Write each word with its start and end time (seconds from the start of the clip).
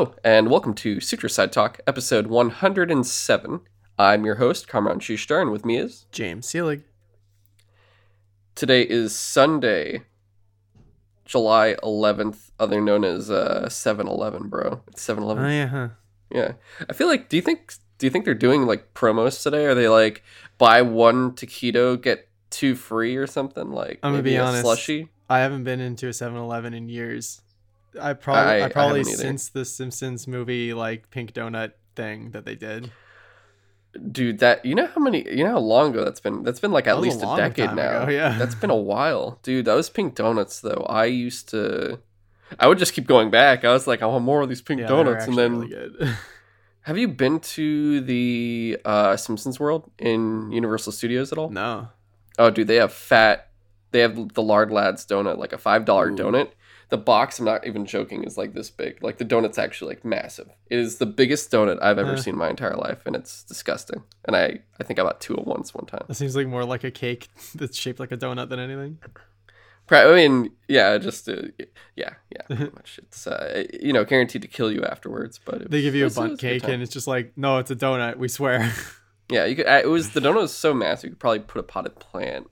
Hello, 0.00 0.14
and 0.24 0.48
welcome 0.50 0.72
to 0.76 0.98
Sutro 0.98 1.28
Side 1.28 1.52
Talk, 1.52 1.78
episode 1.86 2.28
107. 2.28 3.60
I'm 3.98 4.24
your 4.24 4.36
host, 4.36 4.66
Kamron 4.66 4.96
Shushtar, 4.96 5.42
and 5.42 5.50
with 5.50 5.66
me 5.66 5.76
is. 5.76 6.06
James 6.10 6.46
Seelig. 6.46 6.84
Today 8.54 8.80
is 8.80 9.14
Sunday, 9.14 10.04
July 11.26 11.76
11th, 11.82 12.50
other 12.58 12.80
known 12.80 13.04
as 13.04 13.30
uh, 13.30 13.66
7-Eleven, 13.66 14.48
bro. 14.48 14.80
It's 14.88 15.06
7-Eleven. 15.06 15.44
Oh 15.44 15.48
yeah, 15.50 15.66
huh? 15.66 15.88
Yeah. 16.30 16.52
I 16.88 16.94
feel 16.94 17.06
like, 17.06 17.28
do 17.28 17.36
you 17.36 17.42
think 17.42 17.74
do 17.98 18.06
you 18.06 18.10
think 18.10 18.24
they're 18.24 18.32
doing 18.32 18.64
like 18.64 18.94
promos 18.94 19.42
today? 19.42 19.66
Are 19.66 19.74
they 19.74 19.90
like 19.90 20.22
buy 20.56 20.80
one 20.80 21.32
taquito, 21.32 22.00
get 22.00 22.26
two 22.48 22.74
free 22.74 23.16
or 23.16 23.26
something? 23.26 23.70
Like 23.70 23.98
I'm 24.02 24.14
gonna 24.14 24.22
be 24.22 24.36
a 24.36 24.42
honest. 24.42 24.62
Slushy? 24.62 25.10
I 25.28 25.40
haven't 25.40 25.64
been 25.64 25.80
into 25.80 26.06
a 26.06 26.12
7-Eleven 26.12 26.72
in 26.72 26.88
years. 26.88 27.42
I 28.00 28.12
probably, 28.12 28.42
I- 28.42 28.58
I, 28.60 28.64
I 28.64 28.68
probably 28.68 28.98
haven't 29.00 29.16
since 29.16 29.48
the 29.48 29.64
Simpsons 29.64 30.26
movie, 30.26 30.74
like 30.74 31.10
Pink 31.10 31.32
Donut 31.32 31.72
thing 31.96 32.30
that 32.32 32.44
they 32.44 32.54
did. 32.54 32.90
Dude, 34.12 34.38
that 34.38 34.64
you 34.64 34.76
know 34.76 34.86
how 34.86 35.00
many 35.00 35.28
you 35.28 35.42
know 35.42 35.50
how 35.50 35.58
long 35.58 35.90
ago 35.90 36.04
that's 36.04 36.20
been? 36.20 36.44
That's 36.44 36.60
been 36.60 36.70
like 36.70 36.86
at 36.86 36.96
was 36.96 37.06
a 37.06 37.18
least 37.18 37.24
a 37.24 37.36
decade 37.36 37.74
now. 37.74 38.02
ago, 38.04 38.12
yeah. 38.12 38.36
That's 38.38 38.54
been 38.54 38.70
a 38.70 38.76
while. 38.76 39.40
Dude, 39.42 39.64
those 39.64 39.90
pink 39.90 40.14
donuts 40.14 40.60
though. 40.60 40.86
I 40.88 41.06
used 41.06 41.48
to 41.48 41.98
I 42.60 42.68
would 42.68 42.78
just 42.78 42.92
keep 42.94 43.08
going 43.08 43.30
back. 43.30 43.64
I 43.64 43.72
was 43.72 43.88
like, 43.88 44.00
I 44.00 44.06
want 44.06 44.22
more 44.24 44.42
of 44.42 44.48
these 44.48 44.62
pink 44.62 44.80
Yeah, 44.80 44.86
donuts. 44.86 45.26
And 45.26 45.36
then 45.36 45.60
really 45.62 46.12
have 46.82 46.98
you 46.98 47.08
been 47.08 47.40
to 47.40 48.00
the 48.02 48.78
uh 48.84 49.16
Simpsons 49.16 49.58
World 49.58 49.90
in 49.98 50.52
Universal 50.52 50.92
Studios 50.92 51.32
at 51.32 51.38
all? 51.38 51.50
no, 51.50 51.88
Oh 52.38 52.48
dude, 52.50 52.68
they 52.68 52.76
have 52.76 52.92
fat 52.92 53.48
they 53.90 53.98
have 53.98 54.34
the 54.34 54.42
lard 54.42 54.70
lads 54.70 55.04
donut, 55.04 55.36
like 55.36 55.52
a 55.52 55.58
five 55.58 55.84
dollar 55.84 56.12
donut. 56.12 56.50
The 56.90 56.98
box, 56.98 57.38
I'm 57.38 57.44
not 57.44 57.66
even 57.66 57.86
joking, 57.86 58.24
is 58.24 58.36
like 58.36 58.52
this 58.52 58.68
big. 58.70 59.02
Like 59.02 59.18
the 59.18 59.24
donut's 59.24 59.58
actually 59.58 59.94
like 59.94 60.04
massive. 60.04 60.48
It 60.68 60.78
is 60.78 60.98
the 60.98 61.06
biggest 61.06 61.50
donut 61.50 61.78
I've 61.80 61.98
ever 61.98 62.16
Huh. 62.16 62.16
seen 62.22 62.34
in 62.34 62.38
my 62.38 62.50
entire 62.50 62.74
life, 62.76 63.02
and 63.06 63.14
it's 63.14 63.44
disgusting. 63.44 64.02
And 64.24 64.34
I, 64.34 64.58
I 64.80 64.84
think 64.84 64.98
I 64.98 65.04
bought 65.04 65.20
two 65.20 65.36
at 65.36 65.46
once 65.46 65.72
one 65.74 65.86
time. 65.86 66.04
it 66.08 66.14
seems 66.14 66.34
like 66.34 66.48
more 66.48 66.64
like 66.64 66.82
a 66.84 66.90
cake 66.90 67.28
that's 67.54 67.76
shaped 67.76 68.00
like 68.00 68.10
a 68.12 68.16
donut 68.16 68.48
than 68.48 68.58
anything. 68.58 68.98
I 69.92 70.14
mean, 70.14 70.50
yeah, 70.68 70.96
just 70.98 71.28
uh, 71.28 71.42
yeah, 71.96 72.10
yeah, 72.30 72.42
pretty 72.46 72.70
much. 72.74 73.00
It's 73.02 73.26
uh, 73.26 73.64
you 73.80 73.92
know 73.92 74.04
guaranteed 74.04 74.42
to 74.42 74.48
kill 74.48 74.70
you 74.70 74.82
afterwards, 74.84 75.40
but 75.44 75.62
it 75.62 75.70
They 75.70 75.82
give 75.82 75.96
you 75.96 76.02
a 76.02 76.06
was- 76.06 76.14
bundt 76.16 76.38
cake, 76.38 76.62
and 76.68 76.80
it's 76.82 76.92
just 76.92 77.08
like, 77.08 77.32
no, 77.36 77.58
it's 77.58 77.72
a 77.72 77.76
donut. 77.76 78.16
We 78.16 78.28
swear. 78.28 78.72
yeah, 79.30 79.46
you 79.46 79.56
could. 79.56 79.66
I, 79.66 79.80
it 79.80 79.88
was 79.88 80.10
the 80.10 80.20
donut 80.20 80.42
was 80.42 80.54
so 80.54 80.72
massive, 80.74 81.04
you 81.04 81.10
could 81.10 81.18
probably 81.20 81.40
put 81.40 81.58
a 81.58 81.64
potted 81.64 81.98
plant 81.98 82.48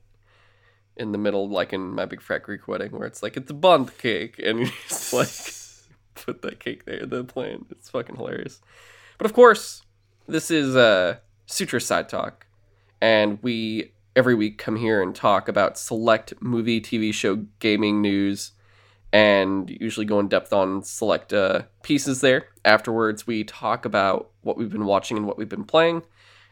in 0.98 1.12
the 1.12 1.18
middle, 1.18 1.48
like 1.48 1.72
in 1.72 1.94
my 1.94 2.04
big 2.04 2.20
fat 2.20 2.42
Greek 2.42 2.68
wedding, 2.68 2.92
where 2.92 3.06
it's 3.06 3.22
like 3.22 3.36
it's 3.36 3.50
a 3.50 3.54
bundt 3.54 3.96
cake, 3.98 4.38
and 4.44 4.60
you 4.60 4.66
just 4.88 5.12
like 5.12 5.28
put 6.26 6.42
that 6.42 6.60
cake 6.60 6.84
there, 6.84 7.06
the 7.06 7.24
plant. 7.24 7.66
It's 7.70 7.90
fucking 7.90 8.16
hilarious. 8.16 8.60
But 9.16 9.26
of 9.26 9.32
course, 9.32 9.82
this 10.26 10.50
is 10.50 10.76
uh, 10.76 11.16
Sutro 11.46 11.78
Side 11.78 12.08
Talk, 12.08 12.46
and 13.00 13.38
we 13.42 13.92
every 14.16 14.34
week 14.34 14.58
come 14.58 14.76
here 14.76 15.00
and 15.00 15.14
talk 15.14 15.48
about 15.48 15.78
select 15.78 16.34
movie, 16.40 16.80
TV 16.80 17.14
show, 17.14 17.36
gaming 17.60 18.02
news, 18.02 18.52
and 19.12 19.70
usually 19.80 20.06
go 20.06 20.18
in 20.18 20.28
depth 20.28 20.52
on 20.52 20.82
select 20.82 21.32
uh, 21.32 21.62
pieces 21.82 22.20
there. 22.20 22.48
Afterwards, 22.64 23.26
we 23.26 23.44
talk 23.44 23.84
about 23.84 24.30
what 24.42 24.56
we've 24.56 24.70
been 24.70 24.86
watching 24.86 25.16
and 25.16 25.26
what 25.26 25.38
we've 25.38 25.48
been 25.48 25.64
playing. 25.64 26.02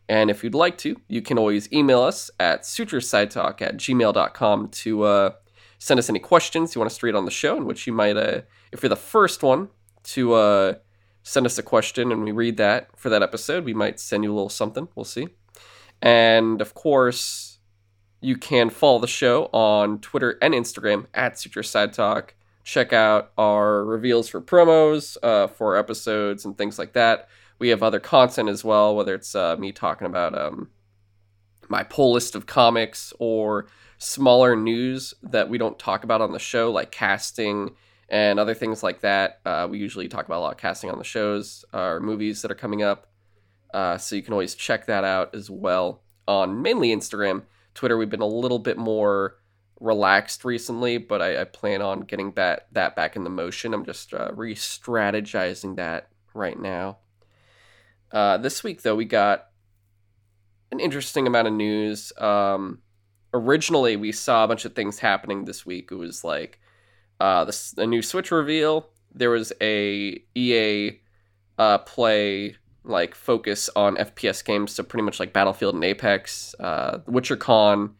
And 0.08 0.30
if 0.30 0.44
you'd 0.44 0.54
like 0.54 0.78
to, 0.78 1.00
you 1.08 1.20
can 1.20 1.38
always 1.38 1.70
email 1.72 2.02
us 2.02 2.30
at 2.38 2.62
sutrosidetalk 2.62 3.60
at 3.60 3.76
gmail.com 3.76 4.68
to 4.68 5.02
uh, 5.02 5.30
send 5.78 5.98
us 5.98 6.08
any 6.08 6.18
questions 6.20 6.74
you 6.74 6.80
want 6.80 6.90
us 6.90 6.98
to 6.98 7.06
read 7.06 7.14
on 7.14 7.24
the 7.24 7.30
show, 7.30 7.56
in 7.56 7.64
which 7.64 7.86
you 7.86 7.92
might, 7.92 8.16
uh, 8.16 8.42
if 8.72 8.82
you're 8.82 8.88
the 8.88 8.96
first 8.96 9.42
one 9.42 9.68
to 10.04 10.34
uh, 10.34 10.74
send 11.22 11.44
us 11.44 11.58
a 11.58 11.62
question 11.62 12.12
and 12.12 12.22
we 12.22 12.30
read 12.30 12.56
that 12.56 12.88
for 12.96 13.08
that 13.08 13.22
episode, 13.22 13.64
we 13.64 13.74
might 13.74 13.98
send 13.98 14.22
you 14.22 14.32
a 14.32 14.34
little 14.34 14.48
something. 14.48 14.88
We'll 14.94 15.04
see. 15.04 15.28
And 16.00 16.60
of 16.60 16.74
course, 16.74 17.58
you 18.20 18.36
can 18.36 18.70
follow 18.70 18.98
the 18.98 19.06
show 19.06 19.46
on 19.52 19.98
Twitter 20.00 20.38
and 20.40 20.54
Instagram 20.54 21.06
at 21.14 21.38
Sutro 21.38 21.62
Side 21.62 21.92
Talk. 21.92 22.34
Check 22.64 22.92
out 22.92 23.32
our 23.38 23.84
reveals 23.84 24.28
for 24.28 24.40
promos, 24.40 25.16
uh, 25.22 25.46
for 25.46 25.76
episodes, 25.76 26.44
and 26.44 26.56
things 26.56 26.78
like 26.78 26.92
that. 26.94 27.28
We 27.58 27.68
have 27.68 27.82
other 27.82 28.00
content 28.00 28.48
as 28.48 28.64
well, 28.64 28.94
whether 28.94 29.14
it's 29.14 29.34
uh, 29.34 29.56
me 29.56 29.72
talking 29.72 30.06
about 30.06 30.38
um, 30.38 30.70
my 31.68 31.82
pull 31.82 32.12
list 32.12 32.34
of 32.34 32.46
comics 32.46 33.12
or 33.18 33.66
smaller 33.98 34.56
news 34.56 35.14
that 35.22 35.48
we 35.48 35.58
don't 35.58 35.78
talk 35.78 36.04
about 36.04 36.20
on 36.20 36.32
the 36.32 36.38
show, 36.38 36.70
like 36.70 36.90
casting 36.90 37.74
and 38.08 38.38
other 38.38 38.54
things 38.54 38.82
like 38.82 39.00
that. 39.00 39.40
Uh, 39.44 39.66
we 39.70 39.78
usually 39.78 40.08
talk 40.08 40.26
about 40.26 40.38
a 40.38 40.40
lot 40.40 40.52
of 40.52 40.58
casting 40.58 40.90
on 40.90 40.98
the 40.98 41.04
shows 41.04 41.64
uh, 41.74 41.78
or 41.78 42.00
movies 42.00 42.42
that 42.42 42.50
are 42.50 42.56
coming 42.56 42.82
up. 42.82 43.08
Uh, 43.74 43.98
so 43.98 44.14
you 44.14 44.22
can 44.22 44.32
always 44.32 44.54
check 44.54 44.86
that 44.86 45.04
out 45.04 45.34
as 45.34 45.50
well 45.50 46.02
on 46.28 46.62
mainly 46.62 46.94
Instagram. 46.94 47.42
Twitter, 47.74 47.96
we've 47.96 48.10
been 48.10 48.20
a 48.20 48.26
little 48.26 48.58
bit 48.58 48.78
more 48.78 49.36
relaxed 49.80 50.44
recently, 50.44 50.98
but 50.98 51.20
I, 51.20 51.42
I 51.42 51.44
plan 51.44 51.82
on 51.82 52.00
getting 52.00 52.32
that, 52.32 52.68
that 52.72 52.96
back 52.96 53.16
in 53.16 53.24
the 53.24 53.30
motion. 53.30 53.74
I'm 53.74 53.84
just 53.84 54.14
uh, 54.14 54.30
re 54.34 54.54
strategizing 54.54 55.76
that 55.76 56.08
right 56.32 56.58
now. 56.58 56.98
Uh, 58.12 58.38
this 58.38 58.62
week, 58.62 58.82
though, 58.82 58.94
we 58.94 59.04
got 59.04 59.46
an 60.72 60.80
interesting 60.80 61.26
amount 61.26 61.48
of 61.48 61.54
news. 61.54 62.12
Um, 62.18 62.80
originally, 63.32 63.96
we 63.96 64.12
saw 64.12 64.44
a 64.44 64.48
bunch 64.48 64.64
of 64.64 64.74
things 64.74 64.98
happening 64.98 65.44
this 65.44 65.66
week. 65.66 65.90
It 65.90 65.96
was 65.96 66.24
like 66.24 66.60
uh, 67.20 67.44
the, 67.44 67.72
the 67.76 67.86
new 67.86 68.02
Switch 68.02 68.30
reveal. 68.30 68.90
There 69.14 69.30
was 69.30 69.52
a 69.60 70.22
EA 70.34 71.00
uh, 71.58 71.78
play 71.78 72.56
like 72.84 73.14
focus 73.14 73.68
on 73.74 73.96
FPS 73.96 74.44
games, 74.44 74.72
so 74.72 74.82
pretty 74.82 75.02
much 75.02 75.18
like 75.18 75.32
Battlefield 75.32 75.74
and 75.74 75.84
Apex, 75.84 76.54
uh, 76.60 76.98
Witcher 77.06 77.36
Con, 77.36 77.94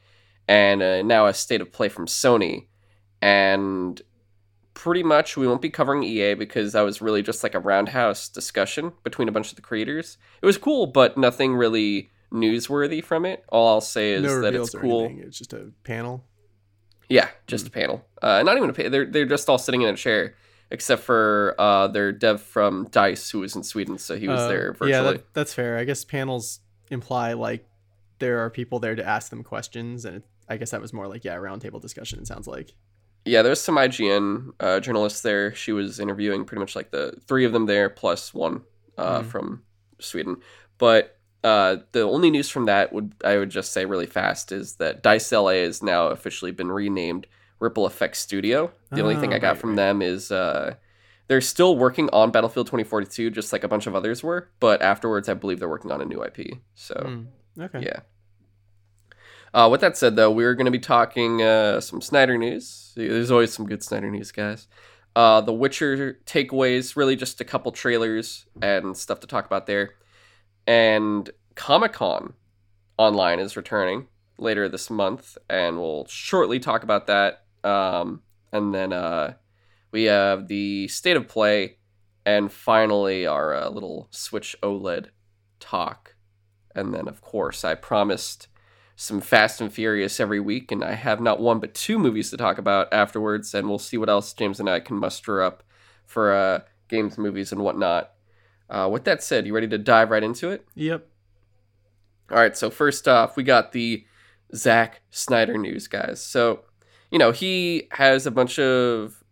and 0.47 0.83
uh, 0.83 1.03
now 1.03 1.27
a 1.27 1.34
state 1.34 1.61
of 1.61 1.72
play 1.72 1.89
from 1.89 2.06
Sony. 2.06 2.66
And 3.21 4.00
pretty 4.77 5.03
much 5.03 5.39
we 5.39 5.49
won't 5.49 5.63
be 5.63 5.71
covering 5.71 6.05
EA 6.05 6.35
because 6.35 6.75
that 6.75 6.83
was 6.83 7.01
really 7.01 7.23
just 7.23 7.43
like 7.43 7.55
a 7.55 7.59
roundhouse 7.59 8.29
discussion 8.29 8.93
between 9.03 9.27
a 9.27 9.33
bunch 9.33 9.49
of 9.49 9.57
the 9.57 9.63
creators. 9.63 10.19
It 10.43 10.47
was 10.47 10.59
cool, 10.59 10.87
but 10.87 11.17
nothing 11.17 11.57
really 11.57 12.11
newsworthy 12.31 13.03
from 13.03 13.25
it. 13.25 13.43
All 13.49 13.67
I'll 13.69 13.81
say 13.81 14.13
is 14.13 14.23
no 14.23 14.43
that 14.43 14.55
it's 14.55 14.75
cool. 14.75 15.11
It's 15.23 15.39
just 15.39 15.55
a 15.55 15.73
panel. 15.83 16.25
Yeah, 17.09 17.29
just 17.47 17.67
a 17.67 17.71
panel. 17.71 18.05
Uh, 18.21 18.43
not 18.43 18.59
even 18.59 18.69
a 18.69 18.73
panel. 18.75 18.91
They're 18.91 19.07
they're 19.07 19.27
just 19.27 19.49
all 19.49 19.59
sitting 19.59 19.81
in 19.81 19.89
a 19.89 19.97
chair, 19.97 20.35
except 20.71 21.03
for 21.03 21.55
uh, 21.59 21.89
their 21.89 22.13
dev 22.13 22.43
from 22.43 22.87
Dice, 22.91 23.31
who 23.31 23.41
was 23.41 23.57
in 23.57 23.63
Sweden, 23.63 23.97
so 23.97 24.17
he 24.17 24.29
was 24.29 24.41
Uh, 24.41 24.49
there 24.49 24.73
virtually. 24.73 24.91
Yeah, 24.91 25.03
that, 25.03 25.35
that's 25.35 25.55
fair. 25.55 25.79
I 25.79 25.85
guess 25.85 26.05
panels 26.05 26.61
imply 26.91 27.33
like 27.33 27.67
there 28.19 28.41
are 28.41 28.51
people 28.51 28.79
there 28.79 28.95
to 28.95 29.05
ask 29.05 29.31
them 29.31 29.43
questions, 29.43 30.05
and 30.05 30.17
it, 30.17 30.23
I 30.51 30.59
guess 30.59 30.71
that 30.73 30.83
was 30.83 30.93
more 30.93 31.09
like 31.09 31.25
yeah, 31.25 31.37
roundtable 31.37 31.81
discussion. 31.81 32.19
It 32.19 32.27
sounds 32.27 32.47
like. 32.47 32.75
Yeah, 33.27 33.43
there's 33.43 33.61
some 33.61 33.77
IGN 33.77 34.53
uh, 34.61 34.81
journalists 34.81 35.21
there. 35.21 35.55
She 35.55 35.73
was 35.73 36.01
interviewing 36.01 36.45
pretty 36.45 36.61
much 36.61 36.75
like 36.77 36.91
the 36.91 37.13
three 37.27 37.45
of 37.45 37.53
them 37.53 37.67
there, 37.67 37.89
plus 37.91 38.33
one 38.33 38.63
uh, 38.97 39.21
Mhm. 39.21 39.27
from 39.27 39.63
Sweden. 39.99 40.37
But 40.79 41.19
uh, 41.45 41.77
the 41.93 42.01
only 42.03 42.31
news 42.31 42.49
from 42.49 42.65
that 42.65 42.93
would 42.93 43.13
I 43.25 43.37
would 43.37 43.51
just 43.51 43.73
say 43.73 43.85
really 43.85 44.07
fast 44.07 44.51
is 44.53 44.77
that 44.77 45.03
Dice 45.03 45.31
LA 45.33 45.63
has 45.65 45.83
now 45.83 46.09
officially 46.09 46.51
been 46.51 46.73
renamed 46.73 47.27
Ripple 47.61 47.87
Effect 47.87 48.17
Studio. 48.17 48.73
The 48.91 49.03
only 49.03 49.17
thing 49.17 49.33
Oh, 49.33 49.37
I 49.37 49.39
got 49.39 49.49
right, 49.51 49.59
from 49.59 49.71
right. 49.71 49.77
them 49.77 50.03
is 50.03 50.31
uh, 50.33 50.75
they're 51.29 51.41
still 51.41 51.77
working 51.77 52.09
on 52.13 52.31
Battlefield 52.31 52.67
2042, 52.67 53.31
just 53.31 53.53
like 53.53 53.65
a 53.65 53.69
bunch 53.69 53.87
of 53.87 53.95
others 53.95 54.23
were. 54.23 54.49
But 54.61 54.83
afterwards, 54.83 55.29
I 55.29 55.34
believe 55.34 55.59
they're 55.61 55.69
working 55.69 55.91
on 55.93 56.01
a 56.01 56.05
new 56.05 56.22
IP. 56.22 56.59
So. 56.75 56.95
Hmm, 56.95 57.63
okay. 57.63 57.81
Yeah. 57.83 58.01
Uh, 59.54 59.69
with 59.71 59.81
that 59.81 59.97
said, 59.97 60.16
though, 60.16 60.31
we're 60.31 60.54
going 60.54 60.66
to 60.66 60.71
be 60.71 60.78
talking 60.78 61.43
uh, 61.43 61.81
some 61.81 62.01
Snyder 62.01 62.37
news. 62.37 62.93
There's 62.97 63.31
always 63.31 63.53
some 63.53 63.66
good 63.66 63.83
Snyder 63.83 64.10
news, 64.10 64.33
guys. 64.33 64.69
Uh, 65.15 65.41
the 65.41 65.53
Witcher 65.53 66.21
takeaways, 66.27 66.95
really 66.95 67.16
just 67.16 67.41
a 67.41 67.45
couple 67.45 67.72
trailers 67.72 68.45
and 68.60 68.97
stuff 68.97 69.21
to 69.21 69.27
talk 69.27 69.47
about 69.47 69.66
there. 69.66 69.95
And 70.66 71.31
Comic 71.54 71.95
Con 71.95 72.34
online 72.98 73.39
is 73.39 73.57
returning 73.57 74.09
later 74.39 74.69
this 74.69 74.91
month, 74.91 75.39
and 75.48 75.78
we'll 75.78 76.07
shortly 76.07 76.59
talk 76.59 76.83
about 76.83 77.07
that. 77.07 77.45
Um, 77.65 78.22
and 78.53 78.75
then 78.75 78.93
uh, 78.93 79.34
we 79.91 80.04
have 80.04 80.48
the 80.48 80.89
state 80.89 81.16
of 81.16 81.28
play, 81.28 81.78
and 82.27 82.53
finally 82.53 83.27
our 83.27 83.54
uh, 83.54 83.69
little 83.71 84.09
Switch 84.10 84.54
OLED 84.63 85.07
talk. 85.60 86.15
And 86.75 86.93
then, 86.93 87.09
of 87.09 87.22
course, 87.22 87.65
I 87.65 87.75
promised 87.75 88.48
some 88.97 89.21
Fast 89.21 89.60
and 89.60 89.71
Furious 89.72 90.19
every 90.19 90.41
week, 90.41 90.72
and 90.72 90.83
I 90.83 90.95
have 90.95 91.21
not 91.21 91.39
one 91.39 91.60
but 91.60 91.75
two 91.75 91.98
movies 91.98 92.31
to 92.31 92.37
talk 92.37 92.57
about 92.59 92.93
afterwards, 92.93 93.53
and 93.54 93.69
we'll 93.69 93.78
see 93.78 93.98
what 93.98 94.09
else 94.09 94.33
James 94.33 94.59
and 94.59 94.69
I 94.71 94.81
can 94.81 94.97
muster 94.97 95.43
up 95.43 95.63
for 96.07 96.33
uh, 96.33 96.60
games, 96.89 97.19
movies, 97.19 97.53
and 97.53 97.60
whatnot. 97.60 98.13
Uh, 98.71 98.89
with 98.91 99.04
that 99.04 99.22
said, 99.22 99.47
you 99.47 99.54
ready 99.54 99.69
to 99.69 99.78
dive 99.78 100.10
right 100.10 100.22
into 100.25 100.51
it? 100.51 100.66
Yep. 100.75 101.07
All 102.31 102.39
right, 102.39 102.57
so 102.57 102.71
first 102.71 103.07
off, 103.07 103.37
we 103.37 103.43
got 103.43 103.72
the 103.72 104.04
Zack 104.54 105.03
Snyder 105.10 105.59
news, 105.59 105.87
guys. 105.89 106.21
So, 106.21 106.65
you 107.10 107.19
know, 107.19 107.31
he 107.33 107.89
has 107.93 108.27
a 108.27 108.31
bunch 108.31 108.59
of 108.59 109.22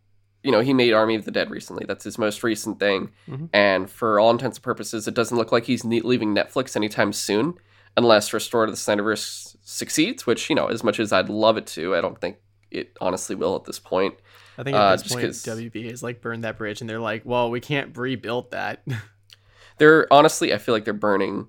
you 0.42 0.50
know, 0.50 0.60
he 0.60 0.74
made 0.74 0.92
Army 0.92 1.14
of 1.14 1.24
the 1.24 1.30
Dead 1.30 1.50
recently. 1.50 1.86
That's 1.88 2.04
his 2.04 2.18
most 2.18 2.42
recent 2.42 2.78
thing. 2.78 3.10
Mhm. 3.26 3.48
And 3.54 3.88
for 3.90 4.20
all 4.20 4.30
intents 4.30 4.58
and 4.58 4.62
purposes, 4.62 5.08
it 5.08 5.14
doesn't 5.14 5.38
look 5.38 5.52
like 5.52 5.64
he's 5.64 5.84
ne- 5.84 6.02
leaving 6.02 6.34
Netflix 6.34 6.76
anytime 6.76 7.14
soon, 7.14 7.54
unless 7.96 8.32
Restore 8.32 8.66
to 8.66 8.72
the 8.72 8.76
Snyderverse 8.78 9.56
succeeds, 9.62 10.26
which, 10.26 10.48
you 10.50 10.56
know, 10.56 10.66
as 10.66 10.82
much 10.84 11.00
as 11.00 11.12
I'd 11.12 11.28
love 11.28 11.56
it 11.56 11.66
to, 11.68 11.94
I 11.94 12.00
don't 12.00 12.20
think 12.20 12.36
it 12.70 12.96
honestly 13.00 13.36
will 13.36 13.56
at 13.56 13.64
this 13.64 13.78
point. 13.78 14.14
I 14.56 14.62
think 14.62 14.76
at 14.76 14.78
Uh, 14.78 14.92
this 14.92 15.02
just 15.02 15.14
point 15.14 15.42
WB 15.42 15.88
has 15.90 16.02
like 16.02 16.20
burned 16.20 16.44
that 16.44 16.56
bridge, 16.58 16.80
and 16.80 16.88
they're 16.90 17.00
like, 17.00 17.22
"Well, 17.24 17.50
we 17.50 17.60
can't 17.60 17.96
rebuild 17.96 18.50
that." 18.52 18.84
They're 19.78 20.06
honestly, 20.12 20.54
I 20.54 20.58
feel 20.58 20.74
like 20.74 20.84
they're 20.84 20.94
burning 20.94 21.48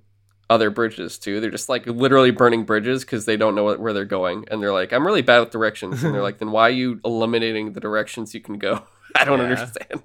other 0.50 0.70
bridges 0.70 1.18
too. 1.18 1.40
They're 1.40 1.52
just 1.52 1.70
like 1.70 1.86
literally 1.86 2.32
burning 2.32 2.64
bridges 2.66 3.04
because 3.04 3.26
they 3.26 3.38
don't 3.38 3.56
know 3.56 3.64
what, 3.64 3.80
where 3.80 3.94
they're 3.94 4.06
going, 4.06 4.46
and 4.50 4.62
they're 4.62 4.74
like, 4.74 4.94
"I'm 4.94 5.06
really 5.06 5.22
bad 5.22 5.40
with 5.40 5.52
directions," 5.52 6.04
and 6.04 6.14
they're 6.14 6.22
like, 6.24 6.40
"Then 6.40 6.52
why 6.52 6.64
are 6.68 6.72
you 6.72 7.00
eliminating 7.06 7.74
the 7.74 7.80
directions 7.80 8.34
you 8.34 8.42
can 8.42 8.58
go?" 8.58 8.84
I 9.16 9.26
don't 9.26 9.40
Yeah. 9.40 9.42
understand. 9.42 10.04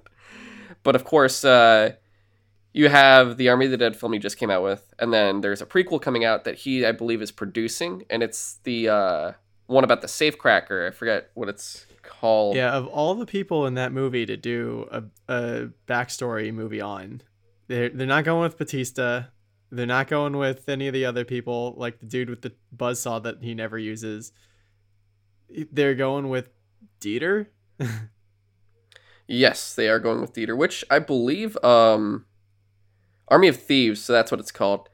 But 0.83 0.95
of 0.95 1.03
course, 1.03 1.43
uh, 1.43 1.93
you 2.73 2.89
have 2.89 3.37
the 3.37 3.49
Army 3.49 3.65
of 3.65 3.71
the 3.71 3.77
Dead 3.77 3.95
film 3.95 4.13
he 4.13 4.19
just 4.19 4.37
came 4.37 4.49
out 4.49 4.63
with, 4.63 4.93
and 4.99 5.13
then 5.13 5.41
there's 5.41 5.61
a 5.61 5.65
prequel 5.65 6.01
coming 6.01 6.23
out 6.23 6.43
that 6.45 6.55
he, 6.55 6.85
I 6.85 6.91
believe, 6.91 7.21
is 7.21 7.31
producing, 7.31 8.03
and 8.09 8.23
it's 8.23 8.59
the 8.63 8.89
uh, 8.89 9.31
one 9.67 9.83
about 9.83 10.01
the 10.01 10.07
safecracker. 10.07 10.87
I 10.87 10.91
forget 10.91 11.31
what 11.33 11.49
it's 11.49 11.85
called. 12.01 12.55
yeah, 12.55 12.71
of 12.71 12.87
all 12.87 13.15
the 13.15 13.25
people 13.25 13.65
in 13.65 13.73
that 13.75 13.91
movie 13.91 14.25
to 14.25 14.37
do 14.37 14.87
a, 14.91 15.03
a 15.27 15.69
backstory 15.87 16.53
movie 16.53 16.81
on, 16.81 17.21
they're 17.67 17.89
they're 17.89 18.07
not 18.07 18.23
going 18.23 18.43
with 18.43 18.57
Batista. 18.57 19.23
They're 19.73 19.85
not 19.85 20.07
going 20.09 20.35
with 20.35 20.67
any 20.67 20.87
of 20.87 20.93
the 20.93 21.05
other 21.05 21.23
people, 21.23 21.75
like 21.77 21.99
the 21.99 22.05
dude 22.05 22.29
with 22.29 22.41
the 22.41 22.53
buzzsaw 22.75 23.23
that 23.23 23.37
he 23.41 23.53
never 23.53 23.77
uses. 23.77 24.33
They're 25.49 25.95
going 25.95 26.29
with 26.29 26.49
Dieter. 26.99 27.47
Yes, 29.27 29.73
they 29.73 29.87
are 29.87 29.99
going 29.99 30.19
with 30.19 30.33
Dieter, 30.33 30.57
which 30.57 30.83
I 30.89 30.99
believe 30.99 31.57
um 31.63 32.25
Army 33.31 33.47
of 33.47 33.57
Thieves, 33.57 34.01
so 34.01 34.13
that's 34.13 34.29
what 34.29 34.39
it's 34.39 34.51
called. 34.51 34.89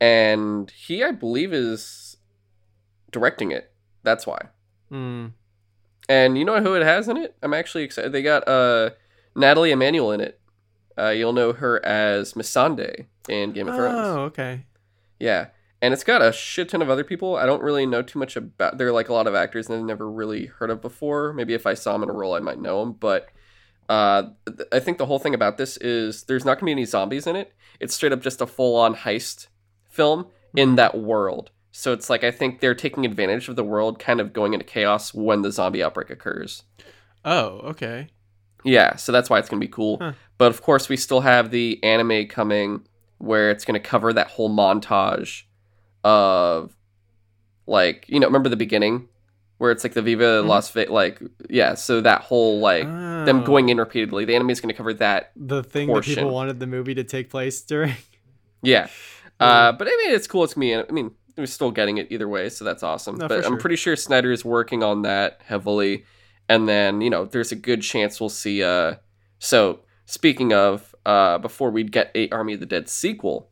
And 0.00 0.70
he 0.70 1.04
I 1.04 1.12
believe 1.12 1.52
is 1.52 2.16
directing 3.12 3.52
it. 3.52 3.70
That's 4.02 4.26
why. 4.26 4.48
Hmm. 4.88 5.26
And 6.08 6.36
you 6.36 6.44
know 6.44 6.60
who 6.60 6.74
it 6.74 6.82
has 6.82 7.08
in 7.08 7.16
it? 7.16 7.36
I'm 7.42 7.54
actually 7.54 7.84
excited. 7.84 8.10
They 8.10 8.22
got 8.22 8.48
uh 8.48 8.90
Nathalie 9.36 9.70
Emmanuel 9.70 10.10
in 10.10 10.20
it. 10.20 10.40
Uh, 10.98 11.08
you'll 11.08 11.32
know 11.32 11.52
her 11.52 11.84
as 11.86 12.34
Missandei 12.34 13.06
in 13.28 13.52
Game 13.52 13.68
of 13.68 13.74
Thrones. 13.76 13.94
Oh, 13.96 14.20
okay. 14.24 14.66
Yeah. 15.18 15.48
And 15.80 15.94
it's 15.94 16.04
got 16.04 16.22
a 16.22 16.32
shit 16.32 16.68
ton 16.68 16.82
of 16.82 16.90
other 16.90 17.02
people. 17.02 17.36
I 17.36 17.46
don't 17.46 17.62
really 17.62 17.86
know 17.86 18.02
too 18.02 18.18
much 18.18 18.36
about. 18.36 18.78
They're 18.78 18.92
like 18.92 19.08
a 19.08 19.14
lot 19.14 19.26
of 19.26 19.34
actors 19.34 19.68
and 19.68 19.78
I've 19.78 19.86
never 19.86 20.10
really 20.10 20.46
heard 20.46 20.70
of 20.70 20.82
before. 20.82 21.32
Maybe 21.32 21.54
if 21.54 21.66
I 21.66 21.74
saw 21.74 21.92
them 21.92 22.02
in 22.02 22.10
a 22.10 22.12
role, 22.12 22.34
I 22.34 22.40
might 22.40 22.60
know 22.60 22.80
them. 22.80 22.92
But 22.92 23.30
uh, 23.92 24.30
th- 24.46 24.68
I 24.72 24.80
think 24.80 24.96
the 24.96 25.04
whole 25.04 25.18
thing 25.18 25.34
about 25.34 25.58
this 25.58 25.76
is 25.76 26.24
there's 26.24 26.46
not 26.46 26.54
going 26.54 26.60
to 26.60 26.64
be 26.64 26.72
any 26.72 26.86
zombies 26.86 27.26
in 27.26 27.36
it. 27.36 27.52
It's 27.78 27.94
straight 27.94 28.12
up 28.12 28.22
just 28.22 28.40
a 28.40 28.46
full 28.46 28.74
on 28.74 28.94
heist 28.94 29.48
film 29.90 30.28
in 30.56 30.76
that 30.76 30.96
world. 30.96 31.50
So 31.72 31.92
it's 31.92 32.08
like 32.08 32.24
I 32.24 32.30
think 32.30 32.60
they're 32.60 32.74
taking 32.74 33.04
advantage 33.04 33.50
of 33.50 33.56
the 33.56 33.62
world 33.62 33.98
kind 33.98 34.18
of 34.18 34.32
going 34.32 34.54
into 34.54 34.64
chaos 34.64 35.12
when 35.12 35.42
the 35.42 35.52
zombie 35.52 35.82
outbreak 35.82 36.08
occurs. 36.08 36.62
Oh, 37.22 37.58
okay. 37.64 38.08
Yeah, 38.64 38.96
so 38.96 39.12
that's 39.12 39.28
why 39.28 39.38
it's 39.38 39.50
going 39.50 39.60
to 39.60 39.66
be 39.66 39.70
cool. 39.70 39.98
Huh. 40.00 40.12
But 40.38 40.52
of 40.52 40.62
course, 40.62 40.88
we 40.88 40.96
still 40.96 41.20
have 41.20 41.50
the 41.50 41.78
anime 41.84 42.28
coming 42.28 42.86
where 43.18 43.50
it's 43.50 43.66
going 43.66 43.78
to 43.78 43.86
cover 43.86 44.10
that 44.14 44.28
whole 44.28 44.48
montage 44.48 45.42
of 46.02 46.74
like, 47.66 48.06
you 48.08 48.20
know, 48.20 48.26
remember 48.26 48.48
the 48.48 48.56
beginning 48.56 49.08
where 49.62 49.70
it's 49.70 49.84
like 49.84 49.94
the 49.94 50.02
Viva 50.02 50.42
Mhm. 50.42 50.48
Las 50.48 50.70
Vegas 50.72 50.90
like 50.90 51.22
yeah, 51.48 51.74
so 51.74 52.00
that 52.00 52.22
whole 52.22 52.58
like 52.58 52.82
them 52.84 53.44
going 53.44 53.68
in 53.68 53.78
repeatedly. 53.78 54.24
The 54.24 54.34
anime 54.34 54.50
is 54.50 54.60
going 54.60 54.70
to 54.74 54.76
cover 54.76 54.92
that. 54.94 55.30
the 55.36 55.62
thing 55.62 55.86
that 55.92 56.02
people 56.02 56.30
wanted 56.30 56.58
the 56.58 56.66
movie 56.66 56.94
to 56.96 57.04
take 57.04 57.30
place 57.30 57.60
during. 57.72 57.94
Yeah. 58.60 58.88
Uh, 59.38 59.70
but 59.70 59.86
I 59.86 59.90
mean, 60.02 60.14
it's 60.16 60.26
cool. 60.26 60.42
It's 60.42 60.56
me. 60.56 60.74
I 60.76 60.82
mean, 60.90 61.12
we're 61.36 61.46
still 61.46 61.70
getting 61.70 61.98
it 61.98 62.08
either 62.10 62.28
way, 62.28 62.48
so 62.48 62.64
that's 62.64 62.82
awesome. 62.82 63.18
No, 63.18 63.28
but 63.28 63.44
for 63.44 63.46
I'm 63.52 63.58
pretty 63.58 63.76
sure 63.76 63.94
Snyder 63.94 64.32
is 64.32 64.44
working 64.44 64.82
on 64.82 65.02
that 65.02 65.40
heavily, 65.44 66.04
and 66.48 66.68
then 66.68 67.00
you 67.00 67.08
know, 67.10 67.24
there's 67.24 67.52
a 67.52 67.56
good 67.56 67.82
chance 67.82 68.20
we'll 68.20 68.28
see. 68.30 68.64
Uh, 68.64 68.96
so 69.38 69.80
speaking 70.06 70.52
of, 70.52 70.92
uh, 71.06 71.38
before 71.38 71.70
we'd 71.70 71.92
get 71.92 72.10
a 72.16 72.28
Army 72.30 72.54
of 72.54 72.60
the 72.60 72.66
Dead 72.66 72.88
sequel, 72.88 73.48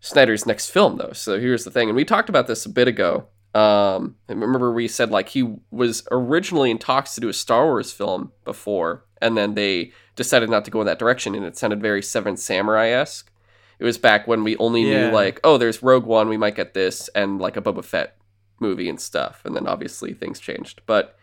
Snyder's 0.00 0.44
next 0.46 0.70
film 0.70 0.98
though. 0.98 1.12
So 1.14 1.40
here's 1.40 1.64
the 1.64 1.70
thing, 1.70 1.88
and 1.88 1.96
we 1.96 2.04
talked 2.04 2.28
about 2.28 2.46
this 2.48 2.66
a 2.66 2.70
bit 2.70 2.86
ago. 2.86 3.28
Um, 3.54 4.16
and 4.28 4.40
remember 4.40 4.72
we 4.72 4.88
said 4.88 5.10
like 5.10 5.30
he 5.30 5.56
was 5.70 6.06
originally 6.10 6.70
in 6.70 6.78
talks 6.78 7.14
to 7.14 7.20
do 7.20 7.28
a 7.28 7.32
Star 7.32 7.64
Wars 7.64 7.92
film 7.92 8.32
before, 8.44 9.04
and 9.22 9.36
then 9.36 9.54
they 9.54 9.92
decided 10.16 10.50
not 10.50 10.64
to 10.66 10.70
go 10.70 10.80
in 10.80 10.86
that 10.86 10.98
direction, 10.98 11.34
and 11.34 11.44
it 11.44 11.56
sounded 11.56 11.80
very 11.80 12.02
Seven 12.02 12.36
Samurai 12.36 12.88
esque. 12.88 13.30
It 13.78 13.84
was 13.84 13.96
back 13.98 14.26
when 14.26 14.44
we 14.44 14.56
only 14.56 14.82
Yeah. 14.82 15.08
knew 15.08 15.14
like, 15.14 15.40
oh, 15.44 15.56
there's 15.56 15.82
Rogue 15.82 16.04
One, 16.04 16.28
we 16.28 16.36
might 16.36 16.56
get 16.56 16.74
this, 16.74 17.08
and 17.14 17.40
like 17.40 17.56
a 17.56 17.62
Boba 17.62 17.84
Fett 17.84 18.16
movie 18.60 18.88
and 18.88 19.00
stuff, 19.00 19.40
and 19.44 19.54
then 19.56 19.66
obviously 19.66 20.12
things 20.12 20.40
changed. 20.40 20.82
But 20.84 21.16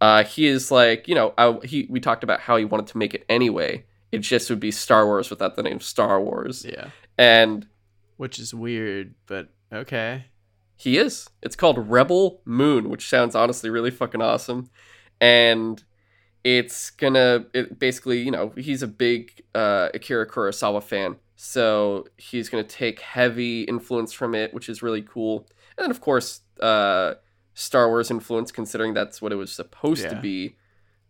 uh, 0.00 0.24
he 0.24 0.46
is 0.46 0.70
like, 0.70 1.06
you 1.08 1.14
know, 1.14 1.34
I, 1.36 1.58
he 1.64 1.86
we 1.90 2.00
talked 2.00 2.24
about 2.24 2.40
how 2.40 2.56
he 2.56 2.64
wanted 2.64 2.86
to 2.88 2.98
make 2.98 3.14
it 3.14 3.24
anyway. 3.28 3.84
It 4.10 4.20
just 4.20 4.48
would 4.48 4.60
be 4.60 4.70
Star 4.70 5.04
Wars 5.04 5.28
without 5.28 5.56
the 5.56 5.62
name 5.62 5.80
Star 5.80 6.20
Wars, 6.20 6.64
Yeah. 6.64 6.88
and 7.18 7.66
Which 8.16 8.38
is 8.38 8.54
weird, 8.54 9.14
but 9.26 9.48
okay. 9.72 10.24
He 10.78 10.96
is. 10.96 11.28
It's 11.42 11.56
called 11.56 11.90
Rebel 11.90 12.40
Moon, 12.44 12.88
which 12.88 13.08
sounds 13.08 13.34
honestly 13.34 13.68
really 13.68 13.90
fucking 13.90 14.22
awesome. 14.22 14.70
And 15.20 15.82
it's 16.44 16.90
gonna 16.90 17.46
it 17.52 17.80
basically, 17.80 18.20
you 18.20 18.30
know, 18.30 18.52
he's 18.56 18.80
a 18.82 18.86
big 18.86 19.42
uh, 19.56 19.88
Akira 19.92 20.24
Kurosawa 20.26 20.80
fan, 20.80 21.16
so 21.34 22.06
he's 22.16 22.48
gonna 22.48 22.62
take 22.62 23.00
heavy 23.00 23.62
influence 23.62 24.12
from 24.12 24.36
it, 24.36 24.54
which 24.54 24.68
is 24.68 24.80
really 24.80 25.02
cool. 25.02 25.48
And 25.76 25.82
then 25.84 25.90
of 25.90 26.00
course, 26.00 26.42
uh, 26.60 27.14
Star 27.54 27.88
Wars 27.88 28.08
influence, 28.08 28.52
considering 28.52 28.94
that's 28.94 29.20
what 29.20 29.32
it 29.32 29.36
was 29.36 29.52
supposed 29.52 30.08
to 30.08 30.20
be. 30.20 30.56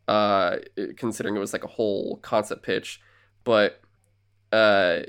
Uh, 0.08 0.56
considering 0.96 1.36
it 1.36 1.40
was 1.40 1.52
like 1.52 1.64
a 1.64 1.68
whole 1.68 2.16
concept 2.22 2.62
pitch, 2.62 3.02
but 3.44 3.82
uh, 4.50 5.00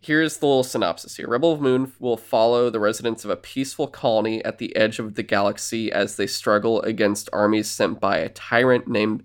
Here's 0.00 0.36
the 0.36 0.46
little 0.46 0.64
synopsis 0.64 1.16
here. 1.16 1.26
Rebel 1.26 1.52
of 1.52 1.60
Moon 1.60 1.92
will 1.98 2.16
follow 2.16 2.70
the 2.70 2.78
residents 2.78 3.24
of 3.24 3.30
a 3.30 3.36
peaceful 3.36 3.88
colony 3.88 4.44
at 4.44 4.58
the 4.58 4.74
edge 4.76 4.98
of 4.98 5.14
the 5.14 5.24
galaxy 5.24 5.90
as 5.90 6.16
they 6.16 6.26
struggle 6.26 6.80
against 6.82 7.28
armies 7.32 7.68
sent 7.68 7.98
by 7.98 8.18
a 8.18 8.28
tyrant 8.28 8.86
named 8.86 9.24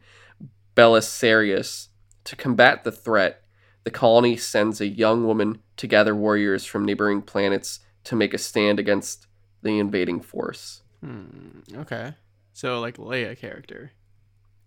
Belisarius. 0.76 1.90
To 2.26 2.36
combat 2.36 2.84
the 2.84 2.92
threat, 2.92 3.44
the 3.84 3.92
colony 3.92 4.38
sends 4.38 4.80
a 4.80 4.88
young 4.88 5.26
woman 5.28 5.60
to 5.78 5.88
gather 5.88 6.16
warriors 6.16 6.66
from 6.66 6.86
neighboring 6.86 7.22
planets 7.22 7.82
to 8.06 8.16
make 8.16 8.34
a 8.34 8.38
stand 8.38 8.80
against 8.80 9.28
the 9.62 9.78
invading 9.78 10.22
force. 10.22 10.82
Hmm. 11.02 11.60
Okay. 11.76 12.14
So 12.54 12.80
like 12.80 12.98
Leia 12.98 13.38
character. 13.38 13.92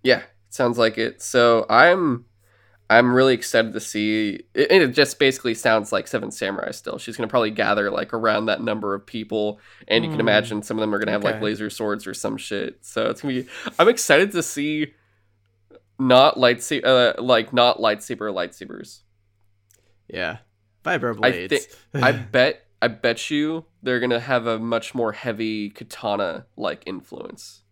Yeah, 0.02 0.22
sounds 0.50 0.78
like 0.78 0.98
it. 0.98 1.22
So 1.22 1.66
I'm 1.68 2.26
I'm 2.88 3.12
really 3.14 3.35
excited 3.35 3.73
to 3.73 3.81
see 3.81 4.45
it, 4.55 4.71
it 4.71 4.88
just 4.93 5.19
basically 5.19 5.55
sounds 5.55 5.90
like 5.93 6.07
Seven 6.07 6.31
Samurai 6.31 6.71
still. 6.71 6.99
She's 6.99 7.16
gonna 7.16 7.26
probably 7.28 7.50
gather 7.50 7.90
like 7.90 8.14
around 8.14 8.47
that 8.47 8.62
number 8.62 8.95
of 8.95 9.05
people 9.05 9.59
and 9.88 10.05
you 10.05 10.11
can 10.11 10.21
Hmm. 10.21 10.28
imagine 10.28 10.62
some 10.62 10.76
of 10.78 10.81
them 10.83 10.95
are 10.95 10.99
gonna 10.99 11.11
have 11.12 11.25
like 11.25 11.40
laser 11.40 11.69
swords 11.71 12.07
or 12.07 12.14
some 12.14 12.37
shit. 12.37 12.78
So 12.83 13.11
it's 13.11 13.23
gonna 13.23 13.35
be 13.43 13.49
I'm 13.78 13.88
excited 13.88 14.31
to 14.33 14.43
see 14.43 14.95
not 15.99 16.37
lightsaber 16.37 16.85
uh, 17.19 17.23
like 17.23 17.52
not 17.52 17.78
lightsaber 17.78 18.33
lightsabers. 18.33 19.00
Yeah. 20.09 20.38
Vibro 20.85 21.16
I 21.25 21.31
blades. 21.33 21.66
I 21.95 22.12
bet 22.12 22.66
I 22.81 22.88
bet 22.88 23.31
you 23.31 23.64
they're 23.83 23.99
gonna 24.00 24.21
have 24.21 24.47
a 24.47 24.59
much 24.61 24.95
more 24.95 25.11
heavy 25.12 25.71
katana 25.71 26.47
like 26.57 26.83
influence. 26.87 27.62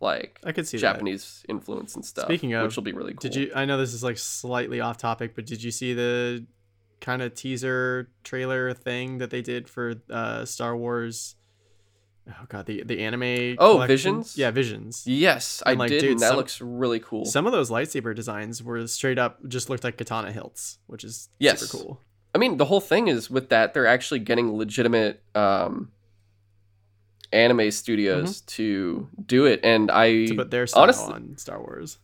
Like 0.00 0.38
I 0.44 0.52
could 0.52 0.66
see 0.66 0.76
that. 0.78 0.92
Japanese 0.92 1.44
influence 1.48 1.94
and 1.96 2.04
stuff. 2.04 2.26
Speaking 2.26 2.52
of, 2.54 2.64
which 2.66 2.76
will 2.76 2.84
be 2.84 2.92
really 2.92 3.14
cool. 3.14 3.20
Did 3.30 3.34
you? 3.34 3.52
I 3.54 3.64
know 3.64 3.76
this 3.78 3.92
is 3.94 4.04
like 4.04 4.18
slightly 4.18 4.80
off 4.80 4.96
topic, 4.98 5.34
but 5.34 5.44
did 5.46 5.62
you 5.62 5.70
see 5.70 5.92
the 5.94 6.46
kind 7.00 7.20
of 7.22 7.34
teaser 7.34 8.08
trailer 8.24 8.72
thing 8.74 9.18
that 9.18 9.30
they 9.30 9.42
did 9.42 9.68
for 9.68 9.94
uh, 10.10 10.44
Star 10.44 10.76
Wars? 10.76 11.34
Oh 12.28 12.44
god, 12.48 12.66
the 12.66 12.82
the 12.84 13.00
anime. 13.00 13.56
Oh, 13.58 13.74
collection? 13.74 13.88
Visions? 14.18 14.36
Yeah, 14.38 14.50
Visions. 14.50 15.04
Yes, 15.06 15.62
I 15.64 15.72
like, 15.72 15.88
did. 15.88 16.00
dude, 16.02 16.10
and 16.12 16.20
that 16.20 16.28
some- 16.28 16.36
looks 16.36 16.60
really 16.60 17.00
cool. 17.00 17.24
Some 17.24 17.46
of 17.46 17.52
those 17.52 17.70
lightsaber 17.70 18.14
designs 18.14 18.62
were 18.62 18.86
straight 18.86 19.18
up 19.18 19.38
just 19.48 19.70
looked 19.70 19.82
like 19.82 19.96
katana 19.96 20.30
hilts, 20.30 20.78
which 20.86 21.04
is 21.04 21.28
Yes. 21.38 21.60
super 21.60 21.84
cool. 21.84 22.00
I 22.34 22.38
mean, 22.38 22.58
the 22.58 22.66
whole 22.66 22.80
thing 22.82 23.08
is 23.08 23.30
with 23.30 23.48
that 23.48 23.72
they're 23.72 23.86
actually 23.86 24.20
getting 24.20 24.52
legitimate 24.56 25.22
um, 25.34 25.90
anime 27.32 27.70
studios 27.70 28.40
to 28.42 29.08
do 29.26 29.44
it, 29.46 29.60
and 29.62 29.90
I 29.90 30.10
Mm-hmm. 30.10 30.26
To 30.30 30.34
put 30.36 30.50
their 30.50 30.66
style 30.66 30.82
honestly- 30.84 31.14
on 31.14 31.36
Star 31.36 31.58
Wars. 31.60 31.98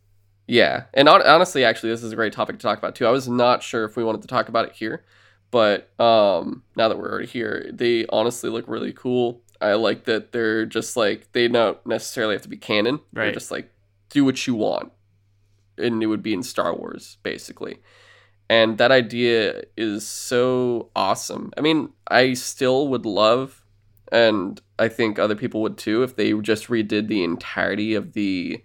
yeah, 0.46 0.84
and 0.94 1.08
hon- 1.08 1.26
honestly, 1.26 1.64
actually, 1.64 1.90
this 1.90 2.02
is 2.02 2.12
a 2.12 2.16
great 2.16 2.32
topic 2.32 2.56
to 2.58 2.62
talk 2.62 2.78
about 2.78 2.94
too. 2.94 3.06
I 3.06 3.10
was 3.10 3.28
not 3.28 3.62
sure 3.62 3.84
if 3.84 3.96
we 3.96 4.04
wanted 4.04 4.22
to 4.22 4.28
talk 4.28 4.48
about 4.48 4.66
it 4.66 4.72
here, 4.74 5.04
but 5.50 5.88
um, 6.00 6.62
now 6.76 6.88
that 6.88 6.98
we're 6.98 7.10
already 7.10 7.26
here, 7.28 7.70
they 7.72 8.06
honestly 8.08 8.50
look 8.50 8.66
really 8.68 8.92
cool. 8.92 9.40
I 9.60 9.74
like 9.74 10.04
that 10.04 10.32
they're 10.32 10.66
just 10.66 10.96
like 10.96 11.32
they 11.32 11.48
don't 11.48 11.78
necessarily 11.86 12.34
have 12.34 12.42
to 12.42 12.48
be 12.48 12.56
canon. 12.56 13.00
They're 13.12 13.24
Right. 13.24 13.34
just 13.34 13.50
like 13.50 13.70
do 14.10 14.24
what 14.24 14.46
you 14.46 14.54
want. 14.54 14.92
and 15.76 16.02
it 16.04 16.06
would 16.06 16.22
be 16.22 16.32
in 16.34 16.42
Star 16.42 16.72
Wars 16.72 17.16
basically. 17.24 17.78
And 18.48 18.78
that 18.78 18.92
idea 18.92 19.62
is 19.76 20.06
so 20.06 20.90
awesome. 20.94 21.50
I 21.56 21.62
mean, 21.62 21.88
I 22.08 22.34
still 22.34 22.86
would 22.88 23.04
love 23.06 23.63
and 24.14 24.60
I 24.78 24.88
think 24.88 25.18
other 25.18 25.34
people 25.34 25.60
would 25.62 25.76
too 25.76 26.02
if 26.02 26.16
they 26.16 26.32
just 26.40 26.68
redid 26.68 27.08
the 27.08 27.22
entirety 27.24 27.94
of 27.94 28.12
the 28.14 28.62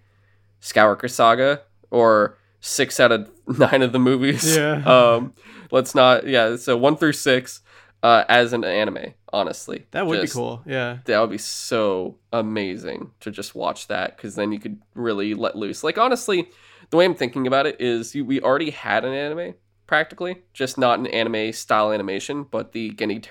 Skywalker 0.61 1.09
saga 1.09 1.61
or 1.91 2.37
6 2.61 2.99
out 2.99 3.11
of 3.11 3.29
9 3.47 3.81
of 3.81 3.91
the 3.91 3.99
movies. 3.99 4.55
Yeah. 4.55 4.83
um 4.85 5.33
let's 5.71 5.95
not 5.95 6.27
yeah, 6.27 6.55
so 6.55 6.77
1 6.77 6.97
through 6.97 7.13
6 7.13 7.61
uh, 8.01 8.23
as 8.29 8.53
an 8.53 8.63
anime, 8.63 9.13
honestly. 9.33 9.85
That 9.91 10.07
would 10.07 10.21
Just- 10.21 10.33
be 10.33 10.37
cool. 10.37 10.61
Yeah. 10.65 10.99
that 11.05 11.19
would 11.19 11.31
be 11.31 11.37
so 11.37 12.17
amazing 12.31 13.11
to 13.19 13.29
just 13.31 13.55
watch 13.55 13.87
that 13.87 14.15
because 14.15 14.35
then 14.35 14.51
you 14.53 14.59
could 14.59 14.79
really 14.95 15.33
let 15.33 15.55
loose. 15.57 15.83
Like 15.83 15.97
honestly, 15.97 16.49
the 16.91 16.97
way 16.97 17.05
I'm 17.05 17.13
thinking 17.15 17.45
about 17.45 17.65
it 17.65 17.75
is 17.81 18.15
you, 18.15 18.23
we 18.25 18.39
already 18.41 18.69
had 18.71 19.03
an 19.05 19.13
anime 19.13 19.53
practically, 19.85 20.37
just 20.53 20.77
not 20.77 20.99
an 20.99 21.07
anime 21.07 21.51
style 21.51 21.91
animation, 21.91 22.43
but 22.49 22.71
the 22.71 22.91
Genndy 22.91 23.21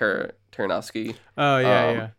Ter- 0.67 1.13
Oh 1.37 1.57
yeah, 1.59 1.87
Um, 1.87 1.95
yeah. 1.97 2.09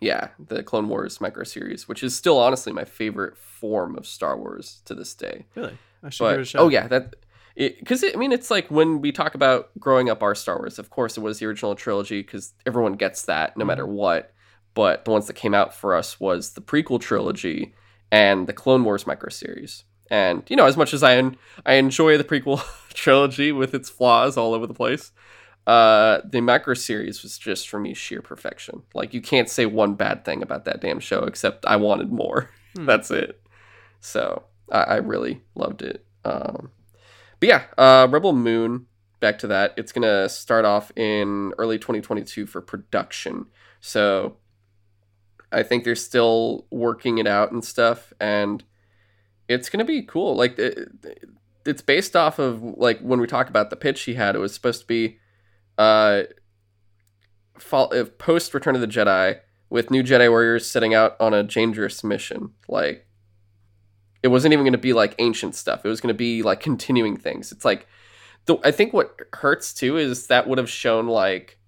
yeah, 0.00 0.28
the 0.38 0.62
Clone 0.62 0.88
Wars 0.88 1.20
micro 1.20 1.44
series, 1.44 1.88
which 1.88 2.02
is 2.02 2.14
still 2.14 2.38
honestly 2.38 2.72
my 2.72 2.84
favorite 2.84 3.36
form 3.36 3.96
of 3.96 4.06
Star 4.06 4.36
Wars 4.36 4.82
to 4.84 4.94
this 4.94 5.14
day. 5.14 5.46
Really. 5.54 5.78
I 6.02 6.10
should 6.10 6.24
give 6.28 6.38
it 6.38 6.42
a 6.42 6.44
shot. 6.44 6.62
oh 6.62 6.68
yeah, 6.68 6.86
that 6.88 7.16
because 7.56 8.04
I 8.04 8.16
mean 8.18 8.32
it's 8.32 8.50
like 8.50 8.70
when 8.70 9.00
we 9.00 9.12
talk 9.12 9.34
about 9.34 9.70
growing 9.78 10.10
up 10.10 10.22
our 10.22 10.34
Star 10.34 10.58
Wars. 10.58 10.78
Of 10.78 10.90
course, 10.90 11.16
it 11.16 11.20
was 11.20 11.38
the 11.38 11.46
original 11.46 11.74
trilogy 11.74 12.20
because 12.20 12.52
everyone 12.66 12.94
gets 12.94 13.22
that 13.22 13.56
no 13.56 13.64
matter 13.64 13.86
what. 13.86 14.32
But 14.74 15.04
the 15.04 15.12
ones 15.12 15.28
that 15.28 15.34
came 15.34 15.54
out 15.54 15.72
for 15.72 15.94
us 15.94 16.18
was 16.18 16.54
the 16.54 16.60
prequel 16.60 17.00
trilogy 17.00 17.74
and 18.10 18.48
the 18.48 18.52
Clone 18.52 18.82
Wars 18.84 19.06
micro 19.06 19.28
series. 19.30 19.84
And 20.10 20.42
you 20.48 20.56
know, 20.56 20.66
as 20.66 20.76
much 20.76 20.92
as 20.92 21.02
I 21.04 21.14
en- 21.16 21.36
I 21.64 21.74
enjoy 21.74 22.18
the 22.18 22.24
prequel 22.24 22.60
trilogy 22.92 23.52
with 23.52 23.72
its 23.72 23.88
flaws 23.88 24.36
all 24.36 24.52
over 24.52 24.66
the 24.66 24.74
place, 24.74 25.12
uh, 25.66 26.20
the 26.24 26.40
micro 26.40 26.74
series 26.74 27.22
was 27.22 27.38
just 27.38 27.68
for 27.68 27.80
me 27.80 27.94
sheer 27.94 28.20
perfection. 28.20 28.82
Like 28.94 29.14
you 29.14 29.22
can't 29.22 29.48
say 29.48 29.66
one 29.66 29.94
bad 29.94 30.24
thing 30.24 30.42
about 30.42 30.66
that 30.66 30.80
damn 30.80 31.00
show 31.00 31.24
except 31.24 31.64
I 31.66 31.76
wanted 31.76 32.12
more. 32.12 32.50
Hmm. 32.76 32.86
That's 32.86 33.12
it. 33.12 33.40
So 34.00 34.42
I, 34.68 34.80
I 34.80 34.96
really 34.96 35.42
loved 35.54 35.80
it. 35.80 36.04
Um, 36.24 36.72
but 37.38 37.48
yeah, 37.48 37.62
uh, 37.78 38.08
Rebel 38.10 38.32
Moon. 38.32 38.86
Back 39.20 39.38
to 39.38 39.46
that. 39.46 39.74
It's 39.76 39.92
gonna 39.92 40.28
start 40.28 40.64
off 40.64 40.90
in 40.96 41.52
early 41.56 41.78
2022 41.78 42.46
for 42.46 42.60
production. 42.60 43.46
So 43.80 44.38
I 45.52 45.62
think 45.62 45.84
they're 45.84 45.94
still 45.94 46.66
working 46.72 47.18
it 47.18 47.28
out 47.28 47.52
and 47.52 47.64
stuff, 47.64 48.12
and 48.18 48.64
it's 49.46 49.68
gonna 49.68 49.84
be 49.84 50.02
cool. 50.02 50.34
Like 50.34 50.58
it, 50.58 50.88
it's 51.64 51.80
based 51.80 52.16
off 52.16 52.40
of 52.40 52.60
like 52.60 52.98
when 52.98 53.20
we 53.20 53.28
talk 53.28 53.48
about 53.48 53.70
the 53.70 53.76
pitch 53.76 54.02
he 54.02 54.14
had. 54.14 54.34
It 54.34 54.40
was 54.40 54.52
supposed 54.52 54.80
to 54.80 54.86
be 54.88 55.18
uh, 55.78 56.22
fall, 57.58 57.92
uh 57.94 58.04
post 58.04 58.54
Return 58.54 58.74
of 58.74 58.80
the 58.80 58.86
Jedi 58.88 59.40
with 59.70 59.90
new 59.90 60.02
Jedi 60.02 60.28
warriors 60.30 60.70
setting 60.70 60.94
out 60.94 61.16
on 61.20 61.34
a 61.34 61.42
dangerous 61.42 62.04
mission. 62.04 62.50
Like 62.68 63.06
it 64.22 64.28
wasn't 64.28 64.52
even 64.52 64.64
going 64.64 64.72
to 64.72 64.78
be 64.78 64.92
like 64.92 65.14
ancient 65.18 65.54
stuff. 65.54 65.84
It 65.84 65.88
was 65.88 66.00
going 66.00 66.12
to 66.12 66.16
be 66.16 66.42
like 66.42 66.60
continuing 66.60 67.16
things. 67.16 67.52
It's 67.52 67.64
like 67.64 67.86
the 68.46 68.56
I 68.64 68.70
think 68.70 68.92
what 68.92 69.18
hurts 69.32 69.72
too 69.74 69.96
is 69.96 70.28
that 70.28 70.46
would 70.46 70.58
have 70.58 70.70
shown 70.70 71.06
like, 71.06 71.58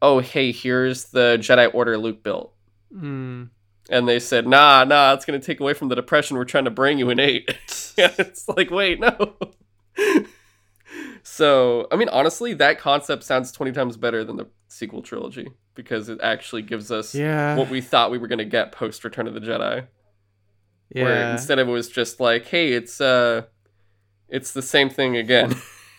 oh 0.00 0.18
hey, 0.20 0.52
here's 0.52 1.04
the 1.06 1.36
Jedi 1.40 1.72
Order 1.72 1.98
Luke 1.98 2.22
built, 2.22 2.52
Mm. 2.94 3.48
and 3.90 4.08
they 4.08 4.18
said 4.18 4.46
nah 4.46 4.84
nah, 4.84 5.14
it's 5.14 5.24
going 5.24 5.40
to 5.40 5.44
take 5.46 5.60
away 5.60 5.72
from 5.74 5.88
the 5.88 5.94
depression 5.94 6.36
we're 6.36 6.44
trying 6.44 6.64
to 6.66 6.70
bring 6.70 6.98
you 6.98 7.08
in 7.10 7.18
eight. 7.20 7.48
it's 7.96 8.48
like 8.48 8.70
wait 8.70 9.00
no. 9.00 9.36
so 11.22 11.86
I 11.90 11.96
mean 11.96 12.08
honestly, 12.08 12.54
that 12.54 12.78
concept 12.78 13.24
sounds 13.24 13.52
twenty 13.52 13.72
times 13.72 13.96
better 13.96 14.24
than 14.24 14.36
the 14.36 14.46
sequel 14.68 15.02
trilogy 15.02 15.48
because 15.74 16.08
it 16.08 16.18
actually 16.22 16.62
gives 16.62 16.90
us 16.90 17.14
Yeah. 17.14 17.56
what 17.56 17.70
we 17.70 17.80
thought 17.80 18.10
we 18.10 18.18
were 18.18 18.28
going 18.28 18.38
to 18.38 18.44
get 18.44 18.72
post 18.72 19.04
Return 19.04 19.26
of 19.26 19.34
the 19.34 19.40
Jedi. 19.40 19.86
Where 20.90 21.08
yeah. 21.08 21.32
instead 21.32 21.58
of 21.58 21.68
it 21.68 21.72
was 21.72 21.88
just 21.88 22.20
like, 22.20 22.46
hey, 22.46 22.72
it's 22.72 23.00
uh 23.00 23.42
it's 24.28 24.52
the 24.52 24.62
same 24.62 24.90
thing 24.90 25.16
again. 25.16 25.54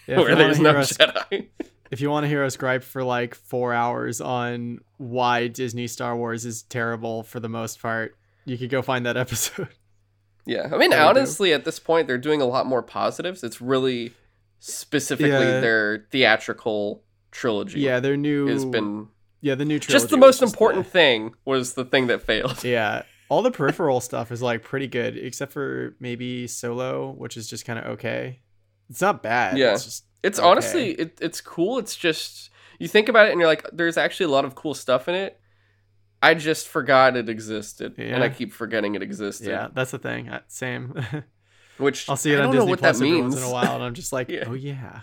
Yeah, 0.08 0.18
where 0.20 0.36
there's 0.36 0.60
no 0.60 0.72
us- 0.72 0.94
Jedi. 0.94 1.48
if 1.92 2.02
you 2.02 2.10
want 2.10 2.24
to 2.26 2.28
hear 2.28 2.44
us 2.44 2.58
gripe 2.58 2.84
for 2.84 3.04
like 3.04 3.36
four 3.36 3.74
hours 3.74 4.20
on 4.22 4.80
why 4.98 5.48
Disney 5.48 5.88
Star 5.88 6.16
Wars 6.16 6.46
is 6.46 6.64
terrible 6.64 7.24
for 7.24 7.40
the 7.40 7.50
most 7.50 7.82
part, 7.82 8.16
you 8.46 8.58
could 8.58 8.70
go 8.70 8.82
find 8.82 9.06
that 9.06 9.18
episode. 9.18 9.70
yeah. 10.46 10.66
I 10.66 10.78
mean 10.78 10.90
we 10.92 10.96
do. 10.96 10.96
honestly 10.96 11.54
at 11.54 11.66
this 11.66 11.80
point 11.80 12.08
they're 12.08 12.18
doing 12.18 12.42
a 12.42 12.46
lot 12.46 12.66
more 12.68 12.82
positives. 12.84 13.44
It's 13.44 13.62
really 13.62 14.14
specifically 14.66 15.30
Yeah. 15.30 15.60
their 15.60 16.08
theatrical 16.12 17.04
trilogy. 17.32 17.82
yeah, 17.82 18.00
their 18.00 18.16
new 18.18 18.48
Has 18.48 18.64
been 18.66 19.08
yeah 19.42 19.56
the 19.56 19.66
new 19.66 19.78
trilogy 19.80 20.00
just 20.02 20.10
the 20.10 20.18
most 20.18 20.40
just 20.40 20.54
important 20.54 20.86
the- 20.86 20.92
thing 20.92 21.34
was 21.44 21.74
the 21.74 21.84
thing 21.84 22.08
that 22.08 22.22
failed. 22.22 22.64
yeah, 22.64 23.04
all 23.30 23.42
the 23.42 23.52
peripheral 23.52 24.00
stuff 24.00 24.32
is 24.32 24.42
like 24.42 24.64
pretty 24.64 24.88
good, 24.88 25.18
except 25.18 25.52
for 25.52 25.96
maybe 26.00 26.48
Solo, 26.48 27.12
which 27.12 27.36
is 27.36 27.50
just 27.50 27.66
kind 27.66 27.78
of 27.80 27.86
okay. 27.96 28.40
It's 28.90 29.02
not 29.02 29.22
bad. 29.24 29.58
Yeah. 29.58 29.74
it's 29.74 29.84
just 29.86 30.06
It's 30.24 30.40
Okay. 30.40 30.48
honestly 30.48 30.92
it, 30.92 31.18
it's 31.22 31.42
cool. 31.42 31.78
It's 31.80 31.96
just 31.96 32.50
you 32.80 32.88
think 32.88 33.10
about 33.10 33.28
it 33.28 33.32
and 33.32 33.40
you're 33.40 33.48
like, 33.50 33.66
there's 33.74 33.98
actually 33.98 34.28
a 34.28 34.30
lot 34.30 34.46
of 34.46 34.56
cool 34.56 34.74
stuff 34.74 35.08
in 35.10 35.16
it. 35.16 35.40
I 36.22 36.36
just 36.36 36.70
forgot 36.70 37.18
it 37.18 37.28
existed, 37.28 37.96
and 37.98 38.24
I 38.24 38.30
keep 38.30 38.54
forgetting 38.54 38.96
it 38.96 39.02
existed. 39.04 39.48
yeah, 39.50 39.68
that's 39.74 39.92
the 39.92 40.00
thing. 40.00 40.30
Same. 40.48 40.96
Which 41.78 42.08
I'll 42.10 42.18
see 42.18 42.32
it 42.34 42.40
I 42.40 42.46
on 42.46 42.52
Disney 42.54 42.76
Plus 42.76 43.00
that 43.00 43.04
every 43.06 43.12
means. 43.12 43.34
once 43.36 43.38
in 43.44 43.50
a 43.50 43.52
while, 43.52 43.76
and 43.76 43.84
I'm 43.84 43.94
just 43.94 44.14
like, 44.14 44.30
Yeah. 44.30 44.44
oh 44.48 44.54
yeah. 44.54 45.02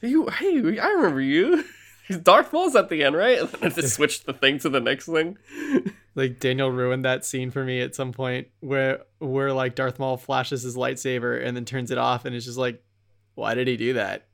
You, 0.00 0.28
hey, 0.28 0.78
I 0.78 0.88
remember 0.90 1.20
you. 1.20 1.64
Darth 2.22 2.52
Maul's 2.52 2.76
at 2.76 2.88
the 2.88 3.02
end, 3.04 3.16
right? 3.16 3.38
And 3.42 3.50
then 3.50 3.72
I 3.72 3.74
just 3.74 3.94
switched 3.96 4.26
the 4.26 4.32
thing 4.32 4.58
to 4.60 4.68
the 4.68 4.80
next 4.80 5.06
thing. 5.06 5.36
like 6.14 6.38
Daniel 6.40 6.70
ruined 6.70 7.04
that 7.04 7.24
scene 7.24 7.50
for 7.50 7.64
me 7.64 7.80
at 7.80 7.94
some 7.94 8.12
point 8.12 8.48
where 8.60 9.00
where 9.18 9.52
like 9.52 9.74
Darth 9.74 9.98
Maul 9.98 10.16
flashes 10.16 10.62
his 10.62 10.76
lightsaber 10.76 11.44
and 11.44 11.56
then 11.56 11.64
turns 11.64 11.90
it 11.90 11.98
off 11.98 12.24
and 12.24 12.34
it's 12.34 12.46
just 12.46 12.56
like 12.58 12.82
why 13.34 13.54
did 13.54 13.68
he 13.68 13.76
do 13.76 13.92
that? 13.94 14.26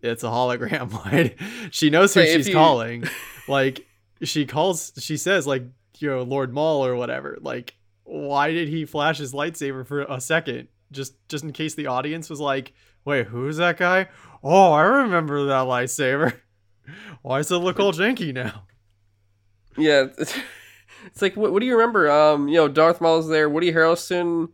It's 0.00 0.22
a 0.24 0.28
hologram. 0.28 0.90
Why? 0.92 1.34
she 1.70 1.90
knows 1.90 2.14
who 2.14 2.20
if 2.20 2.28
she's 2.36 2.48
you- 2.48 2.54
calling. 2.54 3.04
Like 3.48 3.86
she 4.22 4.46
calls 4.46 4.92
she 4.98 5.16
says 5.16 5.46
like 5.46 5.64
you 5.98 6.08
know 6.08 6.22
Lord 6.22 6.52
Maul 6.52 6.84
or 6.86 6.94
whatever. 6.94 7.38
Like 7.40 7.74
why 8.12 8.52
did 8.52 8.68
he 8.68 8.84
flash 8.84 9.16
his 9.16 9.32
lightsaber 9.32 9.86
for 9.86 10.02
a 10.02 10.20
second? 10.20 10.68
Just 10.90 11.14
just 11.28 11.44
in 11.44 11.52
case 11.52 11.74
the 11.74 11.86
audience 11.86 12.28
was 12.28 12.40
like, 12.40 12.74
"Wait, 13.06 13.26
who's 13.28 13.56
that 13.56 13.78
guy?" 13.78 14.08
Oh, 14.44 14.72
I 14.72 14.82
remember 14.82 15.46
that 15.46 15.66
lightsaber. 15.66 16.34
Why 17.22 17.38
does 17.38 17.52
it 17.52 17.58
look 17.58 17.78
all 17.78 17.92
janky 17.92 18.34
now? 18.34 18.64
Yeah, 19.78 20.06
it's, 20.18 21.22
like, 21.22 21.36
what, 21.36 21.52
what 21.52 21.60
do 21.60 21.66
you 21.66 21.76
remember? 21.76 22.10
Um, 22.10 22.48
you 22.48 22.56
know, 22.56 22.66
Darth 22.66 23.00
Maul's 23.00 23.28
there. 23.28 23.48
Woody 23.48 23.72
Harrelson 23.72 24.48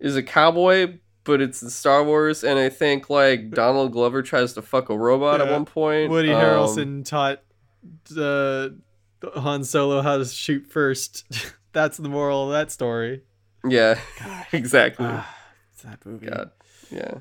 is 0.00 0.16
a 0.16 0.22
cowboy, 0.22 0.98
but 1.24 1.42
it's 1.42 1.62
in 1.62 1.68
Star 1.68 2.02
Wars, 2.02 2.42
and 2.42 2.58
I 2.58 2.70
think 2.70 3.10
like 3.10 3.50
Donald 3.50 3.92
Glover 3.92 4.22
tries 4.22 4.54
to 4.54 4.62
fuck 4.62 4.88
a 4.88 4.98
robot 4.98 5.42
at 5.42 5.50
one 5.50 5.66
point. 5.66 6.10
Woody 6.10 6.32
Um, 6.32 6.42
Harrelson 6.42 7.04
taught 7.04 7.42
uh, 8.18 8.70
Han 9.38 9.62
Solo 9.62 10.00
how 10.00 10.16
to 10.16 10.24
shoot 10.24 10.66
first. 10.66 11.24
That's 11.74 11.98
the 11.98 12.08
moral 12.08 12.46
of 12.46 12.52
that 12.52 12.70
story. 12.70 13.22
Yeah, 13.68 13.98
exactly. 14.52 15.06
Ah, 15.06 15.36
it's 15.72 15.82
that 15.82 16.04
movie. 16.06 16.26
God. 16.26 16.50
Yeah. 16.90 17.14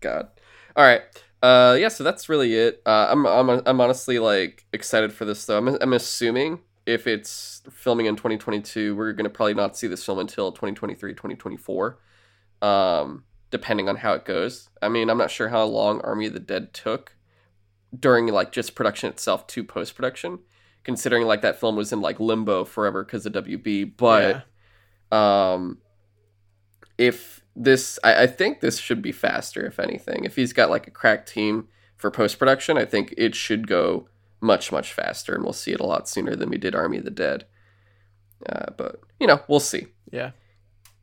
God. 0.00 0.28
All 0.74 0.84
right. 0.84 1.02
Uh, 1.42 1.76
yeah. 1.78 1.88
So 1.88 2.02
that's 2.02 2.28
really 2.28 2.54
it. 2.54 2.82
Uh, 2.84 3.08
I'm 3.10 3.26
I'm 3.26 3.62
I'm 3.64 3.80
honestly 3.80 4.18
like 4.18 4.64
excited 4.72 5.12
for 5.12 5.24
this 5.24 5.44
though. 5.44 5.58
I'm 5.58 5.68
I'm 5.68 5.92
assuming 5.92 6.60
if 6.86 7.06
it's 7.06 7.62
filming 7.70 8.06
in 8.06 8.16
2022, 8.16 8.96
we're 8.96 9.12
gonna 9.12 9.28
probably 9.28 9.54
not 9.54 9.76
see 9.76 9.86
this 9.86 10.04
film 10.04 10.18
until 10.18 10.50
2023, 10.52 11.12
2024. 11.12 11.98
Um, 12.62 13.24
depending 13.50 13.88
on 13.88 13.96
how 13.96 14.12
it 14.14 14.24
goes. 14.24 14.70
I 14.82 14.88
mean, 14.88 15.10
I'm 15.10 15.18
not 15.18 15.30
sure 15.30 15.48
how 15.48 15.64
long 15.64 16.00
Army 16.00 16.26
of 16.26 16.32
the 16.32 16.40
Dead 16.40 16.72
took 16.72 17.16
during 17.98 18.26
like 18.28 18.52
just 18.52 18.74
production 18.74 19.10
itself 19.10 19.46
to 19.48 19.64
post 19.64 19.94
production, 19.94 20.40
considering 20.86 21.26
like 21.26 21.42
that 21.42 21.60
film 21.60 21.76
was 21.76 21.92
in 21.92 22.00
like 22.00 22.18
limbo 22.18 22.64
forever 22.64 23.04
because 23.04 23.26
of 23.26 23.34
WB. 23.34 23.92
But 23.98 24.44
Yeah. 25.12 25.52
um 25.52 25.78
if 26.96 27.44
this 27.54 27.98
I, 28.02 28.22
I 28.22 28.26
think 28.26 28.60
this 28.60 28.78
should 28.78 29.02
be 29.02 29.12
faster 29.12 29.66
if 29.66 29.78
anything 29.78 30.24
if 30.24 30.36
he's 30.36 30.52
got 30.54 30.70
like 30.70 30.86
a 30.86 30.90
crack 30.90 31.26
team 31.26 31.68
for 31.96 32.10
post-production 32.10 32.76
i 32.76 32.84
think 32.84 33.14
it 33.16 33.34
should 33.34 33.66
go 33.66 34.08
much 34.40 34.70
much 34.72 34.92
faster 34.92 35.34
and 35.34 35.42
we'll 35.44 35.52
see 35.52 35.72
it 35.72 35.80
a 35.80 35.86
lot 35.86 36.08
sooner 36.08 36.34
than 36.36 36.50
we 36.50 36.58
did 36.58 36.74
army 36.74 36.98
of 36.98 37.04
the 37.04 37.10
dead 37.10 37.44
uh, 38.48 38.66
but 38.76 39.00
you 39.20 39.26
know 39.26 39.40
we'll 39.48 39.60
see 39.60 39.86
yeah. 40.10 40.30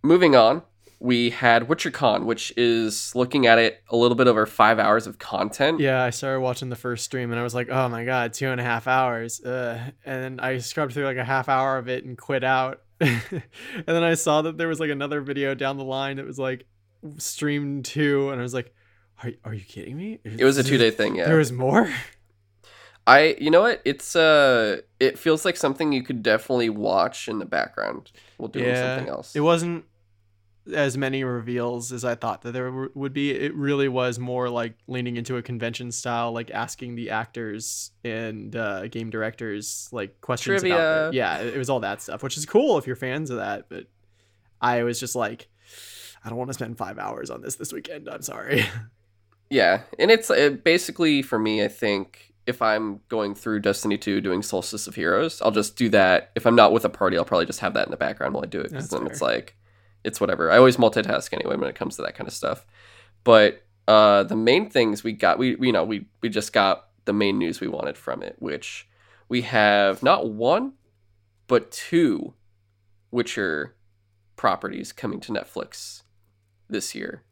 moving 0.04 0.36
on 0.36 0.62
we 1.04 1.32
had 1.32 1.68
WitcherCon, 1.68 2.24
which 2.24 2.54
is 2.56 3.14
looking 3.14 3.46
at 3.46 3.60
it 3.60 3.84
a 3.90 3.98
little 3.98 4.16
bit 4.16 4.26
over 4.28 4.46
five 4.46 4.80
hours 4.80 5.06
of 5.06 5.20
content. 5.20 5.82
Yeah, 5.82 6.02
I 6.02 6.12
started 6.12 6.40
watching 6.40 6.70
the 6.70 6.78
first 6.78 7.04
stream 7.04 7.30
and 7.32 7.38
I 7.38 7.44
was 7.44 7.54
like, 7.54 7.68
oh 7.70 7.90
my 7.90 8.06
god, 8.06 8.32
two 8.32 8.48
and 8.48 8.62
a 8.62 8.64
half 8.64 8.88
hours. 8.88 9.44
Uh, 9.44 9.92
and 10.06 10.40
I 10.40 10.60
scrubbed 10.60 10.94
through 10.94 11.04
like 11.04 11.18
a 11.18 11.26
half 11.26 11.50
hour 11.50 11.78
of 11.78 11.90
it 11.90 12.06
and 12.06 12.18
quit 12.18 12.46
out. 12.46 12.84
and 13.02 13.44
then 13.86 14.02
I 14.02 14.14
saw 14.14 14.44
that 14.44 14.58
there 14.58 14.70
was 14.70 14.80
like 14.80 14.92
another 14.92 15.20
video 15.20 15.54
down 15.54 15.76
the 15.76 15.84
line 15.84 16.16
that 16.16 16.26
was 16.26 16.40
like 16.40 16.68
streamed 17.18 17.84
two, 17.84 18.30
and 18.30 18.40
I 18.40 18.44
was 18.44 18.54
like, 18.54 18.74
"Are 19.22 19.32
are 19.44 19.54
you 19.54 19.66
kidding 19.66 19.98
me?" 19.98 20.20
It 20.24 20.46
was 20.46 20.58
a 20.58 20.64
two 20.64 20.78
day 20.78 20.90
thing. 20.90 21.18
Yeah. 21.18 21.26
There 21.26 21.38
was 21.38 21.52
more. 21.52 21.92
I 23.08 23.36
you 23.42 23.52
know 23.52 23.60
what? 23.60 23.82
It's 23.84 24.16
uh 24.16 24.82
it 25.02 25.20
feels 25.20 25.44
like 25.44 25.58
something 25.58 25.92
you 25.92 26.04
could 26.04 26.24
definitely 26.24 26.70
watch 26.70 27.28
in 27.28 27.40
the 27.40 27.46
background 27.46 28.10
while 28.38 28.48
doing 28.48 28.68
Yeah, 28.68 28.96
something 28.96 29.12
else. 29.12 29.36
It 29.36 29.42
wasn't 29.42 29.84
as 30.72 30.98
many 30.98 31.24
reveals 31.24 31.92
as 31.92 32.06
I 32.06 32.16
thought 32.16 32.44
that 32.44 32.52
there 32.54 32.72
would 32.94 33.12
be. 33.14 33.32
It 33.32 33.54
really 33.56 33.88
was 33.90 34.20
more 34.20 34.50
like 34.50 34.76
leaning 34.88 35.18
into 35.18 35.36
a 35.38 35.42
convention 35.42 35.92
style, 35.92 36.32
like 36.32 36.52
asking 36.52 36.96
the 36.96 37.10
actors 37.10 37.92
and 38.06 38.56
uh, 38.56 38.88
game 38.88 39.10
directors 39.10 39.90
like 39.92 40.22
questions 40.22 40.64
about. 40.64 40.78
their- 40.78 41.14
yeah, 41.14 41.38
it 41.40 41.56
it 41.56 41.58
was 41.58 41.70
all 41.70 41.80
that 41.82 42.02
stuff, 42.02 42.24
which 42.24 42.38
is 42.38 42.46
cool 42.46 42.78
if 42.78 42.88
you're 42.88 42.96
fans 42.96 43.30
of 43.30 43.38
that. 43.38 43.68
But 43.70 43.88
I 44.62 44.84
was 44.84 45.00
just 45.00 45.16
like, 45.16 45.50
I 46.24 46.30
don't 46.30 46.38
want 46.38 46.50
to 46.50 46.54
spend 46.54 46.78
five 46.78 46.98
hours 46.98 47.30
on 47.30 47.42
this 47.42 47.56
this 47.56 47.74
weekend. 47.74 48.08
I'm 48.10 48.22
sorry. 48.22 48.66
Yeah, 49.50 49.82
and 50.00 50.10
it's 50.10 50.32
uh, 50.32 50.52
basically 50.64 51.22
for 51.22 51.38
me. 51.38 51.64
I 51.64 51.68
think 51.68 52.34
if 52.48 52.60
I'm 52.60 53.02
going 53.08 53.36
through 53.36 53.60
Destiny 53.60 54.00
2 54.00 54.20
doing 54.20 54.42
Solstice 54.42 54.88
of 54.88 54.96
Heroes, 54.96 55.42
I'll 55.44 55.52
just 55.52 55.76
do 55.76 55.90
that. 55.90 56.32
If 56.34 56.48
I'm 56.48 56.56
not 56.56 56.74
with 56.74 56.86
a 56.86 56.90
party, 56.90 57.18
I'll 57.18 57.26
probably 57.26 57.46
just 57.46 57.60
have 57.60 57.76
that 57.76 57.86
in 57.86 57.92
the 57.92 57.98
background 57.98 58.34
while 58.34 58.44
I 58.44 58.48
do 58.48 58.60
it. 58.62 58.70
Because 58.72 58.90
then 58.90 59.06
it's 59.06 59.22
like, 59.22 59.56
it's 60.04 60.20
whatever. 60.20 60.52
I 60.52 60.58
always 60.58 60.78
multitask 60.78 61.34
anyway 61.34 61.56
when 61.56 61.70
it 61.70 61.76
comes 61.76 61.96
to 61.96 62.02
that 62.04 62.16
kind 62.16 62.28
of 62.28 62.34
stuff. 62.34 62.66
But 63.24 63.64
uh, 63.88 64.24
the 64.24 64.36
main 64.36 64.70
things 64.70 65.04
we 65.04 65.14
got, 65.14 65.38
we, 65.38 65.56
we 65.56 65.68
you 65.68 65.74
know 65.74 65.84
we 65.84 66.08
we 66.22 66.30
just 66.30 66.54
got 66.54 66.88
the 67.06 67.14
main 67.14 67.38
news 67.38 67.60
we 67.60 67.68
wanted 67.68 67.98
from 67.98 68.24
it, 68.24 68.36
which 68.40 68.88
we 69.30 69.42
have 69.42 70.04
not 70.04 70.30
one, 70.30 70.74
but 71.48 71.72
two 71.72 72.34
Witcher 73.12 73.76
properties 74.36 74.92
coming 74.92 75.20
to 75.22 75.32
Netflix 75.32 76.04
this 76.70 76.96
year. 76.96 77.24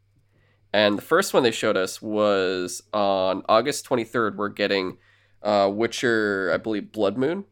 And 0.73 0.97
the 0.97 1.01
first 1.01 1.33
one 1.33 1.43
they 1.43 1.51
showed 1.51 1.75
us 1.75 2.01
was 2.01 2.81
on 2.93 3.43
August 3.49 3.87
23rd. 3.89 4.37
We're 4.37 4.49
getting 4.49 4.97
uh, 5.43 5.69
Witcher, 5.73 6.51
I 6.53 6.57
believe, 6.57 6.91
Blood 6.93 7.17
Moon 7.17 7.45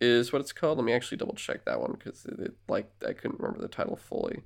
is 0.00 0.32
what 0.32 0.40
it's 0.40 0.52
called. 0.52 0.78
Let 0.78 0.84
me 0.84 0.92
actually 0.92 1.18
double 1.18 1.34
check 1.34 1.64
that 1.64 1.80
one 1.80 1.92
because 1.92 2.24
it, 2.26 2.38
it, 2.38 2.54
like 2.68 2.90
I 3.06 3.12
couldn't 3.12 3.40
remember 3.40 3.60
the 3.60 3.68
title 3.68 3.96
fully, 3.96 4.42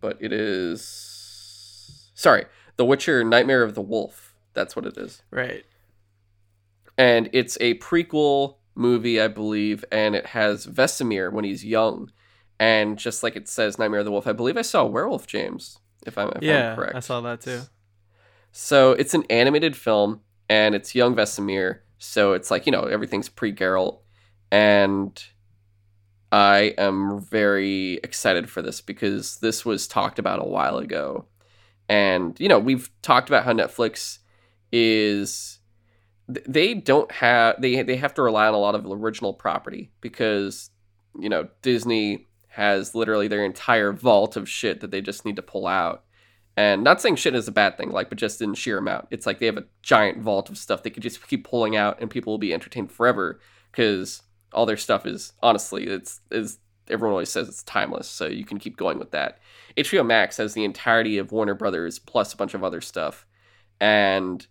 but 0.00 0.16
it 0.20 0.32
is 0.32 2.10
sorry, 2.14 2.46
The 2.76 2.84
Witcher: 2.84 3.24
Nightmare 3.24 3.62
of 3.62 3.74
the 3.74 3.82
Wolf. 3.82 4.34
That's 4.54 4.74
what 4.74 4.86
it 4.86 4.96
is 4.96 5.22
right. 5.30 5.64
and 6.96 7.28
it's 7.32 7.58
a 7.60 7.74
prequel 7.74 8.56
movie, 8.74 9.20
I 9.20 9.28
believe, 9.28 9.84
and 9.92 10.14
it 10.14 10.26
has 10.26 10.66
Vesemir 10.66 11.30
when 11.32 11.44
he's 11.44 11.64
young, 11.64 12.10
and 12.58 12.98
just 12.98 13.22
like 13.22 13.36
it 13.36 13.48
says 13.48 13.78
Nightmare 13.78 14.00
of 14.00 14.06
the 14.06 14.12
Wolf, 14.12 14.26
I 14.26 14.32
believe 14.32 14.56
I 14.56 14.62
saw 14.62 14.84
werewolf, 14.84 15.26
James, 15.26 15.78
if 16.06 16.16
I'm, 16.16 16.28
if 16.36 16.42
yeah, 16.42 16.70
I'm 16.70 16.76
correct. 16.76 16.94
I 16.96 17.00
saw 17.00 17.20
that 17.22 17.40
too. 17.42 17.62
So 18.52 18.92
it's 18.92 19.12
an 19.12 19.24
animated 19.28 19.76
film, 19.76 20.20
and 20.48 20.74
it's 20.74 20.94
young 20.94 21.14
Vesemir, 21.14 21.80
so 21.98 22.32
it's 22.32 22.50
like 22.50 22.64
you 22.64 22.72
know 22.72 22.84
everything's 22.84 23.28
pre 23.28 23.52
Geralt, 23.52 23.98
and 24.50 25.22
I 26.32 26.74
am 26.78 27.20
very 27.20 27.94
excited 28.02 28.50
for 28.50 28.62
this 28.62 28.80
because 28.80 29.38
this 29.38 29.64
was 29.64 29.86
talked 29.86 30.18
about 30.18 30.40
a 30.40 30.48
while 30.48 30.78
ago, 30.78 31.26
and 31.88 32.38
you 32.40 32.48
know 32.48 32.58
we've 32.58 32.90
talked 33.02 33.28
about 33.28 33.44
how 33.44 33.52
Netflix 33.52 34.18
is 34.72 35.60
they 36.28 36.74
don't 36.74 37.10
have 37.12 37.60
they 37.60 37.82
they 37.82 37.96
have 37.96 38.14
to 38.14 38.22
rely 38.22 38.48
on 38.48 38.54
a 38.54 38.58
lot 38.58 38.74
of 38.74 38.84
original 38.84 39.32
property 39.32 39.92
because 40.00 40.70
you 41.18 41.28
know 41.28 41.48
Disney 41.62 42.26
has 42.48 42.94
literally 42.94 43.28
their 43.28 43.44
entire 43.44 43.92
vault 43.92 44.36
of 44.36 44.48
shit 44.48 44.80
that 44.80 44.90
they 44.90 45.00
just 45.00 45.24
need 45.24 45.36
to 45.36 45.42
pull 45.42 45.66
out. 45.66 46.04
And 46.56 46.82
not 46.82 47.02
saying 47.02 47.16
shit 47.16 47.34
is 47.34 47.46
a 47.46 47.52
bad 47.52 47.76
thing, 47.76 47.90
like, 47.90 48.08
but 48.08 48.16
just 48.16 48.40
in 48.40 48.54
sheer 48.54 48.78
amount. 48.78 49.08
It's 49.10 49.26
like 49.26 49.38
they 49.38 49.46
have 49.46 49.58
a 49.58 49.66
giant 49.82 50.22
vault 50.22 50.48
of 50.48 50.56
stuff 50.56 50.82
they 50.82 50.88
could 50.88 51.02
just 51.02 51.26
keep 51.28 51.46
pulling 51.46 51.76
out, 51.76 52.00
and 52.00 52.10
people 52.10 52.32
will 52.32 52.38
be 52.38 52.54
entertained 52.54 52.90
forever 52.90 53.40
because 53.70 54.22
all 54.56 54.66
their 54.66 54.76
stuff 54.76 55.06
is 55.06 55.34
honestly, 55.42 55.86
it's 55.86 56.20
is 56.30 56.58
everyone 56.88 57.12
always 57.12 57.28
says 57.28 57.48
it's 57.48 57.62
timeless, 57.62 58.08
so 58.08 58.26
you 58.26 58.44
can 58.44 58.58
keep 58.58 58.76
going 58.76 58.98
with 58.98 59.12
that. 59.12 59.38
HBO 59.76 60.04
Max 60.04 60.38
has 60.38 60.54
the 60.54 60.64
entirety 60.64 61.18
of 61.18 61.30
Warner 61.30 61.54
Brothers 61.54 61.98
plus 61.98 62.32
a 62.32 62.36
bunch 62.36 62.54
of 62.54 62.64
other 62.64 62.80
stuff, 62.80 63.26
and 63.80 64.44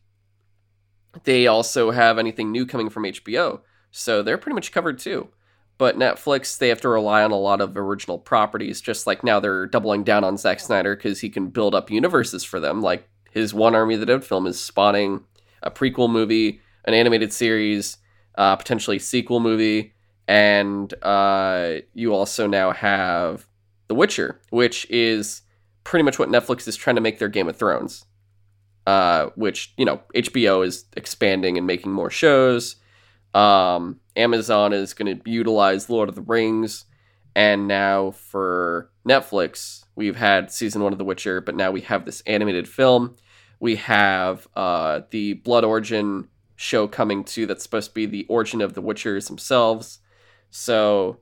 they 1.23 1.47
also 1.47 1.91
have 1.91 2.19
anything 2.19 2.51
new 2.51 2.65
coming 2.65 2.89
from 2.89 3.03
HBO, 3.03 3.61
so 3.91 4.21
they're 4.21 4.37
pretty 4.37 4.55
much 4.55 4.71
covered 4.71 4.99
too. 4.99 5.29
But 5.77 5.97
Netflix, 5.97 6.57
they 6.57 6.69
have 6.69 6.81
to 6.81 6.89
rely 6.89 7.23
on 7.23 7.31
a 7.31 7.35
lot 7.35 7.59
of 7.59 7.75
original 7.75 8.17
properties, 8.17 8.79
just 8.79 9.07
like 9.07 9.23
now 9.23 9.39
they're 9.39 9.65
doubling 9.65 10.03
down 10.03 10.23
on 10.23 10.37
Zack 10.37 10.61
Snyder 10.61 10.95
because 10.95 11.19
he 11.19 11.29
can 11.29 11.49
build 11.49 11.75
up 11.75 11.91
universes 11.91 12.45
for 12.45 12.61
them. 12.61 12.81
Like 12.81 13.09
his 13.31 13.53
One 13.53 13.75
Army 13.75 13.95
of 13.95 13.99
the 13.99 14.05
Dead 14.05 14.23
film 14.23 14.47
is 14.47 14.59
spawning 14.59 15.25
a 15.61 15.71
prequel 15.71 16.09
movie, 16.09 16.61
an 16.85 16.93
animated 16.93 17.33
series, 17.33 17.97
uh, 18.37 18.55
potentially 18.55 18.99
sequel 18.99 19.41
movie, 19.41 19.94
and 20.27 20.93
uh, 21.03 21.75
you 21.93 22.13
also 22.13 22.47
now 22.47 22.71
have 22.71 23.47
The 23.88 23.95
Witcher, 23.95 24.41
which 24.49 24.89
is 24.89 25.41
pretty 25.83 26.03
much 26.03 26.17
what 26.17 26.29
Netflix 26.29 26.67
is 26.67 26.75
trying 26.75 26.95
to 26.95 27.01
make 27.01 27.19
their 27.19 27.29
Game 27.29 27.47
of 27.47 27.55
Thrones. 27.55 28.05
Uh, 28.88 29.31
which 29.35 29.73
you 29.77 29.85
know 29.85 29.99
HBO 30.13 30.63
is 30.63 30.85
expanding 30.95 31.57
and 31.57 31.65
making 31.65 31.91
more 31.91 32.11
shows. 32.11 32.75
Um, 33.33 33.99
Amazon 34.15 34.73
is 34.73 34.93
going 34.93 35.19
to 35.19 35.29
utilize 35.29 35.89
Lord 35.89 36.07
of 36.07 36.13
the 36.13 36.21
Rings, 36.21 36.85
and 37.35 37.67
now 37.67 38.11
for 38.11 38.91
Netflix, 39.07 39.85
we've 39.95 40.15
had 40.15 40.51
season 40.51 40.83
one 40.83 40.93
of 40.93 40.99
The 40.99 41.05
Witcher, 41.05 41.41
but 41.41 41.55
now 41.55 41.71
we 41.71 41.81
have 41.81 42.05
this 42.05 42.21
animated 42.21 42.67
film. 42.67 43.15
We 43.59 43.75
have 43.77 44.47
uh, 44.55 45.01
the 45.09 45.33
Blood 45.33 45.63
Origin 45.63 46.27
show 46.55 46.88
coming 46.88 47.23
too. 47.23 47.47
That's 47.47 47.63
supposed 47.63 47.89
to 47.89 47.93
be 47.95 48.05
the 48.05 48.25
origin 48.29 48.61
of 48.61 48.73
the 48.75 48.83
Witchers 48.83 49.27
themselves. 49.27 49.99
So 50.57 51.17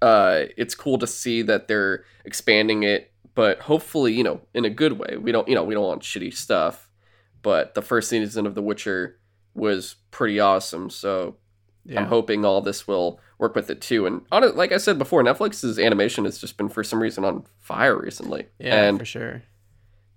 uh, 0.00 0.44
it's 0.56 0.74
cool 0.74 0.96
to 0.98 1.06
see 1.06 1.42
that 1.42 1.68
they're 1.68 2.04
expanding 2.24 2.82
it, 2.82 3.12
but 3.34 3.60
hopefully, 3.60 4.14
you 4.14 4.22
know, 4.24 4.40
in 4.54 4.64
a 4.64 4.70
good 4.70 4.98
way. 4.98 5.18
We 5.20 5.30
don't, 5.30 5.46
you 5.46 5.54
know, 5.54 5.62
we 5.62 5.74
don't 5.74 5.84
want 5.84 6.02
shitty 6.02 6.32
stuff. 6.34 6.88
But 7.42 7.74
the 7.74 7.82
first 7.82 8.08
season 8.08 8.46
of 8.46 8.54
The 8.54 8.62
Witcher 8.62 9.18
was 9.54 9.96
pretty 10.10 10.40
awesome. 10.40 10.88
So 10.88 11.36
Yeah. 11.84 12.00
I'm 12.00 12.06
hoping 12.06 12.46
all 12.46 12.62
this 12.62 12.88
will 12.88 13.20
work 13.38 13.54
with 13.54 13.68
it 13.68 13.82
too. 13.82 14.06
And 14.06 14.22
on 14.32 14.42
it, 14.42 14.56
like 14.56 14.72
I 14.72 14.78
said 14.78 14.98
before, 14.98 15.22
Netflix's 15.22 15.78
animation 15.78 16.24
has 16.24 16.38
just 16.38 16.56
been 16.56 16.70
for 16.70 16.82
some 16.82 17.00
reason 17.02 17.24
on 17.26 17.44
fire 17.58 17.96
recently. 18.00 18.46
yeah, 18.58 18.84
and 18.84 18.98
for 18.98 19.04
sure. 19.04 19.42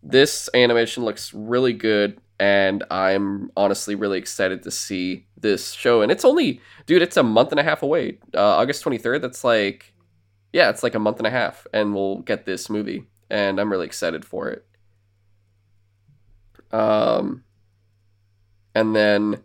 this 0.01 0.49
animation 0.53 1.03
looks 1.03 1.33
really 1.33 1.73
good 1.73 2.19
and 2.41 2.83
i'm 2.89 3.51
honestly 3.55 3.93
really 3.93 4.17
excited 4.17 4.63
to 4.63 4.71
see 4.71 5.27
this 5.37 5.73
show 5.73 6.01
and 6.01 6.11
it's 6.11 6.25
only 6.25 6.59
dude 6.87 7.01
it's 7.01 7.15
a 7.15 7.23
month 7.23 7.51
and 7.51 7.59
a 7.59 7.63
half 7.63 7.83
away 7.83 8.17
uh, 8.33 8.57
august 8.57 8.83
23rd 8.83 9.21
that's 9.21 9.43
like 9.43 9.93
yeah 10.51 10.69
it's 10.69 10.81
like 10.81 10.95
a 10.95 10.99
month 10.99 11.19
and 11.19 11.27
a 11.27 11.29
half 11.29 11.67
and 11.71 11.93
we'll 11.93 12.17
get 12.19 12.45
this 12.45 12.67
movie 12.69 13.05
and 13.29 13.61
i'm 13.61 13.71
really 13.71 13.85
excited 13.85 14.25
for 14.25 14.49
it 14.49 14.65
um 16.71 17.43
and 18.73 18.95
then 18.95 19.43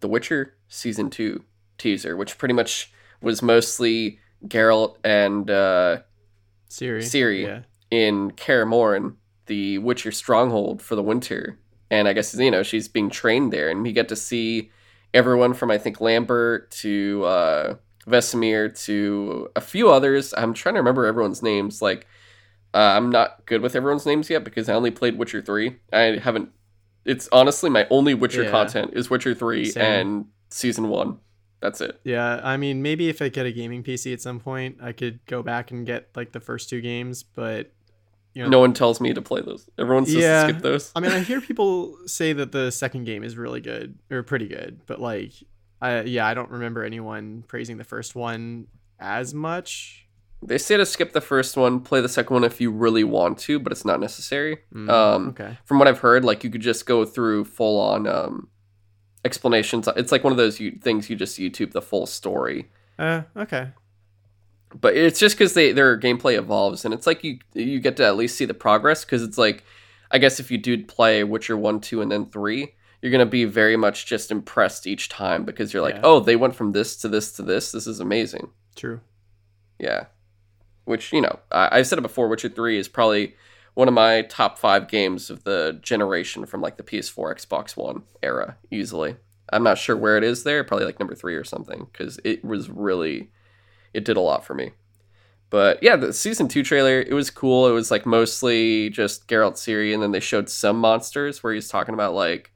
the 0.00 0.08
witcher 0.08 0.54
season 0.66 1.10
2 1.10 1.44
teaser 1.76 2.16
which 2.16 2.38
pretty 2.38 2.54
much 2.54 2.90
was 3.20 3.42
mostly 3.42 4.18
Geralt 4.46 4.96
and 5.04 5.50
uh 5.50 5.98
Ciri. 6.68 6.98
Ciri. 6.98 7.42
Yeah. 7.44 7.60
in 7.90 8.32
Kaer 8.32 8.66
Morhen, 8.66 9.14
the 9.46 9.78
Witcher 9.78 10.10
stronghold 10.10 10.82
for 10.82 10.96
the 10.96 11.02
winter. 11.02 11.58
And 11.90 12.08
I 12.08 12.12
guess 12.12 12.34
you 12.34 12.50
know 12.50 12.62
she's 12.62 12.88
being 12.88 13.10
trained 13.10 13.52
there, 13.52 13.68
and 13.70 13.82
we 13.82 13.92
get 13.92 14.08
to 14.08 14.16
see 14.16 14.70
everyone 15.12 15.54
from 15.54 15.70
I 15.70 15.78
think 15.78 16.00
Lambert 16.00 16.70
to 16.72 17.24
uh, 17.24 17.74
Vesemir 18.06 18.76
to 18.86 19.48
a 19.54 19.60
few 19.60 19.90
others. 19.90 20.34
I'm 20.36 20.54
trying 20.54 20.74
to 20.74 20.80
remember 20.80 21.06
everyone's 21.06 21.42
names. 21.42 21.80
Like 21.82 22.06
uh, 22.72 22.78
I'm 22.78 23.10
not 23.10 23.46
good 23.46 23.60
with 23.62 23.76
everyone's 23.76 24.06
names 24.06 24.28
yet 24.30 24.44
because 24.44 24.68
I 24.68 24.74
only 24.74 24.90
played 24.90 25.18
Witcher 25.18 25.42
three. 25.42 25.76
I 25.92 26.18
haven't. 26.22 26.50
It's 27.04 27.28
honestly 27.32 27.68
my 27.70 27.86
only 27.90 28.14
Witcher 28.14 28.44
Yeah. 28.44 28.50
content 28.50 28.92
is 28.94 29.10
Witcher 29.10 29.34
three 29.34 29.66
Same. 29.66 29.82
and 29.82 30.26
season 30.48 30.88
one. 30.88 31.18
That's 31.60 31.80
it. 31.80 31.98
Yeah, 32.04 32.40
I 32.44 32.56
mean, 32.58 32.82
maybe 32.82 33.08
if 33.08 33.22
I 33.22 33.28
get 33.30 33.46
a 33.46 33.52
gaming 33.52 33.82
PC 33.82 34.12
at 34.12 34.20
some 34.20 34.38
point, 34.40 34.78
I 34.82 34.92
could 34.92 35.24
go 35.26 35.42
back 35.42 35.70
and 35.70 35.86
get 35.86 36.08
like 36.14 36.32
the 36.32 36.40
first 36.40 36.68
two 36.68 36.80
games. 36.82 37.22
But 37.22 37.72
you 38.34 38.42
know, 38.42 38.48
No 38.50 38.58
one 38.60 38.72
tells 38.74 39.00
me 39.00 39.12
to 39.14 39.22
play 39.22 39.40
those. 39.40 39.68
Everyone 39.78 40.04
says 40.06 40.16
Yeah. 40.16 40.46
to 40.46 40.52
skip 40.52 40.62
those. 40.62 40.92
I 40.94 41.00
mean, 41.00 41.12
I 41.12 41.20
hear 41.20 41.40
people 41.40 41.96
say 42.06 42.32
that 42.34 42.52
the 42.52 42.70
second 42.70 43.04
game 43.04 43.22
is 43.24 43.36
really 43.36 43.60
good 43.60 43.96
or 44.10 44.22
pretty 44.22 44.48
good, 44.48 44.80
but 44.86 45.00
like, 45.00 45.32
I 45.80 46.02
yeah, 46.02 46.26
I 46.26 46.34
don't 46.34 46.50
remember 46.50 46.82
anyone 46.84 47.44
praising 47.46 47.76
the 47.76 47.84
first 47.84 48.14
one 48.14 48.66
as 49.00 49.32
much. 49.34 50.06
They 50.46 50.58
say 50.58 50.76
to 50.76 50.84
skip 50.84 51.12
the 51.12 51.22
first 51.22 51.56
one, 51.56 51.80
play 51.80 52.02
the 52.02 52.08
second 52.08 52.34
one 52.34 52.44
if 52.44 52.60
you 52.60 52.70
really 52.70 53.04
want 53.04 53.38
to, 53.40 53.58
but 53.58 53.72
it's 53.72 53.84
not 53.84 53.98
necessary. 53.98 54.58
Mm, 54.74 54.90
Um, 54.90 55.28
okay. 55.28 55.56
From 55.64 55.78
what 55.78 55.88
I've 55.88 56.00
heard, 56.00 56.22
like 56.24 56.44
you 56.44 56.50
could 56.50 56.60
just 56.60 56.84
go 56.84 57.04
through 57.06 57.44
full 57.46 57.80
on 57.80 58.06
um, 58.06 58.48
explanations. 59.24 59.88
It's 59.96 60.12
like 60.12 60.22
one 60.24 60.32
of 60.32 60.36
those 60.36 60.60
you, 60.60 60.72
things 60.72 61.08
you 61.08 61.16
just 61.16 61.38
YouTube 61.38 61.72
the 61.72 61.80
full 61.82 62.06
story. 62.06 62.68
Uh, 62.98 63.22
okay. 63.36 63.68
But 64.78 64.96
it's 64.96 65.18
just 65.18 65.36
because 65.36 65.54
they 65.54 65.72
their 65.72 65.98
gameplay 65.98 66.36
evolves, 66.36 66.84
and 66.84 66.92
it's 66.92 67.06
like 67.06 67.22
you 67.24 67.38
you 67.54 67.80
get 67.80 67.96
to 67.98 68.04
at 68.04 68.16
least 68.16 68.36
see 68.36 68.44
the 68.44 68.54
progress 68.54 69.04
because 69.04 69.22
it's 69.22 69.38
like, 69.38 69.64
I 70.10 70.18
guess 70.18 70.40
if 70.40 70.50
you 70.50 70.58
do 70.58 70.84
play 70.84 71.24
Witcher 71.24 71.56
one, 71.56 71.80
two, 71.80 72.02
and 72.02 72.10
then 72.10 72.26
three, 72.26 72.74
you're 73.02 73.12
gonna 73.12 73.26
be 73.26 73.44
very 73.44 73.76
much 73.76 74.06
just 74.06 74.30
impressed 74.30 74.86
each 74.86 75.08
time 75.08 75.44
because 75.44 75.72
you're 75.72 75.82
like, 75.82 75.94
Yeah. 75.96 76.00
oh, 76.04 76.20
they 76.20 76.36
went 76.36 76.54
from 76.56 76.72
this 76.72 76.96
to 76.98 77.08
this 77.08 77.32
to 77.32 77.42
this. 77.42 77.72
This 77.72 77.86
is 77.86 78.00
amazing. 78.00 78.50
True. 78.76 79.00
Yeah. 79.78 80.06
Which, 80.84 81.12
you 81.12 81.20
know, 81.22 81.38
I, 81.50 81.78
I've 81.78 81.86
said 81.86 81.98
it 81.98 82.02
before, 82.02 82.28
Witcher 82.28 82.48
3 82.50 82.78
is 82.78 82.88
probably 82.88 83.34
one 83.74 83.88
of 83.88 83.94
my 83.94 84.22
top 84.22 84.58
five 84.58 84.86
games 84.88 85.30
of 85.30 85.44
the 85.44 85.78
generation 85.82 86.44
from 86.46 86.60
like 86.60 86.76
the 86.76 86.82
PS4, 86.82 87.36
Xbox 87.36 87.76
One 87.76 88.02
era, 88.22 88.56
easily. 88.70 89.16
I'm 89.52 89.62
not 89.64 89.78
sure 89.78 89.96
where 89.96 90.16
it 90.16 90.24
is 90.24 90.44
there, 90.44 90.62
probably 90.62 90.86
like 90.86 91.00
number 91.00 91.14
three 91.14 91.34
or 91.36 91.44
something, 91.44 91.88
because 91.90 92.20
it 92.24 92.44
was 92.44 92.68
really, 92.70 93.30
it 93.94 94.04
did 94.04 94.16
a 94.16 94.20
lot 94.20 94.44
for 94.44 94.54
me. 94.54 94.72
But 95.50 95.82
yeah, 95.82 95.94
the 95.96 96.12
season 96.12 96.48
two 96.48 96.62
trailer, 96.64 97.00
it 97.00 97.12
was 97.12 97.30
cool. 97.30 97.68
It 97.68 97.72
was 97.72 97.90
like 97.90 98.04
mostly 98.06 98.90
just 98.90 99.28
Geralt 99.28 99.52
Ciri, 99.54 99.94
and 99.94 100.02
then 100.02 100.10
they 100.10 100.20
showed 100.20 100.48
some 100.48 100.78
monsters 100.80 101.42
where 101.42 101.52
he's 101.54 101.68
talking 101.68 101.94
about 101.94 102.12
like, 102.14 102.52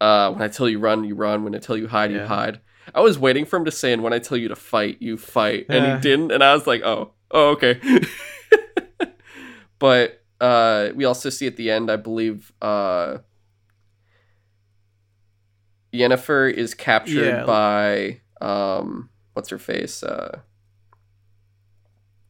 uh, 0.00 0.30
when 0.32 0.42
I 0.42 0.48
tell 0.48 0.68
you 0.68 0.78
run, 0.78 1.02
you 1.04 1.14
run. 1.16 1.42
When 1.42 1.54
I 1.54 1.58
tell 1.58 1.76
you 1.76 1.88
hide, 1.88 2.12
you 2.12 2.20
hide. 2.24 2.60
I 2.94 3.00
was 3.00 3.18
waiting 3.18 3.44
for 3.44 3.56
him 3.56 3.64
to 3.64 3.70
say, 3.72 3.92
and 3.92 4.02
when 4.02 4.12
I 4.12 4.18
tell 4.20 4.38
you 4.38 4.48
to 4.48 4.56
fight, 4.56 4.98
you 5.00 5.16
fight. 5.18 5.66
And 5.68 5.84
Yeah. 5.84 5.96
he 5.96 6.00
didn't. 6.00 6.30
And 6.30 6.42
I 6.44 6.54
was 6.54 6.66
like, 6.66 6.82
oh, 6.82 7.12
oh, 7.32 7.50
okay. 7.50 7.80
but 9.78 10.22
uh, 10.40 10.90
we 10.94 11.04
also 11.04 11.30
see 11.30 11.46
at 11.48 11.56
the 11.56 11.70
end, 11.70 11.90
I 11.90 11.96
believe, 11.96 12.52
uh, 12.62 13.18
Yennefer 15.92 16.52
is 16.52 16.74
captured 16.74 17.24
Yeah. 17.38 17.44
by, 17.44 18.20
um, 18.40 19.10
what's 19.32 19.48
her 19.48 19.58
face? 19.58 20.02
Uh, 20.02 20.40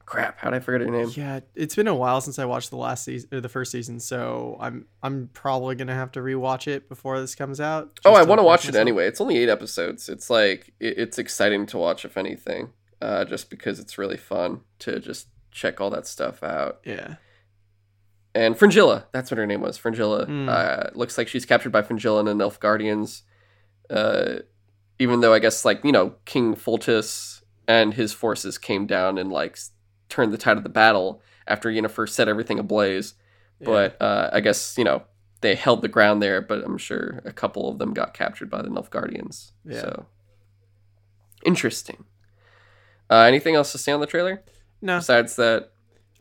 crap, 0.08 0.38
how 0.38 0.48
did 0.48 0.56
I 0.56 0.60
forget 0.60 0.80
her 0.80 0.90
name? 0.90 1.10
Yeah, 1.14 1.40
it's 1.54 1.76
been 1.76 1.86
a 1.86 1.94
while 1.94 2.22
since 2.22 2.38
I 2.38 2.46
watched 2.46 2.70
the 2.70 2.76
last 2.76 3.04
season 3.04 3.28
or 3.30 3.40
the 3.42 3.48
first 3.48 3.70
season, 3.70 4.00
so 4.00 4.56
I'm 4.58 4.86
I'm 5.02 5.28
probably 5.34 5.74
gonna 5.74 5.94
have 5.94 6.12
to 6.12 6.20
rewatch 6.20 6.66
it 6.66 6.88
before 6.88 7.20
this 7.20 7.34
comes 7.34 7.60
out. 7.60 8.00
Oh, 8.04 8.14
I 8.14 8.22
want 8.22 8.38
to 8.38 8.42
watch 8.42 8.66
it 8.68 8.74
anyway. 8.74 9.06
It's 9.06 9.20
only 9.20 9.36
eight 9.36 9.50
episodes. 9.50 10.08
It's 10.08 10.30
like 10.30 10.72
it, 10.80 10.98
it's 10.98 11.18
exciting 11.18 11.66
to 11.66 11.78
watch, 11.78 12.06
if 12.06 12.16
anything, 12.16 12.70
uh, 13.02 13.26
just 13.26 13.50
because 13.50 13.78
it's 13.78 13.98
really 13.98 14.16
fun 14.16 14.62
to 14.80 14.98
just 14.98 15.28
check 15.50 15.80
all 15.80 15.90
that 15.90 16.06
stuff 16.06 16.42
out. 16.42 16.80
Yeah. 16.84 17.16
And 18.34 18.56
Fringilla, 18.56 19.06
that's 19.12 19.30
what 19.30 19.38
her 19.38 19.46
name 19.46 19.60
was. 19.60 19.76
Fringilla. 19.76 20.24
Hmm. 20.24 20.48
Uh, 20.48 20.84
looks 20.94 21.18
like 21.18 21.28
she's 21.28 21.44
captured 21.44 21.70
by 21.70 21.82
Fringilla 21.82 22.24
and 22.24 22.40
the 22.40 22.44
Elf 22.44 22.58
Guardians. 22.58 23.24
Uh, 23.90 24.36
even 24.98 25.20
though 25.20 25.34
I 25.34 25.38
guess 25.38 25.66
like 25.66 25.84
you 25.84 25.92
know 25.92 26.14
King 26.24 26.54
Foltest 26.54 27.42
and 27.66 27.92
his 27.92 28.14
forces 28.14 28.56
came 28.56 28.86
down 28.86 29.18
and 29.18 29.30
like 29.30 29.58
turned 30.08 30.32
the 30.32 30.38
tide 30.38 30.56
of 30.56 30.62
the 30.62 30.68
battle 30.68 31.22
after 31.46 31.70
Yennefer 31.70 32.08
set 32.08 32.28
everything 32.28 32.58
ablaze. 32.58 33.14
yeah. 33.60 33.66
But 33.66 34.02
uh, 34.02 34.30
I 34.32 34.40
guess 34.40 34.76
you 34.78 34.84
know 34.84 35.02
they 35.40 35.54
held 35.54 35.82
the 35.82 35.88
ground 35.88 36.22
there, 36.22 36.40
but 36.40 36.64
I'm 36.64 36.78
sure 36.78 37.22
a 37.24 37.32
couple 37.32 37.68
of 37.70 37.78
them 37.78 37.94
got 37.94 38.14
captured 38.14 38.50
by 38.50 38.62
the 38.62 38.70
Elf 38.74 38.90
Guardians. 38.90 39.52
Yeah. 39.64 39.80
So 39.80 40.06
interesting. 41.44 42.04
Uh, 43.10 43.22
anything 43.22 43.54
else 43.54 43.72
to 43.72 43.78
say 43.78 43.92
on 43.92 44.00
the 44.00 44.06
trailer 44.06 44.42
no, 44.82 44.98
besides 44.98 45.36
that 45.36 45.70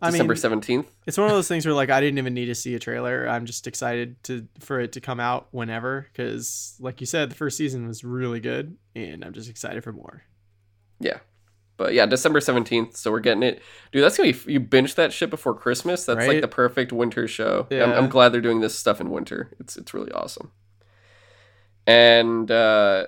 I 0.02 0.12
December 0.12 0.36
seventeenth? 0.36 0.90
it's 1.06 1.18
one 1.18 1.28
of 1.28 1.34
those 1.34 1.48
things 1.48 1.66
where 1.66 1.76
like 1.76 1.90
I 1.90 2.00
didn't 2.00 2.18
even 2.18 2.34
need 2.34 2.46
to 2.46 2.56
see 2.56 2.76
a 2.76 2.80
trailer. 2.80 3.28
I'm 3.28 3.46
just 3.46 3.68
excited 3.68 4.22
to 4.24 4.48
for 4.60 4.80
it 4.80 4.94
to 4.94 5.02
come 5.02 5.20
out 5.20 5.48
whenever 5.52 6.08
because, 6.12 6.76
like 6.80 7.02
you 7.02 7.08
said, 7.08 7.32
the 7.32 7.36
first 7.36 7.58
season 7.58 7.88
was 7.88 8.04
really 8.04 8.40
good, 8.40 8.78
and 8.96 9.26
I'm 9.26 9.34
just 9.34 9.50
excited 9.50 9.84
for 9.84 9.92
more. 9.92 10.24
Yeah. 11.00 11.18
But 11.78 11.94
yeah, 11.94 12.08
December 12.08 12.40
17th, 12.40 12.98
so 12.98 13.12
we're 13.12 13.20
getting 13.20 13.44
it. 13.44 13.62
Dude, 13.92 14.04
that's 14.04 14.18
going 14.18 14.34
to 14.34 14.46
be, 14.46 14.54
you 14.54 14.60
binge 14.60 14.96
that 14.96 15.14
shit 15.14 15.30
before 15.30 15.54
Christmas. 15.54 16.06
That's 16.06 16.26
like 16.28 16.42
the 16.42 16.48
perfect 16.48 16.92
winter 16.92 17.28
show. 17.28 17.68
I'm, 17.72 17.78
Yeah. 17.78 17.98
I'm 17.98 18.10
glad 18.10 18.30
they're 18.30 18.42
doing 18.42 18.62
this 18.62 18.78
stuff 18.78 19.00
in 19.00 19.12
winter. 19.12 19.52
It's, 19.60 19.78
it's 19.78 19.94
really 19.94 20.12
awesome. 20.12 20.52
And 21.86 22.50
uh, 22.52 23.08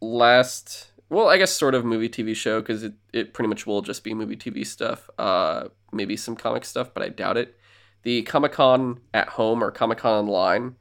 last, 0.00 0.90
well, 1.08 1.28
I 1.28 1.38
guess 1.38 1.50
sort 1.50 1.74
of 1.74 1.84
movie 1.84 2.08
TV 2.08 2.36
show, 2.36 2.60
because 2.60 2.82
it, 2.84 2.92
it 3.12 3.32
pretty 3.34 3.48
much 3.48 3.66
will 3.66 3.82
just 3.82 4.04
be 4.04 4.14
movie 4.14 4.36
TV 4.36 4.66
stuff. 4.66 5.08
Uh, 5.18 5.68
maybe 5.92 6.16
some 6.16 6.36
comic 6.36 6.64
stuff, 6.64 6.92
but 6.94 7.02
I 7.02 7.08
doubt 7.08 7.36
it. 7.36 7.56
The 8.02 8.22
Comic 8.22 8.52
Con 8.52 9.00
at 9.12 9.30
home 9.30 9.62
or 9.62 9.70
Comic 9.70 9.98
Con 9.98 10.12
online 10.12 10.76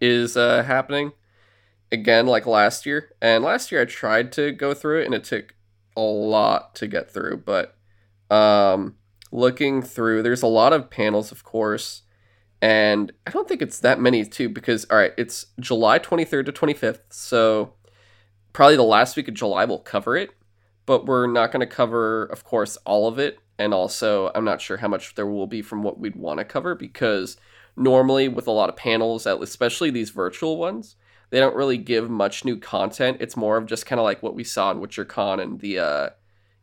is 0.00 0.36
uh, 0.36 0.62
happening 0.62 1.12
again 1.92 2.26
like 2.26 2.46
last 2.46 2.86
year. 2.86 3.12
And 3.20 3.44
last 3.44 3.70
year 3.72 3.82
I 3.82 3.84
tried 3.84 4.32
to 4.32 4.52
go 4.52 4.72
through 4.72 5.02
it 5.02 5.06
and 5.06 5.14
it 5.14 5.24
took 5.24 5.54
a 6.00 6.28
lot 6.28 6.74
to 6.76 6.86
get 6.86 7.10
through. 7.10 7.42
But 7.44 7.76
um, 8.30 8.96
looking 9.30 9.82
through, 9.82 10.22
there's 10.22 10.42
a 10.42 10.48
lot 10.48 10.72
of 10.72 10.90
panels, 10.90 11.32
of 11.32 11.44
course. 11.44 12.02
And 12.62 13.12
I 13.26 13.30
don't 13.30 13.48
think 13.48 13.62
it's 13.62 13.78
that 13.80 14.00
many, 14.00 14.24
too, 14.24 14.48
because, 14.48 14.84
all 14.86 14.98
right, 14.98 15.12
it's 15.16 15.46
July 15.58 15.98
23rd 15.98 16.46
to 16.46 16.52
25th. 16.52 17.00
So 17.10 17.74
probably 18.52 18.76
the 18.76 18.82
last 18.82 19.16
week 19.16 19.28
of 19.28 19.34
July 19.34 19.64
we'll 19.64 19.78
cover 19.78 20.16
it. 20.16 20.30
But 20.86 21.06
we're 21.06 21.26
not 21.26 21.52
going 21.52 21.60
to 21.60 21.72
cover, 21.72 22.24
of 22.24 22.44
course, 22.44 22.76
all 22.78 23.06
of 23.06 23.18
it. 23.18 23.38
And 23.58 23.74
also, 23.74 24.32
I'm 24.34 24.44
not 24.44 24.60
sure 24.60 24.78
how 24.78 24.88
much 24.88 25.14
there 25.14 25.26
will 25.26 25.46
be 25.46 25.62
from 25.62 25.82
what 25.82 26.00
we'd 26.00 26.16
want 26.16 26.38
to 26.38 26.44
cover 26.44 26.74
because 26.74 27.36
normally 27.76 28.26
with 28.26 28.46
a 28.46 28.52
lot 28.52 28.70
of 28.70 28.76
panels, 28.76 29.26
especially 29.26 29.90
these 29.90 30.10
virtual 30.10 30.56
ones, 30.56 30.96
they 31.30 31.38
don't 31.38 31.56
really 31.56 31.78
give 31.78 32.10
much 32.10 32.44
new 32.44 32.56
content. 32.56 33.18
It's 33.20 33.36
more 33.36 33.56
of 33.56 33.66
just 33.66 33.86
kind 33.86 33.98
of 33.98 34.04
like 34.04 34.22
what 34.22 34.34
we 34.34 34.44
saw 34.44 34.70
in 34.70 34.78
WitcherCon 34.80 35.40
and 35.40 35.60
the 35.60 35.78
uh, 35.78 36.08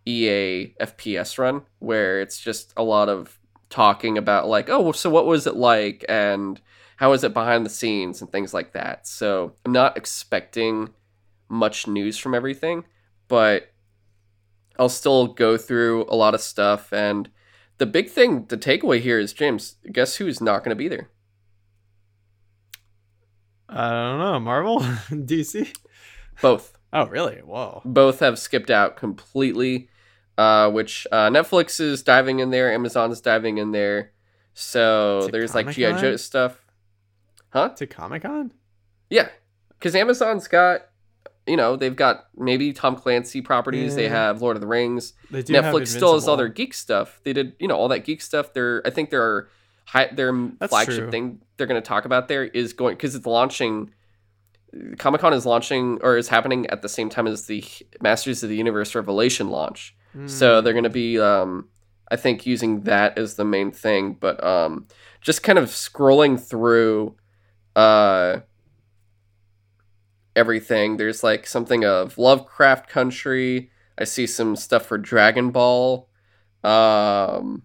EA 0.05 0.73
FPS 0.79 1.37
run, 1.37 1.63
where 1.79 2.21
it's 2.21 2.39
just 2.39 2.73
a 2.77 2.83
lot 2.83 3.09
of 3.09 3.39
talking 3.69 4.17
about 4.17 4.47
like, 4.47 4.69
oh, 4.69 4.91
so 4.91 5.09
what 5.09 5.25
was 5.25 5.47
it 5.47 5.55
like 5.55 6.05
and 6.07 6.61
how 6.97 7.13
is 7.13 7.23
it 7.23 7.33
behind 7.33 7.65
the 7.65 7.69
scenes 7.69 8.21
and 8.21 8.31
things 8.31 8.53
like 8.53 8.73
that. 8.73 9.07
So 9.07 9.53
I'm 9.65 9.71
not 9.71 9.97
expecting 9.97 10.89
much 11.47 11.87
news 11.87 12.17
from 12.17 12.33
everything, 12.33 12.85
but 13.27 13.71
I'll 14.79 14.89
still 14.89 15.27
go 15.27 15.57
through 15.57 16.05
a 16.09 16.15
lot 16.15 16.33
of 16.33 16.41
stuff. 16.41 16.91
And 16.91 17.29
the 17.77 17.85
big 17.85 18.09
thing, 18.09 18.45
the 18.47 18.57
takeaway 18.57 18.99
here 18.99 19.19
is 19.19 19.31
James, 19.31 19.75
guess 19.91 20.15
who's 20.15 20.41
not 20.41 20.63
going 20.63 20.71
to 20.71 20.75
be 20.75 20.87
there? 20.87 21.09
I 23.69 23.89
don't 23.89 24.19
know, 24.19 24.39
Marvel, 24.39 24.79
DC. 25.09 25.75
Both. 26.41 26.73
Oh, 26.93 27.05
really? 27.07 27.37
Whoa. 27.39 27.81
both 27.85 28.19
have 28.21 28.39
skipped 28.39 28.69
out 28.71 28.95
completely 28.95 29.89
uh, 30.37 30.69
which 30.71 31.05
uh, 31.11 31.29
netflix 31.29 31.79
is 31.81 32.01
diving 32.03 32.39
in 32.39 32.49
there 32.51 32.71
amazon's 32.71 33.19
diving 33.21 33.57
in 33.57 33.71
there 33.71 34.11
so 34.53 35.27
there's 35.31 35.53
like 35.55 35.69
gi 35.71 35.81
joe 35.93 36.15
stuff 36.15 36.63
huh 37.49 37.69
To 37.69 37.85
Comic 37.87 38.21
Con? 38.21 38.53
yeah 39.09 39.27
because 39.69 39.95
amazon's 39.95 40.47
got 40.47 40.81
you 41.45 41.57
know 41.57 41.75
they've 41.75 41.95
got 41.95 42.27
maybe 42.37 42.71
tom 42.71 42.95
clancy 42.95 43.41
properties 43.41 43.95
they 43.95 44.07
have 44.07 44.41
lord 44.41 44.55
of 44.55 44.61
the 44.61 44.67
rings 44.67 45.13
They 45.31 45.41
do 45.41 45.53
have 45.55 45.65
netflix 45.65 45.87
still 45.87 46.13
has 46.13 46.27
all 46.27 46.37
their 46.37 46.47
geek 46.49 46.73
stuff 46.73 47.19
they 47.23 47.33
did 47.33 47.53
you 47.59 47.67
know 47.67 47.75
all 47.75 47.87
that 47.89 48.05
geek 48.05 48.21
stuff 48.21 48.53
they're 48.53 48.81
i 48.85 48.89
think 48.91 49.09
their 49.09 49.49
high 49.87 50.07
their 50.13 50.31
That's 50.59 50.69
flagship 50.69 50.95
true. 51.03 51.11
thing 51.11 51.41
they're 51.55 51.67
going 51.67 51.81
to 51.81 51.87
talk 51.87 52.05
about 52.05 52.27
there 52.27 52.43
is 52.43 52.73
going 52.73 52.95
because 52.95 53.15
it's 53.15 53.25
launching 53.25 53.91
Comic 54.97 55.21
Con 55.21 55.33
is 55.33 55.45
launching 55.45 55.97
or 56.01 56.17
is 56.17 56.27
happening 56.27 56.67
at 56.67 56.81
the 56.81 56.89
same 56.89 57.09
time 57.09 57.25
as 57.25 57.45
the 57.47 57.63
Masters 58.01 58.43
of 58.43 58.49
the 58.49 58.57
Universe 58.57 58.93
Revelation 58.95 59.49
launch. 59.49 59.95
So 60.25 60.59
Hmm. 60.59 60.63
they're 60.63 60.73
going 60.73 60.83
to 60.83 60.89
be, 60.89 61.19
um, 61.19 61.69
I 62.11 62.15
think, 62.17 62.45
using 62.45 62.81
that 62.81 63.17
as 63.17 63.35
the 63.35 63.45
main 63.45 63.71
thing. 63.71 64.17
But 64.19 64.43
um, 64.43 64.87
just 65.21 65.41
kind 65.41 65.57
of 65.57 65.65
scrolling 65.69 66.39
through 66.39 67.15
uh, 67.75 68.39
everything, 70.35 70.97
there's 70.97 71.23
like 71.23 71.47
something 71.47 71.85
of 71.85 72.17
Lovecraft 72.17 72.89
Country. 72.89 73.71
I 73.97 74.03
see 74.03 74.27
some 74.27 74.55
stuff 74.55 74.85
for 74.85 74.97
Dragon 74.97 75.51
Ball. 75.51 76.09
Um, 76.63 77.63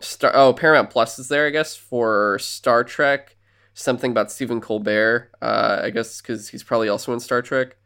Star 0.00 0.30
oh 0.34 0.52
Paramount 0.52 0.90
Plus 0.90 1.18
is 1.18 1.28
there, 1.28 1.46
I 1.46 1.50
guess, 1.50 1.76
for 1.76 2.38
Star 2.38 2.84
Trek. 2.84 3.36
Something 3.74 4.10
about 4.10 4.32
Stephen 4.32 4.60
Colbert, 4.60 5.30
uh, 5.42 5.80
I 5.82 5.90
guess, 5.90 6.20
because 6.20 6.48
he's 6.48 6.62
probably 6.62 6.88
also 6.88 7.12
in 7.12 7.20
Star 7.20 7.42
Trek. 7.42 7.76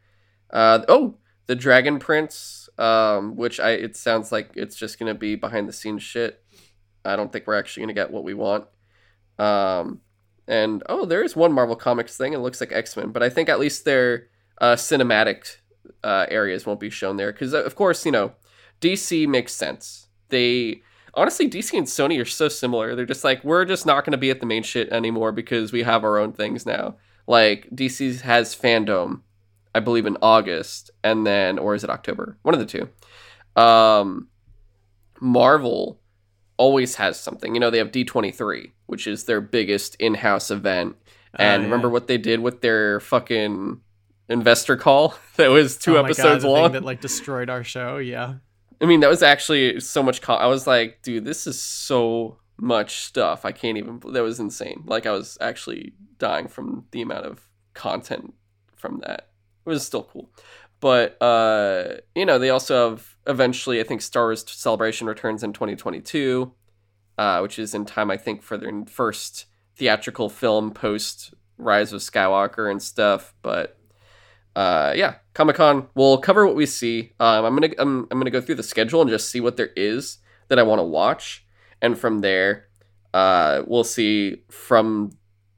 Uh, 0.50 0.84
oh, 0.88 1.16
the 1.46 1.56
Dragon 1.56 1.98
Prince, 1.98 2.68
um, 2.78 3.36
which 3.36 3.58
I 3.58 3.70
it 3.70 3.96
sounds 3.96 4.30
like 4.30 4.50
it's 4.54 4.76
just 4.76 4.98
gonna 4.98 5.14
be 5.14 5.34
behind 5.34 5.68
the 5.68 5.72
scenes 5.72 6.02
shit. 6.02 6.42
I 7.04 7.16
don't 7.16 7.32
think 7.32 7.46
we're 7.46 7.58
actually 7.58 7.82
gonna 7.84 7.94
get 7.94 8.10
what 8.10 8.24
we 8.24 8.34
want. 8.34 8.66
Um, 9.38 10.00
and 10.46 10.82
oh, 10.88 11.06
there 11.06 11.22
is 11.22 11.34
one 11.34 11.52
Marvel 11.52 11.76
Comics 11.76 12.16
thing. 12.16 12.32
It 12.32 12.38
looks 12.38 12.60
like 12.60 12.72
X 12.72 12.96
Men, 12.96 13.10
but 13.10 13.22
I 13.22 13.30
think 13.30 13.48
at 13.48 13.60
least 13.60 13.84
their 13.84 14.28
uh, 14.60 14.76
cinematic 14.76 15.56
uh, 16.04 16.26
areas 16.28 16.66
won't 16.66 16.80
be 16.80 16.90
shown 16.90 17.16
there 17.16 17.32
because, 17.32 17.54
of 17.54 17.74
course, 17.74 18.04
you 18.04 18.12
know, 18.12 18.32
DC 18.80 19.26
makes 19.26 19.52
sense. 19.52 20.08
They 20.28 20.82
honestly, 21.14 21.48
DC 21.48 21.76
and 21.76 21.86
Sony 21.86 22.20
are 22.20 22.24
so 22.24 22.48
similar. 22.48 22.94
They're 22.94 23.06
just 23.06 23.24
like 23.24 23.42
we're 23.44 23.64
just 23.64 23.86
not 23.86 24.04
going 24.04 24.12
to 24.12 24.18
be 24.18 24.30
at 24.30 24.40
the 24.40 24.46
main 24.46 24.62
shit 24.62 24.88
anymore 24.90 25.32
because 25.32 25.72
we 25.72 25.82
have 25.82 26.04
our 26.04 26.18
own 26.18 26.32
things 26.32 26.66
now. 26.66 26.96
Like 27.26 27.68
DC 27.70 28.20
has 28.22 28.54
FanDome, 28.56 29.20
I 29.74 29.80
believe 29.80 30.06
in 30.06 30.16
August, 30.22 30.90
and 31.04 31.26
then 31.26 31.58
or 31.58 31.74
is 31.74 31.84
it 31.84 31.90
October? 31.90 32.36
One 32.42 32.54
of 32.54 32.60
the 32.60 32.66
two. 32.66 32.88
Um, 33.60 34.28
Marvel 35.20 36.00
always 36.56 36.96
has 36.96 37.18
something. 37.18 37.54
You 37.54 37.60
know, 37.60 37.70
they 37.70 37.78
have 37.78 37.92
D23, 37.92 38.72
which 38.86 39.06
is 39.06 39.24
their 39.24 39.40
biggest 39.40 39.94
in-house 39.96 40.50
event. 40.50 40.96
And 41.34 41.62
Oh, 41.62 41.64
remember 41.64 41.88
what 41.88 42.06
they 42.06 42.18
did 42.18 42.40
with 42.40 42.60
their 42.60 43.00
fucking 43.00 43.80
investor 44.28 44.76
call 44.76 45.14
that 45.36 45.48
was 45.48 45.76
two 45.78 45.92
Oh 45.92 46.02
God, 46.02 46.06
episodes 46.06 46.42
thing 46.44 46.52
long? 46.52 46.72
that 46.72 46.84
like 46.84 47.00
destroyed 47.00 47.48
our 47.50 47.64
show. 47.64 47.98
Yeah. 47.98 48.34
I 48.80 48.86
mean, 48.86 49.00
that 49.00 49.10
was 49.10 49.22
actually 49.22 49.80
so 49.80 50.02
much. 50.02 50.22
Con- 50.22 50.40
I 50.40 50.46
was 50.46 50.66
like, 50.66 51.02
dude, 51.02 51.24
this 51.24 51.46
is 51.46 51.60
so 51.60 52.38
much 52.58 52.96
stuff. 53.04 53.44
I 53.44 53.52
can't 53.52 53.78
even. 53.78 54.00
That 54.12 54.22
was 54.22 54.40
insane. 54.40 54.84
Like, 54.86 55.06
I 55.06 55.12
was 55.12 55.36
actually 55.40 55.94
dying 56.18 56.48
from 56.48 56.86
the 56.90 57.02
amount 57.02 57.26
of 57.26 57.48
content 57.74 58.34
from 58.76 59.00
that. 59.06 59.28
It 59.66 59.68
was 59.68 59.86
still 59.86 60.04
cool, 60.04 60.30
but 60.80 61.20
uh, 61.22 61.96
you 62.14 62.24
know, 62.24 62.38
they 62.38 62.50
also 62.50 62.90
have 62.90 63.16
eventually. 63.26 63.80
I 63.80 63.84
think 63.84 64.00
Star 64.00 64.24
Wars 64.24 64.44
Celebration 64.48 65.06
returns 65.06 65.42
in 65.42 65.52
2022, 65.52 66.52
uh, 67.18 67.40
which 67.40 67.58
is 67.58 67.74
in 67.74 67.84
time, 67.84 68.10
I 68.10 68.16
think, 68.16 68.42
for 68.42 68.56
their 68.56 68.72
first 68.86 69.44
theatrical 69.76 70.28
film 70.30 70.70
post 70.72 71.34
Rise 71.58 71.92
of 71.92 72.00
Skywalker 72.00 72.70
and 72.70 72.82
stuff. 72.82 73.34
But 73.42 73.76
uh, 74.56 74.92
yeah, 74.96 75.16
Comic 75.34 75.56
Con. 75.56 75.88
We'll 75.94 76.18
cover 76.18 76.46
what 76.46 76.56
we 76.56 76.66
see. 76.66 77.12
Um, 77.20 77.44
I'm 77.44 77.54
gonna 77.54 77.72
I'm, 77.78 78.08
I'm 78.10 78.18
gonna 78.18 78.30
go 78.30 78.40
through 78.40 78.56
the 78.56 78.62
schedule 78.62 79.00
and 79.00 79.10
just 79.10 79.30
see 79.30 79.40
what 79.40 79.56
there 79.56 79.70
is 79.76 80.18
that 80.48 80.58
I 80.58 80.62
want 80.62 80.80
to 80.80 80.84
watch, 80.84 81.44
and 81.80 81.98
from 81.98 82.20
there, 82.20 82.66
uh, 83.14 83.62
we'll 83.66 83.84
see 83.84 84.42
from 84.50 85.12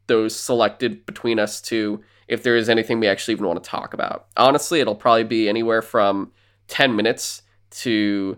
those 0.07 0.35
selected 0.37 1.07
between 1.07 1.39
us 1.39 1.61
two 1.61 2.03
if 2.29 2.43
there 2.43 2.57
is 2.57 2.69
anything 2.69 3.01
we 3.01 3.09
actually 3.09 3.33
even 3.33 3.47
want 3.47 3.63
to 3.63 3.69
talk 3.69 3.95
about. 3.95 4.27
Honestly, 4.37 4.81
it'll 4.81 4.95
probably 4.95 5.25
be 5.25 5.49
anywhere 5.49 5.83
from 5.83 6.33
ten 6.69 6.95
minutes 6.95 7.43
to 7.71 8.37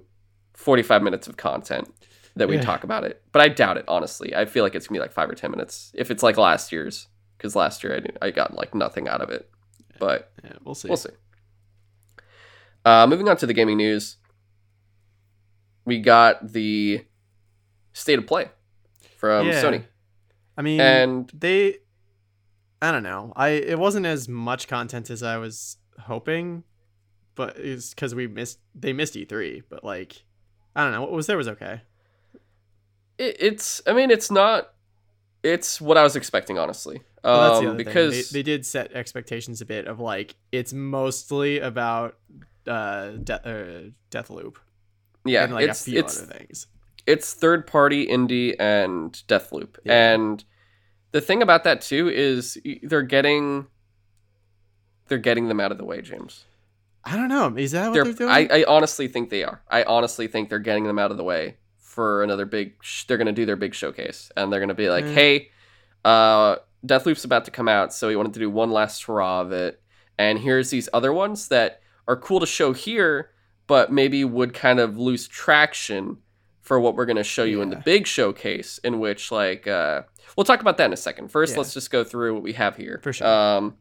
forty 0.53 0.83
five 0.83 1.03
minutes 1.03 1.27
of 1.27 1.37
content 1.37 1.93
that 2.37 2.49
we 2.49 2.57
Yeah. 2.57 2.63
talk 2.63 2.85
about 2.85 3.05
it. 3.05 3.23
But 3.33 3.43
I 3.43 3.49
doubt 3.49 3.77
it. 3.77 3.85
Honestly, 3.89 4.35
I 4.35 4.45
feel 4.45 4.63
like 4.65 4.75
it's 4.75 4.87
gonna 4.87 4.99
be 4.99 5.03
like 5.03 5.13
five 5.13 5.29
or 5.29 5.35
ten 5.35 5.51
minutes 5.51 5.91
if 5.95 6.11
it's 6.11 6.23
like 6.23 6.37
last 6.37 6.71
year's 6.73 7.09
because 7.37 7.55
last 7.57 7.83
year 7.85 7.93
I 7.95 8.01
didn't, 8.01 8.19
I 8.23 8.31
got 8.31 8.55
like 8.55 8.75
nothing 8.75 9.09
out 9.09 9.21
of 9.21 9.31
it. 9.31 9.51
But 9.99 10.33
Yeah, 10.43 10.53
we'll 10.65 10.75
see. 10.75 10.89
We'll 10.89 10.97
see. 10.97 11.11
Uh, 12.85 13.07
moving 13.07 13.29
on 13.29 13.37
to 13.39 13.47
the 13.47 13.55
gaming 13.55 13.79
news, 13.79 14.19
we 15.85 16.01
got 16.01 16.53
the 16.53 17.05
state 17.93 18.19
of 18.19 18.27
play 18.27 18.51
from 19.17 19.47
Yeah. 19.47 19.63
Sony, 19.63 19.85
I 20.57 20.63
mean, 20.63 20.81
and 20.81 21.31
they 21.33 21.79
I 22.83 22.93
don't 22.93 23.03
know. 23.03 23.33
I 23.37 23.49
it 23.49 23.79
wasn't 23.79 24.05
as 24.07 24.29
much 24.29 24.69
content 24.69 25.09
as 25.09 25.23
I 25.23 25.39
was 25.39 25.79
hoping, 26.01 26.65
but 27.35 27.57
it's 27.57 27.95
because 27.95 28.15
we 28.15 28.27
missed 28.27 28.59
they 28.75 28.93
missed 28.93 29.15
E3. 29.15 29.63
But 29.71 29.85
like, 29.85 30.23
I 30.77 30.85
don't 30.85 30.93
know. 30.93 31.01
What 31.01 31.13
was 31.13 31.27
there 31.27 31.39
was 31.39 31.49
okay. 31.49 31.81
it, 33.17 33.37
it's 33.41 33.81
I 33.87 33.95
mean 33.95 34.11
it's 34.11 34.31
not 34.31 34.75
it's 35.43 35.81
what 35.81 35.97
I 35.97 36.03
was 36.03 36.17
expecting 36.17 36.59
honestly. 36.59 37.01
Well, 37.25 37.49
that's 37.51 37.61
the 37.61 37.67
Um, 37.69 37.75
other 37.75 37.85
because 37.85 38.15
thing. 38.15 38.25
They, 38.33 38.39
they 38.39 38.43
did 38.43 38.67
set 38.67 38.93
expectations 38.93 39.61
a 39.61 39.65
bit 39.67 39.87
of 39.87 39.99
like 40.01 40.37
it's 40.53 40.73
mostly 40.73 41.59
about 41.59 42.17
uh, 42.67 43.11
De- 43.23 43.47
uh 43.49 43.91
Deathloop 44.11 44.57
yeah, 45.25 45.45
and 45.45 45.55
like 45.55 45.69
it's 45.69 45.81
a 45.81 45.85
few 45.91 45.99
it's 46.01 46.23
other 46.23 46.33
things. 46.35 46.67
it's 47.07 47.33
third 47.35 47.67
party 47.67 48.07
indie 48.07 48.55
and 48.59 49.13
Deathloop. 49.29 49.77
Yeah. 49.85 50.13
And 50.15 50.45
the 51.13 51.21
thing 51.21 51.43
about 51.43 51.65
that 51.65 51.81
too 51.81 52.09
is 52.11 52.59
they're 52.83 53.03
getting 53.03 53.67
they're 55.09 55.19
getting 55.19 55.49
them 55.49 55.61
out 55.61 55.73
of 55.73 55.79
the 55.79 55.85
way, 55.85 56.01
James. 56.03 56.45
I 57.05 57.17
don't 57.17 57.29
know. 57.29 57.55
Is 57.57 57.73
that 57.73 57.89
what 57.89 57.95
they're, 57.95 58.05
they're, 58.05 58.13
doing? 58.15 58.31
I, 58.31 58.49
I 58.61 58.65
honestly 58.67 59.09
think 59.09 59.29
they 59.29 59.45
are. 59.45 59.63
I 59.69 59.83
honestly 59.83 60.27
think 60.27 60.49
they're 60.49 60.59
getting 60.59 60.85
them 60.85 60.99
out 60.99 61.11
of 61.11 61.19
the 61.19 61.25
way 61.25 61.57
for 61.79 62.23
another 62.23 62.47
big. 62.47 62.75
Sh- 62.83 63.05
they're 63.05 63.19
gonna 63.19 63.33
do 63.33 63.45
their 63.45 63.57
big 63.57 63.75
showcase, 63.75 64.33
and 64.37 64.51
they're 64.53 64.61
gonna 64.61 64.75
be 64.75 64.89
like, 64.89 65.05
Mm. 65.05 65.13
"Hey, 65.15 65.51
uh, 66.05 66.57
Deathloop's 66.85 67.25
about 67.25 67.45
to 67.47 67.51
come 67.51 67.69
out, 67.69 67.93
so 67.93 68.09
we 68.09 68.17
wanted 68.17 68.35
to 68.35 68.41
do 68.41 68.51
one 68.51 68.71
last 68.71 69.03
hurrah 69.05 69.41
of 69.41 69.53
it, 69.53 69.81
and 70.19 70.39
here's 70.39 70.71
these 70.71 70.89
other 70.93 71.13
ones 71.13 71.49
that 71.49 71.81
are 72.07 72.17
cool 72.17 72.41
to 72.41 72.47
show 72.47 72.73
here, 72.73 73.31
but 73.67 73.91
maybe 73.93 74.25
would 74.25 74.53
kind 74.53 74.79
of 74.79 74.99
lose 74.99 75.27
traction 75.27 76.19
for 76.61 76.79
what 76.81 76.95
we're 76.97 77.07
gonna 77.07 77.23
show 77.25 77.45
you 77.45 77.61
in 77.63 77.71
the 77.71 77.77
big 77.77 78.07
showcase, 78.07 78.79
in 78.85 78.99
which 79.01 79.31
like 79.33 79.67
uh, 79.67 80.03
we'll 80.37 80.45
talk 80.45 80.61
about 80.61 80.77
that 80.79 80.87
in 80.87 80.93
a 80.93 80.97
second. 80.97 81.29
First, 81.29 81.53
Yeah. 81.53 81.59
let's 81.59 81.75
just 81.75 81.91
go 81.91 82.05
through 82.05 82.35
what 82.35 82.43
we 82.43 82.53
have 82.55 82.77
here. 82.77 83.01
For 83.03 83.13
sure. 83.13 83.27
Um, 83.27 83.77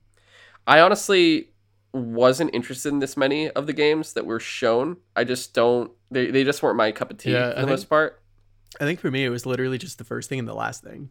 I 0.67 0.79
honestly 0.81 1.49
wasn't 1.93 2.53
interested 2.53 2.89
in 2.91 2.99
this 2.99 3.15
many 3.15 3.49
of 3.51 3.67
the 3.67 3.73
games 3.73 4.13
that 4.13 4.25
were 4.25 4.39
shown. 4.39 4.97
I 5.15 5.23
just 5.25 5.53
don't. 5.53 5.91
They, 6.11 6.31
they 6.31 6.43
just 6.43 6.61
weren't 6.63 6.75
my 6.77 6.91
cup 6.91 7.11
of 7.11 7.17
tea 7.17 7.31
Yeah, 7.33 7.39
for 7.39 7.45
I 7.45 7.49
the 7.49 7.55
think- 7.55 7.69
most 7.69 7.89
part. 7.89 8.21
I 8.81 8.85
think 8.85 8.99
for 8.99 9.11
me 9.11 9.23
it 9.23 9.29
was 9.29 9.45
literally 9.45 9.77
just 9.77 9.97
the 9.99 10.03
first 10.03 10.27
thing 10.29 10.39
and 10.39 10.47
the 10.47 10.53
last 10.55 10.83
thing. 10.83 11.09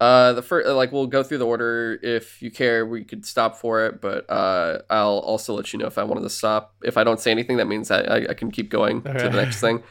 Uh, 0.00 0.32
the 0.32 0.42
first, 0.42 0.66
like, 0.68 0.92
we'll 0.92 1.06
go 1.06 1.22
through 1.22 1.38
the 1.38 1.46
order. 1.46 1.98
If 2.02 2.40
you 2.40 2.50
care, 2.50 2.86
we 2.86 3.04
could 3.04 3.26
stop 3.26 3.56
for 3.56 3.84
it, 3.84 4.00
but 4.00 4.28
uh, 4.30 4.78
I'll 4.88 5.18
also 5.18 5.52
let 5.52 5.72
you 5.72 5.78
know 5.78 5.86
if 5.86 5.98
I 5.98 6.04
wanted 6.04 6.22
to 6.22 6.30
stop. 6.30 6.74
If 6.82 6.96
I 6.96 7.04
don't 7.04 7.20
say 7.20 7.30
anything, 7.30 7.58
that 7.58 7.66
means 7.66 7.90
I, 7.90 8.00
I, 8.00 8.16
I 8.30 8.34
can 8.34 8.50
keep 8.50 8.70
going 8.70 9.02
to 9.02 9.12
the 9.12 9.30
next 9.30 9.60
thing. 9.60 9.82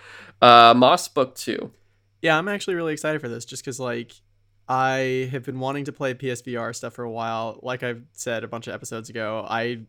Uh, 0.42 0.74
Moss 0.76 1.08
Book 1.08 1.36
Two. 1.36 1.72
Yeah, 2.22 2.38
I'm 2.38 2.48
actually 2.48 2.76
really 2.76 2.94
excited 2.94 3.22
for 3.22 3.30
this 3.30 3.46
just 3.46 3.64
because, 3.64 3.80
like, 3.80 4.14
I 4.70 5.28
have 5.32 5.44
been 5.44 5.60
wanting 5.60 5.86
to 5.86 5.92
play 5.92 6.14
PSVR 6.14 6.76
stuff 6.76 6.94
for 6.94 7.04
a 7.04 7.12
while. 7.12 7.60
Like 7.64 7.82
I've 7.82 8.04
said 8.14 8.44
a 8.44 8.48
bunch 8.48 8.68
of 8.68 8.74
episodes 8.74 9.10
ago, 9.10 9.46
I 9.50 9.82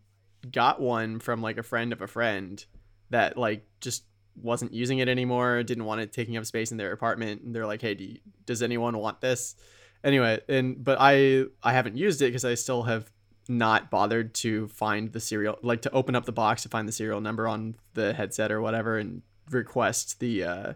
got 0.51 0.81
one 0.81 1.21
from 1.21 1.43
like 1.43 1.59
a 1.59 1.63
friend 1.63 1.93
of 1.93 2.01
a 2.01 2.07
friend 2.07 2.65
that 3.11 3.37
like 3.37 3.67
just 3.81 4.05
wasn't 4.41 4.73
using 4.73 4.99
it 4.99 5.09
anymore, 5.09 5.63
didn't 5.63 5.85
want 5.85 6.01
it 6.01 6.13
taking 6.15 6.39
up 6.39 6.47
space 6.47 6.73
in 6.73 6.79
their 6.79 6.93
apartment, 6.93 7.43
and 7.43 7.55
they're 7.55 7.67
like, 7.67 7.83
"Hey, 7.83 7.95
do 7.95 8.05
you, 8.05 8.19
does 8.47 8.63
anyone 8.63 8.97
want 8.97 9.21
this?" 9.21 9.55
Anyway, 10.03 10.41
and 10.49 10.83
but 10.83 10.97
I 11.01 11.45
I 11.63 11.73
haven't 11.73 11.97
used 11.97 12.23
it 12.23 12.27
because 12.27 12.45
I 12.45 12.55
still 12.55 12.85
have 12.85 13.11
not 13.49 13.91
bothered 13.91 14.33
to 14.33 14.69
find 14.69 15.13
the 15.13 15.21
serial 15.21 15.59
like 15.63 15.83
to 15.83 15.91
open 15.91 16.15
up 16.15 16.25
the 16.25 16.33
box 16.33 16.63
to 16.63 16.69
find 16.69 16.87
the 16.87 16.93
serial 16.93 17.21
number 17.21 17.49
on 17.49 17.75
the 17.95 18.13
headset 18.13 18.53
or 18.53 18.61
whatever 18.61 18.97
and 18.97 19.23
request 19.51 20.21
the 20.21 20.45
uh 20.45 20.73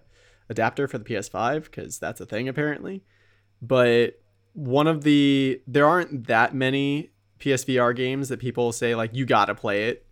adapter 0.50 0.88
for 0.88 0.98
the 0.98 1.04
PS5 1.04 1.64
because 1.64 1.98
that's 1.98 2.20
a 2.20 2.26
thing 2.26 2.48
apparently. 2.48 3.02
But 3.62 4.20
one 4.52 4.86
of 4.86 5.04
the 5.04 5.62
there 5.66 5.86
aren't 5.86 6.26
that 6.26 6.54
many 6.54 7.10
PSVR 7.38 7.94
games 7.94 8.28
that 8.28 8.40
people 8.40 8.72
say 8.72 8.94
like 8.94 9.14
you 9.14 9.24
gotta 9.24 9.54
play 9.54 9.88
it. 9.88 10.06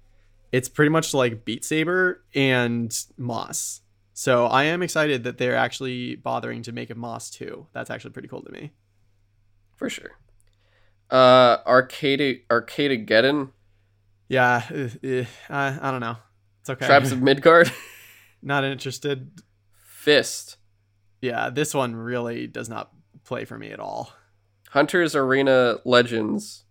It's 0.52 0.68
pretty 0.68 0.90
much 0.90 1.14
like 1.14 1.44
Beat 1.44 1.64
Saber 1.64 2.24
and 2.34 2.96
Moss. 3.16 3.80
So 4.12 4.46
I 4.46 4.64
am 4.64 4.82
excited 4.82 5.24
that 5.24 5.38
they're 5.38 5.56
actually 5.56 6.16
bothering 6.16 6.62
to 6.62 6.72
make 6.72 6.90
a 6.90 6.94
Moss 6.94 7.30
too. 7.30 7.66
That's 7.72 7.90
actually 7.90 8.10
pretty 8.10 8.28
cool 8.28 8.42
to 8.42 8.52
me. 8.52 8.72
For 9.82 9.90
sure. 9.90 10.12
Uh, 11.10 11.58
Arcade 11.66 12.42
Arcadegeddon, 12.48 13.50
Yeah, 14.28 14.62
uh, 14.72 15.06
uh, 15.06 15.24
I, 15.50 15.78
I 15.82 15.90
don't 15.90 16.00
know. 16.00 16.16
It's 16.60 16.70
okay. 16.70 16.86
Tribes 16.86 17.10
of 17.10 17.20
Midgard, 17.28 17.72
Not 18.42 18.62
interested. 18.64 19.40
Fist, 19.84 20.56
Yeah, 21.20 21.50
this 21.50 21.74
one 21.74 21.96
really 21.96 22.46
does 22.46 22.68
not 22.68 22.92
play 23.24 23.44
for 23.44 23.58
me 23.58 23.70
at 23.72 23.80
all. 23.80 24.12
Hunters 24.70 25.16
Arena 25.16 25.78
Legends, 25.84 26.64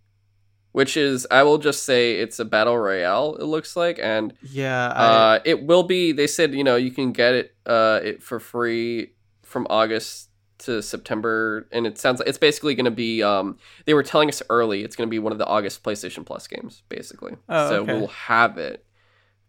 which 0.72 0.96
is 0.96 1.26
I 1.30 1.42
will 1.42 1.58
just 1.58 1.82
say 1.82 2.14
it's 2.14 2.38
a 2.38 2.44
battle 2.46 2.76
royale. 2.78 3.36
It 3.36 3.44
looks 3.44 3.76
like, 3.76 3.98
and 4.02 4.32
Yeah, 4.42 4.88
I, 4.88 5.06
uh, 5.06 5.38
it 5.44 5.64
will 5.64 5.82
be. 5.82 6.12
They 6.12 6.26
said 6.26 6.54
you 6.54 6.64
know 6.64 6.76
you 6.76 6.90
can 6.90 7.12
get 7.12 7.34
it 7.34 7.54
uh 7.66 8.00
it 8.02 8.22
for 8.22 8.40
free 8.40 9.12
from 9.42 9.66
August 9.68 10.30
to 10.62 10.82
September, 10.82 11.66
and 11.72 11.86
it 11.86 11.98
sounds 11.98 12.18
like 12.20 12.28
it's 12.28 12.38
basically 12.38 12.74
going 12.74 12.84
to 12.86 12.90
be. 12.90 13.22
Um, 13.22 13.58
they 13.86 13.94
were 13.94 14.02
telling 14.02 14.28
us 14.28 14.42
early 14.50 14.82
it's 14.84 14.96
going 14.96 15.08
to 15.08 15.10
be 15.10 15.18
one 15.18 15.32
of 15.32 15.38
the 15.38 15.46
August 15.46 15.82
PlayStation 15.82 16.24
Plus 16.24 16.46
games, 16.46 16.82
basically. 16.88 17.36
Oh, 17.48 17.68
so 17.68 17.82
okay. 17.82 17.94
we'll 17.94 18.08
have 18.08 18.58
it. 18.58 18.84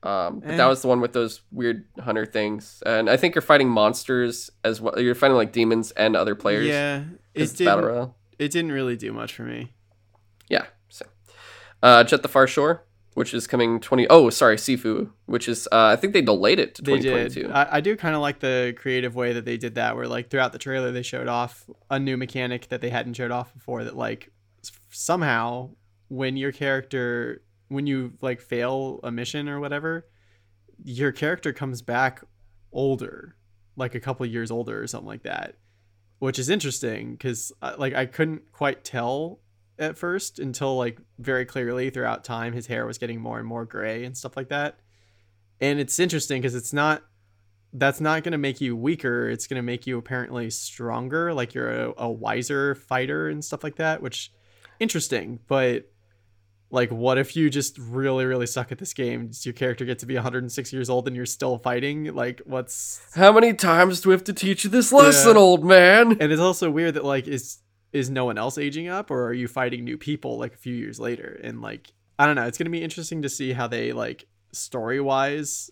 Um, 0.04 0.42
but 0.42 0.52
Eh. 0.52 0.58
that 0.58 0.66
was 0.66 0.82
the 0.82 0.90
one 0.90 1.00
with 1.00 1.14
those 1.14 1.42
weird 1.52 1.86
hunter 2.00 2.26
things, 2.26 2.84
and 2.86 3.10
I 3.10 3.16
think 3.16 3.36
you're 3.36 3.42
fighting 3.42 3.70
monsters 3.70 4.50
as 4.64 4.82
well. 4.82 5.00
You're 5.00 5.16
fighting 5.16 5.38
like 5.38 5.54
demons 5.54 5.92
and 5.92 6.16
other 6.18 6.36
players. 6.36 6.68
Yeah, 6.68 7.04
it 7.34 7.56
didn't, 7.56 7.84
royale. 7.86 8.18
it 8.38 8.52
didn't 8.52 8.74
really 8.74 8.98
do 8.98 9.14
much 9.14 9.34
for 9.34 9.44
me. 9.44 9.72
Yeah. 10.50 10.66
So, 10.90 11.06
uh, 11.82 12.04
Jet 12.04 12.22
the 12.22 12.28
Far 12.28 12.48
Shore, 12.48 12.84
which 13.16 13.34
is 13.34 13.48
coming 13.48 13.80
twenty. 13.80 14.08
Oh, 14.10 14.30
sorry, 14.30 14.56
Sifu, 14.58 15.10
which 15.26 15.48
is 15.48 15.68
uh, 15.72 15.86
I 15.88 15.96
think 15.96 16.14
they 16.14 16.22
delayed 16.22 16.60
it 16.60 16.76
to 16.76 16.82
They 16.82 16.94
twenty 16.94 17.10
twenty 17.10 17.30
two. 17.30 17.42
did. 17.44 17.52
I, 17.52 17.68
I 17.74 17.82
do 17.82 17.96
kind 17.96 18.16
of 18.16 18.22
like 18.22 18.40
the 18.40 18.74
creative 18.78 19.16
way 19.16 19.34
that 19.34 19.46
they 19.46 19.58
did 19.58 19.76
that, 19.76 19.96
where 19.96 20.08
like 20.08 20.30
throughout 20.30 20.52
the 20.52 20.60
trailer 20.60 20.92
they 20.92 21.02
showed 21.04 21.28
off 21.28 21.70
a 21.90 22.00
new 22.00 22.18
mechanic 22.18 22.70
that 22.70 22.82
they 22.82 22.90
hadn't 22.90 23.14
showed 23.16 23.32
off 23.32 23.54
before. 23.54 23.84
That 23.84 23.96
like 23.96 24.32
somehow 24.90 25.72
when 26.10 26.38
your 26.38 26.52
character 26.52 27.44
when 27.70 27.88
you 27.88 28.14
like 28.22 28.42
fail 28.42 29.00
a 29.04 29.12
mission 29.12 29.50
or 29.50 29.60
whatever, 29.60 30.08
your 30.84 31.12
character 31.12 31.54
comes 31.54 31.82
back 31.82 32.24
older, 32.72 33.36
like 33.76 33.96
a 33.96 34.00
couple 34.00 34.26
years 34.26 34.52
older 34.52 34.82
or 34.82 34.88
something 34.88 35.08
like 35.08 35.24
that, 35.24 35.56
which 36.20 36.38
is 36.40 36.50
interesting 36.50 37.12
because 37.14 37.52
like 37.78 37.94
I 37.94 38.06
couldn't 38.06 38.52
quite 38.52 38.84
tell 38.84 39.40
at 39.80 39.98
first 39.98 40.40
until 40.40 40.78
like 40.78 41.00
very 41.20 41.46
clearly 41.46 41.90
throughout 41.90 42.24
time 42.24 42.54
his 42.54 42.68
hair 42.68 42.86
was 42.86 42.98
getting 42.98 43.20
more 43.20 43.40
and 43.40 43.48
more 43.48 43.66
gray 43.66 44.04
and 44.06 44.16
stuff 44.18 44.38
like 44.38 44.50
that 44.50 44.80
and 45.60 45.80
it's 45.80 46.00
interesting 46.00 46.42
because 46.42 46.56
it's 46.56 46.74
not 46.74 47.04
that's 47.76 48.00
not 48.00 48.22
going 48.22 48.34
to 48.34 48.38
make 48.38 48.62
you 48.62 48.76
weaker. 48.76 49.28
It's 49.28 49.48
going 49.48 49.58
to 49.58 49.64
make 49.64 49.88
you 49.88 49.98
apparently 49.98 50.52
stronger, 50.52 51.34
like 51.34 51.56
you're 51.56 51.72
a, 51.88 51.94
a 51.98 52.12
wiser 52.12 52.76
fighter 52.76 53.30
and 53.30 53.44
stuff 53.44 53.64
like 53.64 53.78
that, 53.78 54.00
which 54.00 54.32
interesting. 54.80 55.40
But 55.48 55.86
like, 56.70 56.92
what 56.92 57.18
if 57.18 57.36
you 57.36 57.50
just 57.50 57.80
really, 57.80 58.26
really 58.26 58.46
suck 58.46 58.72
at 58.72 58.78
this 58.78 58.94
game? 58.94 59.28
Does 59.28 59.44
your 59.44 59.54
character 59.54 59.86
get 59.86 59.98
to 60.00 60.06
be 60.06 60.14
106 60.14 60.72
years 60.72 60.88
old 60.88 61.08
and 61.08 61.16
you're 61.16 61.26
still 61.26 61.58
fighting? 61.58 62.14
Like, 62.14 62.42
what's 62.46 63.02
How 63.16 63.32
many 63.32 63.54
times 63.56 64.02
do 64.02 64.10
we 64.10 64.14
have 64.14 64.24
to 64.26 64.34
teach 64.34 64.64
you 64.66 64.70
this 64.70 64.92
lesson, 64.92 65.34
Yeah. 65.34 65.42
old 65.42 65.66
man? 65.66 66.12
and 66.20 66.32
it's 66.32 66.42
also 66.42 66.70
weird 66.70 66.94
that 66.94 67.04
like 67.06 67.28
is 67.28 67.58
is 67.94 68.10
no 68.10 68.26
one 68.26 68.38
else 68.38 68.58
aging 68.58 68.90
up 68.90 69.12
or 69.12 69.28
are 69.28 69.34
you 69.34 69.48
fighting 69.48 69.84
new 69.84 69.98
people 69.98 70.38
like 70.38 70.54
a 70.54 70.58
few 70.58 70.76
years 70.76 71.00
later? 71.00 71.40
And 71.44 71.62
like 71.62 71.94
i 72.20 72.26
don't 72.26 72.36
know 72.36 72.46
it's 72.46 72.58
going 72.58 72.66
to 72.66 72.72
be 72.72 72.84
interesting 72.84 73.22
to 73.24 73.30
see 73.30 73.54
how 73.54 73.68
they 73.68 73.92
like 73.92 74.28
story 74.52 75.00
wise 75.00 75.72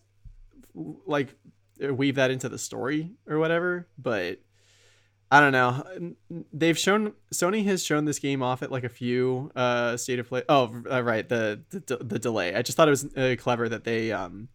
like 0.73 1.35
weave 1.79 2.15
that 2.15 2.31
into 2.31 2.49
the 2.49 2.57
story 2.57 3.11
or 3.27 3.37
whatever 3.37 3.87
but 3.97 4.39
i 5.31 5.39
don't 5.39 5.51
know. 5.51 6.13
They've 6.51 6.77
shown 6.77 7.13
sony 7.33 7.63
has 7.65 7.83
shown 7.83 8.05
this 8.05 8.19
game 8.19 8.43
off 8.43 8.63
at 8.63 8.71
like 8.71 8.83
a 8.83 8.89
few 8.89 9.51
uh 9.55 9.97
state 9.97 10.19
of 10.19 10.27
play 10.27 10.43
oh 10.49 10.83
uh, 10.91 11.01
right 11.03 11.27
the, 11.27 11.61
the 11.69 11.97
the 11.97 12.19
delay. 12.19 12.55
I 12.55 12.61
just 12.61 12.75
thought 12.75 12.87
it 12.87 12.91
was 12.91 13.05
uh, 13.15 13.35
clever 13.39 13.69
that 13.69 13.83
they 13.83 14.11
um 14.11 14.49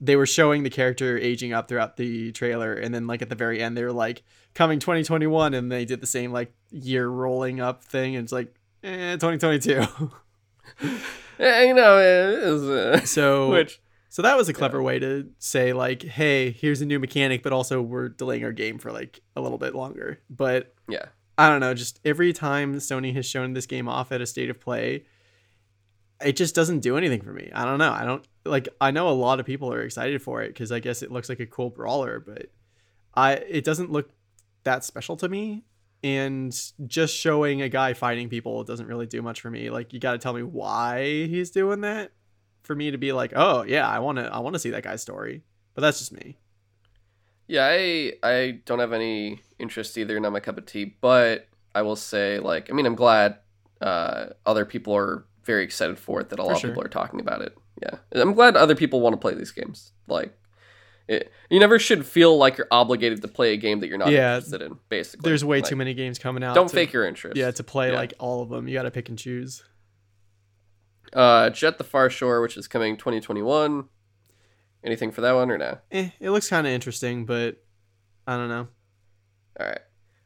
they 0.00 0.16
were 0.16 0.26
showing 0.26 0.62
the 0.62 0.70
character 0.70 1.18
aging 1.18 1.52
up 1.52 1.68
throughout 1.68 1.96
the 1.96 2.32
trailer 2.32 2.74
and 2.74 2.94
then 2.94 3.06
like 3.06 3.22
at 3.22 3.28
the 3.28 3.34
very 3.34 3.62
end 3.62 3.76
they 3.76 3.84
were 3.84 3.92
like 3.92 4.22
coming 4.54 4.78
2021 4.78 5.54
and 5.54 5.70
they 5.70 5.84
did 5.84 6.00
the 6.00 6.06
same 6.06 6.32
like 6.32 6.52
year 6.70 7.08
rolling 7.08 7.60
up 7.60 7.84
thing 7.84 8.16
and 8.16 8.24
it's 8.24 8.32
like 8.32 8.54
eh, 8.82 9.16
2022 9.16 9.84
Eh, 11.38 11.64
you 11.64 11.74
know, 11.74 11.98
uh, 11.98 13.00
so 13.00 13.50
which 13.50 13.80
so 14.08 14.22
that 14.22 14.36
was 14.36 14.48
a 14.48 14.52
clever 14.52 14.80
way 14.82 14.98
to 15.00 15.28
say 15.38 15.72
like 15.72 16.02
hey 16.02 16.52
here's 16.52 16.80
a 16.80 16.86
new 16.86 17.00
mechanic 17.00 17.42
but 17.42 17.52
also 17.52 17.82
we're 17.82 18.08
delaying 18.08 18.44
our 18.44 18.52
game 18.52 18.78
for 18.78 18.92
like 18.92 19.20
a 19.34 19.40
little 19.40 19.58
bit 19.58 19.74
longer. 19.74 20.20
But 20.30 20.74
yeah, 20.88 21.06
I 21.36 21.48
don't 21.48 21.60
know, 21.60 21.74
just 21.74 22.00
every 22.04 22.32
time 22.32 22.76
Sony 22.76 23.14
has 23.14 23.26
shown 23.26 23.52
this 23.54 23.66
game 23.66 23.88
off 23.88 24.12
at 24.12 24.20
a 24.20 24.26
state 24.26 24.50
of 24.50 24.60
play, 24.60 25.04
it 26.22 26.36
just 26.36 26.54
doesn't 26.54 26.80
do 26.80 26.96
anything 26.96 27.22
for 27.22 27.32
me. 27.32 27.50
I 27.54 27.64
don't 27.64 27.78
know. 27.78 27.92
I 27.92 28.04
don't 28.04 28.26
like 28.44 28.68
I 28.80 28.90
know 28.90 29.08
a 29.08 29.10
lot 29.10 29.40
of 29.40 29.46
people 29.46 29.72
are 29.72 29.82
excited 29.82 30.22
for 30.22 30.42
it 30.42 30.54
cuz 30.54 30.70
I 30.72 30.80
guess 30.80 31.02
it 31.02 31.10
looks 31.12 31.28
like 31.28 31.40
a 31.40 31.46
cool 31.46 31.70
brawler, 31.70 32.20
but 32.20 32.46
I 33.14 33.34
it 33.34 33.64
doesn't 33.64 33.90
look 33.92 34.10
that 34.64 34.84
special 34.84 35.16
to 35.18 35.28
me 35.28 35.64
and 36.02 36.54
just 36.86 37.16
showing 37.16 37.62
a 37.62 37.68
guy 37.68 37.94
fighting 37.94 38.28
people 38.28 38.64
doesn't 38.64 38.86
really 38.86 39.06
do 39.06 39.22
much 39.22 39.40
for 39.40 39.50
me. 39.50 39.70
Like 39.70 39.92
you 39.92 40.00
got 40.00 40.12
to 40.12 40.18
tell 40.18 40.32
me 40.34 40.42
why 40.42 41.26
he's 41.26 41.50
doing 41.50 41.80
that 41.82 42.12
for 42.62 42.74
me 42.74 42.90
to 42.90 42.98
be 42.98 43.12
like, 43.12 43.32
"Oh, 43.34 43.62
yeah, 43.62 43.88
I 43.88 43.98
want 44.00 44.18
to 44.18 44.32
I 44.32 44.38
want 44.40 44.54
to 44.54 44.58
see 44.58 44.70
that 44.70 44.82
guy's 44.84 45.02
story." 45.02 45.42
But 45.74 45.82
that's 45.82 45.98
just 45.98 46.12
me. 46.12 46.38
yeah. 47.48 47.66
I 47.70 48.12
I 48.22 48.60
don't 48.64 48.78
have 48.78 48.92
any 48.92 49.40
interest 49.58 49.96
either. 49.98 50.18
Not 50.20 50.32
my 50.32 50.40
cup 50.40 50.58
of 50.58 50.66
tea. 50.66 50.96
But 51.00 51.48
I 51.74 51.82
will 51.82 51.96
say, 51.96 52.38
like, 52.38 52.70
I 52.70 52.74
mean, 52.74 52.86
I'm 52.86 52.94
glad 52.94 53.38
uh, 53.80 54.26
other 54.46 54.64
people 54.64 54.94
are 54.94 55.26
very 55.44 55.64
excited 55.64 55.98
for 55.98 56.20
it. 56.20 56.28
That 56.30 56.38
a 56.38 56.42
lot 56.42 56.58
sure. 56.58 56.70
of 56.70 56.74
people 56.74 56.84
are 56.84 56.88
talking 56.90 57.20
about 57.20 57.42
it. 57.42 57.56
Yeah, 57.82 57.98
I'm 58.12 58.34
glad 58.34 58.56
other 58.56 58.74
people 58.76 59.00
want 59.00 59.14
to 59.14 59.18
play 59.18 59.34
these 59.34 59.50
games. 59.50 59.92
Like, 60.06 60.32
it, 61.08 61.30
you 61.50 61.58
never 61.60 61.78
should 61.78 62.06
feel 62.06 62.36
like 62.36 62.56
you're 62.56 62.68
obligated 62.70 63.20
to 63.22 63.28
play 63.28 63.52
a 63.52 63.56
game 63.56 63.80
that 63.80 63.88
you're 63.88 63.98
not 63.98 64.10
Yeah, 64.10 64.36
interested 64.36 64.62
in. 64.62 64.78
Basically, 64.88 65.28
There's 65.28 65.44
way 65.44 65.58
Like, 65.58 65.66
too 65.68 65.76
many 65.76 65.92
games 65.94 66.18
coming 66.18 66.42
out. 66.44 66.54
Don't 66.54 66.68
to- 66.68 66.74
fake 66.74 66.92
your 66.92 67.04
interest. 67.06 67.36
Yeah, 67.36 67.50
to 67.50 67.64
play 67.64 67.90
Yeah. 67.90 67.96
like 67.96 68.14
all 68.18 68.42
of 68.42 68.48
them. 68.48 68.68
You 68.68 68.74
got 68.74 68.84
to 68.84 68.90
pick 68.90 69.08
and 69.08 69.18
choose. 69.18 69.62
Uh, 71.12 71.50
Jett 71.50 71.78
the 71.78 71.84
Far 71.84 72.10
Shore, 72.10 72.40
which 72.40 72.56
is 72.56 72.66
coming 72.66 72.96
2021. 72.96 73.84
Anything 74.82 75.10
for 75.12 75.20
that 75.22 75.32
one 75.32 75.50
or 75.50 75.58
no? 75.58 75.78
eh, 75.90 76.10
it 76.20 76.30
looks 76.30 76.48
kind 76.48 76.66
of 76.66 76.72
interesting, 76.72 77.24
but 77.24 77.56
I 78.26 78.36
don't 78.36 78.48
know. 78.48 78.68
All 79.60 79.66
right. 79.66 79.80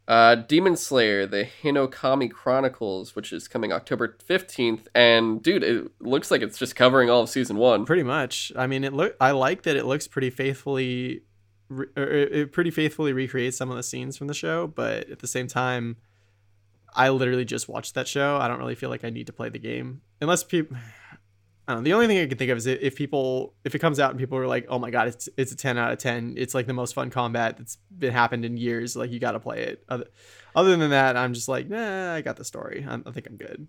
Uh, 0.09 0.37
Demon 0.37 0.75
Slayer, 0.75 1.27
the 1.27 1.47
Hinokami 1.63 2.31
Chronicles, 2.31 3.15
which 3.15 3.31
is 3.31 3.47
coming 3.47 3.73
October 3.73 4.17
15th. 4.27 4.87
And 4.95 5.43
dude, 5.43 5.63
it 5.63 5.91
looks 6.01 6.31
like 6.31 6.41
it's 6.41 6.59
just 6.59 6.75
covering 6.75 7.11
all 7.11 7.21
of 7.21 7.29
season 7.29 7.59
one. 7.59 7.85
Pretty 7.85 8.03
much. 8.03 8.51
I 8.57 8.67
mean, 8.67 8.85
it 8.85 8.95
look. 8.95 9.15
I 9.21 9.33
like 9.33 9.65
that 9.65 9.77
it 9.77 9.85
looks 9.85 10.09
pretty 10.09 10.31
faithfully. 10.31 11.25
Re- 11.69 11.89
it 11.95 12.33
it 12.33 12.53
pretty 12.53 12.71
faithfully 12.71 13.13
recreates 13.13 13.59
some 13.59 13.71
of 13.71 13.77
the 13.77 13.83
scenes 13.83 14.17
from 14.17 14.29
the 14.29 14.35
show, 14.35 14.67
but 14.67 15.11
at 15.11 15.19
the 15.19 15.27
same 15.27 15.47
time, 15.47 15.99
I 16.95 17.11
literally 17.11 17.45
just 17.45 17.69
watched 17.69 17.95
that 17.95 18.09
show. 18.09 18.39
I 18.39 18.49
don't 18.49 18.59
really 18.59 18.75
feel 18.75 18.89
like 18.89 19.05
I 19.05 19.11
need 19.11 19.27
to 19.27 19.35
play 19.35 19.51
the 19.51 19.59
game 19.59 20.01
unless 20.23 20.43
people. 20.43 20.79
Know. 21.69 21.83
The 21.83 21.93
only 21.93 22.07
thing 22.07 22.19
I 22.19 22.27
can 22.27 22.39
think 22.39 22.51
of 22.51 22.59
is 22.59 22.67
if 22.67 22.97
people, 22.97 23.55
if 23.65 23.75
it 23.75 23.79
comes 23.79 24.01
out 24.01 24.11
and 24.11 24.19
people 24.19 24.39
are 24.39 24.47
like, 24.47 24.67
"Oh 24.71 24.79
my 24.79 24.91
god, 24.91 25.09
it's 25.09 25.29
it's 25.37 25.53
a 25.53 25.57
ten 25.57 25.77
out 25.77 25.93
of 25.93 25.99
ten. 25.99 26.35
It's 26.37 26.55
like 26.55 26.67
the 26.67 26.73
most 26.73 26.95
fun 26.95 27.11
combat 27.11 27.59
that's 27.59 27.77
been 27.97 28.13
happened 28.13 28.45
in 28.45 28.57
years. 28.57 28.97
Like 28.97 29.11
you 29.11 29.21
got 29.21 29.33
to 29.33 29.41
play 29.41 29.61
it." 29.65 29.85
Other, 29.89 30.07
other 30.55 30.77
than 30.77 30.91
that, 30.91 31.17
I'm 31.17 31.35
just 31.35 31.49
like, 31.49 31.69
nah, 31.69 32.15
I 32.15 32.21
got 32.21 32.37
the 32.37 32.45
story. 32.45 32.87
I, 32.89 32.95
I 33.07 33.11
think 33.13 33.27
I'm 33.27 33.37
good. 33.37 33.69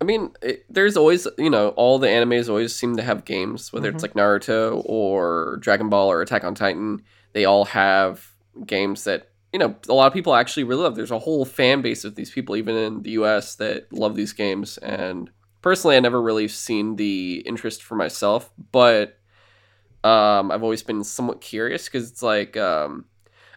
I 0.00 0.04
mean, 0.04 0.32
it, 0.42 0.64
there's 0.68 0.96
always, 0.96 1.26
you 1.38 1.50
know, 1.50 1.70
all 1.70 1.98
the 1.98 2.06
animes 2.06 2.48
always 2.48 2.74
seem 2.74 2.96
to 2.96 3.02
have 3.02 3.24
games, 3.24 3.72
whether 3.72 3.88
it's 3.88 4.04
mm-hmm. 4.04 4.18
like 4.18 4.26
Naruto 4.26 4.82
or 4.84 5.58
Dragon 5.60 5.88
Ball 5.88 6.10
or 6.10 6.22
Attack 6.22 6.44
on 6.44 6.54
Titan. 6.54 7.02
They 7.32 7.44
all 7.44 7.64
have 7.64 8.30
games 8.64 9.04
that, 9.04 9.30
you 9.52 9.58
know, 9.58 9.74
a 9.88 9.94
lot 9.94 10.06
of 10.06 10.12
people 10.12 10.34
actually 10.34 10.64
really 10.64 10.82
love. 10.82 10.94
There's 10.94 11.10
a 11.10 11.18
whole 11.18 11.44
fan 11.44 11.82
base 11.82 12.04
of 12.04 12.14
these 12.14 12.30
people, 12.30 12.54
even 12.54 12.76
in 12.76 13.02
the 13.02 13.12
US, 13.12 13.56
that 13.56 13.92
love 13.92 14.14
these 14.14 14.32
games. 14.32 14.78
And 14.78 15.30
personally, 15.62 15.96
I 15.96 16.00
never 16.00 16.20
really 16.20 16.48
seen 16.48 16.96
the 16.96 17.42
interest 17.46 17.82
for 17.82 17.94
myself, 17.96 18.50
but 18.72 19.18
um, 20.04 20.50
I've 20.50 20.62
always 20.62 20.82
been 20.82 21.04
somewhat 21.04 21.40
curious 21.40 21.86
because 21.86 22.10
it's 22.10 22.22
like, 22.22 22.56
um, 22.56 23.06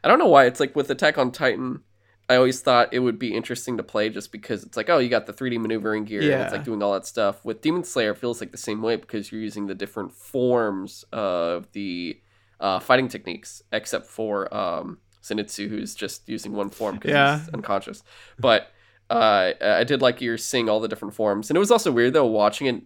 I 0.04 0.08
don't 0.08 0.20
know 0.20 0.28
why. 0.28 0.46
It's 0.46 0.60
like 0.60 0.76
with 0.76 0.90
Attack 0.90 1.18
on 1.18 1.32
Titan. 1.32 1.82
I 2.30 2.36
always 2.38 2.62
thought 2.62 2.94
it 2.94 3.00
would 3.00 3.20
be 3.20 3.36
interesting 3.36 3.76
to 3.76 3.84
play 3.84 4.08
just 4.10 4.32
because 4.32 4.64
it's 4.64 4.78
like, 4.78 4.90
oh, 4.90 5.00
you 5.00 5.10
got 5.10 5.26
the 5.26 5.34
3D 5.34 5.60
maneuvering 5.60 6.06
gear, 6.06 6.22
and 6.32 6.42
it's 6.44 6.54
like 6.54 6.64
doing 6.64 6.82
all 6.82 6.94
that 6.94 7.06
stuff. 7.06 7.44
With 7.44 7.62
Demon 7.62 7.84
Slayer, 7.84 8.12
it 8.12 8.18
feels 8.20 8.40
like 8.40 8.52
the 8.52 8.58
same 8.58 8.82
way 8.82 8.96
because 8.96 9.32
you're 9.32 9.42
using 9.42 9.68
the 9.68 9.76
different 9.76 10.14
forms 10.14 11.04
of 11.12 11.70
the 11.74 12.22
uh, 12.62 12.80
fighting 12.80 13.10
techniques, 13.10 13.62
except 13.74 14.06
for 14.06 14.54
um, 14.56 15.00
Zenitsu, 15.22 15.68
who's 15.68 15.94
just 15.94 16.30
using 16.30 16.54
one 16.54 16.70
form 16.70 16.96
because 16.96 17.12
Yeah. 17.12 17.40
he's 17.40 17.50
unconscious. 17.50 18.02
But 18.40 18.72
uh, 19.12 19.54
I 19.62 19.84
did 19.84 20.02
like 20.02 20.21
you're 20.21 20.38
seeing 20.38 20.69
all 20.69 20.80
the 20.80 20.88
different 20.88 21.13
forms, 21.13 21.50
and 21.50 21.58
it 21.58 21.60
was 21.60 21.71
also 21.71 21.91
weird 21.91 22.13
though 22.13 22.26
watching 22.26 22.67
it 22.67 22.82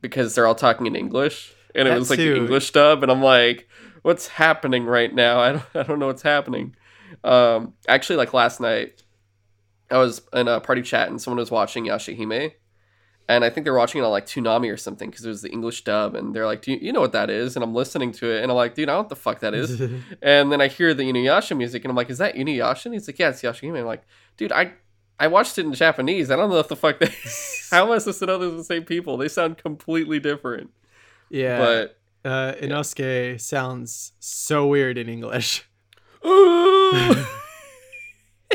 because 0.00 0.34
they're 0.34 0.46
all 0.46 0.54
talking 0.54 0.86
in 0.86 0.96
English, 0.96 1.54
and 1.74 1.86
it 1.86 1.90
That 1.90 1.98
was 1.98 2.10
like 2.10 2.18
too. 2.18 2.34
the 2.34 2.40
English 2.40 2.70
dub, 2.72 3.02
and 3.02 3.12
I'm 3.12 3.22
like, 3.22 3.68
what's 4.02 4.28
happening 4.28 4.84
right 4.86 5.14
now? 5.14 5.40
I 5.46 5.52
don't, 5.52 5.64
I 5.74 5.82
don't 5.82 5.98
know 5.98 6.06
what's 6.06 6.22
happening. 6.22 6.74
Um, 7.22 7.74
actually, 7.86 8.16
like 8.16 8.32
last 8.32 8.60
night, 8.60 9.02
I 9.90 9.98
was 9.98 10.22
in 10.32 10.48
a 10.48 10.60
party 10.60 10.82
chat 10.82 11.08
and 11.08 11.20
someone 11.20 11.38
was 11.38 11.50
watching 11.50 11.84
Yashahime, 11.84 12.52
and 13.28 13.44
I 13.44 13.50
think 13.50 13.64
they're 13.64 13.74
watching 13.74 14.00
it 14.00 14.04
on 14.04 14.10
like 14.10 14.26
Toonami 14.26 14.72
or 14.72 14.78
something 14.78 15.10
because 15.10 15.24
it 15.24 15.28
was 15.28 15.42
the 15.42 15.50
English 15.50 15.84
dub, 15.84 16.14
and 16.14 16.34
they're 16.34 16.46
like, 16.46 16.62
"Do 16.62 16.72
you, 16.72 16.78
you 16.80 16.92
know 16.92 17.00
what 17.00 17.12
that 17.12 17.28
is?" 17.28 17.56
And 17.56 17.62
I'm 17.62 17.74
listening 17.74 18.10
to 18.12 18.30
it, 18.34 18.42
and 18.42 18.50
I'm 18.50 18.56
like, 18.56 18.74
"Dude, 18.74 18.88
I 18.88 18.92
don't 18.92 18.96
know 18.96 19.02
what 19.02 19.08
the 19.10 19.16
fuck 19.16 19.40
that 19.40 19.52
is." 19.54 19.80
and 20.22 20.50
then 20.50 20.60
I 20.62 20.68
hear 20.68 20.94
the 20.94 21.04
Inuyasha 21.04 21.54
music, 21.56 21.84
and 21.84 21.90
I'm 21.90 21.96
like, 21.96 22.08
"Is 22.10 22.18
that 22.18 22.34
Inuyasha?" 22.36 22.86
And 22.86 22.94
he's 22.94 23.06
like, 23.06 23.18
"Yeah, 23.18 23.28
it's 23.28 23.42
Yashahime." 23.42 23.78
I'm 23.78 23.84
like, 23.86 24.04
"Dude, 24.38 24.50
I." 24.52 24.72
I 25.22 25.28
watched 25.28 25.56
it 25.56 25.64
in 25.64 25.72
Japanese. 25.72 26.32
I 26.32 26.36
don't 26.36 26.50
know 26.50 26.58
if 26.58 26.66
the 26.66 26.74
fuck 26.74 26.98
they. 26.98 27.06
How 27.70 27.86
am 27.86 27.92
I 27.92 27.98
supposed 27.98 28.18
to 28.18 28.26
know 28.26 28.38
they're 28.38 28.50
the 28.50 28.64
same 28.64 28.82
people? 28.82 29.16
They 29.16 29.28
sound 29.28 29.56
completely 29.56 30.18
different. 30.18 30.70
yeah. 31.30 31.58
But 31.58 32.00
uh, 32.28 32.54
Inosuke 32.60 33.40
sounds 33.40 34.14
so 34.18 34.66
weird 34.66 34.98
in 34.98 35.08
English. 35.08 35.64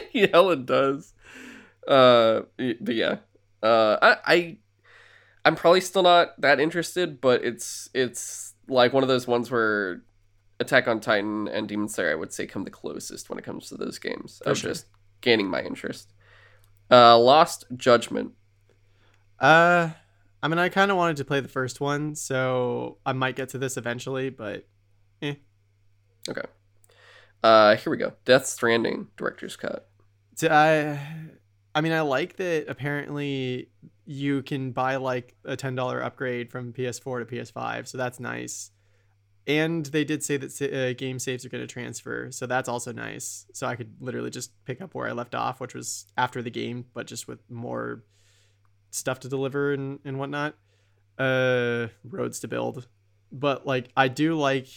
he 0.10 0.28
hella 0.28 0.58
does. 0.58 1.14
Uh, 1.88 2.42
but 2.58 2.96
yeah, 2.96 3.20
uh, 3.64 3.98
I, 4.02 4.18
I, 4.26 4.58
I'm 5.46 5.56
probably 5.56 5.80
still 5.80 6.04
not 6.04 6.40
that 6.42 6.60
interested, 6.60 7.22
but 7.22 7.46
it's 7.46 7.90
it's 7.94 8.56
like 8.68 8.92
one 8.92 9.04
of 9.04 9.08
those 9.10 9.26
ones 9.26 9.50
where 9.50 10.02
Attack 10.60 10.90
on 10.90 11.00
Titan 11.00 11.48
and 11.48 11.66
Demon 11.66 11.88
Slayer, 11.88 12.12
I 12.12 12.16
would 12.16 12.34
say, 12.34 12.46
come 12.46 12.66
the 12.66 12.72
closest 12.72 13.30
when 13.30 13.40
it 13.40 13.46
comes 13.46 13.70
to 13.70 13.76
those 13.76 14.00
games 14.00 14.42
For 14.44 14.50
of 14.50 14.58
sure. 14.58 14.72
just 14.72 14.88
gaining 15.22 15.48
my 15.48 15.62
interest. 15.62 16.12
Uh, 16.90 17.18
Lost 17.20 17.66
Judgment. 17.76 18.32
Uh, 19.40 19.90
I 20.42 20.48
mean, 20.48 20.58
I 20.60 20.70
kind 20.70 20.92
of 20.92 20.98
wanted 20.98 21.18
to 21.18 21.26
play 21.26 21.40
the 21.40 21.48
first 21.48 21.82
one, 21.82 22.16
so 22.16 22.98
I 23.06 23.14
might 23.14 23.36
get 23.36 23.50
to 23.50 23.58
this 23.58 23.78
eventually, 23.78 24.30
but 24.30 24.68
Okay. 26.30 26.42
Uh, 27.44 27.76
here 27.78 27.90
we 27.92 27.98
go. 27.98 28.14
Death 28.26 28.46
Stranding 28.46 29.08
director's 29.16 29.56
cut. 29.56 29.90
to, 30.38 30.52
I, 30.52 31.00
I 31.74 31.82
mean, 31.82 31.94
I 31.94 32.02
like 32.02 32.36
that 32.38 32.66
apparently 32.68 33.70
you 34.06 34.42
can 34.44 34.72
buy 34.72 34.98
like 34.98 35.36
a 35.46 35.56
$10 35.56 36.04
upgrade 36.04 36.52
from 36.52 36.74
PS4 36.74 37.28
to 37.28 37.36
PS5, 37.36 37.88
so 37.88 37.98
that's 37.98 38.20
nice. 38.20 38.72
And 39.48 39.86
they 39.86 40.04
did 40.04 40.24
say 40.24 40.36
that 40.36 40.62
uh, 40.62 40.94
game 40.94 41.20
saves 41.20 41.46
are 41.46 41.50
going 41.50 41.66
to 41.66 41.74
transfer, 41.74 42.30
so 42.32 42.46
that's 42.46 42.68
also 42.68 42.92
nice. 42.92 43.46
So 43.54 43.66
I 43.66 43.78
could 43.78 43.94
literally 44.02 44.30
just 44.30 44.52
pick 44.66 44.82
up 44.82 44.94
where 44.94 45.08
I 45.08 45.14
left 45.14 45.34
off, 45.34 45.62
which 45.62 45.74
was 45.74 46.06
after 46.18 46.42
the 46.42 46.50
game, 46.50 46.86
but 46.94 47.08
just 47.08 47.30
with 47.30 47.40
more 47.50 48.04
stuff 48.92 49.22
to 49.22 49.30
deliver 49.30 49.72
and, 49.72 50.00
and 50.04 50.20
whatnot. 50.20 50.56
Uh, 51.18 51.88
roads 52.04 52.40
to 52.42 52.48
build. 52.48 52.88
But 53.32 53.66
like, 53.66 53.90
I 53.96 54.10
do 54.10 54.36
like 54.36 54.68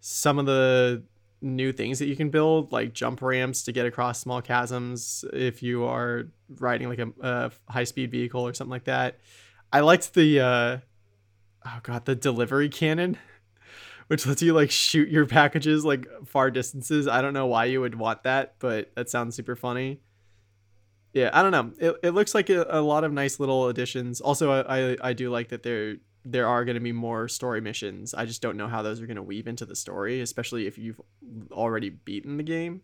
some 0.00 0.38
of 0.38 0.46
the 0.46 1.02
new 1.40 1.72
things 1.72 1.98
that 1.98 2.06
you 2.06 2.16
can 2.16 2.30
build, 2.30 2.72
like 2.72 2.92
jump 2.92 3.22
ramps 3.22 3.62
to 3.64 3.72
get 3.72 3.86
across 3.86 4.20
small 4.20 4.40
chasms 4.40 5.24
if 5.32 5.62
you 5.62 5.84
are 5.84 6.28
riding 6.58 6.88
like 6.88 6.98
a, 6.98 7.08
a 7.20 7.52
high 7.68 7.84
speed 7.84 8.10
vehicle 8.10 8.46
or 8.46 8.54
something 8.54 8.70
like 8.70 8.84
that. 8.84 9.18
I 9.72 9.80
liked 9.80 10.14
the 10.14 10.40
uh, 10.40 10.78
oh 11.66 11.80
god, 11.82 12.06
the 12.06 12.14
delivery 12.14 12.68
cannon, 12.68 13.18
which 14.08 14.26
lets 14.26 14.42
you 14.42 14.52
like 14.52 14.70
shoot 14.70 15.08
your 15.08 15.24
packages 15.26 15.84
like 15.84 16.06
far 16.26 16.50
distances. 16.50 17.06
I 17.08 17.22
don't 17.22 17.34
know 17.34 17.46
why 17.46 17.66
you 17.66 17.80
would 17.80 17.94
want 17.94 18.24
that, 18.24 18.56
but 18.58 18.90
that 18.96 19.08
sounds 19.08 19.36
super 19.36 19.56
funny. 19.56 20.00
Yeah, 21.14 21.30
I 21.32 21.42
don't 21.42 21.52
know. 21.52 21.72
It, 21.78 21.96
it 22.02 22.10
looks 22.10 22.34
like 22.34 22.50
a, 22.50 22.66
a 22.68 22.80
lot 22.82 23.04
of 23.04 23.12
nice 23.12 23.40
little 23.40 23.68
additions. 23.68 24.20
Also, 24.20 24.50
I, 24.50 24.78
I, 24.92 24.96
I 25.02 25.12
do 25.14 25.30
like 25.30 25.48
that 25.48 25.62
there 25.62 25.96
there 26.24 26.46
are 26.46 26.64
going 26.64 26.74
to 26.74 26.80
be 26.80 26.92
more 26.92 27.28
story 27.28 27.60
missions. 27.60 28.12
I 28.12 28.26
just 28.26 28.42
don't 28.42 28.56
know 28.56 28.68
how 28.68 28.82
those 28.82 29.00
are 29.00 29.06
going 29.06 29.16
to 29.16 29.22
weave 29.22 29.46
into 29.46 29.64
the 29.64 29.74
story, 29.76 30.20
especially 30.20 30.66
if 30.66 30.76
you've 30.76 31.00
already 31.50 31.88
beaten 31.88 32.36
the 32.36 32.42
game. 32.42 32.82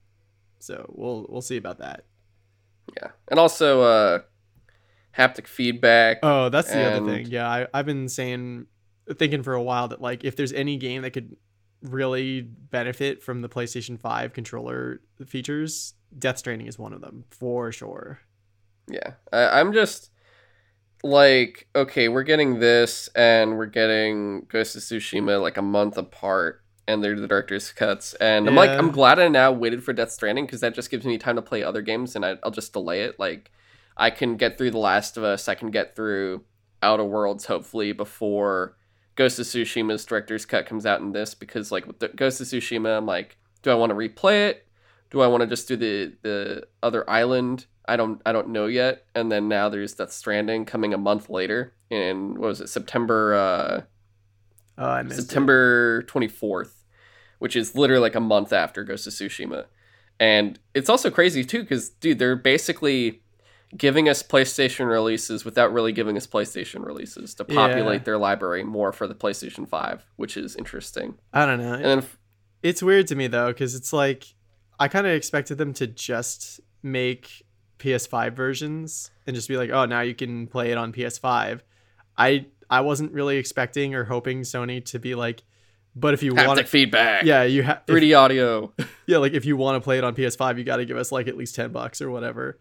So 0.58 0.90
we'll 0.94 1.26
we'll 1.28 1.42
see 1.42 1.58
about 1.58 1.78
that. 1.78 2.04
Yeah, 2.96 3.10
and 3.28 3.38
also 3.38 3.82
uh, 3.82 4.18
haptic 5.16 5.46
feedback. 5.46 6.18
Oh, 6.22 6.48
that's 6.48 6.68
the 6.68 6.78
and- 6.78 7.04
other 7.04 7.16
thing. 7.16 7.26
Yeah, 7.26 7.48
I, 7.48 7.66
I've 7.74 7.86
been 7.86 8.08
saying, 8.08 8.66
thinking 9.12 9.42
for 9.42 9.54
a 9.54 9.62
while 9.62 9.88
that 9.88 10.00
like 10.00 10.24
if 10.24 10.36
there's 10.36 10.52
any 10.52 10.76
game 10.76 11.02
that 11.02 11.10
could 11.10 11.36
really 11.82 12.40
benefit 12.40 13.22
from 13.22 13.42
the 13.42 13.48
PlayStation 13.48 13.98
Five 13.98 14.32
controller 14.32 15.00
features, 15.26 15.94
Death 16.18 16.38
Stranding 16.38 16.66
is 16.66 16.78
one 16.78 16.92
of 16.92 17.00
them 17.00 17.24
for 17.30 17.70
sure. 17.72 18.20
Yeah, 18.88 19.12
I, 19.32 19.60
I'm 19.60 19.72
just 19.72 20.10
like, 21.02 21.68
okay, 21.76 22.08
we're 22.08 22.22
getting 22.22 22.60
this, 22.60 23.08
and 23.14 23.58
we're 23.58 23.66
getting 23.66 24.46
Ghost 24.48 24.76
of 24.76 24.82
Tsushima 24.82 25.40
like 25.40 25.56
a 25.56 25.62
month 25.62 25.98
apart, 25.98 26.62
and 26.88 27.04
they're 27.04 27.18
the 27.18 27.28
director's 27.28 27.72
cuts, 27.72 28.14
and 28.14 28.48
I'm 28.48 28.54
like, 28.54 28.70
I'm 28.70 28.90
glad 28.90 29.18
I 29.18 29.28
now 29.28 29.52
waited 29.52 29.84
for 29.84 29.92
Death 29.92 30.10
Stranding 30.10 30.46
because 30.46 30.60
that 30.60 30.74
just 30.74 30.90
gives 30.90 31.04
me 31.04 31.18
time 31.18 31.36
to 31.36 31.42
play 31.42 31.62
other 31.62 31.82
games, 31.82 32.16
and 32.16 32.24
I, 32.24 32.36
I'll 32.42 32.50
just 32.50 32.72
delay 32.72 33.02
it. 33.02 33.18
Like, 33.18 33.50
I 33.96 34.10
can 34.10 34.36
get 34.36 34.56
through 34.56 34.70
The 34.70 34.78
Last 34.78 35.16
of 35.16 35.24
Us, 35.24 35.48
I 35.48 35.54
can 35.54 35.70
get 35.70 35.94
through 35.94 36.44
Outer 36.82 37.04
Worlds, 37.04 37.46
hopefully 37.46 37.92
before 37.92 38.76
Ghost 39.16 39.38
of 39.38 39.46
Tsushima's 39.46 40.04
director's 40.04 40.44
cut 40.46 40.66
comes 40.66 40.86
out 40.86 41.00
in 41.00 41.12
this, 41.12 41.34
because 41.34 41.70
like 41.72 41.86
with 41.86 41.98
the 41.98 42.08
Ghost 42.08 42.40
of 42.40 42.46
Tsushima, 42.46 42.96
I'm 42.96 43.06
like, 43.06 43.36
do 43.62 43.70
I 43.70 43.74
want 43.74 43.90
to 43.90 43.96
replay 43.96 44.48
it? 44.48 44.66
Do 45.10 45.20
I 45.20 45.26
want 45.28 45.42
to 45.42 45.46
just 45.46 45.68
do 45.68 45.76
the 45.76 46.12
the 46.22 46.66
other 46.82 47.08
island? 47.08 47.66
I 47.86 47.96
don't 47.96 48.20
I 48.26 48.32
don't 48.32 48.48
know 48.48 48.66
yet. 48.66 49.04
And 49.14 49.30
then 49.30 49.48
now 49.48 49.68
there's 49.68 49.94
Death 49.94 50.12
Stranding 50.12 50.64
coming 50.64 50.94
a 50.94 50.98
month 50.98 51.28
later 51.30 51.74
in 51.90 52.34
what 52.40 52.48
was 52.48 52.60
it 52.60 52.68
September 52.68 53.34
uh, 53.34 53.82
Oh, 54.76 54.88
I 54.88 55.02
missed 55.02 55.18
it. 55.18 55.22
September 55.22 56.02
24th, 56.04 56.72
which 57.38 57.54
is 57.54 57.76
literally 57.76 58.00
like 58.00 58.16
a 58.16 58.20
month 58.20 58.52
after 58.52 58.82
Ghost 58.84 59.06
of 59.06 59.12
Tsushima. 59.12 59.66
And 60.18 60.58
it's 60.74 60.88
also 60.88 61.10
crazy 61.10 61.44
too 61.44 61.64
cuz 61.64 61.90
dude, 61.90 62.18
they're 62.18 62.36
basically 62.36 63.22
giving 63.76 64.08
us 64.08 64.22
PlayStation 64.22 64.86
releases 64.88 65.44
without 65.44 65.72
really 65.72 65.92
giving 65.92 66.16
us 66.16 66.26
PlayStation 66.26 66.84
releases 66.84 67.34
to 67.34 67.46
Yeah. 67.48 67.54
populate 67.54 68.04
their 68.04 68.18
library 68.18 68.62
more 68.64 68.92
for 68.92 69.06
the 69.08 69.14
PlayStation 69.14 69.68
5, 69.68 70.04
which 70.16 70.36
is 70.36 70.54
interesting. 70.56 71.14
I 71.32 71.44
don't 71.46 71.60
know. 71.60 71.72
And 71.74 71.84
then 71.84 72.06
It's 72.62 72.82
weird 72.82 73.06
to 73.08 73.14
me 73.16 73.26
though, 73.26 73.48
because 73.48 73.74
it's 73.74 73.92
like 73.92 74.24
I 74.78 74.88
kind 74.88 75.06
of 75.06 75.12
expected 75.12 75.58
them 75.58 75.72
to 75.74 75.86
just 75.86 76.60
make 76.82 77.44
PS5 77.78 78.32
versions 78.34 79.10
and 79.26 79.34
just 79.36 79.48
be 79.48 79.56
like, 79.56 79.70
oh, 79.70 79.84
now 79.84 80.00
you 80.00 80.14
can 80.14 80.46
play 80.46 80.70
it 80.70 80.78
on 80.78 80.92
PS5. 80.92 81.60
I 82.16 82.46
I 82.70 82.80
wasn't 82.80 83.12
really 83.12 83.36
expecting 83.36 83.94
or 83.94 84.04
hoping 84.04 84.40
Sony 84.42 84.84
to 84.86 84.98
be 84.98 85.14
like, 85.14 85.42
but 85.94 86.14
if 86.14 86.22
you 86.22 86.34
want 86.34 86.58
to, 86.58 86.64
feedback. 86.64 87.24
yeah, 87.24 87.42
you 87.44 87.62
have 87.62 87.84
3D 87.86 88.18
audio. 88.18 88.72
yeah, 89.06 89.18
like 89.18 89.32
if 89.32 89.44
you 89.44 89.56
want 89.56 89.76
to 89.76 89.84
play 89.84 89.98
it 89.98 90.04
on 90.04 90.14
PS5, 90.14 90.58
you 90.58 90.64
got 90.64 90.76
to 90.76 90.84
give 90.86 90.96
us 90.96 91.12
like 91.12 91.28
at 91.28 91.36
least 91.36 91.54
ten 91.54 91.70
bucks 91.72 92.00
or 92.00 92.10
whatever. 92.10 92.58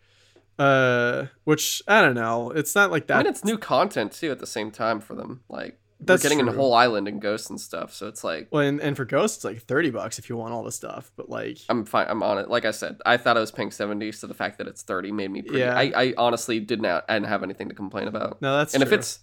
Uh, 0.59 1.25
which 1.43 1.81
I 1.87 2.01
don't 2.01 2.15
know. 2.15 2.51
It's 2.51 2.75
not 2.75 2.91
like 2.91 3.07
that. 3.07 3.15
I 3.15 3.23
mean, 3.23 3.27
it's 3.27 3.43
new 3.43 3.57
content 3.57 4.11
too 4.11 4.31
at 4.31 4.39
the 4.39 4.47
same 4.47 4.71
time 4.71 4.99
for 4.99 5.15
them. 5.15 5.41
Like 5.49 5.79
That's 5.99 6.23
we're 6.23 6.29
getting 6.29 6.47
a 6.47 6.51
whole 6.51 6.73
island 6.73 7.07
and 7.07 7.19
ghosts 7.21 7.49
and 7.49 7.59
stuff. 7.59 7.93
So 7.93 8.07
it's 8.07 8.23
like 8.23 8.49
well, 8.51 8.61
and, 8.61 8.79
and 8.79 8.95
for 8.95 9.05
ghosts, 9.05 9.37
it's 9.37 9.45
like 9.45 9.63
thirty 9.63 9.89
bucks 9.89 10.19
if 10.19 10.29
you 10.29 10.37
want 10.37 10.53
all 10.53 10.63
the 10.63 10.71
stuff. 10.71 11.11
But 11.15 11.29
like, 11.29 11.57
I'm 11.69 11.85
fine. 11.85 12.07
I'm 12.07 12.21
on 12.21 12.37
it. 12.37 12.49
Like 12.49 12.65
I 12.65 12.71
said, 12.71 12.99
I 13.05 13.17
thought 13.17 13.35
I 13.35 13.39
was 13.39 13.51
paying 13.51 13.71
seventy, 13.71 14.11
so 14.11 14.27
the 14.27 14.33
fact 14.35 14.59
that 14.59 14.67
it's 14.67 14.83
thirty 14.83 15.11
made 15.11 15.31
me 15.31 15.41
pretty. 15.41 15.59
Yeah. 15.59 15.75
I, 15.75 15.91
I 15.95 16.13
honestly 16.17 16.59
did 16.59 16.81
not. 16.81 17.05
I 17.09 17.15
didn't 17.15 17.29
have 17.29 17.43
anything 17.43 17.69
to 17.69 17.75
complain 17.75 18.07
about. 18.07 18.41
no, 18.41 18.57
that's 18.57 18.73
and 18.75 18.83
if 18.83 18.91
it's, 18.91 19.19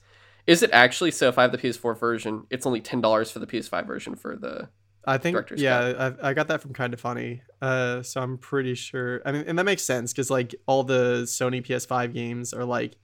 is 0.47 0.63
it 0.63 0.71
actually? 0.73 1.13
So 1.13 1.29
if 1.29 1.39
I 1.39 1.43
have 1.43 1.53
the 1.53 1.59
PS4 1.59 1.99
version, 1.99 2.47
it's 2.51 2.67
only 2.67 2.81
ten 2.81 3.01
dollars 3.01 3.31
for 3.31 3.39
the 3.39 3.47
PS5 3.47 3.87
version 3.87 4.17
for 4.17 4.37
the. 4.37 4.69
I 5.05 5.19
think 5.19 5.35
Director's 5.35 5.63
yeah, 5.63 6.13
I, 6.23 6.31
I 6.31 6.35
got 6.35 6.49
that 6.49 6.61
from 6.61 6.73
kind 6.73 6.93
of 6.93 7.01
funny. 7.01 7.43
Uh, 7.63 8.03
so 8.03 8.21
I'm 8.21 8.39
pretty 8.39 8.75
sure. 8.75 9.23
I 9.25 9.33
mean, 9.33 9.45
and 9.47 9.59
that 9.59 9.65
makes 9.65 9.83
sense 9.83 10.13
because 10.13 10.31
like 10.31 10.55
all 10.67 10.83
the 10.83 11.23
Sony 11.25 11.65
PS5 11.65 12.13
games 12.13 12.53
are 12.53 12.65
like 12.65 12.97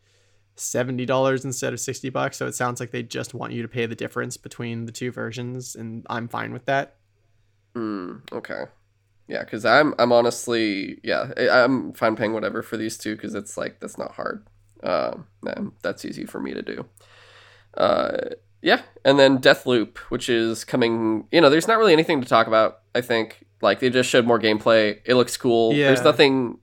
seventy 0.56 1.06
dollars 1.06 1.44
instead 1.44 1.72
of 1.72 1.80
sixty 1.80 2.10
bucks. 2.10 2.36
So 2.36 2.46
it 2.46 2.54
sounds 2.54 2.80
like 2.80 2.90
they 2.90 3.02
just 3.02 3.34
want 3.34 3.52
you 3.52 3.62
to 3.62 3.68
pay 3.68 3.86
the 3.86 3.94
difference 3.94 4.36
between 4.36 4.84
the 4.84 4.92
two 4.92 5.10
versions, 5.10 5.74
and 5.74 6.06
I'm 6.10 6.28
fine 6.28 6.52
with 6.52 6.66
that. 6.66 6.96
Hmm. 7.74 8.16
Okay. 8.32 8.64
Yeah, 9.28 9.42
because 9.44 9.64
I'm 9.64 9.94
I'm 9.98 10.12
honestly 10.12 11.00
yeah 11.02 11.32
I'm 11.50 11.92
fine 11.94 12.14
paying 12.14 12.32
whatever 12.32 12.62
for 12.62 12.76
these 12.76 12.96
two 12.98 13.16
because 13.16 13.34
it's 13.34 13.56
like 13.56 13.80
that's 13.80 13.98
not 13.98 14.12
hard. 14.12 14.46
Um, 14.82 15.26
man, 15.42 15.72
that's 15.82 16.04
easy 16.04 16.26
for 16.26 16.40
me 16.40 16.54
to 16.54 16.62
do. 16.62 16.86
Uh, 17.76 18.16
yeah, 18.62 18.82
and 19.04 19.18
then 19.18 19.38
Deathloop, 19.38 19.98
which 20.08 20.28
is 20.28 20.64
coming. 20.64 21.26
You 21.30 21.40
know, 21.40 21.50
there's 21.50 21.68
not 21.68 21.78
really 21.78 21.92
anything 21.92 22.20
to 22.20 22.28
talk 22.28 22.46
about. 22.46 22.80
I 22.94 23.00
think 23.00 23.44
like 23.60 23.80
they 23.80 23.90
just 23.90 24.08
showed 24.08 24.26
more 24.26 24.38
gameplay. 24.38 25.00
It 25.04 25.14
looks 25.14 25.36
cool. 25.36 25.72
Yeah. 25.72 25.88
There's 25.88 26.02
nothing. 26.02 26.58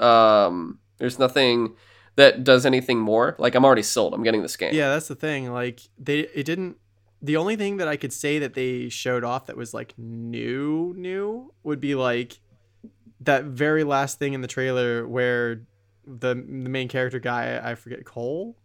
Um, 0.00 0.78
there's 0.98 1.18
nothing 1.18 1.76
that 2.16 2.44
does 2.44 2.66
anything 2.66 2.98
more. 2.98 3.36
Like 3.38 3.54
I'm 3.54 3.64
already 3.64 3.82
sold. 3.82 4.14
I'm 4.14 4.22
getting 4.22 4.42
this 4.42 4.56
game. 4.56 4.74
Yeah, 4.74 4.88
that's 4.88 5.08
the 5.08 5.14
thing. 5.14 5.52
Like 5.52 5.80
they, 5.98 6.20
it 6.20 6.44
didn't. 6.44 6.76
The 7.22 7.36
only 7.36 7.56
thing 7.56 7.78
that 7.78 7.88
I 7.88 7.96
could 7.96 8.12
say 8.12 8.38
that 8.40 8.54
they 8.54 8.88
showed 8.88 9.24
off 9.24 9.46
that 9.46 9.56
was 9.56 9.72
like 9.72 9.94
new, 9.96 10.94
new 10.96 11.52
would 11.62 11.80
be 11.80 11.94
like 11.94 12.40
that 13.20 13.44
very 13.44 13.84
last 13.84 14.18
thing 14.18 14.32
in 14.32 14.42
the 14.42 14.48
trailer 14.48 15.06
where 15.06 15.62
the 16.06 16.34
the 16.34 16.68
main 16.68 16.88
character 16.88 17.18
guy, 17.18 17.60
I 17.62 17.74
forget 17.74 18.04
Cole. 18.04 18.56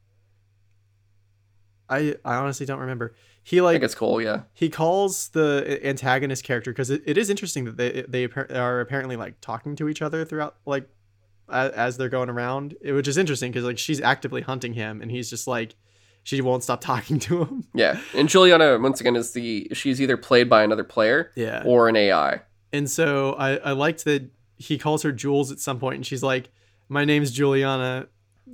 I 1.91 2.15
I 2.25 2.35
honestly 2.35 2.65
don't 2.65 2.79
remember. 2.79 3.13
He 3.43 3.59
I 3.59 3.63
like 3.63 3.73
think 3.75 3.83
it's 3.83 3.95
cool. 3.95 4.21
Yeah. 4.21 4.41
he 4.53 4.69
calls 4.69 5.29
the 5.29 5.79
antagonist 5.83 6.43
character 6.43 6.71
because 6.71 6.89
it, 6.89 7.01
it 7.05 7.17
is 7.17 7.29
interesting 7.29 7.65
that 7.65 7.77
they 7.77 8.05
they 8.07 8.25
are 8.55 8.79
apparently 8.81 9.15
like 9.15 9.41
talking 9.41 9.75
to 9.77 9.89
each 9.89 10.01
other 10.01 10.23
throughout 10.25 10.55
like 10.65 10.87
as, 11.49 11.71
as 11.71 11.97
they're 11.97 12.07
going 12.09 12.29
around 12.29 12.75
which 12.83 13.07
is 13.07 13.17
interesting 13.17 13.51
because 13.51 13.65
like 13.65 13.77
she's 13.79 13.99
actively 13.99 14.41
hunting 14.41 14.73
him 14.73 15.01
and 15.01 15.09
he's 15.11 15.29
just 15.29 15.47
like 15.47 15.75
she 16.23 16.39
won't 16.39 16.63
stop 16.63 16.81
talking 16.91 17.17
to 17.19 17.43
him 17.43 17.63
Yeah. 17.73 17.99
And 18.13 18.29
Julianna 18.29 18.77
once 18.79 19.01
again 19.01 19.15
is 19.15 19.31
the 19.33 19.67
she's 19.73 19.99
either 19.99 20.17
played 20.17 20.47
by 20.49 20.63
another 20.63 20.83
player 20.83 21.31
yeah 21.35 21.63
or 21.65 21.89
an 21.89 21.95
AI. 21.95 22.41
and 22.71 22.89
so 22.89 23.33
i 23.33 23.55
i 23.57 23.71
liked 23.71 24.05
that 24.05 24.29
he 24.57 24.77
calls 24.77 25.01
her 25.01 25.11
jules 25.11 25.51
at 25.51 25.59
some 25.59 25.79
point 25.79 25.95
and 25.95 26.05
she's 26.05 26.21
like 26.23 26.49
my 26.89 27.03
name's 27.05 27.31
julianna 27.31 28.07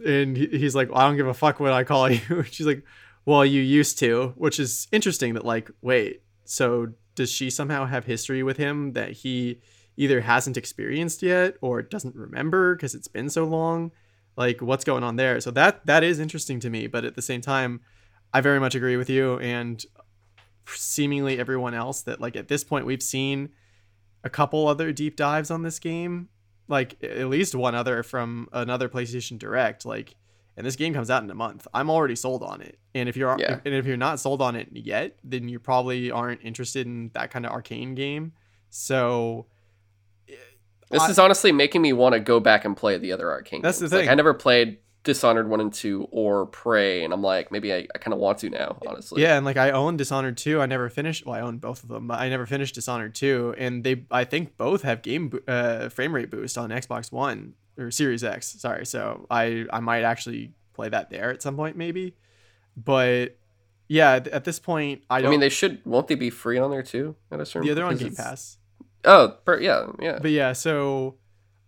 and 0.06 0.38
he- 0.38 0.48
he's 0.62 0.76
like 0.76 0.90
well, 0.90 1.00
i 1.00 1.08
don't 1.08 1.18
give 1.18 1.28
a 1.28 1.34
fuck 1.34 1.60
what 1.60 1.74
i 1.74 1.84
call 1.84 2.10
you 2.18 2.44
she's 2.44 2.66
like 2.66 2.84
well 3.28 3.46
you 3.46 3.62
used 3.62 4.00
to 4.00 4.34
which 4.38 4.60
is 4.60 4.88
interesting 4.92 5.36
that 5.36 5.46
like 5.46 5.70
wait 5.82 6.24
so 6.46 6.88
does 7.18 7.32
she 7.32 7.50
somehow 7.50 7.86
have 7.86 8.06
history 8.06 8.44
with 8.44 8.58
him 8.58 8.94
that 8.94 9.12
he 9.12 9.60
either 9.98 10.22
hasn't 10.22 10.56
experienced 10.56 11.24
yet 11.24 11.56
or 11.62 11.82
doesn't 11.82 12.16
remember 12.16 12.76
because 12.76 12.94
it's 12.94 13.08
been 13.08 13.30
so 13.30 13.44
long? 13.44 13.92
Like 14.38 14.62
what's 14.62 14.84
going 14.84 15.04
on 15.04 15.16
there? 15.16 15.42
So 15.42 15.50
that 15.52 15.86
that 15.88 16.04
is 16.04 16.20
interesting 16.20 16.60
to 16.62 16.70
me 16.70 16.88
but 16.88 17.04
at 17.04 17.16
the 17.16 17.22
same 17.22 17.42
time 17.42 17.82
i 18.34 18.42
very 18.42 18.60
much 18.60 18.76
agree 18.76 18.98
with 18.98 19.10
you 19.10 19.40
and 19.40 19.86
seemingly 20.68 21.40
everyone 21.40 21.74
else 21.74 22.02
that 22.02 22.20
like 22.20 22.36
at 22.36 22.50
this 22.50 22.64
point 22.64 22.86
we've 22.86 23.02
seen 23.02 23.50
a 24.24 24.30
couple 24.30 24.68
other 24.68 24.92
deep 24.92 25.16
dives 25.16 25.50
on 25.50 25.64
this 25.64 25.80
game 25.80 26.28
like 26.68 27.02
at 27.02 27.30
least 27.30 27.56
one 27.56 27.74
other 27.74 28.04
from 28.04 28.50
another 28.52 28.90
PlayStation 28.90 29.40
Direct 29.40 29.86
like 29.86 30.16
and 30.58 30.66
this 30.66 30.76
game 30.76 30.94
comes 30.94 31.10
out 31.10 31.24
in 31.24 31.30
a 31.30 31.36
month 31.36 31.68
I'm 31.74 31.90
already 31.90 32.16
sold 32.16 32.44
on 32.44 32.62
it 32.62 32.78
and 32.96 33.08
if 33.08 33.16
you're 33.16 33.38
Yeah. 33.40 33.60
and 33.64 33.74
if 33.74 33.86
you're 33.86 33.96
not 33.96 34.20
sold 34.20 34.42
on 34.42 34.56
it 34.56 34.68
yet 34.74 35.18
then 35.24 35.48
you 35.48 35.60
probably 35.60 36.12
aren't 36.12 36.42
interested 36.44 36.86
in 36.88 37.12
that 37.14 37.32
kind 37.32 37.46
of 37.46 37.52
Arkane 37.54 37.96
game 37.96 38.34
so 38.70 39.46
This 40.90 41.02
I- 41.02 41.10
is 41.10 41.20
honestly 41.20 41.52
making 41.52 41.82
me 41.82 41.94
want 41.94 42.14
to 42.14 42.20
go 42.20 42.40
back 42.40 42.66
and 42.66 42.76
play 42.76 42.98
the 42.98 43.12
other 43.12 43.26
Arkane. 43.28 43.62
That's 43.62 43.80
the 43.80 43.84
games. 43.86 43.92
Like, 43.94 44.02
thing. 44.04 44.10
I 44.10 44.16
never 44.16 44.34
played 44.34 44.78
Dishonored 45.04 45.50
one 45.50 45.62
and 45.62 45.72
two 45.74 46.08
or 46.12 46.46
Prey, 46.48 47.04
and 47.06 47.14
I'm 47.14 47.22
like, 47.22 47.50
maybe 47.52 47.74
I, 47.74 47.88
I 47.96 47.98
kind 47.98 48.14
of 48.14 48.20
want 48.20 48.40
to 48.40 48.50
now. 48.50 48.78
Honestly, 48.86 49.22
Yeah, 49.22 49.38
and 49.38 49.46
like 49.46 49.56
I 49.56 49.72
own 49.72 49.96
Dishonored 49.96 50.36
2. 50.38 50.60
I 50.62 50.66
never 50.66 50.90
finished. 50.90 51.26
Well, 51.26 51.36
I 51.36 51.40
own 51.42 51.60
both 51.60 51.84
of 51.84 51.88
them, 51.90 52.08
but 52.08 52.20
I 52.20 52.28
never 52.28 52.46
finished 52.46 52.76
Dishonored 52.76 53.16
2. 53.16 53.56
And 53.58 53.84
they, 53.86 54.04
I 54.12 54.26
think, 54.26 54.58
both 54.58 54.82
have 54.82 55.02
game 55.02 55.32
uh, 55.48 55.88
frame 55.90 56.14
rate 56.14 56.30
boost 56.30 56.58
on 56.58 56.72
Xbox 56.72 57.10
One 57.12 57.54
or 57.78 57.92
Series 57.92 58.24
X. 58.24 58.48
Sorry, 58.60 58.86
so 58.86 59.26
I 59.30 59.66
I 59.72 59.80
might 59.80 60.04
actually 60.04 60.52
play 60.74 60.90
that 60.90 61.10
there 61.10 61.30
at 61.32 61.42
some 61.42 61.56
point, 61.56 61.76
maybe. 61.78 62.16
But 62.76 63.38
yeah, 63.88 64.20
th- 64.20 64.34
at 64.36 64.44
this 64.44 64.60
point, 64.60 65.04
I 65.10 65.18
I, 65.18 65.22
don't. 65.22 65.32
mean, 65.32 65.40
they 65.40 65.50
should. 65.50 65.82
Won't 65.86 66.08
they 66.08 66.16
be 66.16 66.30
free 66.30 66.58
on 66.58 66.72
there 66.72 66.84
too? 66.84 67.16
At 67.32 67.40
a 67.40 67.46
certain. 67.46 67.68
yeah, 67.68 67.74
they're 67.74 67.86
on 67.86 67.98
Game 67.98 68.08
it's- 68.10 68.18
Pass. 68.18 68.58
Oh, 69.06 69.36
per, 69.46 69.60
yeah, 69.60 69.88
yeah. 70.02 70.20
But 70.22 70.32
yeah, 70.32 70.54
so 70.54 71.16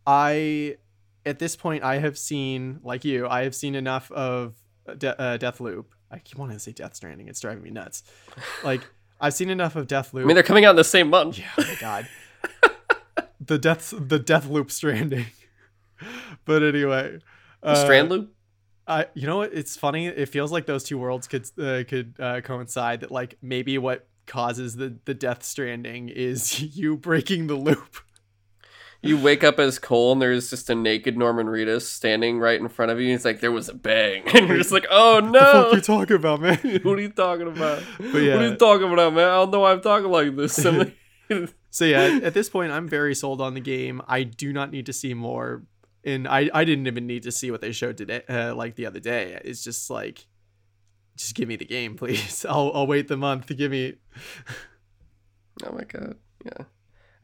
I 0.05 0.77
at 1.25 1.39
this 1.39 1.55
point 1.55 1.83
I 1.83 1.97
have 1.99 2.17
seen 2.17 2.79
like 2.83 3.05
you, 3.05 3.27
I 3.27 3.43
have 3.43 3.55
seen 3.55 3.75
enough 3.75 4.11
of 4.11 4.55
De- 4.97 5.19
uh, 5.19 5.37
Deathloop. 5.37 5.85
I 6.11 6.17
keep 6.17 6.37
wanting 6.37 6.57
to 6.57 6.59
say 6.59 6.71
Death 6.71 6.95
Stranding. 6.95 7.27
It's 7.27 7.39
driving 7.39 7.63
me 7.63 7.69
nuts. 7.69 8.03
Like 8.63 8.81
I've 9.21 9.33
seen 9.33 9.49
enough 9.49 9.75
of 9.75 9.87
Death 9.87 10.13
Loop. 10.13 10.23
I 10.23 10.27
mean, 10.27 10.33
they're 10.35 10.43
coming 10.43 10.65
out 10.65 10.71
in 10.71 10.75
the 10.77 10.83
same 10.83 11.09
month. 11.09 11.37
yeah, 11.37 11.45
oh 11.57 11.63
my 11.67 11.75
god. 11.79 12.07
the 13.45 13.57
death 13.57 13.93
the 13.97 14.19
Deathloop 14.19 14.71
Stranding. 14.71 15.27
but 16.45 16.63
anyway, 16.63 17.19
uh, 17.63 17.75
Strand 17.75 18.09
loop. 18.09 18.33
I 18.87 19.07
you 19.13 19.27
know 19.27 19.37
what? 19.37 19.53
It's 19.53 19.77
funny. 19.77 20.07
It 20.07 20.29
feels 20.29 20.51
like 20.51 20.65
those 20.65 20.83
two 20.83 20.97
worlds 20.97 21.27
could 21.27 21.49
uh, 21.59 21.83
could 21.87 22.15
uh, 22.19 22.41
coincide. 22.41 23.01
That 23.01 23.11
like 23.11 23.37
maybe 23.41 23.77
what 23.77 24.07
causes 24.25 24.75
the 24.75 24.95
the 25.05 25.13
Death 25.13 25.43
Stranding 25.43 26.09
is 26.09 26.61
you 26.77 26.97
breaking 26.97 27.47
the 27.47 27.55
loop. 27.55 27.97
You 29.01 29.17
wake 29.17 29.45
up 29.45 29.59
as 29.59 29.79
Cole, 29.79 30.11
and 30.11 30.21
there's 30.21 30.49
just 30.49 30.69
a 30.69 30.75
naked 30.75 31.17
Norman 31.17 31.47
Reedus 31.47 31.83
standing 31.83 32.37
right 32.37 32.59
in 32.59 32.67
front 32.67 32.91
of 32.91 32.99
you. 32.99 33.05
And 33.05 33.11
he's 33.11 33.23
like, 33.23 33.39
"There 33.39 33.51
was 33.51 33.69
a 33.69 33.73
bang," 33.73 34.23
and 34.33 34.47
you're 34.47 34.57
just 34.57 34.73
like, 34.73 34.87
"Oh 34.89 35.21
no!" 35.21 35.29
What 35.29 35.53
no!" 35.53 35.71
you 35.71 35.81
talking 35.81 36.15
about, 36.17 36.41
man? 36.41 36.57
what 36.83 36.99
are 36.99 37.01
you 37.01 37.09
talking 37.09 37.47
about? 37.47 37.81
But 37.97 38.13
What 38.13 38.15
are 38.15 38.47
you 38.49 38.55
talking 38.57 38.91
about, 38.91 39.13
man? 39.13 39.29
I 39.29 39.35
don't 39.35 39.51
know 39.51 39.61
why 39.61 39.71
I'm 39.71 39.81
talking 39.81 40.11
like 40.11 40.35
this. 40.35 40.55
So 41.71 41.85
yeah, 41.85 42.19
at 42.23 42.33
this 42.33 42.49
point, 42.49 42.71
I'm 42.71 42.87
very 42.87 43.13
sold 43.13 43.41
on 43.41 43.53
the 43.53 43.59
game. 43.59 44.01
I 44.07 44.23
do 44.23 44.51
not 44.51 44.71
need 44.71 44.87
to 44.87 44.93
see 44.93 45.13
more, 45.13 45.63
and 46.09 46.27
I 46.27 46.49
I 46.53 46.63
didn't 46.65 46.87
even 46.87 47.07
need 47.07 47.23
to 47.23 47.31
see 47.31 47.51
what 47.51 47.61
they 47.61 47.71
showed 47.71 47.97
today, 47.97 48.23
uh, 48.29 48.53
like 48.55 48.75
the 48.75 48.85
other 48.85 48.99
day. 48.99 49.39
It's 49.43 49.63
just 49.63 49.89
like, 49.89 50.25
just 51.17 51.35
give 51.35 51.47
me 51.47 51.55
the 51.55 51.65
game, 51.65 51.95
please. 52.01 52.45
I'll 52.47 52.71
I'll 52.73 52.87
wait 52.87 53.07
the 53.07 53.17
month 53.17 53.45
to 53.47 53.53
give 53.53 53.71
me. 53.71 53.95
oh 55.65 55.71
my 55.73 55.83
god, 55.83 56.15
yeah. 56.45 56.65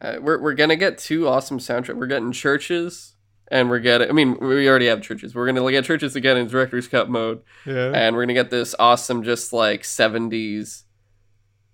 Uh, 0.01 0.17
we're 0.21 0.41
we're 0.41 0.53
gonna 0.53 0.75
get 0.75 0.97
two 0.97 1.27
awesome 1.27 1.59
soundtrack. 1.59 1.95
We're 1.95 2.07
getting 2.07 2.31
CHVRCHES, 2.31 3.13
and 3.49 3.69
we're 3.69 3.79
getting. 3.79 4.09
I 4.09 4.11
mean, 4.13 4.37
we 4.39 4.67
already 4.69 4.87
have 4.87 4.99
CHVRCHES. 4.99 5.33
We're 5.33 5.45
gonna 5.45 5.69
get 5.71 5.85
CHVRCHES 5.85 6.15
again 6.15 6.37
in 6.37 6.47
director's 6.47 6.87
cut 6.87 7.09
mode, 7.09 7.41
Yeah. 7.65 7.91
and 7.93 8.15
we're 8.15 8.23
gonna 8.23 8.33
get 8.33 8.49
this 8.51 8.75
awesome, 8.77 9.23
just 9.23 9.53
like 9.53 9.83
'70s, 9.83 10.83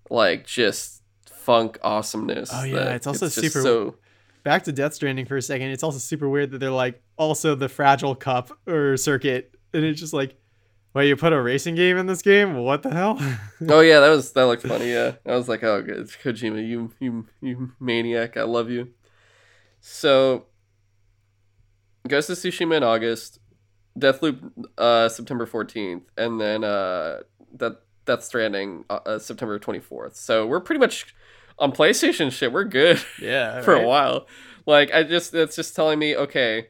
like 0.10 0.46
just 0.46 1.02
funk 1.26 1.80
awesomeness. 1.84 2.52
Oh, 2.54 2.64
yeah, 2.64 2.94
it's 2.94 3.08
also 3.08 3.26
just 3.26 3.36
super- 3.42 3.62
so. 3.62 3.96
Back 4.44 4.64
to 4.64 4.72
Death 4.72 4.94
Stranding 4.94 5.26
for 5.26 5.38
a 5.38 5.42
second. 5.42 5.70
It's 5.70 5.84
also 5.84 6.00
super 6.00 6.28
weird 6.28 6.52
that 6.52 6.58
they're 6.58 6.72
like 6.72 7.02
also 7.18 7.54
the 7.56 7.70
fragile 7.70 8.16
cup 8.16 8.52
or 8.68 8.98
circuit, 8.98 9.54
and 9.74 9.84
it's 9.86 10.00
just 10.00 10.14
like, 10.14 10.36
wait, 10.94 11.08
you 11.08 11.16
put 11.16 11.32
a 11.34 11.42
racing 11.42 11.76
game 11.76 11.98
in 11.98 12.08
this 12.08 12.22
game? 12.22 12.56
What 12.56 12.84
the 12.84 12.90
hell? 12.92 13.20
Oh 13.70 13.82
yeah, 13.82 14.00
that 14.00 14.10
was 14.10 14.32
that 14.34 14.44
looked 14.44 14.66
funny. 14.66 14.92
Yeah, 14.92 15.14
I 15.26 15.36
was 15.36 15.48
like, 15.48 15.64
oh, 15.64 15.84
good, 15.84 16.08
Kojima, 16.08 16.68
you 16.68 16.92
you 17.00 17.28
you 17.42 17.72
maniac, 17.80 18.38
I 18.38 18.44
love 18.44 18.72
you. 18.72 18.90
So, 19.80 20.46
Ghost 22.08 22.30
of 22.32 22.38
Tsushima 22.38 22.78
in 22.78 22.84
August, 22.84 23.40
Deathloop 24.00 24.52
uh, 24.80 25.10
September 25.10 25.46
fourteenth, 25.46 26.04
and 26.18 26.42
then 26.42 26.64
uh, 26.64 27.20
that 27.54 27.82
Death 28.06 28.24
Stranding 28.24 28.86
uh, 28.90 29.00
uh, 29.06 29.20
September 29.20 29.60
twenty 29.60 29.80
fourth. 29.80 30.16
So 30.16 30.48
we're 30.48 30.60
pretty 30.60 30.80
much 30.80 31.14
on 31.62 31.72
PlayStation 31.72 32.32
shit. 32.32 32.52
We're 32.52 32.66
good 32.66 33.02
yeah. 33.22 33.62
for 33.64 33.76
right? 33.76 33.84
a 33.84 33.88
while. 33.88 34.28
Like 34.66 34.94
I 34.94 35.04
just 35.04 35.32
that's 35.32 35.56
just 35.56 35.76
telling 35.76 36.00
me 36.00 36.16
okay. 36.16 36.68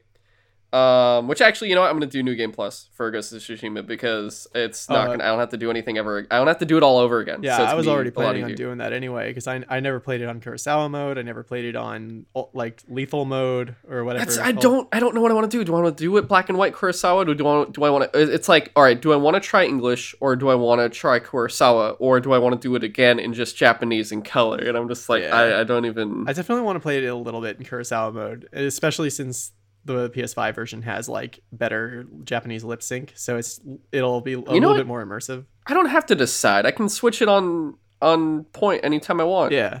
Um, 0.72 1.28
which 1.28 1.42
actually, 1.42 1.68
you 1.68 1.74
know 1.74 1.82
what? 1.82 1.90
I'm 1.90 1.96
gonna 1.96 2.06
do 2.06 2.22
New 2.22 2.34
Game 2.34 2.50
Plus 2.50 2.88
for 2.94 3.10
Ghost 3.10 3.32
of 3.34 3.40
Tsushima 3.42 3.86
because 3.86 4.46
it's 4.54 4.88
not 4.88 5.06
Uh, 5.08 5.10
gonna. 5.12 5.24
I 5.24 5.26
don't 5.26 5.38
have 5.38 5.50
to 5.50 5.58
do 5.58 5.70
anything 5.70 5.98
ever. 5.98 6.26
I 6.30 6.38
don't 6.38 6.46
have 6.46 6.58
to 6.58 6.64
do 6.64 6.78
it 6.78 6.82
all 6.82 6.98
over 6.98 7.18
again. 7.20 7.40
Yeah, 7.42 7.58
so 7.58 7.64
I 7.64 7.74
was 7.74 7.84
gonna 7.84 7.94
already 7.94 8.10
planning 8.10 8.44
on 8.44 8.54
doing 8.54 8.78
that 8.78 8.92
anyway 8.94 9.28
because 9.28 9.46
I, 9.46 9.62
I 9.68 9.80
never 9.80 10.00
played 10.00 10.22
it 10.22 10.28
on 10.28 10.40
Kurosawa 10.40 10.90
mode. 10.90 11.18
I 11.18 11.22
never 11.22 11.42
played 11.42 11.66
it 11.66 11.76
on 11.76 12.24
like 12.54 12.82
lethal 12.88 13.26
mode 13.26 13.76
or 13.88 14.04
whatever. 14.04 14.40
I 14.40 14.52
don't. 14.52 14.88
I 14.92 14.98
don't 15.00 15.14
know 15.14 15.20
what 15.20 15.30
I 15.30 15.34
want 15.34 15.50
to 15.50 15.56
do. 15.58 15.62
Do 15.62 15.74
I 15.74 15.80
want 15.80 15.96
to 15.98 16.02
do 16.04 16.16
it 16.16 16.26
black 16.26 16.48
and 16.48 16.56
white 16.56 16.72
Kurosawa? 16.72 17.26
Do, 17.26 17.34
do 17.34 17.46
I? 17.46 17.64
Do 17.66 17.82
I 17.84 17.90
want 17.90 18.10
to? 18.12 18.18
It's 18.32 18.48
like, 18.48 18.72
all 18.74 18.82
right. 18.82 19.00
Do 19.00 19.12
I 19.12 19.16
want 19.16 19.34
to 19.34 19.40
try 19.40 19.64
English 19.64 20.14
or 20.20 20.36
do 20.36 20.48
I 20.48 20.54
want 20.54 20.80
to 20.80 20.88
try 20.88 21.20
Kurosawa 21.20 21.96
or 21.98 22.18
do 22.20 22.32
I 22.32 22.38
want 22.38 22.60
to 22.60 22.68
do 22.68 22.74
it 22.76 22.82
again 22.82 23.18
in 23.18 23.34
just 23.34 23.56
Japanese 23.56 24.10
and 24.10 24.24
color? 24.24 24.58
And 24.58 24.76
I'm 24.78 24.88
just 24.88 25.08
like, 25.10 25.22
Yeah. 25.22 25.36
I, 25.36 25.60
I 25.60 25.64
don't 25.64 25.84
even. 25.84 26.24
I 26.26 26.32
definitely 26.32 26.64
want 26.64 26.76
to 26.76 26.80
play 26.80 26.96
it 26.96 27.06
a 27.06 27.14
little 27.14 27.42
bit 27.42 27.58
in 27.58 27.64
Kurosawa 27.66 28.14
mode, 28.14 28.48
especially 28.54 29.10
since 29.10 29.52
the 29.84 30.10
PS5 30.10 30.54
version 30.54 30.82
has 30.82 31.08
like 31.08 31.40
better 31.52 32.06
Japanese 32.24 32.64
lip 32.64 32.82
sync, 32.82 33.12
so 33.16 33.36
it's 33.36 33.60
it'll 33.90 34.20
be 34.20 34.34
a 34.34 34.36
know 34.36 34.42
little 34.42 34.70
what? 34.70 34.76
bit 34.76 34.86
more 34.86 35.04
immersive. 35.04 35.44
I 35.66 35.74
don't 35.74 35.86
have 35.86 36.06
to 36.06 36.14
decide. 36.14 36.66
I 36.66 36.70
can 36.70 36.88
switch 36.88 37.22
it 37.22 37.28
on 37.28 37.76
on 38.00 38.44
point 38.44 38.84
anytime 38.84 39.20
I 39.20 39.24
want. 39.24 39.52
Yeah, 39.52 39.80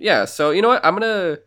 yeah 0.00 0.24
so 0.24 0.50
you 0.50 0.62
know 0.62 0.68
what 0.68 0.84
i'm 0.84 0.94
gonna 0.94 1.38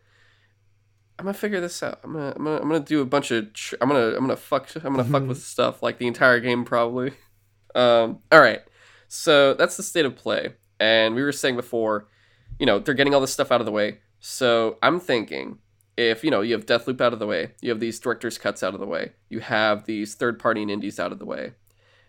i'm 1.19 1.25
gonna 1.25 1.33
figure 1.33 1.59
this 1.59 1.81
out 1.83 1.99
i'm 2.03 2.13
gonna 2.13 2.33
i'm 2.35 2.43
gonna, 2.45 2.57
I'm 2.57 2.69
gonna 2.69 2.79
do 2.79 3.01
a 3.01 3.05
bunch 3.05 3.31
of 3.31 3.51
tr- 3.51 3.75
i'm 3.81 3.89
gonna 3.89 4.15
i'm 4.15 4.21
gonna 4.21 4.37
fuck 4.37 4.69
i'm 4.75 4.95
gonna 4.95 5.03
fuck 5.03 5.27
with 5.27 5.41
stuff 5.43 5.83
like 5.83 5.97
the 5.97 6.07
entire 6.07 6.39
game 6.39 6.63
probably 6.63 7.11
um 7.75 8.19
all 8.31 8.39
right 8.39 8.61
so 9.07 9.55
that's 9.55 9.75
the 9.75 9.83
state 9.83 10.05
of 10.05 10.15
play 10.15 10.53
and 10.79 11.15
we 11.15 11.23
were 11.23 11.31
saying 11.31 11.55
before 11.55 12.07
you 12.59 12.65
know 12.65 12.79
they're 12.79 12.93
getting 12.93 13.13
all 13.13 13.21
this 13.21 13.33
stuff 13.33 13.51
out 13.51 13.59
of 13.59 13.65
the 13.65 13.71
way 13.71 13.97
so 14.19 14.77
i'm 14.83 14.99
thinking 14.99 15.57
if 15.97 16.23
you 16.23 16.31
know 16.31 16.41
you 16.41 16.53
have 16.53 16.65
deathloop 16.65 17.01
out 17.01 17.13
of 17.13 17.19
the 17.19 17.27
way 17.27 17.51
you 17.61 17.69
have 17.69 17.79
these 17.79 17.99
director's 17.99 18.37
cuts 18.37 18.63
out 18.63 18.73
of 18.73 18.79
the 18.79 18.85
way 18.85 19.11
you 19.29 19.39
have 19.39 19.85
these 19.85 20.15
third 20.15 20.39
party 20.39 20.61
and 20.61 20.71
indies 20.71 20.99
out 20.99 21.11
of 21.11 21.19
the 21.19 21.25
way 21.25 21.53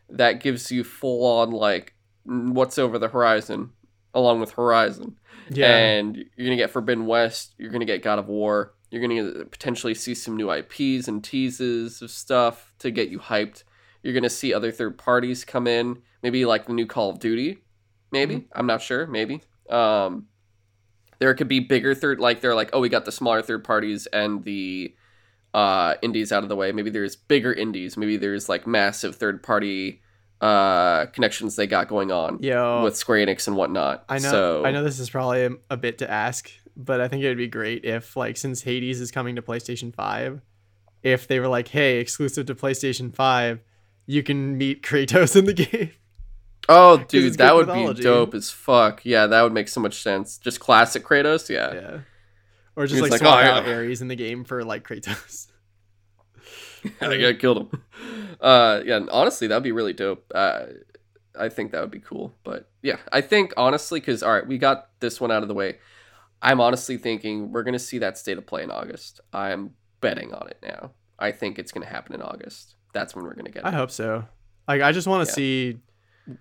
that 0.09 0.41
gives 0.41 0.71
you 0.73 0.83
full 0.85 1.27
on 1.27 1.51
like 1.51 1.95
what's 2.25 2.79
over 2.79 2.99
the 2.99 3.09
horizon 3.09 3.71
along 4.15 4.41
with 4.41 4.53
horizon 4.53 5.17
yeah, 5.51 5.77
and 5.77 6.17
you're 6.17 6.47
gonna 6.47 6.57
get 6.57 6.71
Forbidden 6.71 7.07
West. 7.07 7.55
You're 7.59 7.71
gonna 7.71 7.85
get 7.85 8.03
God 8.03 8.19
of 8.19 8.29
War. 8.29 8.75
You're 8.91 9.03
gonna 9.03 9.45
potentially 9.45 9.95
see 9.95 10.15
some 10.15 10.37
new 10.37 10.51
IPs 10.51 11.09
and 11.09 11.23
teases 11.23 12.01
of 12.03 12.11
stuff 12.11 12.75
to 12.81 12.91
get 12.91 13.09
you 13.09 13.19
hyped. 13.19 13.65
You're 14.03 14.15
gonna 14.15 14.31
see 14.31 14.55
other 14.55 14.71
third 14.71 14.99
parties 14.99 15.45
come 15.45 15.67
in, 15.67 16.03
maybe 16.23 16.45
like 16.45 16.67
the 16.67 16.73
new 16.73 16.87
Call 16.87 17.11
of 17.11 17.19
Duty. 17.19 17.59
Maybe 18.13 18.47
I'm 18.53 18.67
not 18.67 18.83
sure. 18.83 19.07
Maybe 19.07 19.43
um, 19.69 20.27
there 21.25 21.33
could 21.33 21.49
be 21.49 21.59
bigger 21.59 21.95
third. 21.95 22.21
Like 22.21 22.43
they're 22.43 22.55
like, 22.55 22.69
oh, 22.75 22.81
we 22.81 22.91
got 22.91 23.07
the 23.07 23.13
smaller 23.13 23.41
third 23.41 23.65
parties 23.65 24.05
and 24.09 24.45
the 24.45 24.95
uh, 25.55 25.95
indies 26.03 26.33
out 26.33 26.43
of 26.43 26.51
the 26.51 26.55
way. 26.55 26.71
Maybe 26.71 26.91
there's 26.91 27.17
bigger 27.17 27.51
indies. 27.51 27.97
Maybe 27.97 28.19
there's 28.19 28.47
like 28.47 28.67
massive 28.67 29.17
third 29.17 29.43
party 29.43 30.03
uh, 30.43 31.07
connections 31.07 31.57
they 31.57 31.67
got 31.67 31.89
going 31.89 32.13
on 32.13 32.43
yo, 32.43 32.83
with 32.85 32.95
Square 32.95 33.27
Enix 33.27 33.49
and 33.49 33.57
whatnot. 33.57 34.05
I 34.07 34.19
know, 34.19 34.31
So, 34.31 34.65
I 34.67 34.71
know 34.71 34.85
this 34.85 34.99
is 34.99 35.09
probably 35.09 35.47
a, 35.47 35.51
a 35.71 35.79
bit 35.79 35.97
to 35.99 36.11
ask, 36.11 36.51
but 36.77 37.01
I 37.01 37.09
think 37.09 37.25
it 37.25 37.29
would 37.29 37.39
be 37.39 37.49
great 37.49 37.87
if 37.87 38.19
like 38.19 38.37
since 38.37 38.61
Hades 38.61 39.01
is 39.01 39.11
coming 39.11 39.37
to 39.37 39.43
PlayStation 39.43 39.95
Five, 39.95 40.43
if 41.03 41.27
they 41.27 41.41
were 41.41 41.49
like, 41.49 41.69
hey, 41.69 42.01
exclusive 42.01 42.45
to 42.49 42.55
PlayStation 42.55 43.15
Five, 43.15 43.61
you 44.05 44.23
can 44.23 44.59
meet 44.59 44.83
Kratos 44.83 45.37
in 45.37 45.47
the 45.47 45.55
game. 45.55 45.93
Oh, 46.69 46.99
dude, 46.99 47.35
that 47.35 47.55
would 47.55 47.67
mythology. 47.67 47.99
be 47.99 48.05
dope 48.05 48.35
as 48.35 48.51
fuck. 48.51 49.05
Yeah, 49.05 49.27
that 49.27 49.43
would 49.43 49.53
make 49.53 49.69
so 49.69 49.81
much 49.81 50.03
sense. 50.03 50.39
Just 50.39 50.61
classic 50.61 51.05
Kratos. 51.05 51.49
Yeah. 51.51 51.75
yeah, 51.75 51.99
or 52.77 52.87
just 52.87 53.03
like, 53.03 53.11
like, 53.11 53.21
swap 53.21 53.39
"Oh, 53.45 53.49
out 53.49 53.67
yeah." 53.67 53.75
Ares 53.75 54.01
in 54.03 54.09
the 54.09 54.17
game 54.17 54.45
for 54.45 54.65
like 54.65 54.87
Kratos. 54.87 55.49
I 57.01 57.17
got 57.19 57.39
killed 57.39 57.59
him. 57.73 57.83
Uh, 58.41 58.83
yeah, 58.85 59.01
honestly, 59.11 59.47
that'd 59.47 59.63
be 59.63 59.73
really 59.73 59.95
dope. 59.95 60.31
Uh, 60.35 60.65
I 61.39 61.49
think 61.49 61.73
that 61.73 61.81
would 61.81 61.91
be 61.91 62.01
cool. 62.01 62.35
But 62.45 62.69
yeah, 62.83 62.97
I 63.11 63.23
think 63.23 63.55
honestly, 63.57 64.01
because 64.01 64.23
all 64.23 64.31
right, 64.33 64.47
we 64.47 64.59
got 64.59 64.91
this 65.01 65.19
one 65.19 65.31
out 65.31 65.41
of 65.41 65.49
the 65.49 65.55
way. 65.55 65.79
I'm 66.43 66.61
honestly 66.61 66.99
thinking 66.99 67.53
we're 67.53 67.63
gonna 67.63 67.79
see 67.79 67.99
that 67.99 68.19
state 68.19 68.37
of 68.37 68.45
play 68.47 68.63
in 68.63 68.71
August. 68.71 69.21
I'm 69.33 69.71
betting 70.03 70.35
on 70.35 70.49
it 70.49 70.59
now. 70.63 70.91
I 71.19 71.33
think 71.33 71.59
it's 71.59 71.73
gonna 71.73 71.87
happen 71.87 72.15
in 72.15 72.21
August. 72.21 72.75
That's 72.93 73.15
when 73.17 73.25
we're 73.25 73.35
gonna 73.35 73.51
get 73.51 73.61
It. 73.65 73.67
I 73.67 73.71
hope 73.71 73.91
so. 73.91 74.27
Like 74.69 74.83
I 74.83 74.93
just 74.93 75.07
want 75.07 75.27
to 75.27 75.31
Yeah. 75.31 75.35
see 75.37 75.79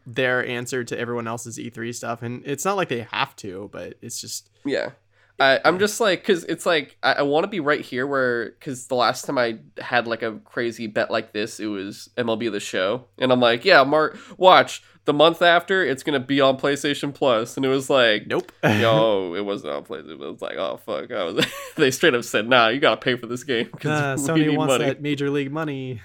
their 0.05 0.45
answer 0.45 0.83
to 0.83 0.97
everyone 0.97 1.27
else's 1.27 1.57
E3 1.57 1.93
stuff, 1.93 2.21
and 2.21 2.43
it's 2.45 2.65
not 2.65 2.77
like 2.77 2.89
they 2.89 3.07
have 3.11 3.35
to, 3.37 3.69
but 3.71 3.95
it's 4.01 4.19
just 4.21 4.49
Yeah. 4.65 4.91
I, 5.39 5.59
I'm 5.65 5.79
just 5.79 5.99
like, 5.99 6.21
because 6.21 6.43
it's 6.43 6.65
like, 6.65 6.95
I, 7.01 7.13
I 7.13 7.21
want 7.23 7.43
to 7.43 7.47
be 7.47 7.59
right 7.59 7.81
here 7.81 8.05
where, 8.05 8.51
because 8.51 8.85
the 8.85 8.95
last 8.95 9.25
time 9.25 9.37
I 9.39 9.57
had 9.79 10.05
like 10.07 10.21
a 10.21 10.33
crazy 10.45 10.85
bet 10.85 11.09
like 11.09 11.33
this, 11.33 11.59
it 11.59 11.65
was 11.65 12.09
MLB 12.17 12.51
The 12.51 12.59
Show. 12.59 13.05
And 13.17 13.31
I'm 13.31 13.39
like, 13.39 13.65
yeah, 13.65 13.83
Mark, 13.83 14.17
watch, 14.37 14.83
the 15.05 15.11
month 15.11 15.41
after, 15.41 15.83
it's 15.83 16.03
going 16.03 16.13
to 16.21 16.25
be 16.25 16.39
on 16.39 16.57
PlayStation 16.57 17.13
Plus. 17.13 17.57
And 17.57 17.65
it 17.65 17.69
was 17.69 17.89
like, 17.89 18.27
nope. 18.27 18.51
yo, 18.63 19.33
it 19.35 19.43
wasn't 19.43 19.73
on 19.73 19.83
PlayStation. 19.83 20.11
It 20.11 20.19
was 20.19 20.41
like, 20.41 20.55
oh, 20.55 20.77
fuck. 20.85 21.11
I 21.11 21.23
was, 21.23 21.45
they 21.77 21.89
straight 21.89 22.13
up 22.13 22.23
said, 22.23 22.47
nah, 22.47 22.67
you 22.67 22.79
got 22.79 23.01
to 23.01 23.03
pay 23.03 23.17
for 23.17 23.25
this 23.25 23.43
game. 23.43 23.69
Uh, 23.73 23.77
Because 23.77 24.21
we 24.29 24.43
Sony 24.45 24.55
wants 24.55 24.71
money. 24.71 24.85
that 24.85 25.01
major 25.01 25.31
league 25.31 25.51
money. 25.51 25.99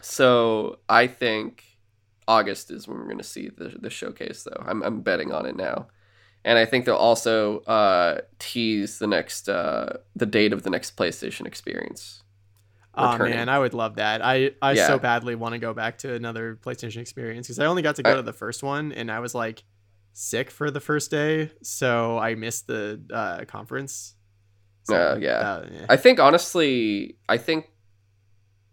So 0.00 0.80
I 0.88 1.06
think 1.06 1.62
August 2.28 2.70
is 2.70 2.88
when 2.88 2.98
we're 2.98 3.04
going 3.04 3.18
to 3.18 3.24
see 3.24 3.48
the, 3.48 3.76
the 3.80 3.90
showcase, 3.90 4.42
though. 4.44 4.62
I'm, 4.66 4.82
I'm 4.82 5.00
betting 5.00 5.32
on 5.32 5.46
it 5.46 5.56
now. 5.56 5.88
And 6.44 6.58
I 6.58 6.64
think 6.64 6.84
they'll 6.84 6.94
also 6.94 7.60
uh, 7.60 8.20
tease 8.38 8.98
the 8.98 9.06
next 9.06 9.48
uh, 9.48 9.98
the 10.14 10.26
date 10.26 10.52
of 10.52 10.62
the 10.62 10.70
next 10.70 10.96
PlayStation 10.96 11.46
experience. 11.46 12.22
Oh 12.98 13.18
man, 13.18 13.48
I 13.48 13.58
would 13.58 13.74
love 13.74 13.96
that. 13.96 14.22
I 14.24 14.52
I 14.62 14.72
Yeah. 14.72 14.86
so 14.86 14.98
badly 14.98 15.34
want 15.34 15.52
to 15.54 15.58
go 15.58 15.74
back 15.74 15.98
to 15.98 16.14
another 16.14 16.56
PlayStation 16.64 16.98
experience 16.98 17.46
because 17.46 17.58
I 17.58 17.66
only 17.66 17.82
got 17.82 17.96
to 17.96 18.02
go 18.02 18.12
I- 18.12 18.14
to 18.16 18.22
the 18.22 18.32
first 18.32 18.62
one 18.62 18.92
and 18.92 19.10
I 19.10 19.18
was 19.20 19.34
like 19.34 19.64
sick 20.12 20.50
for 20.50 20.70
the 20.70 20.80
first 20.80 21.10
day, 21.10 21.50
so 21.62 22.16
I 22.18 22.34
missed 22.36 22.68
the 22.68 23.02
uh, 23.12 23.44
conference. 23.44 24.14
So, 24.84 24.96
Uh, 24.96 25.18
yeah. 25.20 25.30
uh, 25.32 25.66
yeah. 25.70 25.86
I 25.90 25.96
think 25.96 26.20
honestly, 26.20 27.16
I 27.28 27.36
think 27.36 27.66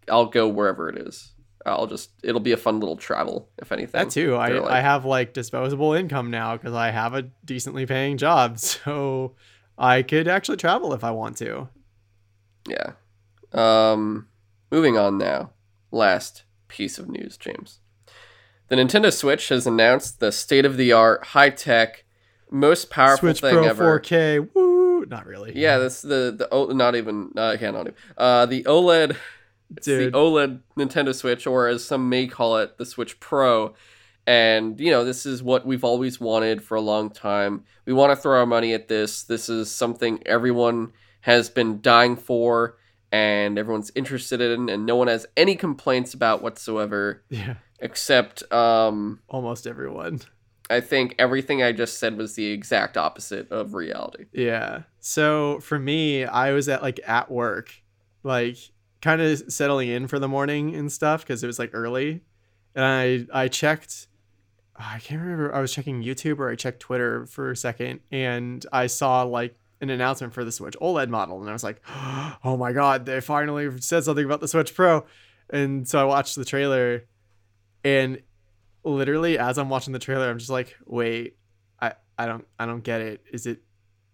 I'll 0.10 0.28
go 0.28 0.48
wherever 0.48 0.88
it 0.90 0.98
is. 1.00 1.33
I'll 1.66 1.88
just 1.88 2.12
it'll 2.24 2.42
be 2.42 2.52
a 2.52 2.58
fun 2.58 2.80
little 2.80 2.98
travel 2.98 3.50
if 3.58 3.72
anything. 3.72 4.00
that 4.00 4.10
too. 4.10 4.36
I 4.36 4.50
like, 4.50 4.72
I 4.72 4.82
have 4.82 5.06
like 5.06 5.34
disposable 5.34 5.94
income 5.94 6.30
now 6.30 6.58
because 6.58 6.74
I 6.74 6.92
have 6.92 7.14
a 7.14 7.24
decently 7.46 7.86
paying 7.86 8.18
job, 8.18 8.60
so 8.60 9.36
I 9.78 10.02
could 10.02 10.28
actually 10.28 10.58
travel 10.58 10.94
if 10.94 11.04
I 11.04 11.12
want 11.12 11.38
to. 11.38 11.70
Yeah. 12.68 12.94
Um, 13.52 14.28
moving 14.72 14.98
on 14.98 15.18
now. 15.18 15.52
Last 15.92 16.44
piece 16.68 16.98
of 16.98 17.08
news, 17.08 17.38
James. 17.38 17.80
The 18.70 18.76
Nintendo 18.76 19.14
Switch 19.14 19.50
has 19.50 19.68
announced 19.68 20.20
the 20.20 20.32
state-of-the-art, 20.32 21.26
high-tech, 21.26 22.06
most 22.50 22.90
powerful 22.90 23.30
Switch 23.30 23.42
thing 23.42 23.54
Pro 23.54 23.66
ever. 23.66 24.00
4K, 24.00 24.50
woo! 24.56 25.06
Not 25.06 25.26
really. 25.26 25.52
Yeah, 25.56 25.80
that's 25.80 26.02
the 26.02 26.34
the 26.36 26.48
oh, 26.52 26.68
not 26.68 26.96
even 26.96 27.32
uh, 27.36 27.58
yeah, 27.60 27.72
not 27.72 27.82
even 27.82 27.96
uh 28.18 28.46
the 28.46 28.64
OLED 28.64 29.18
It's 29.78 29.86
dude. 29.86 30.14
the 30.14 30.18
OLED 30.18 30.60
Nintendo 30.78 31.14
Switch, 31.14 31.48
or 31.48 31.68
as 31.68 31.84
some 31.86 32.10
may 32.10 32.28
call 32.28 32.58
it, 32.58 32.78
the 32.78 32.86
Switch 32.86 33.20
Pro. 33.20 33.74
And, 34.26 34.80
you 34.80 34.90
know, 34.92 35.04
this 35.04 35.26
is 35.26 35.44
what 35.44 35.66
we've 35.66 35.84
always 35.84 36.20
wanted 36.20 36.64
for 36.64 36.76
a 36.76 36.82
long 36.82 37.10
time. 37.10 37.66
We 37.86 37.94
want 37.94 38.12
to 38.12 38.16
throw 38.16 38.40
our 38.40 38.46
money 38.46 38.74
at 38.74 38.88
this. 38.88 39.24
This 39.24 39.50
is 39.50 39.70
something 39.70 40.22
everyone 40.26 40.94
has 41.22 41.50
been 41.50 41.82
dying 41.82 42.16
for 42.16 42.78
and 43.14 43.60
everyone's 43.60 43.92
interested 43.94 44.42
in, 44.42 44.70
and 44.70 44.88
no 44.88 44.96
one 44.96 45.08
has 45.08 45.28
any 45.38 45.56
complaints 45.56 46.16
about 46.16 46.42
whatsoever, 46.42 47.24
yeah, 47.30 47.56
except 47.80 48.52
um, 48.52 49.20
almost 49.30 49.68
everyone. 49.68 50.22
I 50.70 50.82
think 50.82 51.14
everything 51.20 51.62
I 51.62 51.74
just 51.74 52.00
said 52.00 52.18
was 52.18 52.34
the 52.34 52.48
exact 52.48 52.98
opposite 52.98 53.52
of 53.52 53.76
reality. 53.76 54.26
Yeah. 54.34 54.84
So 55.00 55.60
for 55.60 55.78
me, 55.78 56.26
I 56.26 56.54
was 56.54 56.68
at 56.68 56.82
like 56.82 57.00
at 57.06 57.30
work, 57.30 57.72
like 58.24 58.58
kind 59.04 59.22
of 59.22 59.44
settling 59.52 59.90
in 59.90 60.08
for 60.08 60.18
the 60.18 60.30
morning 60.30 60.74
and 60.74 60.90
stuff 60.90 61.24
because 61.24 61.44
it 61.44 61.48
was 61.48 61.60
like 61.60 61.72
early, 61.74 62.22
and 62.74 62.86
I 62.86 63.44
I 63.44 63.48
checked. 63.50 64.08
Ah, 64.80 64.96
I 64.96 65.00
can't 65.00 65.22
remember. 65.22 65.54
I 65.54 65.60
was 65.60 65.72
checking 65.74 66.02
YouTube 66.02 66.40
or 66.40 66.50
I 66.50 66.56
checked 66.56 66.80
Twitter 66.80 67.26
for 67.28 67.52
a 67.52 67.56
second, 67.56 68.00
and 68.12 68.66
I 68.72 68.88
saw 68.88 69.24
like 69.24 69.56
an 69.82 69.90
announcement 69.90 70.34
for 70.34 70.46
the 70.46 70.52
Switch 70.52 70.76
OLED 70.82 71.10
model, 71.10 71.42
and 71.42 71.50
I 71.50 71.54
was 71.54 71.64
like, 71.64 71.82
"Oh 72.44 72.56
my 72.58 72.72
god, 72.72 73.06
they 73.06 73.20
finally 73.20 73.70
said 73.82 74.06
something 74.06 74.26
about 74.26 74.40
the 74.40 74.48
Switch 74.48 74.74
Pro!" 74.74 75.06
And 75.50 75.88
so 75.88 76.00
I 76.00 76.06
watched 76.06 76.38
the 76.38 76.46
trailer, 76.46 77.04
and 77.84 78.22
literally 78.86 79.38
as 79.38 79.58
I'm 79.58 79.70
watching 79.70 79.92
the 79.92 80.00
trailer, 80.00 80.30
I'm 80.30 80.40
just 80.40 80.50
like, 80.50 80.78
"Wait, 80.86 81.38
I 81.82 81.94
I 82.18 82.26
don't 82.26 82.48
I 82.58 82.66
don't 82.66 82.84
get 82.84 83.02
it. 83.02 83.22
Is 83.34 83.46
it 83.46 83.62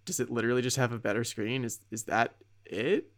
does 0.05 0.19
it 0.19 0.31
literally 0.31 0.63
just 0.63 0.77
have 0.77 0.91
a 0.93 0.97
better 0.99 1.23
screen? 1.23 1.63
Is 1.63 1.79
is 1.91 2.05
that 2.05 2.33
it? 2.65 3.11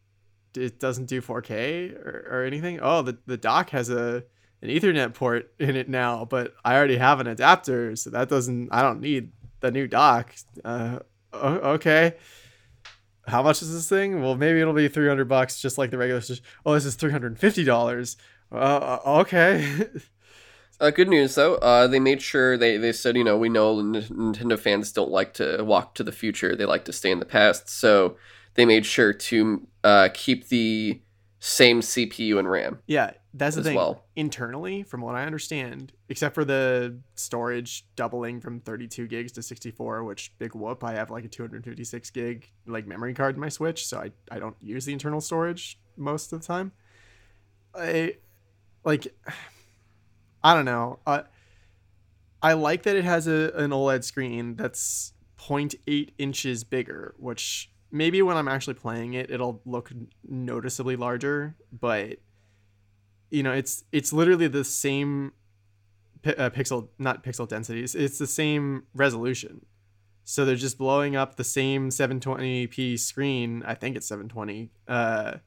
It 0.55 0.79
doesn't 0.79 1.05
do 1.05 1.21
4K 1.21 1.95
or, 1.95 2.27
or 2.29 2.43
anything. 2.43 2.79
Oh, 2.81 3.01
the 3.01 3.17
the 3.25 3.37
dock 3.37 3.69
has 3.71 3.89
a 3.89 4.23
an 4.61 4.69
Ethernet 4.69 5.13
port 5.13 5.53
in 5.59 5.75
it 5.75 5.89
now, 5.89 6.25
but 6.25 6.53
I 6.63 6.75
already 6.75 6.97
have 6.97 7.19
an 7.19 7.27
adapter, 7.27 7.95
so 7.95 8.09
that 8.11 8.29
doesn't. 8.29 8.69
I 8.71 8.81
don't 8.81 9.01
need 9.01 9.31
the 9.59 9.71
new 9.71 9.87
dock. 9.87 10.33
Uh, 10.63 10.99
okay. 11.33 12.15
How 13.27 13.43
much 13.43 13.61
is 13.61 13.71
this 13.71 13.87
thing? 13.87 14.21
Well, 14.21 14.35
maybe 14.35 14.59
it'll 14.59 14.73
be 14.73 14.87
300 14.87 15.25
bucks, 15.25 15.61
just 15.61 15.77
like 15.77 15.91
the 15.91 15.97
regular. 15.97 16.21
Oh, 16.65 16.73
this 16.73 16.85
is 16.85 16.95
350 16.95 17.63
dollars. 17.63 18.17
Uh, 18.51 18.99
okay. 19.05 19.87
Uh, 20.81 20.89
good 20.89 21.07
news 21.07 21.35
though, 21.35 21.57
uh, 21.57 21.85
they 21.85 21.99
made 21.99 22.23
sure 22.23 22.57
they, 22.57 22.75
they 22.75 22.91
said 22.91 23.15
you 23.15 23.23
know 23.23 23.37
we 23.37 23.49
know 23.49 23.75
Nintendo 23.75 24.57
fans 24.57 24.91
don't 24.91 25.11
like 25.11 25.31
to 25.35 25.63
walk 25.63 25.93
to 25.93 26.03
the 26.03 26.11
future; 26.11 26.55
they 26.55 26.65
like 26.65 26.85
to 26.85 26.91
stay 26.91 27.11
in 27.11 27.19
the 27.19 27.25
past. 27.25 27.69
So 27.69 28.17
they 28.55 28.65
made 28.65 28.85
sure 28.85 29.13
to 29.13 29.67
uh, 29.83 30.09
keep 30.13 30.47
the 30.49 31.01
same 31.39 31.81
CPU 31.81 32.37
and 32.37 32.49
RAM 32.49 32.79
yeah, 32.85 33.11
that's 33.33 33.55
the 33.55 33.63
thing. 33.63 33.75
well. 33.75 34.03
internally, 34.15 34.83
from 34.83 35.01
what 35.01 35.15
I 35.15 35.23
understand, 35.23 35.93
except 36.09 36.35
for 36.35 36.43
the 36.43 36.97
storage 37.15 37.85
doubling 37.95 38.41
from 38.41 38.59
32 38.59 39.07
gigs 39.07 39.31
to 39.33 39.41
64, 39.41 40.03
which 40.03 40.33
big 40.37 40.53
whoop, 40.53 40.83
I 40.83 40.93
have 40.93 41.09
like 41.09 41.23
a 41.23 41.29
256 41.29 42.09
gig 42.09 42.49
like 42.67 42.85
memory 42.85 43.13
card 43.13 43.35
in 43.35 43.41
my 43.41 43.47
Switch, 43.49 43.87
so 43.87 43.99
I, 43.99 44.11
I 44.29 44.39
don't 44.39 44.57
use 44.59 44.85
the 44.85 44.91
internal 44.91 45.21
storage 45.21 45.79
most 45.95 46.33
of 46.33 46.41
the 46.41 46.47
time. 46.47 46.73
I 47.73 48.17
like 48.83 49.07
I 50.43 50.53
don't 50.53 50.65
know. 50.65 50.99
Uh, 51.05 51.21
I 52.41 52.53
like 52.53 52.83
that 52.83 52.95
it 52.95 53.05
has 53.05 53.27
a 53.27 53.51
an 53.55 53.71
OLED 53.71 54.03
screen 54.03 54.55
that's 54.55 55.13
0.8 55.39 56.09
inches 56.17 56.63
bigger, 56.65 57.15
which 57.17 57.70
maybe 57.91 58.21
when 58.21 58.37
I'm 58.37 58.47
actually 58.47 58.75
playing 58.75 59.13
it, 59.13 59.29
it'll 59.29 59.61
look 59.65 59.91
noticeably 60.27 60.95
larger, 60.95 61.55
but 61.71 62.17
you 63.31 63.43
know 63.43 63.53
it's 63.53 63.83
it's 63.91 64.13
literally 64.13 64.47
the 64.47 64.63
same 64.63 65.31
pi- 66.21 66.33
uh, 66.33 66.49
pixel 66.49 66.89
not 66.99 67.23
pixel 67.23 67.47
densities 67.47 67.95
it's 67.95 68.19
the 68.19 68.27
same 68.27 68.83
resolution. 68.93 69.65
So 70.23 70.45
they're 70.45 70.55
just 70.55 70.77
blowing 70.77 71.15
up 71.15 71.35
the 71.35 71.43
same 71.43 71.89
720p 71.89 72.99
screen 72.99 73.63
i 73.65 73.73
think 73.73 73.95
it's 73.95 74.07
720 74.07 74.69
uh 74.87 75.37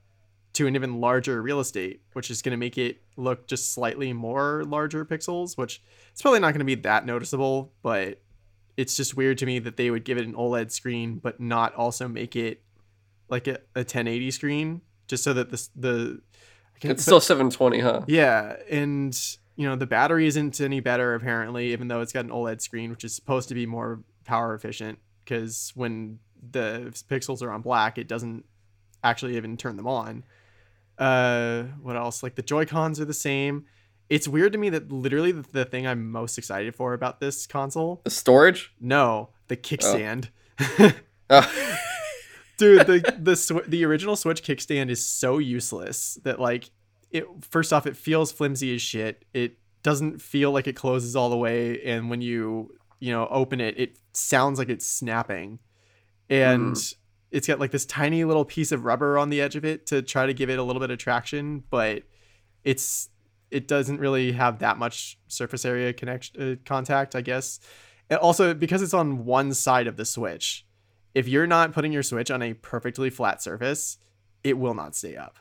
to 0.55 0.67
an 0.67 0.75
even 0.75 1.01
larger 1.01 1.41
real 1.41 1.61
estate 1.61 2.03
which 2.13 2.31
is 2.31 2.43
going 2.43 2.51
to 2.51 2.57
make 2.57 2.77
it 2.77 3.03
look 3.17 3.47
just 3.47 3.73
slightly 3.73 4.13
more 4.13 4.65
larger 4.67 5.05
pixels 5.05 5.57
which 5.57 5.81
it's 6.11 6.23
probably 6.23 6.41
not 6.41 6.49
going 6.53 6.59
to 6.59 6.65
be 6.65 6.75
that 6.75 7.07
noticeable 7.07 7.73
but 7.83 8.21
it's 8.77 8.97
just 8.97 9.17
weird 9.17 9.39
to 9.39 9.47
me 9.47 9.59
that 9.61 9.77
they 9.77 9.91
would 9.91 10.05
give 10.05 10.19
it 10.19 10.27
an 10.27 10.35
oled 10.35 10.71
screen 10.73 11.19
but 11.19 11.39
not 11.41 11.75
also 11.75 12.09
make 12.09 12.35
it 12.37 12.63
like 13.29 13.47
a, 13.47 13.55
a 13.75 13.81
1080 13.81 14.31
screen 14.31 14.81
just 15.07 15.23
so 15.25 15.33
that 15.33 15.51
this 15.51 15.71
the 15.77 16.21
I 16.75 16.79
can't- 16.81 16.93
It's 16.93 17.03
still 17.03 17.21
720, 17.21 17.79
huh? 17.81 18.03
yeah, 18.09 18.57
and 18.71 19.17
you 19.57 19.69
know 19.69 19.77
the 19.77 19.87
battery 19.87 20.27
isn't 20.27 20.61
any 20.61 20.81
better 20.81 21.15
apparently, 21.15 21.73
even 21.73 21.87
though 21.89 22.01
it's 22.01 22.13
got 22.13 22.25
an 22.25 22.31
OLED 22.33 22.61
screen, 22.61 22.91
which 22.91 23.05
is 23.05 23.15
supposed 23.15 23.49
to 23.51 23.55
be 23.55 23.65
more 23.67 24.01
power 24.25 24.55
efficient. 24.55 24.99
Because 25.25 25.73
when 25.77 26.19
the 26.51 26.93
pixels 27.09 27.43
are 27.43 27.51
on 27.53 27.63
black, 27.63 27.97
it 27.97 28.09
doesn't 28.09 28.45
actually 29.05 29.37
even 29.37 29.57
turn 29.57 29.77
them 29.77 29.87
on. 29.87 30.25
Uh, 30.99 31.63
what 31.81 31.97
else? 31.97 32.23
Like 32.23 32.35
the 32.35 32.43
Joy 32.43 32.67
Cons 32.67 33.01
are 33.01 33.05
the 33.05 33.15
same. 33.15 33.65
It's 34.11 34.29
weird 34.29 34.53
to 34.53 34.59
me 34.59 34.69
that 34.71 34.93
literally 34.93 35.33
the, 35.33 35.45
the 35.53 35.65
thing 35.65 35.87
I'm 35.87 36.11
most 36.11 36.37
excited 36.39 36.75
for 36.75 36.93
about 36.93 37.21
this 37.21 37.47
console, 37.47 38.03
The 38.05 38.11
storage. 38.11 38.73
no, 38.81 39.31
the 39.49 39.57
kickstand. 39.57 40.29
Oh. 40.79 40.93
oh. 41.31 41.79
dude 42.57 42.87
the 42.87 43.15
the 43.21 43.37
sw- 43.37 43.67
the 43.67 43.85
original 43.85 44.17
switch 44.17 44.43
kickstand 44.43 44.91
is 44.91 45.05
so 45.05 45.39
useless 45.39 46.19
that 46.25 46.41
like 46.41 46.71
it 47.11 47.27
first 47.41 47.73
off 47.73 47.87
it 47.87 47.97
feels 47.97 48.33
flimsy 48.33 48.75
as 48.75 48.83
shit 48.83 49.25
it 49.35 49.59
doesn't 49.83 50.21
feel 50.21 50.51
like 50.51 50.67
it 50.67 50.75
closes 50.75 51.15
all 51.15 51.29
the 51.29 51.37
way 51.37 51.81
and 51.83 52.09
when 52.09 52.21
you 52.21 52.73
you 53.01 53.13
know 53.13 53.27
open 53.31 53.61
it 53.61 53.79
it 53.79 53.99
sounds 54.13 54.59
like 54.59 54.69
it's 54.69 54.87
snapping 54.87 55.59
and 56.31 56.75
mm-hmm. 56.75 56.97
it's 57.31 57.47
got 57.47 57.61
like 57.61 57.71
this 57.71 57.85
tiny 57.85 58.25
little 58.25 58.45
piece 58.45 58.73
of 58.73 58.85
rubber 58.85 59.19
on 59.19 59.29
the 59.31 59.41
edge 59.41 59.57
of 59.57 59.65
it 59.65 59.87
to 59.87 60.01
try 60.01 60.27
to 60.27 60.33
give 60.33 60.49
it 60.49 60.59
a 60.59 60.63
little 60.63 60.81
bit 60.81 60.91
of 60.91 60.99
traction 60.99 61.63
but 61.71 62.03
it's 62.63 63.11
it 63.55 63.69
doesn't 63.69 63.99
really 63.99 64.33
have 64.33 64.59
that 64.59 64.79
much 64.79 65.19
surface 65.29 65.65
area 65.65 65.93
connection 65.93 66.43
uh, 66.43 66.57
contact 66.65 67.15
i 67.15 67.21
guess 67.21 67.61
also 68.21 68.53
because 68.53 68.83
it's 68.83 68.95
on 68.95 69.25
one 69.25 69.55
side 69.55 69.87
of 69.87 69.97
the 69.97 70.05
switch 70.05 70.67
if 71.15 71.29
you're 71.29 71.47
not 71.47 71.73
putting 71.73 71.93
your 71.93 72.03
switch 72.03 72.31
on 72.31 72.43
a 72.43 72.55
perfectly 72.55 73.09
flat 73.09 73.41
surface, 73.41 73.99
it 74.43 74.59
will 74.59 74.75
not 74.75 74.95
stay 74.95 75.17
up. 75.17 75.39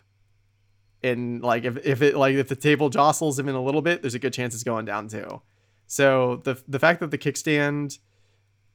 And 1.01 1.41
like 1.41 1.65
if, 1.65 1.85
if 1.85 2.01
it 2.01 2.15
like 2.15 2.35
if 2.35 2.47
the 2.47 2.55
table 2.55 2.89
jostles 2.89 3.39
even 3.39 3.55
a 3.55 3.61
little 3.61 3.81
bit, 3.81 4.01
there's 4.01 4.13
a 4.13 4.19
good 4.19 4.33
chance 4.33 4.53
it's 4.53 4.63
going 4.63 4.85
down 4.85 5.09
too. 5.09 5.41
So 5.87 6.41
the 6.43 6.61
the 6.67 6.79
fact 6.79 7.01
that 7.01 7.11
the 7.11 7.17
kickstand 7.17 7.97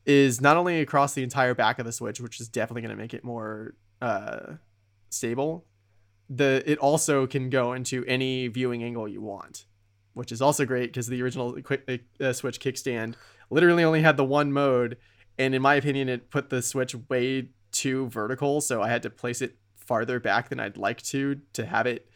is 0.05 0.41
not 0.41 0.57
only 0.57 0.81
across 0.81 1.15
the 1.15 1.23
entire 1.23 1.55
back 1.55 1.79
of 1.79 1.87
the 1.87 1.93
switch, 1.93 2.21
which 2.21 2.41
is 2.41 2.49
definitely 2.49 2.83
going 2.83 2.97
to 2.97 3.01
make 3.01 3.15
it 3.15 3.25
more 3.25 3.75
uh, 4.03 4.55
stable, 5.09 5.65
the 6.29 6.63
it 6.71 6.79
also 6.79 7.27
can 7.27 7.51
go 7.51 7.73
into 7.73 8.05
any 8.07 8.49
viewing 8.49 8.83
angle 8.83 9.09
you 9.09 9.21
want, 9.23 9.67
which 10.15 10.31
is 10.33 10.43
also 10.43 10.65
great 10.65 10.91
because 10.93 11.07
the 11.07 11.23
original 11.23 11.53
quick 11.63 12.03
uh, 12.21 12.33
switch 12.33 12.61
kickstand 12.61 13.15
literally 13.51 13.85
only 13.85 14.03
had 14.03 14.17
the 14.17 14.25
one 14.25 14.53
mode 14.53 14.97
and 15.39 15.55
in 15.55 15.63
my 15.63 15.75
opinion 15.75 16.09
it 16.09 16.31
put 16.31 16.51
the 16.51 16.61
switch 16.61 16.95
way 17.09 17.49
too 17.73 18.09
vertical 18.09 18.61
so 18.61 18.83
i 18.83 18.89
had 18.89 19.03
to 19.03 19.09
place 19.11 19.41
it 19.41 19.57
farther 19.77 20.19
back 20.21 20.49
than 20.51 20.61
i'd 20.61 20.77
like 20.77 21.01
to 21.01 21.41
to 21.55 21.65
have 21.65 21.87
it 21.87 22.09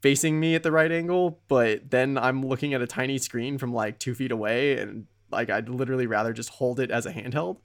facing 0.00 0.38
me 0.40 0.54
at 0.54 0.62
the 0.62 0.72
right 0.72 0.92
angle 0.92 1.40
but 1.48 1.90
then 1.90 2.16
i'm 2.16 2.42
looking 2.46 2.72
at 2.72 2.80
a 2.80 2.86
tiny 2.86 3.18
screen 3.18 3.58
from 3.58 3.72
like 3.72 3.98
two 3.98 4.14
feet 4.14 4.30
away 4.30 4.78
and 4.78 5.06
like 5.30 5.50
i'd 5.50 5.68
literally 5.68 6.06
rather 6.06 6.32
just 6.32 6.48
hold 6.50 6.78
it 6.80 6.90
as 6.90 7.04
a 7.04 7.12
handheld 7.12 7.58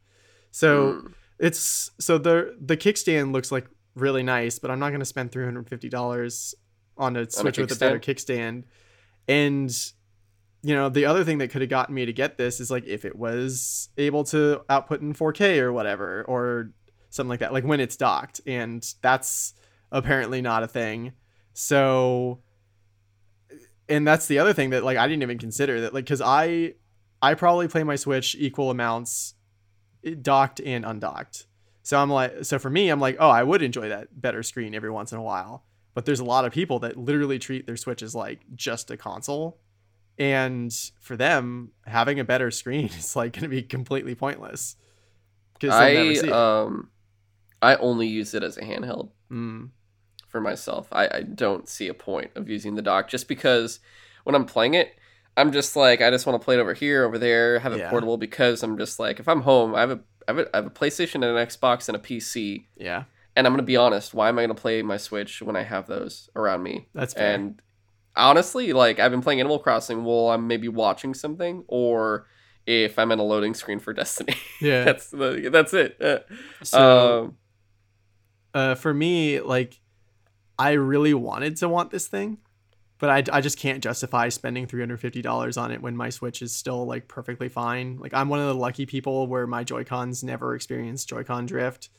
so 0.51 0.93
Mm. 0.93 1.13
it's 1.39 1.91
so 1.99 2.17
the 2.17 2.55
the 2.59 2.75
kickstand 2.75 3.31
looks 3.31 3.51
like 3.51 3.67
really 3.95 4.23
nice 4.23 4.59
but 4.59 4.71
i'm 4.71 4.79
not 4.79 4.89
going 4.89 4.99
to 4.99 5.05
spend 5.05 5.31
$350 5.31 6.53
on 6.97 7.15
a 7.15 7.29
Switch 7.29 7.57
with 7.57 7.71
a 7.71 7.75
better 7.75 7.99
kickstand. 7.99 8.63
And 9.27 9.73
you 10.65 10.73
know, 10.73 10.87
the 10.87 11.05
other 11.05 11.25
thing 11.25 11.39
that 11.39 11.49
could 11.49 11.61
have 11.61 11.69
gotten 11.69 11.93
me 11.93 12.05
to 12.05 12.13
get 12.13 12.37
this 12.37 12.59
is 12.61 12.71
like 12.71 12.85
if 12.85 13.03
it 13.03 13.17
was 13.17 13.89
able 13.97 14.23
to 14.25 14.61
output 14.69 15.01
in 15.01 15.13
4K 15.13 15.59
or 15.59 15.73
whatever, 15.73 16.23
or 16.23 16.71
something 17.09 17.29
like 17.29 17.41
that, 17.41 17.51
like 17.51 17.65
when 17.65 17.81
it's 17.81 17.97
docked. 17.97 18.39
And 18.47 18.85
that's 19.01 19.53
apparently 19.91 20.41
not 20.41 20.63
a 20.63 20.67
thing. 20.67 21.13
So, 21.53 22.39
and 23.89 24.07
that's 24.07 24.27
the 24.27 24.39
other 24.39 24.53
thing 24.53 24.69
that 24.69 24.85
like 24.85 24.97
I 24.97 25.07
didn't 25.07 25.23
even 25.23 25.37
consider 25.37 25.81
that, 25.81 25.93
like, 25.93 26.05
because 26.05 26.21
I, 26.21 26.75
I 27.21 27.33
probably 27.33 27.67
play 27.67 27.83
my 27.83 27.97
Switch 27.97 28.33
equal 28.39 28.71
amounts 28.71 29.35
eh, 30.05 30.15
docked 30.19 30.61
and 30.61 30.85
undocked. 30.85 31.45
So 31.83 31.99
I'm 31.99 32.09
like, 32.09 32.45
so 32.45 32.57
for 32.57 32.69
me, 32.69 32.89
I'm 32.89 32.99
like, 32.99 33.17
oh, 33.19 33.29
I 33.29 33.43
would 33.43 33.61
enjoy 33.61 33.89
that 33.89 34.19
better 34.19 34.41
screen 34.41 34.73
every 34.73 34.89
once 34.89 35.11
in 35.11 35.17
a 35.19 35.23
while. 35.23 35.65
But 35.93 36.05
there's 36.05 36.21
a 36.21 36.25
lot 36.25 36.45
of 36.45 36.51
people 36.51 36.79
that 36.79 36.97
literally 36.97 37.37
treat 37.37 37.67
their 37.67 37.77
Switch 37.77 38.01
as 38.01 38.15
like 38.15 38.41
just 38.55 38.89
a 38.89 38.97
console 38.97 39.59
and 40.17 40.73
for 40.99 41.17
them 41.17 41.71
having 41.85 42.19
a 42.19 42.23
better 42.23 42.51
screen 42.51 42.85
is 42.97 43.15
like 43.15 43.33
going 43.33 43.43
to 43.43 43.49
be 43.49 43.63
completely 43.63 44.15
pointless 44.15 44.75
because 45.53 45.73
i 45.73 46.27
um 46.29 46.89
i 47.61 47.75
only 47.75 48.07
use 48.07 48.33
it 48.33 48.43
as 48.43 48.57
a 48.57 48.61
handheld 48.61 49.09
mm. 49.31 49.69
for 50.27 50.41
myself 50.41 50.87
I, 50.91 51.07
I 51.07 51.21
don't 51.21 51.67
see 51.67 51.87
a 51.87 51.93
point 51.93 52.31
of 52.35 52.49
using 52.49 52.75
the 52.75 52.81
dock 52.81 53.09
just 53.09 53.27
because 53.27 53.79
when 54.23 54.35
i'm 54.35 54.45
playing 54.45 54.75
it 54.75 54.95
i'm 55.35 55.51
just 55.51 55.75
like 55.75 56.01
i 56.01 56.09
just 56.09 56.25
want 56.25 56.39
to 56.39 56.43
play 56.43 56.55
it 56.55 56.59
over 56.59 56.73
here 56.73 57.05
over 57.05 57.17
there 57.17 57.59
have 57.59 57.73
it 57.73 57.79
yeah. 57.79 57.89
portable 57.89 58.17
because 58.17 58.61
i'm 58.61 58.77
just 58.77 58.99
like 58.99 59.19
if 59.19 59.27
i'm 59.27 59.41
home 59.41 59.73
i 59.73 59.79
have 59.79 59.91
a 59.91 59.99
I 60.27 60.31
have, 60.31 60.39
a, 60.39 60.55
I 60.55 60.57
have 60.57 60.65
a 60.67 60.69
PlayStation 60.71 61.15
and 61.15 61.25
an 61.25 61.47
Xbox 61.47 61.87
and 61.87 61.95
a 61.95 61.99
PC. 61.99 62.65
Yeah. 62.77 63.03
And 63.35 63.47
I'm 63.47 63.53
gonna 63.53 63.63
be 63.63 63.77
honest. 63.77 64.13
Why 64.13 64.29
am 64.29 64.37
I 64.37 64.43
gonna 64.43 64.55
play 64.55 64.81
my 64.81 64.97
Switch 64.97 65.41
when 65.41 65.55
I 65.55 65.63
have 65.63 65.87
those 65.87 66.29
around 66.35 66.63
me? 66.63 66.87
That's 66.93 67.13
fair. 67.13 67.33
And 67.33 67.61
honestly, 68.15 68.73
like 68.73 68.99
I've 68.99 69.11
been 69.11 69.21
playing 69.21 69.39
Animal 69.39 69.59
Crossing 69.59 70.03
while 70.03 70.29
I'm 70.29 70.47
maybe 70.47 70.67
watching 70.67 71.13
something, 71.13 71.63
or 71.67 72.27
if 72.65 72.97
I'm 72.97 73.11
in 73.11 73.19
a 73.19 73.23
loading 73.23 73.53
screen 73.53 73.79
for 73.79 73.93
Destiny. 73.93 74.35
Yeah, 74.61 74.83
that's 74.85 75.09
the 75.09 75.49
that's 75.51 75.73
it. 75.73 76.01
Uh, 76.01 76.19
so, 76.63 77.23
um, 77.23 77.37
uh, 78.53 78.75
for 78.75 78.93
me, 78.93 79.39
like, 79.39 79.79
I 80.57 80.73
really 80.73 81.13
wanted 81.13 81.57
to 81.57 81.69
want 81.69 81.89
this 81.91 82.07
thing, 82.07 82.37
but 82.99 83.09
I, 83.09 83.37
I 83.37 83.41
just 83.41 83.57
can't 83.57 83.83
justify 83.83 84.29
spending 84.29 84.67
three 84.67 84.81
hundred 84.81 84.99
fifty 84.99 85.21
dollars 85.21 85.57
on 85.57 85.71
it 85.71 85.81
when 85.81 85.95
my 85.95 86.09
Switch 86.09 86.41
is 86.41 86.55
still 86.55 86.85
like 86.85 87.07
perfectly 87.07 87.49
fine. 87.49 87.97
Like, 87.99 88.13
I'm 88.13 88.29
one 88.29 88.39
of 88.39 88.47
the 88.47 88.55
lucky 88.55 88.85
people 88.85 89.27
where 89.27 89.47
my 89.47 89.63
Joy 89.63 89.83
Cons 89.83 90.23
never 90.23 90.55
experienced 90.55 91.09
Joy-Con 91.09 91.45
drift, 91.45 91.89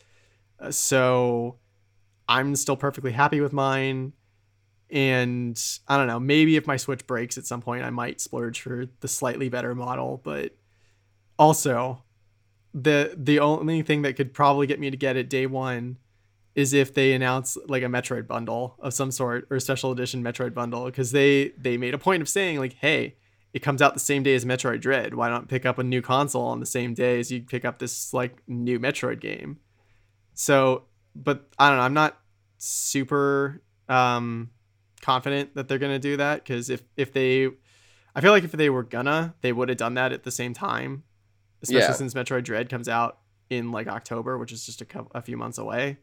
uh, 0.60 0.70
so 0.70 1.58
I'm 2.28 2.56
still 2.56 2.76
perfectly 2.76 3.12
happy 3.12 3.40
with 3.40 3.52
mine 3.52 4.14
and 4.90 5.60
I 5.88 5.96
don't 5.96 6.06
know, 6.06 6.20
maybe 6.20 6.56
if 6.56 6.66
my 6.66 6.76
Switch 6.76 7.06
breaks 7.06 7.36
at 7.36 7.46
some 7.46 7.60
point, 7.60 7.84
I 7.84 7.90
might 7.90 8.20
splurge 8.20 8.60
for 8.60 8.86
the 9.00 9.08
slightly 9.08 9.48
better 9.48 9.74
model. 9.74 10.20
But 10.22 10.54
also, 11.38 12.02
the 12.72 13.14
the 13.16 13.40
only 13.40 13.82
thing 13.82 14.02
that 14.02 14.14
could 14.14 14.32
probably 14.32 14.66
get 14.66 14.78
me 14.78 14.90
to 14.90 14.96
get 14.96 15.16
it 15.16 15.28
day 15.28 15.46
one 15.46 15.98
is 16.54 16.72
if 16.72 16.94
they 16.94 17.12
announce 17.12 17.56
like 17.66 17.82
a 17.82 17.86
Metroid 17.86 18.26
bundle 18.26 18.76
of 18.78 18.94
some 18.94 19.10
sort 19.10 19.46
or 19.50 19.56
a 19.56 19.60
special 19.60 19.90
edition 19.90 20.22
Metroid 20.22 20.54
bundle 20.54 20.84
because 20.86 21.12
they 21.12 21.52
they 21.58 21.76
made 21.76 21.94
a 21.94 21.98
point 21.98 22.22
of 22.22 22.28
saying 22.28 22.58
like, 22.58 22.74
hey, 22.74 23.16
it 23.52 23.60
comes 23.60 23.82
out 23.82 23.94
the 23.94 24.00
same 24.00 24.22
day 24.22 24.34
as 24.34 24.44
Metroid 24.44 24.80
Dread. 24.80 25.14
Why 25.14 25.28
not 25.28 25.48
pick 25.48 25.66
up 25.66 25.78
a 25.78 25.84
new 25.84 26.02
console 26.02 26.46
on 26.46 26.60
the 26.60 26.66
same 26.66 26.94
day 26.94 27.20
as 27.20 27.30
you 27.30 27.42
pick 27.42 27.64
up 27.64 27.78
this 27.78 28.12
like 28.12 28.42
new 28.48 28.78
Metroid 28.78 29.20
game? 29.20 29.58
So, 30.34 30.84
but 31.14 31.48
I 31.58 31.68
don't 31.68 31.78
know. 31.78 31.84
I'm 31.84 31.94
not 31.94 32.18
super 32.58 33.62
um 33.88 34.50
confident 35.02 35.54
that 35.54 35.68
they're 35.68 35.78
gonna 35.78 35.98
do 35.98 36.16
that 36.16 36.42
because 36.42 36.70
if 36.70 36.82
if 36.96 37.12
they, 37.12 37.48
I 38.14 38.20
feel 38.20 38.32
like 38.32 38.44
if 38.44 38.52
they 38.52 38.70
were 38.70 38.84
gonna, 38.84 39.34
they 39.40 39.52
would 39.52 39.68
have 39.68 39.78
done 39.78 39.94
that 39.94 40.12
at 40.12 40.22
the 40.22 40.30
same 40.30 40.54
time, 40.54 41.02
especially 41.62 41.80
yeah. 41.80 41.92
since 41.92 42.14
Metroid 42.14 42.44
Dread 42.44 42.68
comes 42.68 42.88
out 42.88 43.18
in 43.50 43.72
like 43.72 43.86
October, 43.86 44.38
which 44.38 44.52
is 44.52 44.64
just 44.64 44.80
a, 44.80 44.84
couple, 44.84 45.10
a 45.14 45.22
few 45.22 45.36
months 45.36 45.58
away. 45.58 45.98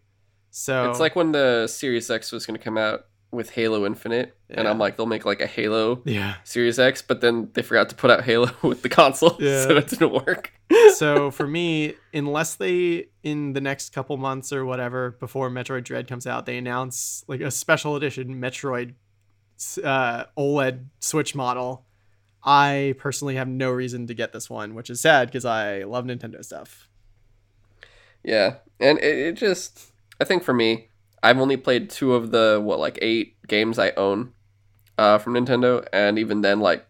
So 0.52 0.90
it's 0.90 1.00
like 1.00 1.16
when 1.16 1.32
the 1.32 1.68
Series 1.68 2.12
X 2.12 2.32
was 2.32 2.46
gonna 2.46 2.60
come 2.60 2.78
out 2.78 3.08
with 3.32 3.52
Halo 3.52 3.86
Infinite, 3.86 4.36
yeah. 4.50 4.60
and 4.60 4.68
I'm 4.68 4.78
like, 4.78 4.98
they'll 4.98 5.06
make 5.06 5.26
like 5.26 5.40
a 5.40 5.48
Halo 5.48 6.02
yeah. 6.06 6.36
Series 6.44 6.78
X, 6.78 7.02
but 7.02 7.22
then 7.22 7.50
they 7.54 7.62
forgot 7.62 7.88
to 7.90 7.96
put 7.96 8.12
out 8.12 8.26
Halo 8.26 8.52
with 8.62 8.82
the 8.82 8.90
console, 8.90 9.38
yeah. 9.40 9.64
so 9.64 9.78
it 9.78 9.88
didn't 9.88 10.12
work. 10.12 10.52
so 10.96 11.32
for 11.32 11.48
me, 11.48 11.96
unless 12.14 12.56
they 12.56 13.08
in 13.24 13.54
the 13.54 13.62
next 13.62 13.94
couple 13.94 14.18
months 14.18 14.52
or 14.52 14.66
whatever 14.66 15.12
before 15.12 15.50
Metroid 15.50 15.86
Dread 15.86 16.08
comes 16.08 16.28
out, 16.28 16.46
they 16.46 16.58
announce 16.58 17.24
like 17.28 17.42
a 17.42 17.52
special 17.52 17.96
edition 17.96 18.42
Metroid 18.42 18.96
uh, 19.84 20.26
OLED 20.38 20.86
Switch 21.00 21.34
model. 21.34 21.86
I 22.44 22.96
personally 22.98 23.36
have 23.36 23.48
no 23.48 23.70
reason 23.70 24.08
to 24.08 24.14
get 24.14 24.34
this 24.34 24.50
one, 24.50 24.74
which 24.74 24.90
is 24.90 25.00
sad 25.00 25.28
because 25.28 25.46
I 25.46 25.84
love 25.84 26.06
Nintendo 26.06 26.44
stuff. 26.44 26.90
Yeah, 28.24 28.58
and 28.80 28.98
it, 29.00 29.18
it 29.18 29.34
just, 29.34 29.91
I 30.22 30.24
think 30.24 30.44
for 30.44 30.54
me, 30.54 30.90
I've 31.24 31.40
only 31.40 31.58
played 31.58 31.90
two 31.90 32.14
of 32.14 32.30
the 32.30 32.62
what 32.64 32.80
like 32.80 33.00
eight 33.02 33.36
games 33.48 33.80
I 33.80 33.90
own 33.98 34.34
uh, 34.98 35.18
from 35.18 35.34
Nintendo, 35.34 35.86
and 35.92 36.20
even 36.20 36.42
then, 36.42 36.60
like 36.60 36.86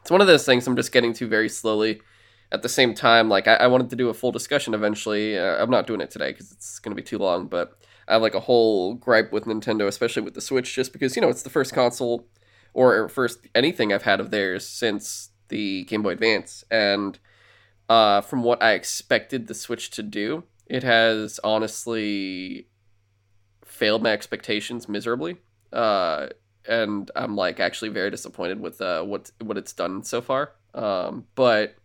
it's 0.00 0.10
one 0.10 0.20
of 0.20 0.28
those 0.28 0.46
things 0.46 0.66
I'm 0.66 0.76
just 0.76 0.92
getting 0.92 1.12
to 1.14 1.26
very 1.26 1.48
slowly. 1.48 2.00
At 2.50 2.62
the 2.62 2.68
same 2.68 2.94
time, 2.94 3.28
like 3.28 3.48
I, 3.48 3.54
I 3.54 3.66
wanted 3.66 3.90
to 3.90 3.96
do 3.96 4.08
a 4.08 4.14
full 4.14 4.30
discussion 4.30 4.72
eventually. 4.72 5.36
Uh, 5.36 5.62
I'm 5.62 5.68
not 5.68 5.86
doing 5.86 6.00
it 6.00 6.10
today 6.10 6.30
because 6.30 6.52
it's 6.52 6.78
going 6.78 6.96
to 6.96 7.02
be 7.02 7.06
too 7.06 7.18
long, 7.18 7.48
but 7.48 7.76
I 8.06 8.14
have 8.14 8.22
like 8.22 8.36
a 8.36 8.40
whole 8.40 8.94
gripe 8.94 9.32
with 9.32 9.44
Nintendo, 9.44 9.88
especially 9.88 10.22
with 10.22 10.34
the 10.34 10.40
Switch, 10.40 10.74
just 10.74 10.92
because 10.92 11.16
you 11.16 11.22
know 11.22 11.28
it's 11.28 11.42
the 11.42 11.50
first 11.50 11.74
console 11.74 12.28
or 12.72 13.08
first 13.08 13.40
anything 13.52 13.92
I've 13.92 14.04
had 14.04 14.20
of 14.20 14.30
theirs 14.30 14.66
since 14.66 15.30
the 15.48 15.84
Game 15.84 16.02
Boy 16.02 16.10
Advance, 16.10 16.64
and 16.70 17.18
uh, 17.88 18.20
from 18.20 18.44
what 18.44 18.62
I 18.62 18.74
expected 18.74 19.48
the 19.48 19.54
Switch 19.54 19.90
to 19.90 20.04
do, 20.04 20.44
it 20.68 20.82
has 20.82 21.40
honestly 21.42 22.68
failed 23.64 24.02
my 24.02 24.12
expectations 24.12 24.88
miserably. 24.88 25.36
Uh, 25.72 26.28
and 26.66 27.10
I'm 27.16 27.36
like 27.36 27.60
actually 27.60 27.88
very 27.88 28.10
disappointed 28.10 28.60
with 28.60 28.80
uh, 28.80 29.02
what 29.02 29.30
what 29.40 29.56
it's 29.56 29.72
done 29.72 30.02
so 30.02 30.20
far. 30.20 30.52
Um, 30.74 31.24
but 31.34 31.76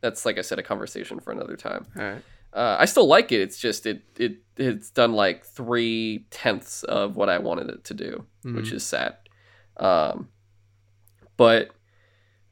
that's 0.00 0.26
like 0.26 0.38
I 0.38 0.42
said, 0.42 0.58
a 0.58 0.62
conversation 0.62 1.20
for 1.20 1.30
another 1.30 1.56
time. 1.56 1.86
All 1.96 2.02
right. 2.02 2.22
Uh, 2.52 2.76
I 2.78 2.84
still 2.84 3.06
like 3.06 3.32
it. 3.32 3.40
It's 3.40 3.58
just 3.58 3.86
it 3.86 4.02
it 4.18 4.38
it's 4.56 4.90
done 4.90 5.12
like 5.12 5.44
three 5.44 6.26
tenths 6.30 6.82
of 6.84 7.16
what 7.16 7.28
I 7.28 7.38
wanted 7.38 7.68
it 7.68 7.84
to 7.84 7.94
do, 7.94 8.24
mm-hmm. 8.44 8.56
which 8.56 8.72
is 8.72 8.84
sad. 8.84 9.16
Um, 9.76 10.28
but 11.36 11.70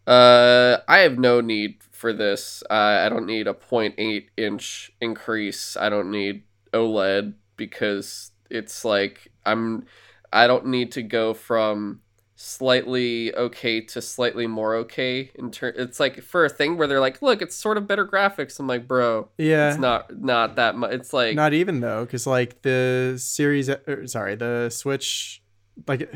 uh, 0.06 0.78
I 0.88 0.98
have 0.98 1.18
no 1.18 1.40
need 1.40 1.76
for 1.90 2.12
this. 2.12 2.62
Uh, 2.68 3.04
I 3.04 3.08
don't 3.08 3.26
need 3.26 3.46
a 3.46 3.54
0.8 3.54 4.26
inch 4.36 4.92
increase. 5.00 5.76
I 5.76 5.88
don't 5.88 6.10
need 6.10 6.42
OLED 6.72 7.34
because 7.56 8.32
it's 8.50 8.84
like 8.84 9.30
I'm 9.46 9.86
I 10.32 10.46
don't 10.46 10.66
need 10.66 10.92
to 10.92 11.02
go 11.02 11.34
from 11.34 12.00
slightly 12.34 13.32
okay 13.36 13.80
to 13.80 14.02
slightly 14.02 14.48
more 14.48 14.74
okay 14.74 15.30
in 15.36 15.48
turn 15.48 15.72
it's 15.76 16.00
like 16.00 16.20
for 16.20 16.44
a 16.44 16.48
thing 16.48 16.76
where 16.76 16.88
they're 16.88 16.98
like 16.98 17.22
look 17.22 17.40
it's 17.40 17.54
sort 17.54 17.76
of 17.76 17.86
better 17.86 18.04
graphics 18.04 18.58
i'm 18.58 18.66
like 18.66 18.88
bro 18.88 19.28
yeah 19.38 19.70
it's 19.70 19.78
not 19.78 20.20
not 20.20 20.56
that 20.56 20.74
much 20.74 20.90
it's 20.90 21.12
like 21.12 21.36
not 21.36 21.52
even 21.52 21.78
though 21.78 22.04
because 22.04 22.26
like 22.26 22.60
the 22.62 23.14
series 23.16 23.68
er, 23.68 24.02
sorry 24.06 24.34
the 24.34 24.68
switch 24.70 25.40
like 25.86 26.12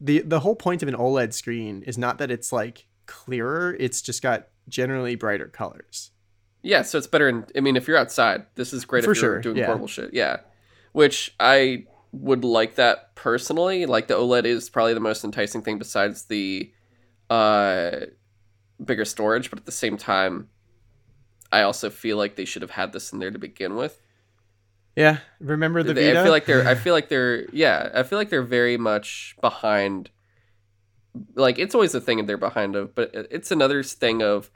the 0.00 0.20
the 0.22 0.40
whole 0.40 0.56
point 0.56 0.82
of 0.82 0.88
an 0.88 0.94
oled 0.94 1.34
screen 1.34 1.82
is 1.82 1.98
not 1.98 2.16
that 2.16 2.30
it's 2.30 2.54
like 2.54 2.86
clearer 3.06 3.76
it's 3.78 4.02
just 4.02 4.22
got 4.22 4.48
generally 4.68 5.14
brighter 5.14 5.46
colors 5.46 6.10
yeah 6.62 6.82
so 6.82 6.98
it's 6.98 7.06
better 7.06 7.28
in 7.28 7.46
i 7.56 7.60
mean 7.60 7.76
if 7.76 7.86
you're 7.86 7.96
outside 7.96 8.44
this 8.56 8.72
is 8.72 8.84
great 8.84 9.04
for 9.04 9.12
if 9.12 9.22
you're 9.22 9.34
sure. 9.34 9.40
doing 9.40 9.56
yeah. 9.56 9.66
portable 9.66 9.86
shit 9.86 10.12
yeah 10.12 10.38
which 10.96 11.34
I 11.38 11.84
would 12.12 12.42
like 12.42 12.76
that 12.76 13.14
personally. 13.16 13.84
Like 13.84 14.06
the 14.06 14.14
OLED 14.14 14.46
is 14.46 14.70
probably 14.70 14.94
the 14.94 15.00
most 15.00 15.24
enticing 15.24 15.60
thing 15.60 15.76
besides 15.76 16.24
the 16.24 16.72
uh, 17.28 18.06
bigger 18.82 19.04
storage, 19.04 19.50
but 19.50 19.58
at 19.58 19.66
the 19.66 19.72
same 19.72 19.98
time, 19.98 20.48
I 21.52 21.60
also 21.60 21.90
feel 21.90 22.16
like 22.16 22.36
they 22.36 22.46
should 22.46 22.62
have 22.62 22.70
had 22.70 22.94
this 22.94 23.12
in 23.12 23.18
there 23.18 23.30
to 23.30 23.38
begin 23.38 23.76
with. 23.76 24.00
Yeah, 24.96 25.18
remember 25.38 25.82
the 25.82 25.92
Vita? 25.92 26.18
I 26.18 26.22
feel 26.22 26.32
like 26.32 26.46
they're. 26.46 26.66
I 26.66 26.74
feel 26.82 26.94
like 26.94 27.10
they're. 27.10 27.46
Yeah, 27.50 27.90
I 27.92 28.02
feel 28.02 28.18
like 28.18 28.30
they're 28.30 28.40
very 28.40 28.78
much 28.78 29.36
behind. 29.42 30.08
Like 31.34 31.58
it's 31.58 31.74
always 31.74 31.94
a 31.94 32.00
thing 32.00 32.24
they're 32.26 32.36
behind 32.36 32.76
of, 32.76 32.94
but 32.94 33.10
it's 33.14 33.50
another 33.50 33.82
thing 33.82 34.22
of, 34.22 34.50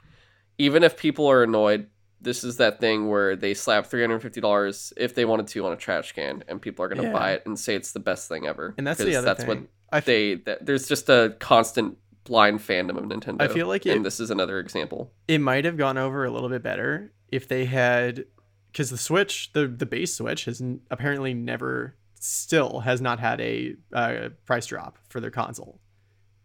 even 0.57 0.83
if 0.83 0.97
people 0.97 1.27
are 1.27 1.43
annoyed 1.43 1.87
this 2.21 2.43
is 2.43 2.57
that 2.57 2.79
thing 2.79 3.09
where 3.09 3.35
they 3.35 3.53
slap 3.53 3.87
three 3.87 4.01
hundred 4.01 4.19
fifty 4.19 4.39
dollars 4.39 4.93
if 4.95 5.15
they 5.15 5.25
wanted 5.25 5.47
to 5.47 5.65
on 5.65 5.73
a 5.73 5.75
trash 5.75 6.11
can, 6.13 6.43
and 6.47 6.61
people 6.61 6.85
are 6.85 6.87
gonna 6.87 7.03
yeah. 7.03 7.11
buy 7.11 7.31
it 7.31 7.43
and 7.45 7.59
say 7.59 7.75
it's 7.75 7.91
the 7.91 7.99
best 7.99 8.29
thing 8.29 8.45
ever. 8.45 8.75
And 8.77 8.85
that's 8.85 8.99
the 8.99 9.15
other 9.15 9.25
that's 9.25 9.43
thing. 9.43 9.61
what 9.61 9.67
I 9.91 9.97
f- 9.97 10.05
they. 10.05 10.35
That, 10.35 10.65
there's 10.65 10.87
just 10.87 11.09
a 11.09 11.35
constant 11.39 11.97
blind 12.23 12.59
fandom 12.59 12.97
of 12.97 13.05
Nintendo. 13.05 13.41
I 13.41 13.47
feel 13.47 13.67
like 13.67 13.85
it, 13.85 13.95
and 13.95 14.05
this 14.05 14.19
is 14.19 14.29
another 14.29 14.59
example. 14.59 15.11
It 15.27 15.39
might 15.39 15.65
have 15.65 15.77
gone 15.77 15.97
over 15.97 16.23
a 16.23 16.31
little 16.31 16.49
bit 16.49 16.61
better 16.61 17.11
if 17.29 17.47
they 17.47 17.65
had, 17.65 18.25
because 18.71 18.91
the 18.91 18.97
Switch, 18.97 19.51
the 19.53 19.67
the 19.67 19.87
base 19.87 20.15
Switch, 20.15 20.45
has 20.45 20.61
n- 20.61 20.81
apparently 20.91 21.33
never 21.33 21.95
still 22.19 22.81
has 22.81 23.01
not 23.01 23.19
had 23.19 23.41
a 23.41 23.75
uh, 23.93 24.29
price 24.45 24.67
drop 24.67 24.99
for 25.09 25.19
their 25.19 25.31
console. 25.31 25.80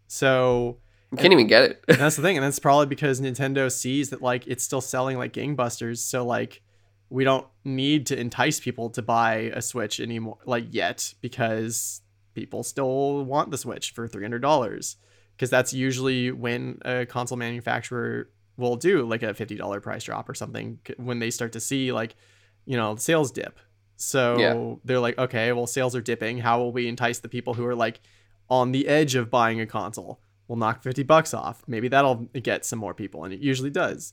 So 0.07 0.79
You 1.13 1.19
can't 1.19 1.33
even 1.33 1.47
get 1.47 1.63
it. 1.65 1.85
and 1.89 1.99
that's 1.99 2.17
the 2.17 2.23
thing, 2.23 2.37
and 2.37 2.45
that's 2.45 2.59
probably 2.59 2.87
because 2.87 3.21
Nintendo 3.21 3.71
sees 3.71 4.11
that 4.11 4.23
like 4.23 4.47
it's 4.47 4.65
still 4.65 4.81
selling 4.81 5.19
like 5.19 5.33
gangbusters. 5.33 5.99
So 5.99 6.25
like 6.25 6.63
we 7.09 7.23
don't 7.25 7.47
need 7.65 8.07
to 8.07 8.19
entice 8.19 8.59
people 8.61 8.91
to 8.91 9.03
buy 9.03 9.53
a 9.55 9.63
Switch 9.63 10.01
anymore, 10.01 10.39
like 10.45 10.67
yet, 10.71 11.15
because 11.21 12.03
people 12.35 12.63
still 12.63 13.25
want 13.25 13.51
the 13.51 13.59
Switch 13.59 13.93
for 13.93 14.09
three 14.09 14.23
hundred 14.25 14.43
dollars. 14.43 14.97
Because 15.37 15.51
that's 15.51 15.73
usually 15.75 16.31
when 16.33 16.79
a 16.85 17.05
console 17.05 17.37
manufacturer 17.37 18.31
will 18.57 18.77
do 18.77 19.05
like 19.07 19.23
a 19.23 19.35
fifty 19.35 19.55
dollar 19.55 19.81
price 19.81 20.05
drop 20.05 20.29
or 20.29 20.35
something 20.35 20.79
when 20.97 21.19
they 21.19 21.31
start 21.31 21.53
to 21.53 21.61
see 21.61 21.93
like 21.93 22.17
you 22.65 22.77
know 22.77 22.97
sales 22.97 23.31
dip. 23.31 23.59
So 23.97 24.39
Yeah. 24.39 24.75
they're 24.85 25.01
like, 25.01 25.19
okay, 25.19 25.53
well 25.53 25.67
sales 25.67 25.95
are 25.95 26.01
dipping. 26.01 26.39
How 26.39 26.59
will 26.59 26.73
we 26.73 26.89
entice 26.89 27.19
the 27.19 27.29
people 27.29 27.55
who 27.55 27.65
are 27.67 27.75
like 27.75 28.01
on 28.49 28.73
the 28.73 28.89
edge 28.89 29.15
of 29.15 29.31
buying 29.31 29.61
a 29.61 29.67
console? 29.67 30.21
We'll 30.49 30.59
knock 30.59 30.83
50 30.83 31.03
bucks 31.03 31.35
off. 31.35 31.63
Maybe 31.67 31.89
that'll 31.89 32.29
get 32.43 32.65
some 32.65 32.79
more 32.79 32.95
people, 32.95 33.25
and 33.25 33.35
it 33.35 33.41
usually 33.41 33.71
does. 33.71 34.13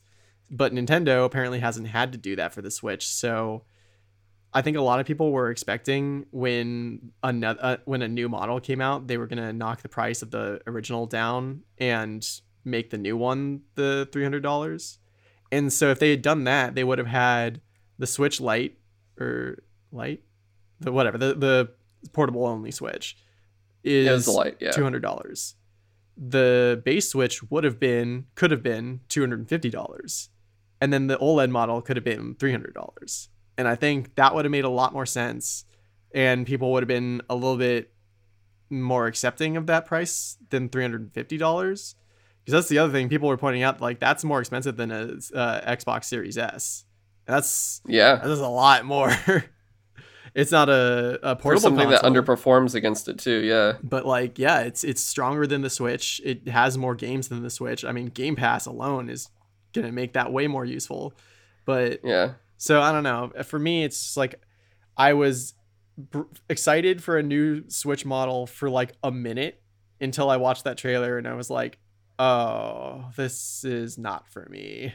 But 0.49 0.73
Nintendo 0.73 1.25
apparently 1.25 1.59
hasn't 1.59 1.88
had 1.88 2.11
to 2.11 2.17
do 2.17 2.36
that 2.36 2.53
for 2.53 2.61
the 2.61 2.71
Switch. 2.71 3.07
So 3.07 3.63
I 4.53 4.61
think 4.61 4.77
a 4.77 4.81
lot 4.81 4.99
of 4.99 5.05
people 5.05 5.31
were 5.31 5.49
expecting 5.49 6.25
when 6.31 7.11
another 7.23 7.59
uh, 7.61 7.77
when 7.86 8.01
a 8.01 8.07
new 8.07 8.29
model 8.29 8.59
came 8.59 8.81
out, 8.81 9.07
they 9.07 9.17
were 9.17 9.27
gonna 9.27 9.51
knock 9.51 9.81
the 9.81 9.89
price 9.89 10.21
of 10.21 10.31
the 10.31 10.61
original 10.67 11.05
down 11.05 11.63
and 11.79 12.27
make 12.63 12.91
the 12.91 12.97
new 12.97 13.17
one 13.17 13.61
the 13.75 14.07
three 14.11 14.23
hundred 14.23 14.43
dollars. 14.43 14.99
And 15.51 15.71
so 15.71 15.89
if 15.89 15.99
they 15.99 16.11
had 16.11 16.21
done 16.21 16.43
that, 16.45 16.75
they 16.75 16.84
would 16.84 16.97
have 16.97 17.07
had 17.07 17.61
the 17.97 18.07
Switch 18.07 18.39
Lite 18.39 18.77
or 19.19 19.63
Lite, 19.91 20.23
the 20.79 20.91
whatever 20.91 21.17
the 21.17 21.34
the 21.34 21.71
portable 22.11 22.45
only 22.45 22.71
Switch 22.71 23.17
is 23.84 24.27
light, 24.27 24.57
yeah. 24.59 24.71
two 24.71 24.84
hundred 24.84 25.01
dollars. 25.01 25.55
The 26.15 26.81
base 26.86 27.09
Switch 27.09 27.41
would 27.49 27.63
have 27.63 27.79
been 27.79 28.25
could 28.36 28.51
have 28.51 28.63
been 28.63 29.01
two 29.09 29.21
hundred 29.21 29.39
and 29.39 29.49
fifty 29.49 29.69
dollars, 29.69 30.29
and 30.79 30.93
then 30.93 31.07
the 31.07 31.17
OLED 31.17 31.49
model 31.49 31.81
could 31.81 31.97
have 31.97 32.03
been 32.03 32.36
three 32.36 32.51
hundred 32.51 32.73
dollars. 32.73 33.29
And 33.57 33.67
I 33.67 33.75
think 33.75 34.15
that 34.15 34.34
would 34.34 34.45
have 34.45 34.51
made 34.51 34.63
a 34.63 34.69
lot 34.69 34.93
more 34.93 35.05
sense, 35.05 35.65
and 36.13 36.45
people 36.45 36.71
would 36.73 36.84
have 36.84 36.88
been 36.88 37.21
a 37.29 37.36
little 37.36 37.57
bit 37.57 37.91
more 38.69 39.05
accepting 39.07 39.57
of 39.57 39.67
that 39.67 39.86
price 39.86 40.38
than 40.49 40.69
three 40.69 40.84
hundred 40.84 41.01
and 41.01 41.13
fifty 41.13 41.38
dollars. 41.38 41.95
Because 42.45 42.59
that's 42.59 42.67
the 42.69 42.79
other 42.79 42.91
thing 42.91 43.07
people 43.09 43.29
were 43.29 43.38
pointing 43.38 43.63
out, 43.63 43.79
like 43.79 43.99
that's 43.99 44.23
more 44.23 44.39
expensive 44.39 44.75
than 44.75 44.91
a 44.91 45.13
uh, 45.34 45.75
Xbox 45.75 46.05
Series 46.05 46.38
S. 46.38 46.84
That's 47.25 47.81
Yeah. 47.88 48.15
that's 48.15 48.39
a 48.41 48.47
lot 48.47 48.86
more. 48.86 49.11
it's 50.36 50.51
not 50.51 50.67
a, 50.69 51.19
a 51.21 51.36
portable 51.36 51.61
something 51.61 51.89
that 51.89 52.01
underperforms 52.03 52.73
against 52.75 53.07
it 53.07 53.19
too, 53.19 53.41
yeah. 53.43 53.73
but 53.84 54.05
like 54.05 54.39
yeah 54.39 54.61
it's 54.61 54.84
it's 54.84 55.01
stronger 55.03 55.45
than 55.45 55.61
the 55.61 55.69
switch. 55.69 56.19
It 56.25 56.47
has 56.47 56.77
more 56.77 56.95
games 56.95 57.27
than 57.27 57.43
the 57.43 57.49
switch. 57.49 57.86
I 57.86 57.91
mean 57.91 58.07
game 58.07 58.36
pass 58.36 58.65
alone 58.65 59.09
is 59.09 59.29
gonna 59.73 59.91
make 59.91 60.13
that 60.13 60.31
way 60.31 60.47
more 60.47 60.65
useful. 60.65 61.13
But 61.65 61.99
Yeah. 62.03 62.34
so 62.57 62.81
i 62.81 62.91
don't 62.91 63.03
know. 63.03 63.31
For 63.43 63.59
me 63.59 63.84
it's 63.84 64.01
just 64.03 64.17
like 64.17 64.41
i 64.97 65.13
was 65.13 65.53
br- 65.97 66.21
excited 66.49 67.01
for 67.03 67.17
a 67.17 67.23
new 67.23 67.69
switch 67.69 68.05
model 68.05 68.47
for 68.47 68.69
like 68.69 68.93
a 69.03 69.11
minute 69.11 69.61
until 70.01 70.29
i 70.29 70.38
watched 70.38 70.63
that 70.65 70.77
trailer 70.77 71.17
and 71.17 71.27
i 71.27 71.34
was 71.34 71.49
like 71.49 71.77
oh 72.19 73.05
this 73.15 73.63
is 73.63 73.97
not 73.97 74.27
for 74.29 74.47
me. 74.49 74.93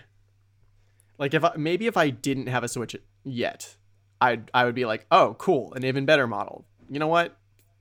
Like 1.19 1.35
if 1.35 1.43
I, 1.45 1.53
maybe 1.57 1.87
if 1.87 1.97
i 1.97 2.11
didn't 2.11 2.47
have 2.49 2.63
a 2.65 2.69
switch 2.69 2.95
yet 3.25 3.77
i 4.21 4.39
i 4.55 4.65
would 4.65 4.75
be 4.75 4.85
like 4.85 5.07
oh 5.11 5.35
cool 5.39 5.73
an 5.75 5.85
even 5.85 6.05
better 6.07 6.27
model 6.27 6.65
you 6.91 6.99
know 6.99 7.07
what 7.09 7.37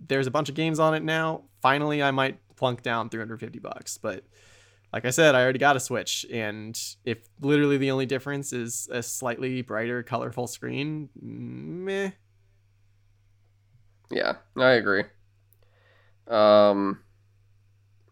there's 0.08 0.28
a 0.28 0.32
bunch 0.32 0.50
of 0.50 0.56
games 0.56 0.80
on 0.80 0.94
it 0.94 1.04
now 1.04 1.42
finally 1.62 2.02
i 2.04 2.12
might 2.12 2.38
plunk 2.56 2.82
down 2.82 3.10
350 3.10 3.60
bucks 3.60 3.98
but 3.98 4.24
like 4.94 5.06
i 5.06 5.10
said 5.10 5.36
i 5.36 5.42
already 5.42 5.60
got 5.60 5.76
a 5.76 5.80
switch 5.80 6.26
and 6.32 6.80
if 7.06 7.18
literally 7.42 7.78
the 7.78 7.92
only 7.92 8.06
difference 8.06 8.54
is 8.54 8.88
a 8.92 9.02
slightly 9.02 9.62
brighter 9.62 10.04
colorful 10.04 10.48
screen 10.48 11.10
meh 11.22 12.12
Yeah. 14.10 14.36
I 14.56 14.72
agree. 14.72 15.04
Um 16.28 17.00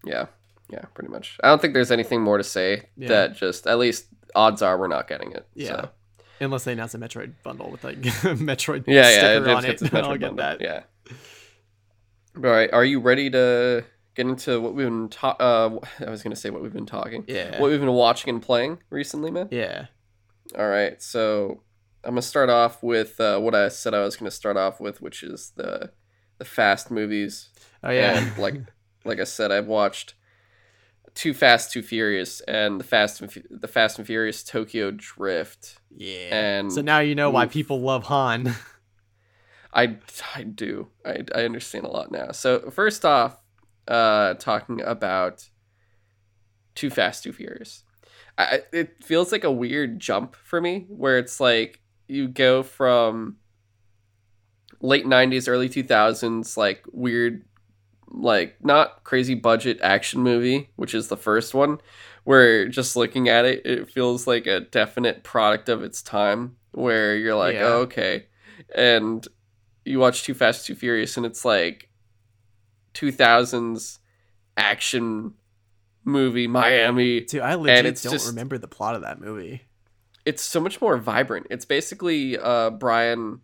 Yeah. 0.03 0.26
Yeah, 0.69 0.82
pretty 0.93 1.09
much. 1.11 1.38
I 1.43 1.47
don't 1.47 1.61
think 1.61 1.73
there's 1.73 1.91
anything 1.91 2.21
more 2.21 2.38
to 2.38 2.43
say 2.43 2.89
Yeah. 2.97 3.07
that 3.09 3.36
just 3.36 3.67
at 3.67 3.78
least 3.78 4.07
odds 4.36 4.61
are 4.61 4.78
we're 4.78 4.88
not 4.88 5.07
getting 5.07 5.32
it. 5.32 5.47
Yeah. 5.53 5.67
So. 5.67 5.89
Unless 6.39 6.63
they 6.65 6.73
announce 6.73 6.93
a 6.93 6.97
metroid 6.97 7.33
bundle 7.43 7.69
with 7.71 7.83
like 7.83 8.01
metroid 8.01 8.83
Yeah, 8.88 9.09
yeah. 9.09 9.09
sticker 9.17 9.45
it 9.49 9.55
on 9.55 9.63
it 9.63 9.67
gets 9.67 9.81
its 9.81 9.91
then 9.91 10.03
i'll 10.05 10.11
get 10.17 10.36
bundle. 10.36 10.36
that 10.45 10.61
Yeah. 10.61 10.83
All 12.38 12.41
right. 12.41 12.71
Are 12.73 12.83
you 12.83 12.99
ready 12.99 13.29
to 13.29 13.86
get 14.15 14.25
into 14.27 14.59
what 14.59 14.73
we've 14.75 14.86
been 14.88 15.09
ta- 15.09 15.38
uh 15.39 15.79
I 16.05 16.09
was 16.09 16.21
going 16.23 16.33
to 16.33 16.39
say 16.39 16.49
what 16.49 16.61
we've 16.61 16.73
been 16.73 16.86
talking. 16.86 17.23
yeah 17.27 17.59
What 17.61 17.69
we've 17.71 17.79
been 17.79 17.91
watching 17.91 18.29
and 18.29 18.41
playing 18.41 18.79
recently, 18.89 19.31
man? 19.31 19.47
yeah 19.51 19.86
All 20.57 20.67
right, 20.67 21.01
so 21.01 21.61
I'm 22.03 22.11
gonna 22.11 22.21
start 22.21 22.49
off 22.49 22.83
with 22.83 23.19
uh, 23.19 23.39
what 23.39 23.55
I 23.55 23.67
said 23.69 23.93
I 23.95 24.03
was 24.03 24.15
gonna 24.15 24.29
start 24.31 24.57
off 24.57 24.79
with, 24.79 25.01
which 25.01 25.23
is 25.23 25.53
the 25.55 25.91
the 26.38 26.45
fast 26.45 26.91
movies. 26.91 27.49
oh 27.83 27.89
yeah 27.89 28.17
And 28.19 28.38
like 28.38 28.55
like 29.05 29.19
I 29.19 29.23
said, 29.23 29.51
I've 29.51 29.67
watched 29.67 30.13
Too 31.16 31.34
Fast, 31.34 31.72
Too 31.72 31.82
Furious, 31.82 32.41
and 32.41 32.80
the 32.80 32.84
Fast 32.84 33.22
and 33.22 33.32
Fu- 33.32 33.41
the 33.49 33.68
Fast 33.68 33.97
and 33.97 34.05
Furious 34.05 34.43
Tokyo 34.43 34.91
Drift. 34.91 35.80
yeah 35.95 36.36
And 36.36 36.72
so 36.72 36.82
now 36.82 36.99
you 36.99 37.16
know 37.16 37.30
why 37.32 37.47
people 37.47 37.82
love 37.82 38.03
han 38.05 38.53
I 39.74 39.97
I 40.36 40.43
do 40.43 40.88
I 41.05 41.24
I 41.34 41.45
understand 41.45 41.86
a 41.86 41.89
lot 41.89 42.11
now. 42.11 42.32
So 42.32 42.70
first 42.70 43.05
off, 43.05 43.38
uh, 43.88 44.34
talking 44.36 44.82
about 44.82 45.47
Too 46.76 46.89
Fast, 46.89 47.24
Too 47.24 47.34
Furious. 47.34 47.84
I, 48.38 48.43
I- 48.43 48.61
it 48.74 49.03
feels 49.03 49.32
like 49.32 49.43
a 49.45 49.51
weird 49.51 49.99
jump 49.99 50.36
for 50.36 50.59
me, 50.61 50.86
where 50.89 51.18
it's 51.18 51.39
like 51.39 51.82
you 52.07 52.28
go 52.28 52.61
from 52.63 53.38
late 54.82 55.05
'90s, 55.05 55.47
early 55.47 55.70
2000s, 55.70 56.57
like 56.57 56.84
weird, 56.91 57.43
like 58.18 58.57
not 58.63 59.03
crazy 59.03 59.36
budget 59.36 59.80
action 59.82 60.22
movie, 60.22 60.70
which 60.78 60.93
is 60.93 61.07
the 61.09 61.18
first 61.18 61.53
one, 61.53 61.80
where 62.24 62.68
just 62.70 62.95
looking 62.95 63.28
at 63.30 63.45
it, 63.45 63.66
it 63.66 63.89
feels 63.89 64.26
like 64.26 64.47
a 64.47 64.61
definite 64.61 65.24
product 65.24 65.68
of 65.70 65.84
its 65.84 66.01
time, 66.01 66.55
where 66.72 67.16
you're 67.18 67.36
like, 67.36 67.55
Yeah. 67.55 67.63
oh, 67.66 67.78
okay, 67.82 68.26
and 68.74 69.28
you 69.84 69.99
watch 69.99 70.24
Too 70.24 70.34
Fast, 70.34 70.66
Too 70.66 70.76
Furious, 70.76 71.18
and 71.18 71.26
it's 71.26 71.43
like 71.45 71.89
2000s 72.93 73.99
action 74.57 75.34
movie 76.05 76.47
Miami. 76.47 77.22
dude 77.22 77.41
i 77.41 77.55
legit 77.55 77.84
don't 78.01 78.13
just- 78.13 78.28
remember 78.30 78.57
the 78.57 78.68
plot 78.68 78.95
of 78.95 79.01
that 79.01 79.20
movie 79.20 79.61
It's 80.26 80.41
so 80.41 80.59
much 80.59 80.82
more 80.82 80.97
vibrant. 80.97 81.45
It's 81.51 81.66
basically 81.66 82.36
uh, 82.39 82.72
Brian 82.72 83.41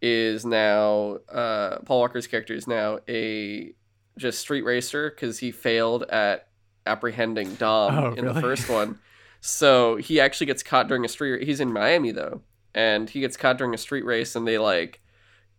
is 0.00 0.46
now 0.46 1.18
uh, 1.30 1.80
Paul 1.84 2.00
Walker's 2.00 2.26
character 2.26 2.54
is 2.54 2.66
now 2.66 3.00
a 3.08 3.74
just 4.18 4.38
street 4.38 4.62
racer 4.62 5.10
because 5.10 5.38
he 5.38 5.50
failed 5.50 6.04
at 6.04 6.48
apprehending 6.86 7.54
Dom 7.54 7.98
Oh, 7.98 8.12
in 8.14 8.24
the 8.26 8.40
first 8.40 8.68
one. 8.68 8.98
So 9.46 9.96
he 9.96 10.20
actually 10.20 10.46
gets 10.46 10.62
caught 10.62 10.88
during 10.88 11.04
a 11.04 11.08
street. 11.08 11.46
He's 11.46 11.60
in 11.60 11.70
Miami 11.70 12.12
though, 12.12 12.40
and 12.74 13.10
he 13.10 13.20
gets 13.20 13.36
caught 13.36 13.58
during 13.58 13.74
a 13.74 13.76
street 13.76 14.06
race, 14.06 14.34
and 14.34 14.48
they 14.48 14.56
like 14.56 15.02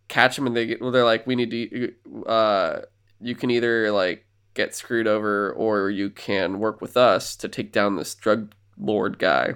catch 0.07 0.39
him, 0.39 0.47
and 0.47 0.57
they 0.57 0.75
well, 0.81 0.89
they're 0.89 1.05
like, 1.05 1.27
"We 1.27 1.35
need 1.35 1.51
to. 1.51 1.93
Uh, 2.25 2.81
you 3.21 3.35
can 3.35 3.51
either 3.51 3.91
like 3.91 4.25
get 4.55 4.73
screwed 4.73 5.05
over, 5.05 5.51
or 5.51 5.91
you 5.91 6.09
can 6.09 6.57
work 6.57 6.81
with 6.81 6.97
us 6.97 7.35
to 7.35 7.47
take 7.47 7.71
down 7.71 7.95
this 7.95 8.15
drug 8.15 8.55
lord 8.75 9.19
guy." 9.19 9.53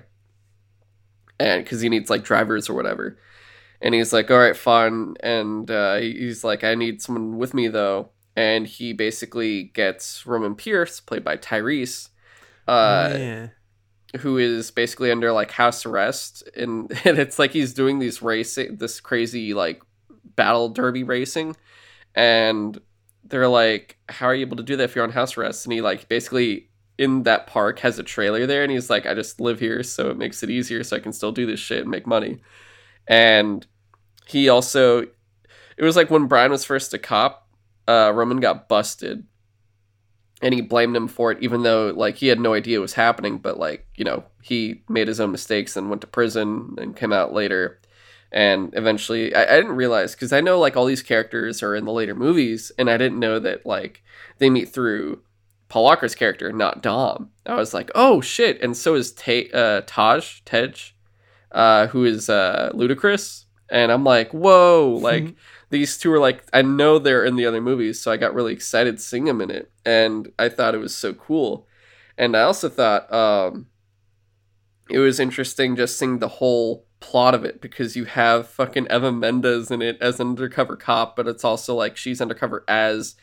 And 1.39 1.63
because 1.63 1.81
he 1.81 1.89
needs 1.89 2.11
like 2.11 2.23
drivers 2.23 2.69
or 2.69 2.75
whatever, 2.75 3.17
and 3.81 3.95
he's 3.95 4.13
like, 4.13 4.29
"All 4.29 4.37
right, 4.37 4.55
fine." 4.55 5.15
And 5.21 5.71
uh, 5.71 5.95
he's 5.95 6.43
like, 6.43 6.63
"I 6.63 6.75
need 6.75 7.01
someone 7.01 7.39
with 7.39 7.55
me 7.55 7.67
though." 7.67 8.11
And 8.39 8.65
he 8.65 8.93
basically 8.93 9.63
gets 9.63 10.25
Roman 10.25 10.55
Pierce, 10.55 11.01
played 11.01 11.25
by 11.25 11.35
Tyrese, 11.35 12.07
uh, 12.69 13.09
yeah. 13.11 13.47
who 14.21 14.37
is 14.37 14.71
basically 14.71 15.11
under 15.11 15.33
like 15.33 15.51
house 15.51 15.85
arrest 15.85 16.47
and, 16.55 16.89
and 17.03 17.19
it's 17.19 17.37
like 17.37 17.51
he's 17.51 17.73
doing 17.73 17.99
these 17.99 18.21
racing 18.21 18.77
this 18.77 19.01
crazy 19.01 19.53
like 19.53 19.81
battle 20.37 20.69
derby 20.69 21.03
racing 21.03 21.53
and 22.15 22.79
they're 23.25 23.49
like 23.49 23.97
how 24.07 24.27
are 24.27 24.33
you 24.33 24.45
able 24.45 24.55
to 24.55 24.63
do 24.63 24.77
that 24.77 24.85
if 24.85 24.95
you're 24.95 25.03
on 25.03 25.11
house 25.11 25.37
arrest? 25.37 25.65
And 25.65 25.73
he 25.73 25.81
like 25.81 26.07
basically 26.07 26.69
in 26.97 27.23
that 27.23 27.45
park 27.45 27.79
has 27.79 27.99
a 27.99 28.03
trailer 28.03 28.45
there 28.45 28.63
and 28.63 28.71
he's 28.71 28.89
like 28.89 29.05
i 29.05 29.13
just 29.13 29.41
live 29.41 29.59
here 29.59 29.83
so 29.83 30.09
it 30.09 30.17
makes 30.17 30.43
it 30.43 30.49
easier 30.49 30.81
so 30.81 30.95
i 30.95 30.99
can 30.99 31.11
still 31.11 31.33
do 31.33 31.45
this 31.45 31.59
shit 31.59 31.81
and 31.81 31.91
make 31.91 32.07
money. 32.07 32.39
And 33.05 33.67
he 34.27 34.47
also 34.47 34.99
it 35.01 35.83
was 35.83 35.97
like 35.97 36.09
when 36.09 36.27
brian 36.27 36.51
was 36.51 36.63
first 36.63 36.93
a 36.93 36.97
cop 36.97 37.48
uh, 37.89 38.11
roman 38.13 38.39
got 38.39 38.67
busted 38.69 39.25
and 40.41 40.53
he 40.53 40.61
blamed 40.61 40.95
him 40.95 41.07
for 41.07 41.31
it 41.31 41.37
even 41.41 41.63
though 41.63 41.91
like 41.95 42.15
he 42.15 42.27
had 42.27 42.39
no 42.39 42.53
idea 42.53 42.77
it 42.77 42.81
was 42.81 42.93
happening 42.93 43.37
but 43.37 43.59
like 43.59 43.87
you 43.95 44.05
know 44.05 44.23
he 44.41 44.81
made 44.89 45.07
his 45.07 45.19
own 45.19 45.31
mistakes 45.31 45.75
and 45.75 45.89
went 45.89 46.01
to 46.01 46.07
prison 46.07 46.75
and 46.77 46.95
came 46.95 47.13
out 47.13 47.33
later. 47.33 47.79
And 48.31 48.73
eventually 48.73 49.33
I, 49.35 49.53
I 49.53 49.55
didn't 49.57 49.75
realize 49.75 50.13
because 50.13 50.33
I 50.33 50.41
know 50.41 50.59
like 50.59 50.77
all 50.77 50.85
these 50.85 51.03
characters 51.03 51.63
are 51.63 51.75
in 51.75 51.85
the 51.85 51.91
later 51.91 52.15
movies, 52.15 52.71
and 52.77 52.89
I 52.89 52.97
didn't 52.97 53.19
know 53.19 53.39
that 53.39 53.65
like 53.65 54.03
they 54.37 54.49
meet 54.49 54.69
through 54.69 55.21
Paul 55.67 55.83
Walker's 55.83 56.15
character, 56.15 56.51
not 56.51 56.81
Dom. 56.81 57.31
I 57.45 57.55
was 57.55 57.73
like, 57.73 57.91
oh 57.95 58.21
shit, 58.21 58.61
and 58.61 58.75
so 58.75 58.95
is 58.95 59.11
Ta- 59.11 59.51
uh, 59.53 59.81
Taj 59.85 60.41
Tej, 60.45 60.73
uh, 61.51 61.87
who 61.87 62.05
is 62.05 62.29
uh, 62.29 62.71
Ludacris, 62.73 63.45
and 63.69 63.91
I'm 63.91 64.03
like, 64.03 64.31
whoa, 64.31 64.99
like 65.01 65.35
these 65.69 65.97
two 65.97 66.11
are 66.11 66.19
like 66.19 66.43
I 66.53 66.61
know 66.61 66.99
they're 66.99 67.25
in 67.25 67.35
the 67.35 67.45
other 67.45 67.61
movies, 67.61 68.01
so 68.01 68.11
I 68.11 68.17
got 68.17 68.33
really 68.33 68.53
excited 68.53 68.99
seeing 68.99 69.25
them 69.25 69.41
in 69.41 69.51
it, 69.51 69.71
and 69.85 70.31
I 70.37 70.49
thought 70.49 70.75
it 70.75 70.79
was 70.79 70.95
so 70.95 71.13
cool, 71.13 71.67
and 72.17 72.35
I 72.35 72.41
also 72.41 72.69
thought 72.69 73.11
um, 73.13 73.67
it 74.89 74.99
was 74.99 75.19
interesting 75.19 75.75
just 75.75 75.97
seeing 75.97 76.19
the 76.19 76.27
whole 76.27 76.85
plot 76.99 77.33
of 77.33 77.45
it 77.45 77.61
because 77.61 77.95
you 77.95 78.05
have 78.05 78.47
fucking 78.47 78.87
Eva 78.89 79.11
Mendes 79.11 79.71
in 79.71 79.81
it 79.81 79.97
as 80.01 80.19
an 80.19 80.27
undercover 80.29 80.75
cop, 80.75 81.15
but 81.15 81.27
it's 81.27 81.43
also 81.43 81.75
like 81.75 81.95
she's 81.95 82.21
undercover 82.21 82.63
as 82.67 83.15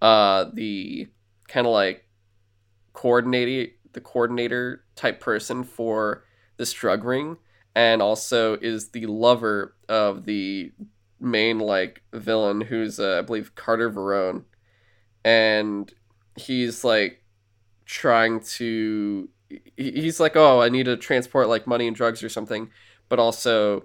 uh 0.00 0.44
the 0.54 1.08
kind 1.48 1.66
of 1.66 1.72
like 1.72 2.06
coordinator 2.92 3.72
the 3.94 4.00
coordinator 4.00 4.84
type 4.94 5.18
person 5.18 5.64
for 5.64 6.22
this 6.56 6.72
drug 6.72 7.02
ring 7.02 7.36
and 7.74 8.02
also 8.02 8.56
is 8.56 8.90
the 8.90 9.06
lover 9.06 9.74
of 9.88 10.24
the 10.24 10.72
main 11.20 11.58
like 11.58 12.02
villain 12.12 12.60
who's 12.60 13.00
uh, 13.00 13.18
I 13.18 13.22
believe 13.22 13.54
Carter 13.54 13.90
Verone 13.90 14.44
and 15.24 15.92
he's 16.36 16.84
like 16.84 17.24
trying 17.84 18.40
to 18.40 19.28
he's 19.76 20.20
like 20.20 20.36
oh 20.36 20.60
I 20.60 20.68
need 20.68 20.84
to 20.84 20.96
transport 20.96 21.48
like 21.48 21.66
money 21.66 21.86
and 21.86 21.96
drugs 21.96 22.22
or 22.22 22.28
something 22.28 22.70
but 23.08 23.18
also 23.18 23.84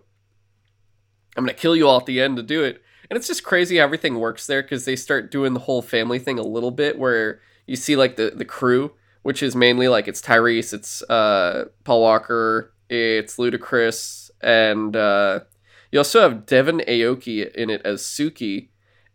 I'm 1.35 1.43
gonna 1.43 1.53
kill 1.53 1.75
you 1.75 1.87
all 1.87 1.99
at 1.99 2.05
the 2.05 2.21
end 2.21 2.37
to 2.37 2.43
do 2.43 2.63
it. 2.63 2.81
And 3.09 3.17
it's 3.17 3.27
just 3.27 3.43
crazy 3.43 3.77
how 3.77 3.83
everything 3.83 4.19
works 4.19 4.47
there 4.47 4.61
because 4.61 4.85
they 4.85 4.95
start 4.95 5.31
doing 5.31 5.53
the 5.53 5.61
whole 5.61 5.81
family 5.81 6.19
thing 6.19 6.39
a 6.39 6.43
little 6.43 6.71
bit 6.71 6.97
where 6.97 7.41
you 7.67 7.75
see 7.75 7.95
like 7.95 8.15
the, 8.15 8.31
the 8.35 8.45
crew, 8.45 8.93
which 9.23 9.43
is 9.43 9.55
mainly 9.55 9.87
like 9.87 10.07
it's 10.07 10.21
Tyrese, 10.21 10.73
it's 10.73 11.01
uh, 11.03 11.65
Paul 11.83 12.01
Walker, 12.01 12.73
it's 12.89 13.37
Ludacris, 13.37 14.31
and 14.41 14.95
uh, 14.95 15.41
you 15.93 15.99
also 15.99 16.21
have 16.21 16.45
Devon 16.45 16.79
Aoki 16.87 17.49
in 17.53 17.69
it 17.69 17.81
as 17.85 18.01
Suki. 18.01 18.69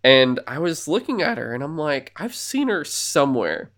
And 0.05 0.39
I 0.47 0.59
was 0.61 0.87
looking 0.87 1.21
at 1.21 1.37
her 1.37 1.53
and 1.53 1.63
I'm 1.63 1.77
like, 1.77 2.13
I've 2.17 2.35
seen 2.35 2.69
her 2.69 2.85
somewhere. 2.85 3.73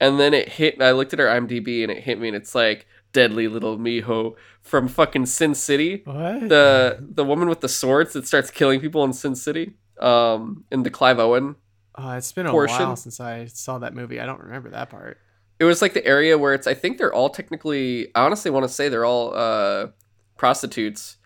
And 0.00 0.18
then 0.18 0.34
it 0.34 0.48
hit, 0.48 0.82
I 0.82 0.90
looked 0.90 1.12
at 1.12 1.20
her 1.20 1.26
IMDb 1.26 1.82
and 1.82 1.92
it 1.92 2.02
hit 2.02 2.18
me 2.18 2.26
and 2.26 2.36
it's 2.36 2.54
like, 2.54 2.86
deadly 3.12 3.46
little 3.46 3.78
Miho 3.78 4.34
from 4.62 4.88
fucking 4.88 5.26
Sin 5.26 5.54
City. 5.54 6.02
What? 6.04 6.48
The 6.48 6.98
the 7.00 7.24
woman 7.24 7.48
with 7.48 7.60
the 7.60 7.68
swords 7.68 8.12
that 8.14 8.26
starts 8.26 8.50
killing 8.50 8.80
people 8.80 9.04
in 9.04 9.12
Sin 9.12 9.34
City. 9.34 9.74
Um, 10.00 10.64
in 10.72 10.82
the 10.82 10.90
Clive 10.90 11.18
Owen. 11.18 11.54
Oh, 11.94 12.12
it's 12.12 12.32
been 12.32 12.46
a 12.46 12.50
portion. 12.50 12.78
while 12.78 12.96
since 12.96 13.20
I 13.20 13.44
saw 13.44 13.78
that 13.78 13.94
movie. 13.94 14.18
I 14.18 14.26
don't 14.26 14.40
remember 14.40 14.70
that 14.70 14.90
part. 14.90 15.18
It 15.60 15.64
was 15.64 15.80
like 15.82 15.92
the 15.92 16.04
area 16.04 16.38
where 16.38 16.54
it's. 16.54 16.66
I 16.66 16.74
think 16.74 16.98
they're 16.98 17.12
all 17.12 17.30
technically. 17.30 18.08
I 18.14 18.24
honestly 18.24 18.50
want 18.50 18.64
to 18.64 18.68
say 18.68 18.88
they're 18.88 19.04
all 19.04 19.34
uh, 19.34 19.88
prostitutes, 20.36 21.18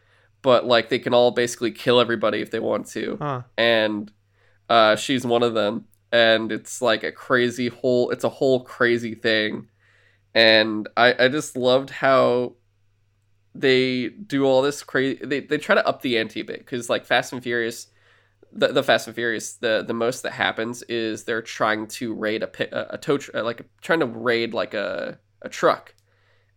but 0.42 0.66
like 0.66 0.88
they 0.88 0.98
can 0.98 1.14
all 1.14 1.30
basically 1.30 1.70
kill 1.70 2.00
everybody 2.00 2.40
if 2.40 2.50
they 2.50 2.60
want 2.60 2.86
to. 2.88 3.16
Huh. 3.20 3.42
And 3.56 4.10
uh, 4.68 4.96
she's 4.96 5.26
one 5.26 5.42
of 5.42 5.54
them. 5.54 5.86
And 6.12 6.52
it's 6.52 6.80
like 6.80 7.02
a 7.02 7.12
crazy 7.12 7.68
whole. 7.68 8.10
It's 8.10 8.24
a 8.24 8.28
whole 8.28 8.60
crazy 8.60 9.14
thing 9.14 9.68
and 10.36 10.86
I, 10.98 11.14
I 11.18 11.28
just 11.28 11.56
loved 11.56 11.88
how 11.88 12.52
they 13.54 14.10
do 14.10 14.44
all 14.44 14.60
this 14.60 14.82
crazy 14.82 15.18
they, 15.24 15.40
they 15.40 15.56
try 15.56 15.74
to 15.74 15.86
up 15.86 16.02
the 16.02 16.18
ante 16.18 16.40
a 16.40 16.44
bit 16.44 16.58
because 16.58 16.90
like 16.90 17.06
fast 17.06 17.32
and 17.32 17.42
furious 17.42 17.86
the, 18.52 18.68
the 18.68 18.82
fast 18.82 19.06
and 19.06 19.16
furious 19.16 19.54
the 19.54 19.82
the 19.84 19.94
most 19.94 20.22
that 20.22 20.32
happens 20.32 20.82
is 20.84 21.24
they're 21.24 21.40
trying 21.40 21.86
to 21.86 22.12
raid 22.12 22.42
a 22.42 22.78
a, 22.78 22.94
a 22.94 22.98
tow 22.98 23.16
tr- 23.16 23.38
like 23.40 23.66
trying 23.80 24.00
to 24.00 24.06
raid 24.06 24.52
like 24.52 24.74
a, 24.74 25.18
a 25.40 25.48
truck 25.48 25.94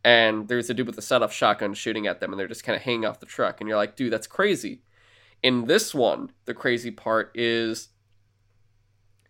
and 0.04 0.48
there's 0.48 0.70
a 0.70 0.74
dude 0.74 0.88
with 0.88 0.98
a 0.98 1.02
set 1.02 1.22
off 1.22 1.34
shotgun 1.34 1.74
shooting 1.74 2.08
at 2.08 2.20
them 2.20 2.32
and 2.32 2.40
they're 2.40 2.48
just 2.48 2.64
kind 2.64 2.76
of 2.76 2.82
hanging 2.82 3.06
off 3.06 3.20
the 3.20 3.26
truck 3.26 3.60
and 3.60 3.68
you're 3.68 3.78
like 3.78 3.96
dude 3.96 4.14
that's 4.14 4.28
crazy. 4.28 4.82
In 5.42 5.66
this 5.66 5.94
one 5.94 6.32
the 6.46 6.54
crazy 6.54 6.92
part 6.92 7.32
is 7.36 7.90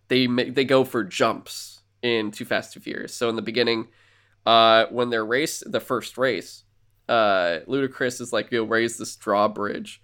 they 0.07 0.27
they 0.27 0.65
go 0.65 0.83
for 0.83 1.03
jumps 1.03 1.81
in 2.01 2.31
too 2.31 2.45
fast 2.45 2.73
too 2.73 2.79
furious. 2.79 3.13
So 3.13 3.29
in 3.29 3.35
the 3.35 3.41
beginning 3.41 3.87
uh, 4.45 4.85
when 4.89 5.09
they're 5.09 5.25
race 5.25 5.63
the 5.65 5.79
first 5.79 6.17
race, 6.17 6.63
uh, 7.07 7.59
Ludacris 7.67 8.21
is 8.21 8.31
like, 8.33 8.51
"Yo, 8.51 8.63
raise 8.63 8.97
this 8.97 9.15
drawbridge," 9.15 10.01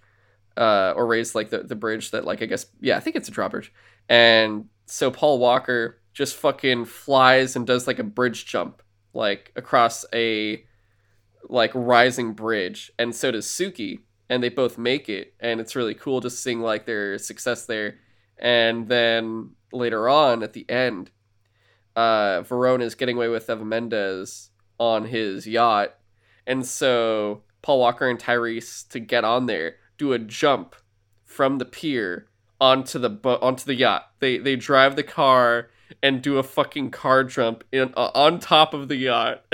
uh, 0.56 0.92
or 0.96 1.06
raise 1.06 1.34
like 1.34 1.50
the, 1.50 1.58
the 1.58 1.74
bridge 1.74 2.10
that 2.10 2.24
like 2.24 2.42
I 2.42 2.46
guess 2.46 2.66
yeah 2.80 2.96
I 2.96 3.00
think 3.00 3.16
it's 3.16 3.28
a 3.28 3.32
drawbridge, 3.32 3.72
and 4.08 4.66
so 4.86 5.10
Paul 5.10 5.38
Walker 5.38 6.00
just 6.12 6.36
fucking 6.36 6.84
flies 6.84 7.56
and 7.56 7.66
does 7.66 7.86
like 7.86 7.98
a 7.98 8.04
bridge 8.04 8.46
jump 8.46 8.82
like 9.16 9.52
across 9.56 10.04
a 10.14 10.64
like 11.48 11.72
rising 11.74 12.32
bridge, 12.32 12.92
and 12.98 13.14
so 13.14 13.30
does 13.30 13.46
Suki, 13.46 14.00
and 14.28 14.42
they 14.42 14.48
both 14.48 14.78
make 14.78 15.08
it, 15.08 15.34
and 15.40 15.60
it's 15.60 15.76
really 15.76 15.94
cool 15.94 16.20
just 16.20 16.42
seeing 16.42 16.60
like 16.60 16.86
their 16.86 17.18
success 17.18 17.66
there, 17.66 17.98
and 18.38 18.88
then 18.88 19.50
later 19.72 20.08
on 20.08 20.42
at 20.42 20.52
the 20.52 20.68
end 20.68 21.10
uh, 21.96 22.42
is 22.80 22.94
getting 22.94 23.16
away 23.16 23.28
with 23.28 23.48
Eva 23.48 23.64
Mendes 23.64 24.50
on 24.78 25.06
his 25.06 25.46
yacht, 25.46 25.94
and 26.46 26.66
so 26.66 27.42
Paul 27.62 27.80
Walker 27.80 28.08
and 28.08 28.18
Tyrese 28.18 28.86
to 28.88 29.00
get 29.00 29.24
on 29.24 29.46
there 29.46 29.76
do 29.98 30.12
a 30.12 30.18
jump 30.18 30.76
from 31.24 31.58
the 31.58 31.64
pier 31.64 32.28
onto 32.60 32.98
the 32.98 33.10
bo- 33.10 33.38
onto 33.40 33.64
the 33.64 33.74
yacht. 33.74 34.10
They 34.20 34.38
they 34.38 34.56
drive 34.56 34.96
the 34.96 35.02
car 35.02 35.70
and 36.02 36.22
do 36.22 36.38
a 36.38 36.42
fucking 36.42 36.90
car 36.90 37.24
jump 37.24 37.64
in 37.72 37.92
uh, 37.96 38.10
on 38.14 38.38
top 38.38 38.74
of 38.74 38.88
the 38.88 38.96
yacht. 38.96 39.44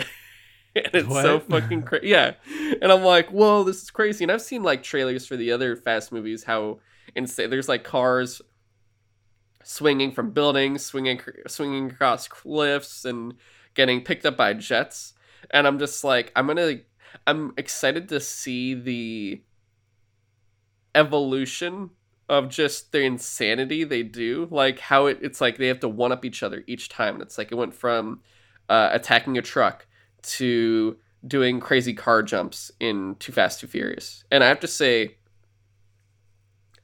and 0.76 0.88
it's 0.92 1.08
so 1.08 1.40
fucking 1.40 1.82
crazy. 1.82 2.08
Yeah. 2.08 2.34
And 2.80 2.90
I'm 2.90 3.02
like, 3.02 3.30
whoa, 3.30 3.64
this 3.64 3.82
is 3.82 3.90
crazy. 3.90 4.24
And 4.24 4.32
I've 4.32 4.42
seen 4.42 4.62
like 4.62 4.82
trailers 4.82 5.26
for 5.26 5.36
the 5.36 5.52
other 5.52 5.76
fast 5.76 6.12
movies, 6.12 6.44
how 6.44 6.80
insane 7.14 7.50
there's 7.50 7.68
like 7.68 7.84
cars 7.84 8.40
swinging 9.64 10.12
from 10.12 10.30
buildings, 10.30 10.84
swinging 10.84 11.20
swinging 11.46 11.90
across 11.90 12.28
cliffs, 12.28 13.04
and 13.04 13.34
getting 13.74 14.02
picked 14.02 14.26
up 14.26 14.36
by 14.36 14.54
jets. 14.54 15.14
And 15.50 15.66
I'm 15.66 15.78
just 15.78 16.04
like, 16.04 16.32
I'm 16.34 16.46
gonna, 16.46 16.80
I'm 17.26 17.52
excited 17.56 18.08
to 18.10 18.20
see 18.20 18.74
the 18.74 19.42
evolution 20.94 21.90
of 22.28 22.48
just 22.48 22.92
the 22.92 23.02
insanity 23.02 23.84
they 23.84 24.02
do, 24.02 24.48
like 24.50 24.78
how 24.78 25.06
it, 25.06 25.18
it's 25.22 25.40
like 25.40 25.58
they 25.58 25.66
have 25.66 25.80
to 25.80 25.88
one 25.88 26.12
up 26.12 26.24
each 26.24 26.42
other 26.42 26.64
each 26.66 26.88
time. 26.88 27.14
And 27.14 27.22
it's 27.22 27.38
like 27.38 27.52
it 27.52 27.56
went 27.56 27.74
from 27.74 28.20
uh, 28.68 28.90
attacking 28.92 29.36
a 29.38 29.42
truck 29.42 29.86
to 30.22 30.96
doing 31.26 31.60
crazy 31.60 31.94
car 31.94 32.22
jumps 32.22 32.70
in 32.80 33.16
Too 33.16 33.32
Fast 33.32 33.60
Too 33.60 33.66
Furious. 33.66 34.24
And 34.30 34.42
I 34.42 34.48
have 34.48 34.60
to 34.60 34.68
say, 34.68 35.16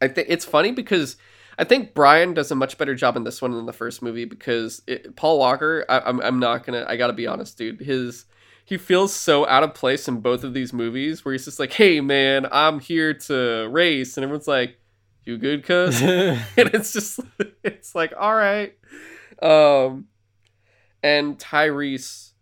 I 0.00 0.08
think 0.08 0.28
it's 0.30 0.44
funny 0.44 0.72
because 0.72 1.16
I 1.58 1.64
think 1.64 1.94
Brian 1.94 2.34
does 2.34 2.50
a 2.50 2.54
much 2.54 2.78
better 2.78 2.94
job 2.94 3.16
in 3.16 3.24
this 3.24 3.42
one 3.42 3.52
than 3.52 3.66
the 3.66 3.72
first 3.72 4.00
movie 4.00 4.24
because 4.24 4.80
it, 4.86 5.16
Paul 5.16 5.38
Walker, 5.38 5.84
I, 5.88 6.00
I'm 6.00 6.20
I'm 6.20 6.38
not 6.38 6.64
gonna, 6.64 6.84
I 6.88 6.96
gotta 6.96 7.12
be 7.12 7.26
honest, 7.26 7.58
dude. 7.58 7.80
His 7.80 8.26
he 8.64 8.76
feels 8.76 9.12
so 9.12 9.46
out 9.48 9.64
of 9.64 9.74
place 9.74 10.06
in 10.06 10.20
both 10.20 10.44
of 10.44 10.54
these 10.54 10.72
movies 10.72 11.24
where 11.24 11.32
he's 11.32 11.46
just 11.46 11.58
like, 11.58 11.72
"Hey 11.72 12.00
man, 12.00 12.46
I'm 12.52 12.78
here 12.78 13.12
to 13.12 13.68
race," 13.70 14.16
and 14.16 14.22
everyone's 14.22 14.46
like, 14.46 14.78
"You 15.28 15.36
good, 15.36 15.62
cuz?" 15.62 16.00
and 16.02 16.40
it's 16.56 16.90
just 16.90 17.20
it's 17.62 17.94
like 17.94 18.14
all 18.18 18.34
right. 18.34 18.74
Um 19.42 20.06
and 21.02 21.38
tyrese 21.38 22.32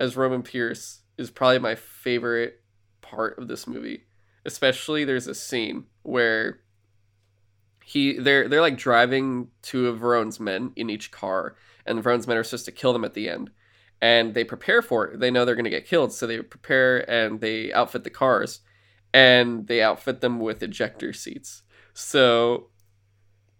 as 0.00 0.16
roman 0.16 0.42
pierce 0.42 1.02
is 1.18 1.30
probably 1.30 1.58
my 1.58 1.74
favorite 1.74 2.62
part 3.02 3.38
of 3.38 3.46
this 3.46 3.66
movie. 3.66 4.04
Especially 4.46 5.04
there's 5.04 5.26
a 5.26 5.34
scene 5.34 5.84
where 6.02 6.60
he 7.84 8.18
they're 8.18 8.48
they're 8.48 8.62
like 8.62 8.78
driving 8.78 9.48
two 9.60 9.88
of 9.88 9.98
Verone's 9.98 10.40
men 10.40 10.72
in 10.76 10.88
each 10.88 11.10
car 11.10 11.56
and 11.84 12.02
Verone's 12.02 12.26
men 12.26 12.38
are 12.38 12.42
supposed 12.42 12.64
to 12.64 12.72
kill 12.72 12.94
them 12.94 13.04
at 13.04 13.12
the 13.12 13.28
end. 13.28 13.50
And 14.00 14.32
they 14.32 14.44
prepare 14.44 14.80
for 14.80 15.08
it. 15.08 15.20
They 15.20 15.30
know 15.30 15.44
they're 15.44 15.56
going 15.56 15.64
to 15.64 15.70
get 15.70 15.84
killed 15.84 16.14
so 16.14 16.26
they 16.26 16.40
prepare 16.40 16.98
and 17.10 17.42
they 17.42 17.70
outfit 17.70 18.04
the 18.04 18.10
cars. 18.10 18.60
And 19.12 19.66
they 19.66 19.82
outfit 19.82 20.22
them 20.22 20.40
with 20.40 20.62
ejector 20.62 21.12
seats 21.12 21.64
so 21.98 22.68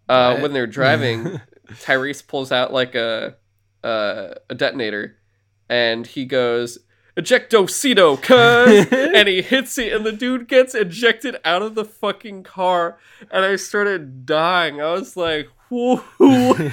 uh, 0.09 0.39
when 0.39 0.53
they're 0.53 0.69
driving, 0.69 1.41
Tyrese 1.67 2.27
pulls 2.27 2.53
out 2.53 2.73
like 2.73 2.95
a 2.95 3.37
a, 3.83 4.37
a 4.49 4.55
detonator, 4.55 5.17
and 5.69 6.07
he 6.07 6.25
goes 6.25 6.79
ejecto 7.17 7.65
seato, 7.65 8.17
cuz, 8.17 8.87
and 8.93 9.27
he 9.29 9.43
hits 9.43 9.77
it, 9.77 9.93
and 9.93 10.07
the 10.07 10.13
dude 10.13 10.47
gets 10.47 10.75
ejected 10.77 11.37
out 11.45 11.63
of 11.63 11.75
the 11.75 11.85
fucking 11.85 12.45
car, 12.45 12.99
and 13.31 13.45
I 13.45 13.57
started 13.57 14.25
dying. 14.25 14.81
I 14.81 14.93
was 14.93 15.17
like, 15.17 15.49
whoa, 15.69 16.05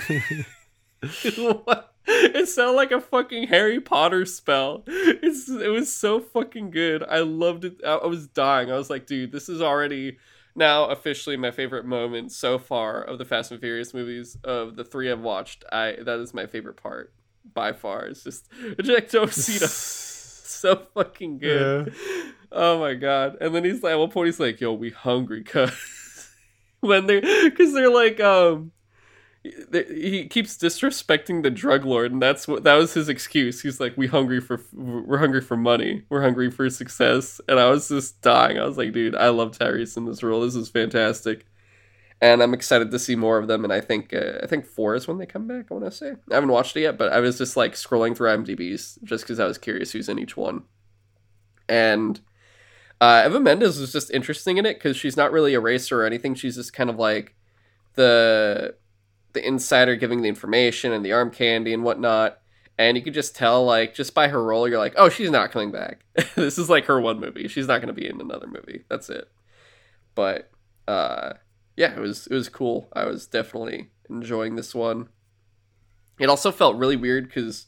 it 2.08 2.48
sounded 2.48 2.76
like 2.76 2.92
a 2.92 3.02
fucking 3.02 3.48
Harry 3.48 3.80
Potter 3.82 4.24
spell. 4.26 4.84
It's 4.86 5.50
it 5.50 5.72
was 5.72 5.92
so 5.92 6.20
fucking 6.20 6.70
good. 6.70 7.04
I 7.04 7.20
loved 7.20 7.66
it. 7.66 7.78
I, 7.84 7.96
I 7.96 8.06
was 8.06 8.28
dying. 8.28 8.72
I 8.72 8.78
was 8.78 8.92
like, 8.92 9.08
dude, 9.08 9.32
this 9.32 9.50
is 9.50 9.64
already 9.64 10.20
now 10.56 10.86
officially 10.86 11.38
my 11.38 11.52
favorite 11.52 11.86
moment 11.86 12.32
so 12.32 12.58
far 12.58 13.02
of 13.02 13.18
the 13.18 13.26
Fast 13.26 13.52
and 13.52 13.60
Furious 13.60 13.94
movies. 13.94 14.38
Of 14.44 14.76
the 14.76 14.84
three 14.84 15.12
I've 15.12 15.20
watched, 15.22 15.64
I 15.72 15.98
that 16.02 16.20
is 16.20 16.34
my 16.34 16.46
favorite 16.48 16.78
part 16.78 17.14
by 17.54 17.74
far. 17.74 18.06
It's 18.06 18.24
just 18.24 18.50
Ejecto 18.62 19.26
Seato. 19.26 19.68
so 20.46 20.76
fucking 20.94 21.40
good. 21.40 21.94
Oh 22.52 22.80
my 22.80 22.94
god! 22.94 23.38
And 23.42 23.54
then 23.54 23.64
he's 23.64 23.84
like, 23.84 23.94
at 23.94 24.00
one 24.00 24.12
point 24.12 24.28
he's 24.28 24.40
like, 24.40 24.62
"Yo, 24.62 24.74
we 24.74 24.90
hungry, 24.92 25.44
cuz." 25.46 25.92
when 26.86 27.08
they're, 27.08 27.52
cause 27.52 27.74
they're 27.74 27.90
like, 27.90 28.20
um, 28.20 28.72
he 29.72 30.28
keeps 30.28 30.58
disrespecting 30.58 31.44
the 31.44 31.50
drug 31.50 31.86
lord, 31.86 32.12
and 32.12 32.22
that's 32.22 32.48
what 32.48 32.64
that 32.64 32.76
was 32.76 32.94
his 32.94 33.10
excuse. 33.10 33.62
He's 33.62 33.80
like, 33.80 33.98
"We 33.98 34.08
hungry 34.08 34.40
for, 34.42 34.62
we're 34.74 35.18
hungry 35.18 35.42
for 35.42 35.58
money, 35.58 36.04
we're 36.10 36.22
hungry 36.22 36.50
for 36.50 36.70
success," 36.70 37.40
and 37.48 37.60
I 37.60 37.70
was 37.70 37.90
just 37.90 38.22
dying. 38.22 38.58
I 38.58 38.66
was 38.66 38.78
like, 38.78 38.94
"Dude, 38.94 39.16
I 39.16 39.30
love 39.30 39.52
Tyrese 39.52 39.98
in 39.98 40.06
this 40.06 40.24
role. 40.24 40.42
This 40.42 40.56
is 40.56 40.70
fantastic." 40.70 41.46
And 42.22 42.42
I'm 42.42 42.54
excited 42.54 42.92
to 42.92 43.00
see 43.00 43.16
more 43.16 43.38
of 43.38 43.48
them. 43.48 43.64
And 43.66 43.74
I 43.74 43.82
think 43.82 44.14
uh, 44.14 44.40
I 44.42 44.48
think 44.48 44.66
four 44.66 44.96
is 44.96 45.08
when 45.08 45.18
they 45.18 45.26
come 45.26 45.48
back. 45.48 45.68
I 45.70 45.74
want 45.74 45.86
to 45.86 45.92
say 45.92 46.14
I 46.32 46.36
haven't 46.36 46.52
watched 46.52 46.76
it 46.78 46.82
yet, 46.82 46.98
but 46.98 47.12
I 47.12 47.20
was 47.20 47.38
just 47.38 47.58
like 47.58 47.74
scrolling 47.74 48.16
through 48.16 48.30
IMDb's 48.30 49.00
just 49.04 49.26
because 49.26 49.40
I 49.40 49.46
was 49.46 49.58
curious 49.58 49.92
who's 49.92 50.10
in 50.10 50.20
each 50.20 50.38
one. 50.38 50.64
And 51.68 52.22
uh, 53.02 53.24
Eva 53.26 53.40
Mendes 53.40 53.80
was 53.80 53.92
just 53.92 54.12
interesting 54.12 54.58
in 54.58 54.66
it 54.66 54.76
because 54.76 54.96
she's 54.96 55.18
not 55.18 55.32
really 55.32 55.54
a 55.54 55.60
racer 55.60 56.02
or 56.02 56.06
anything. 56.06 56.36
She's 56.36 56.56
just 56.56 56.74
kind 56.74 56.90
of 56.90 56.98
like 56.98 57.36
the 57.96 58.76
the 59.36 59.48
insider 59.48 59.96
giving 59.96 60.24
the 60.24 60.30
information 60.30 60.92
and 60.92 61.06
the 61.06 61.12
arm 61.12 61.30
candy 61.30 61.74
and 61.74 61.84
whatnot. 61.84 62.40
And 62.78 62.98
you 62.98 63.04
could 63.04 63.14
just 63.14 63.36
tell, 63.36 63.64
like, 63.64 63.94
just 63.94 64.14
by 64.14 64.28
her 64.28 64.44
role, 64.44 64.68
you're 64.68 64.80
like, 64.80 64.96
oh, 64.98 65.08
she's 65.08 65.30
not 65.30 65.52
coming 65.52 65.72
back. 65.72 66.04
this 66.36 66.58
is 66.58 66.70
like 66.70 66.86
her 66.86 67.00
one 67.00 67.20
movie. 67.20 67.48
She's 67.48 67.68
not 67.68 67.78
going 67.80 67.94
to 67.94 68.02
be 68.02 68.10
in 68.10 68.20
another 68.20 68.48
movie. 68.48 68.84
That's 68.90 69.10
it. 69.10 69.30
But 70.16 70.50
uh, 70.88 71.34
yeah, 71.76 71.96
it 71.96 72.00
was 72.00 72.28
it 72.28 72.34
was 72.34 72.50
cool. 72.50 72.90
I 72.94 73.06
was 73.06 73.28
definitely 73.28 73.92
enjoying 74.10 74.56
this 74.56 74.74
one. 74.74 75.10
It 76.20 76.30
also 76.30 76.52
felt 76.52 76.78
really 76.78 76.96
weird 76.96 77.28
because 77.28 77.68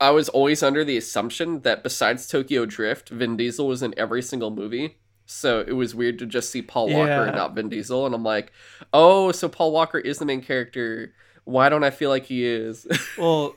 I 0.00 0.10
was 0.10 0.28
always 0.28 0.62
under 0.62 0.84
the 0.84 0.96
assumption 0.96 1.60
that 1.60 1.82
besides 1.82 2.26
Tokyo 2.26 2.66
Drift, 2.66 3.08
Vin 3.08 3.36
Diesel 3.36 3.66
was 3.66 3.82
in 3.82 3.94
every 3.96 4.22
single 4.22 4.50
movie. 4.50 4.98
So 5.32 5.60
it 5.66 5.72
was 5.72 5.94
weird 5.94 6.18
to 6.20 6.26
just 6.26 6.50
see 6.50 6.62
Paul 6.62 6.88
Walker 6.90 7.08
Yeah. 7.08 7.22
and 7.24 7.36
not 7.36 7.54
Vin 7.54 7.68
Diesel. 7.68 8.06
And 8.06 8.14
I'm 8.14 8.22
like, 8.24 8.52
oh, 8.92 9.32
so 9.32 9.48
Paul 9.48 9.72
Walker 9.72 9.98
is 9.98 10.18
the 10.18 10.24
main 10.26 10.42
character. 10.42 11.14
Why 11.44 11.68
don't 11.68 11.84
I 11.84 11.90
feel 11.90 12.10
like 12.10 12.24
he 12.26 12.44
is? 12.44 12.86
Well, 13.18 13.56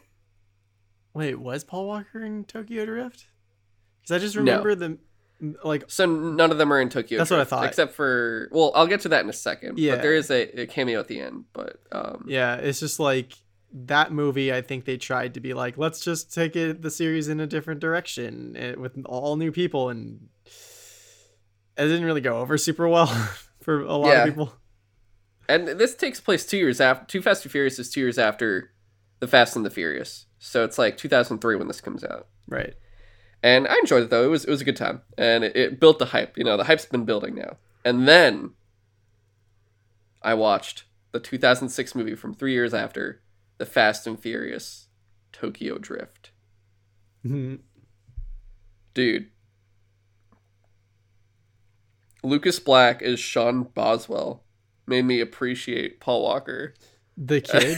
wait, 1.13 1.35
was 1.39 1.63
Paul 1.63 1.87
Walker 1.87 2.23
in 2.23 2.43
Tokyo 2.45 2.85
Drift? 2.85 3.25
Because 4.01 4.15
I 4.15 4.19
just 4.19 4.35
No. 4.35 4.41
remember 4.41 4.75
the 4.75 4.97
like 5.63 5.83
so 5.87 6.05
none 6.05 6.49
of 6.51 6.57
them 6.57 6.71
are 6.71 6.79
in 6.79 6.89
Tokyo. 6.89 7.17
That's 7.17 7.29
what 7.29 7.39
I 7.41 7.43
thought. 7.43 7.65
Except 7.65 7.93
for, 7.93 8.47
well, 8.51 8.71
I'll 8.73 8.87
get 8.87 9.01
to 9.01 9.09
that 9.09 9.23
in 9.23 9.29
a 9.29 9.33
second. 9.33 9.77
Yeah. 9.77 9.95
But 9.95 10.01
there 10.01 10.15
is 10.15 10.31
a, 10.31 10.61
a 10.61 10.65
cameo 10.65 10.99
at 10.99 11.07
the 11.09 11.19
end. 11.19 11.45
But 11.53 11.79
um, 11.91 12.25
yeah, 12.27 12.55
it's 12.55 12.79
just 12.79 12.99
like 12.99 13.33
that 13.73 14.11
movie. 14.13 14.53
I 14.53 14.61
think 14.61 14.85
they 14.85 14.95
tried 14.97 15.33
to 15.33 15.41
be 15.41 15.53
like, 15.53 15.77
let's 15.77 15.99
just 15.99 16.33
take 16.33 16.55
it 16.55 16.81
the 16.81 16.89
series 16.89 17.27
in 17.27 17.39
a 17.41 17.47
different 17.47 17.81
direction 17.81 18.55
eh, 18.55 18.75
with 18.77 18.93
all 19.05 19.35
new 19.35 19.51
people, 19.51 19.89
and 19.89 20.29
it 21.77 21.85
didn't 21.87 22.05
really 22.05 22.21
go 22.21 22.37
over 22.39 22.57
super 22.57 22.87
well 22.87 23.07
for 23.61 23.81
a 23.81 23.95
lot 23.95 24.09
Yeah. 24.09 24.23
of 24.23 24.29
people. 24.29 24.53
and 25.49 25.67
this 25.67 25.95
takes 25.95 26.19
place 26.19 26.45
two 26.45 26.57
years 26.57 26.79
after. 26.81 27.05
Too 27.05 27.21
Fast 27.21 27.43
and 27.45 27.51
Furious 27.51 27.79
is 27.79 27.89
two 27.89 27.99
years 28.01 28.17
after 28.17 28.71
the 29.19 29.27
Fast 29.27 29.55
and 29.55 29.65
the 29.65 29.69
Furious. 29.69 30.25
So 30.39 30.63
it's 30.63 30.77
like 30.77 30.97
2003 30.97 31.55
when 31.55 31.67
this 31.67 31.81
comes 31.81 32.03
out. 32.03 32.27
Right. 32.47 32.73
And 33.43 33.67
I 33.67 33.75
enjoyed 33.77 34.03
it 34.03 34.09
though. 34.09 34.23
It 34.23 34.27
was 34.29 34.45
it 34.45 34.49
was 34.49 34.61
a 34.61 34.65
good 34.65 34.75
time, 34.77 35.01
and 35.17 35.43
it, 35.43 35.55
it 35.55 35.79
built 35.79 35.99
the 35.99 36.05
hype. 36.07 36.37
You 36.37 36.43
know, 36.43 36.57
the 36.57 36.63
hype's 36.63 36.85
been 36.85 37.05
building 37.05 37.35
now. 37.35 37.57
And 37.83 38.07
then 38.07 38.51
I 40.21 40.33
watched 40.33 40.85
the 41.11 41.19
2006 41.19 41.93
movie 41.95 42.15
from 42.15 42.33
three 42.33 42.53
years 42.53 42.73
after, 42.73 43.21
the 43.59 43.65
Fast 43.65 44.07
and 44.07 44.19
Furious, 44.19 44.87
Tokyo 45.31 45.77
Drift. 45.77 46.31
Mhm. 47.23 47.59
Dude, 48.95 49.29
Lucas 52.25 52.59
Black 52.59 53.01
as 53.01 53.19
Sean 53.19 53.63
Boswell 53.63 54.43
made 54.87 55.05
me 55.05 55.19
appreciate 55.21 55.99
Paul 55.99 56.23
Walker 56.23 56.73
the 57.17 57.39
kid. 57.41 57.77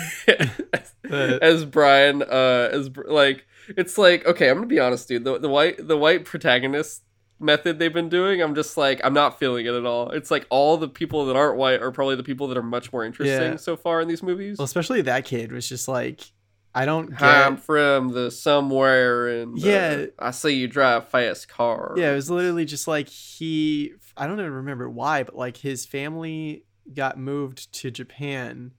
as, 0.74 0.94
The- 1.04 1.40
as 1.42 1.66
Brian. 1.66 2.22
Uh, 2.24 2.70
as 2.72 2.90
like 3.08 3.46
it's 3.78 3.98
like 3.98 4.26
okay, 4.26 4.50
I'm 4.50 4.56
gonna 4.58 4.68
be 4.68 4.80
honest, 4.80 5.08
dude. 5.08 5.24
The 5.24 5.38
the 5.40 5.50
white 5.50 5.88
the 5.88 5.98
white 5.98 6.26
protagonist 6.26 7.04
method 7.40 7.78
they've 7.78 7.94
been 7.94 8.10
doing, 8.10 8.42
I'm 8.42 8.56
just 8.56 8.78
like 8.78 9.00
I'm 9.04 9.14
not 9.14 9.38
feeling 9.38 9.66
it 9.68 9.74
at 9.76 9.86
all. 9.86 10.10
It's 10.10 10.32
like 10.32 10.48
all 10.50 10.78
the 10.78 10.88
people 10.90 11.28
that 11.28 11.36
aren't 11.36 11.58
white 11.58 11.82
are 11.82 11.92
probably 11.92 12.16
the 12.16 12.24
people 12.24 12.48
that 12.48 12.58
are 12.58 12.64
much 12.64 12.92
more 12.92 13.04
interesting 13.06 13.52
Yeah. 13.52 13.56
so 13.58 13.78
far 13.78 14.02
in 14.02 14.08
these 14.08 14.24
movies. 14.24 14.58
well, 14.58 14.66
especially 14.66 15.02
that 15.04 15.24
kid 15.26 15.52
was 15.52 15.70
just 15.70 15.88
like, 15.88 16.32
I 16.76 16.86
don't 16.86 17.10
get. 17.10 17.22
I'm 17.24 17.58
from 17.58 18.10
the 18.14 18.30
somewhere 18.30 19.28
and 19.28 19.58
Yeah. 19.58 20.06
I 20.20 20.32
see 20.32 20.52
you 20.52 20.68
drive 20.68 21.10
fast 21.10 21.48
car. 21.48 21.94
Yeah, 21.98 22.12
it 22.12 22.16
was 22.16 22.30
literally 22.30 22.66
just 22.66 22.88
like 22.88 23.10
he 23.10 23.94
I 24.16 24.28
don't 24.28 24.40
even 24.40 24.52
remember 24.52 24.90
why, 24.90 25.24
but 25.24 25.36
like 25.36 25.58
his 25.58 25.86
family 25.86 26.66
got 26.94 27.18
moved 27.18 27.72
to 27.74 27.92
Japan 27.92 28.72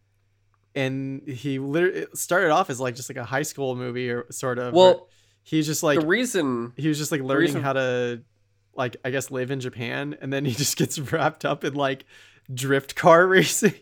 and 0.74 1.26
he 1.28 1.59
literally 1.59 2.07
started 2.14 2.51
off 2.51 2.70
as 2.70 2.80
like 2.80 2.95
just 2.95 3.11
like 3.11 3.16
a 3.16 3.24
high 3.24 3.43
school 3.43 3.74
movie 3.74 4.11
or 4.11 4.26
sort 4.30 4.59
of. 4.59 4.74
Well, 4.74 5.09
he's 5.43 5.66
just 5.66 5.82
like 5.82 5.99
the 6.01 6.07
reason 6.07 6.72
he 6.76 6.89
was 6.89 6.99
just 6.99 7.11
like 7.11 7.20
learning 7.22 7.47
reason- 7.49 7.62
how 7.62 7.72
to 7.72 8.22
like 8.74 8.97
I 9.05 9.11
guess 9.11 9.30
live 9.30 9.51
in 9.51 9.59
Japan 9.61 10.16
and 10.20 10.32
then 10.32 10.45
he 10.45 10.53
just 10.53 10.76
gets 10.76 10.99
wrapped 11.12 11.45
up 11.45 11.64
in 11.64 11.74
like 11.74 12.05
drift 12.53 12.95
car 12.95 13.26
racing. 13.26 13.74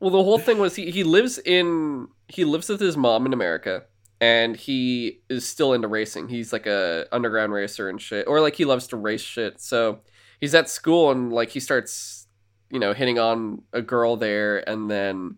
Well, 0.00 0.10
the 0.10 0.24
whole 0.24 0.38
thing 0.38 0.58
was 0.58 0.76
he, 0.76 0.90
he 0.90 1.04
lives 1.04 1.38
in 1.38 2.08
he 2.28 2.44
lives 2.44 2.68
with 2.68 2.80
his 2.80 2.96
mom 2.96 3.26
in 3.26 3.32
America, 3.34 3.84
and 4.20 4.56
he 4.56 5.20
is 5.28 5.46
still 5.46 5.74
into 5.74 5.88
racing. 5.88 6.28
He's 6.28 6.52
like 6.52 6.66
a 6.66 7.06
underground 7.12 7.52
racer 7.52 7.88
and 7.88 8.00
shit, 8.00 8.26
or 8.26 8.40
like 8.40 8.56
he 8.56 8.64
loves 8.64 8.86
to 8.88 8.96
race 8.96 9.20
shit. 9.20 9.60
So 9.60 10.00
he's 10.40 10.54
at 10.54 10.70
school 10.70 11.10
and 11.10 11.32
like 11.32 11.50
he 11.50 11.60
starts, 11.60 12.26
you 12.70 12.78
know, 12.78 12.94
hitting 12.94 13.18
on 13.18 13.62
a 13.74 13.82
girl 13.82 14.16
there, 14.16 14.66
and 14.68 14.90
then 14.90 15.36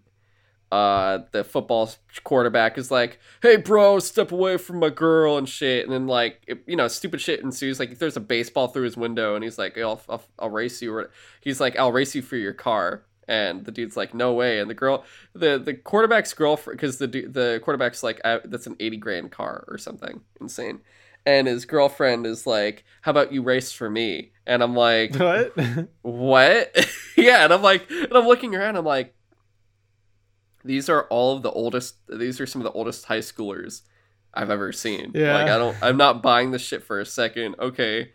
uh 0.71 1.19
the 1.33 1.45
football 1.45 1.91
quarterback 2.25 2.79
is 2.79 2.91
like, 2.91 3.19
"Hey, 3.43 3.57
bro, 3.57 3.99
step 3.99 4.31
away 4.33 4.57
from 4.59 4.79
my 4.79 4.91
girl" 4.91 5.39
and 5.39 5.49
shit, 5.49 5.85
and 5.85 5.93
then 5.93 6.07
like 6.07 6.41
it, 6.47 6.63
you 6.69 6.77
know, 6.77 6.87
stupid 6.89 7.21
shit 7.21 7.41
ensues. 7.41 7.81
Like 7.81 7.99
there's 7.99 8.17
a 8.17 8.21
baseball 8.21 8.69
through 8.69 8.85
his 8.85 8.97
window, 8.97 9.35
and 9.35 9.43
he's 9.45 9.59
like, 9.59 9.77
"I'll 9.77 10.01
I'll, 10.09 10.23
I'll 10.39 10.51
race 10.51 10.81
you," 10.83 10.95
or 10.95 11.11
he's 11.41 11.61
like, 11.61 11.77
"I'll 11.79 11.93
race 11.93 12.15
you 12.15 12.23
for 12.23 12.37
your 12.37 12.55
car." 12.55 13.05
And 13.29 13.65
the 13.65 13.71
dude's 13.71 13.97
like, 13.97 14.15
"No 14.15 14.33
way!" 14.33 14.59
And 14.59 14.69
the 14.69 14.75
girl, 14.75 15.05
the 15.33 15.59
the 15.59 15.75
quarterback's 15.75 16.35
girlfriend, 16.35 16.79
because 16.79 16.99
the 16.99 17.07
the 17.07 17.61
quarterback's 17.63 18.03
like, 18.03 18.21
uh, 18.25 18.41
"That's 18.45 18.67
an 18.67 18.77
eighty 18.81 18.97
grand 18.97 19.31
car 19.31 19.65
or 19.69 19.79
something 19.79 20.23
insane," 20.41 20.81
and 21.25 21.47
his 21.47 21.65
girlfriend 21.65 22.27
is 22.27 22.47
like, 22.47 22.85
"How 23.03 23.13
about 23.13 23.33
you 23.33 23.43
race 23.43 23.73
for 23.73 23.89
me?" 23.89 24.33
And 24.47 24.63
I'm 24.63 24.75
like, 24.75 25.15
what? 25.15 25.89
what? 26.03 26.87
yeah, 27.17 27.45
and 27.45 27.53
I'm 27.53 27.63
like, 27.63 27.89
and 27.91 28.13
I'm 28.13 28.27
looking 28.27 28.55
around. 28.55 28.77
I'm 28.77 28.85
like, 28.85 29.15
these 30.65 30.89
are 30.89 31.05
all 31.05 31.37
of 31.37 31.43
the 31.43 31.51
oldest. 31.51 31.97
These 32.09 32.41
are 32.41 32.47
some 32.47 32.61
of 32.61 32.65
the 32.65 32.73
oldest 32.73 33.05
high 33.05 33.19
schoolers 33.19 33.83
I've 34.35 34.51
ever 34.51 34.73
seen. 34.73 35.13
Yeah. 35.15 35.35
like 35.35 35.49
I 35.49 35.59
don't. 35.59 35.77
I'm 35.83 35.97
not 35.97 36.23
buying 36.23 36.51
this 36.51 36.63
shit 36.63 36.83
for 36.83 36.99
a 37.01 37.07
second. 37.07 37.57
Okay, 37.59 38.13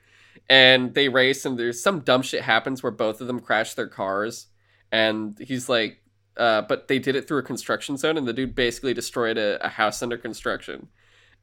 and 0.49 0.93
they 0.93 1.07
race, 1.09 1.45
and 1.45 1.57
there's 1.57 1.81
some 1.81 2.01
dumb 2.01 2.21
shit 2.21 2.41
happens 2.41 2.83
where 2.83 2.91
both 2.91 3.21
of 3.21 3.27
them 3.27 3.39
crash 3.39 3.73
their 3.73 3.87
cars, 3.87 4.47
and 4.91 5.37
he's 5.39 5.69
like, 5.69 6.01
uh, 6.37 6.61
but 6.61 6.87
they 6.87 6.99
did 6.99 7.15
it 7.15 7.27
through 7.27 7.39
a 7.39 7.43
construction 7.43 7.97
zone, 7.97 8.17
and 8.17 8.27
the 8.27 8.33
dude 8.33 8.55
basically 8.55 8.93
destroyed 8.93 9.37
a, 9.37 9.63
a 9.65 9.69
house 9.69 10.01
under 10.01 10.17
construction. 10.17 10.87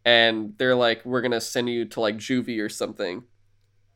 And 0.05 0.55
they're 0.59 0.75
like, 0.75 1.05
we're 1.05 1.23
gonna 1.23 1.41
send 1.41 1.69
you 1.69 1.85
to 1.87 2.01
like 2.01 2.17
juvie 2.17 2.61
or 2.61 2.69
something, 2.69 3.25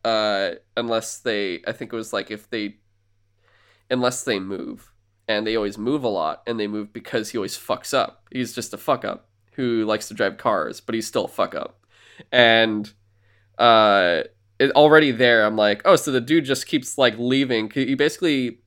uh, 0.05 0.53
unless 0.77 1.19
they. 1.19 1.63
I 1.67 1.73
think 1.73 1.93
it 1.93 1.97
was 1.97 2.13
like 2.13 2.31
if 2.31 2.51
they 2.51 2.77
unless 3.91 4.25
they 4.25 4.39
move. 4.39 4.93
And 5.27 5.47
they 5.47 5.57
always 5.57 5.77
move 5.77 6.05
a 6.05 6.09
lot, 6.09 6.43
and 6.47 6.59
they 6.59 6.67
move 6.67 6.91
because 6.91 7.29
he 7.29 7.37
always 7.37 7.57
fucks 7.57 7.93
up. 7.93 8.25
He's 8.33 8.55
just 8.55 8.73
a 8.73 8.79
fuck 8.79 9.05
up 9.05 9.29
who 9.53 9.85
likes 9.85 10.09
to 10.09 10.15
drive 10.15 10.39
cars, 10.39 10.81
but 10.81 10.95
he's 10.95 11.07
still 11.07 11.27
a 11.27 11.29
fuck 11.29 11.55
up. 11.55 11.85
And 12.33 12.91
uh, 13.59 14.23
it, 14.59 14.71
already 14.71 15.11
there, 15.11 15.45
I'm 15.45 15.57
like, 15.57 15.83
oh, 15.85 15.97
so 15.97 16.13
the 16.13 16.21
dude 16.23 16.47
just 16.47 16.67
keeps 16.67 16.97
like 16.97 17.19
leaving. 17.19 17.69
He 17.69 17.95
basically, 17.95 18.61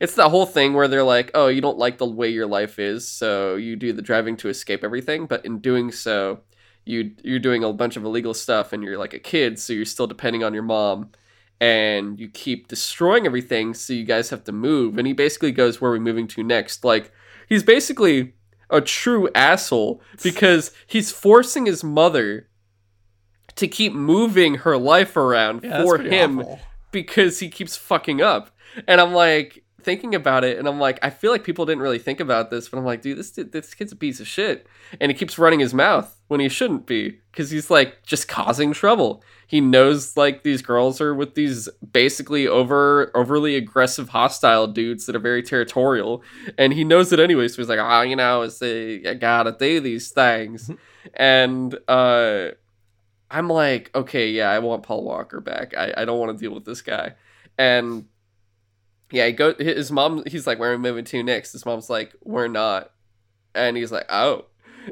it's 0.00 0.14
that 0.14 0.28
whole 0.28 0.46
thing 0.46 0.74
where 0.74 0.88
they're 0.88 1.02
like, 1.04 1.30
oh, 1.34 1.48
you 1.48 1.60
don't 1.60 1.78
like 1.78 1.98
the 1.98 2.06
way 2.06 2.28
your 2.28 2.46
life 2.46 2.78
is, 2.78 3.08
so 3.08 3.56
you 3.56 3.76
do 3.76 3.92
the 3.92 4.02
driving 4.02 4.36
to 4.38 4.48
escape 4.48 4.82
everything. 4.84 5.26
But 5.26 5.44
in 5.44 5.58
doing 5.60 5.92
so, 5.92 6.40
you 6.84 7.12
you're 7.22 7.38
doing 7.38 7.64
a 7.64 7.72
bunch 7.72 7.96
of 7.96 8.04
illegal 8.04 8.34
stuff, 8.34 8.72
and 8.72 8.82
you're 8.82 8.98
like 8.98 9.14
a 9.14 9.18
kid, 9.18 9.58
so 9.58 9.72
you're 9.72 9.84
still 9.84 10.06
depending 10.06 10.42
on 10.44 10.54
your 10.54 10.62
mom 10.62 11.10
and 11.60 12.20
you 12.20 12.28
keep 12.28 12.68
destroying 12.68 13.26
everything 13.26 13.74
so 13.74 13.92
you 13.92 14.04
guys 14.04 14.30
have 14.30 14.44
to 14.44 14.52
move 14.52 14.96
and 14.96 15.08
he 15.08 15.12
basically 15.12 15.50
goes 15.50 15.80
where 15.80 15.90
are 15.90 15.94
we 15.94 15.98
moving 15.98 16.28
to 16.28 16.44
next 16.44 16.84
like 16.84 17.10
he's 17.48 17.64
basically 17.64 18.32
a 18.70 18.80
true 18.80 19.28
asshole 19.34 20.00
because 20.22 20.70
he's 20.86 21.10
forcing 21.10 21.66
his 21.66 21.82
mother 21.82 22.48
to 23.56 23.66
keep 23.66 23.92
moving 23.92 24.54
her 24.56 24.76
life 24.78 25.16
around 25.16 25.64
Yeah, 25.64 25.82
for 25.82 25.98
him 25.98 26.38
awful. 26.38 26.60
because 26.92 27.40
he 27.40 27.48
keeps 27.48 27.76
fucking 27.76 28.20
up. 28.22 28.50
And 28.86 29.00
I'm 29.00 29.12
like 29.12 29.64
thinking 29.80 30.14
about 30.14 30.44
it, 30.44 30.58
and 30.58 30.66
I'm 30.68 30.78
like, 30.78 30.98
I 31.02 31.10
feel 31.10 31.30
like 31.30 31.44
people 31.44 31.64
didn't 31.64 31.82
really 31.82 31.98
think 31.98 32.20
about 32.20 32.50
this, 32.50 32.68
but 32.68 32.78
I'm 32.78 32.84
like, 32.84 33.02
dude, 33.02 33.18
this 33.18 33.30
this 33.30 33.74
kid's 33.74 33.92
a 33.92 33.96
piece 33.96 34.20
of 34.20 34.26
shit, 34.26 34.66
and 35.00 35.10
he 35.10 35.16
keeps 35.16 35.38
running 35.38 35.60
his 35.60 35.72
mouth 35.72 36.14
when 36.28 36.40
he 36.40 36.48
shouldn't 36.48 36.86
be 36.86 37.20
because 37.30 37.50
he's 37.50 37.70
like 37.70 38.02
just 38.04 38.28
causing 38.28 38.72
trouble. 38.72 39.22
He 39.46 39.60
knows 39.60 40.16
like 40.16 40.42
these 40.42 40.62
girls 40.62 41.00
are 41.00 41.14
with 41.14 41.34
these 41.34 41.68
basically 41.92 42.46
over 42.46 43.10
overly 43.14 43.56
aggressive, 43.56 44.10
hostile 44.10 44.66
dudes 44.66 45.06
that 45.06 45.16
are 45.16 45.20
very 45.20 45.42
territorial, 45.42 46.22
and 46.56 46.72
he 46.72 46.84
knows 46.84 47.12
it 47.12 47.20
anyway. 47.20 47.48
So 47.48 47.56
he's 47.62 47.68
like, 47.68 47.80
oh, 47.80 48.02
you 48.02 48.16
know, 48.16 48.42
it's 48.42 48.60
a, 48.62 49.04
I 49.06 49.14
gotta 49.14 49.52
do 49.52 49.80
these 49.80 50.10
things, 50.10 50.70
and 51.14 51.76
uh. 51.88 52.48
I'm 53.30 53.50
like, 53.50 53.90
okay, 53.94 54.30
yeah, 54.30 54.48
I 54.48 54.58
want 54.60 54.84
Paul 54.84 55.04
Walker 55.04 55.42
back. 55.42 55.76
I, 55.76 55.92
I 55.98 56.04
don't 56.06 56.18
want 56.18 56.32
to 56.32 56.42
deal 56.42 56.54
with 56.54 56.64
this 56.64 56.80
guy. 56.80 57.12
And 57.58 58.06
yeah, 59.10 59.26
he 59.26 59.32
go 59.32 59.54
his 59.54 59.90
mom 59.90 60.22
he's 60.26 60.46
like, 60.46 60.58
Where 60.58 60.72
are 60.72 60.76
we 60.76 60.82
moving 60.82 61.04
to 61.06 61.22
next? 61.22 61.52
His 61.52 61.64
mom's 61.66 61.88
like, 61.90 62.14
We're 62.22 62.48
not. 62.48 62.90
And 63.54 63.76
he's 63.76 63.92
like, 63.92 64.06
Oh. 64.10 64.46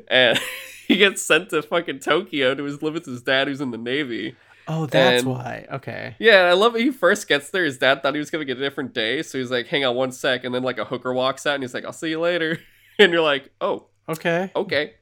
And 0.08 0.38
he 0.88 0.96
gets 0.96 1.22
sent 1.22 1.50
to 1.50 1.62
fucking 1.62 2.00
Tokyo 2.00 2.54
to 2.54 2.64
his 2.64 2.82
live 2.82 2.94
with 2.94 3.06
his 3.06 3.22
dad 3.22 3.48
who's 3.48 3.60
in 3.60 3.70
the 3.70 3.78
Navy. 3.78 4.36
Oh, 4.68 4.86
that's 4.86 5.22
And- 5.22 5.30
why. 5.32 5.66
Okay. 5.70 6.16
Yeah, 6.18 6.42
I 6.42 6.52
love 6.54 6.72
when 6.72 6.82
he 6.82 6.90
first 6.90 7.28
gets 7.28 7.50
there. 7.50 7.64
His 7.64 7.78
dad 7.78 8.02
thought 8.02 8.14
he 8.14 8.18
was 8.18 8.30
gonna 8.30 8.44
get 8.44 8.56
a 8.58 8.60
different 8.60 8.92
day, 8.94 9.22
so 9.22 9.38
he's 9.38 9.50
like, 9.50 9.68
"Hang 9.68 9.84
on 9.84 9.94
one 9.94 10.10
sec," 10.10 10.42
and 10.44 10.52
then 10.54 10.64
like 10.64 10.78
a 10.78 10.84
hooker 10.84 11.12
walks 11.12 11.46
out, 11.46 11.54
and 11.54 11.62
he's 11.62 11.72
like, 11.72 11.84
"I'll 11.84 11.92
see 11.92 12.10
you 12.10 12.18
later," 12.20 12.58
and 12.98 13.12
you're 13.12 13.22
like, 13.22 13.50
"Oh, 13.60 13.86
Okay. 14.08 14.50
okay. 14.56 14.94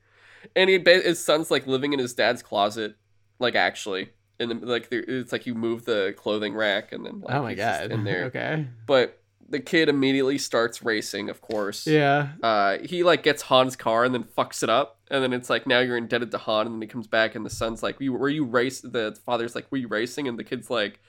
And 0.55 0.69
he 0.69 0.79
his 0.79 1.19
son's 1.25 1.51
like 1.51 1.67
living 1.67 1.95
in 1.95 1.99
his 1.99 2.13
dad's 2.13 2.43
closet, 2.43 2.97
like 3.39 3.55
actually, 3.55 4.11
and 4.39 4.63
like 4.63 4.89
it's 4.91 5.33
like 5.33 5.47
you 5.47 5.55
move 5.55 5.85
the 5.85 6.15
clothing 6.17 6.55
rack, 6.55 6.93
and 6.93 7.05
then 7.05 7.21
like, 7.21 7.35
oh 7.35 7.43
my 7.43 7.55
god. 7.55 7.91
in 7.93 8.05
there. 8.05 8.25
Okay. 8.25 8.67
But 8.87 9.21
the 9.49 9.61
kid 9.61 9.89
immediately 9.89 10.39
starts 10.39 10.83
racing, 10.83 11.29
of 11.29 11.41
course. 11.41 11.87
Yeah. 11.87 12.29
Uh, 12.43 12.79
he 12.83 13.03
like 13.03 13.23
gets 13.23 13.43
Han's 13.43 13.77
car 13.77 14.05
and 14.05 14.15
then 14.15 14.25
fucks 14.25 14.63
it 14.63 14.71
up, 14.71 14.99
and 15.11 15.23
then 15.23 15.33
it's 15.33 15.51
like 15.51 15.67
now 15.67 15.81
you're 15.81 15.97
indebted 15.97 16.31
to 16.33 16.39
Han, 16.39 16.67
and 16.67 16.75
then 16.75 16.83
he 16.83 16.89
comes 16.89 17.07
back, 17.07 17.35
and 17.35 17.45
the 17.45 17.51
son's 17.51 17.83
like, 17.83 18.01
"You 18.01 18.13
were 18.13 18.29
you 18.29 18.45
race?" 18.45 18.81
The 18.81 19.17
father's 19.25 19.55
like, 19.55 19.71
"Were 19.71 19.79
you 19.79 19.89
racing?" 19.89 20.29
And 20.29 20.39
the 20.39 20.45
kid's 20.45 20.71
like, 20.71 21.01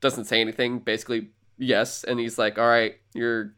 doesn't 0.00 0.26
say 0.26 0.40
anything. 0.40 0.80
Basically, 0.80 1.30
yes, 1.56 2.04
and 2.04 2.18
he's 2.20 2.38
like, 2.38 2.58
"All 2.58 2.68
right, 2.68 2.96
you're." 3.14 3.54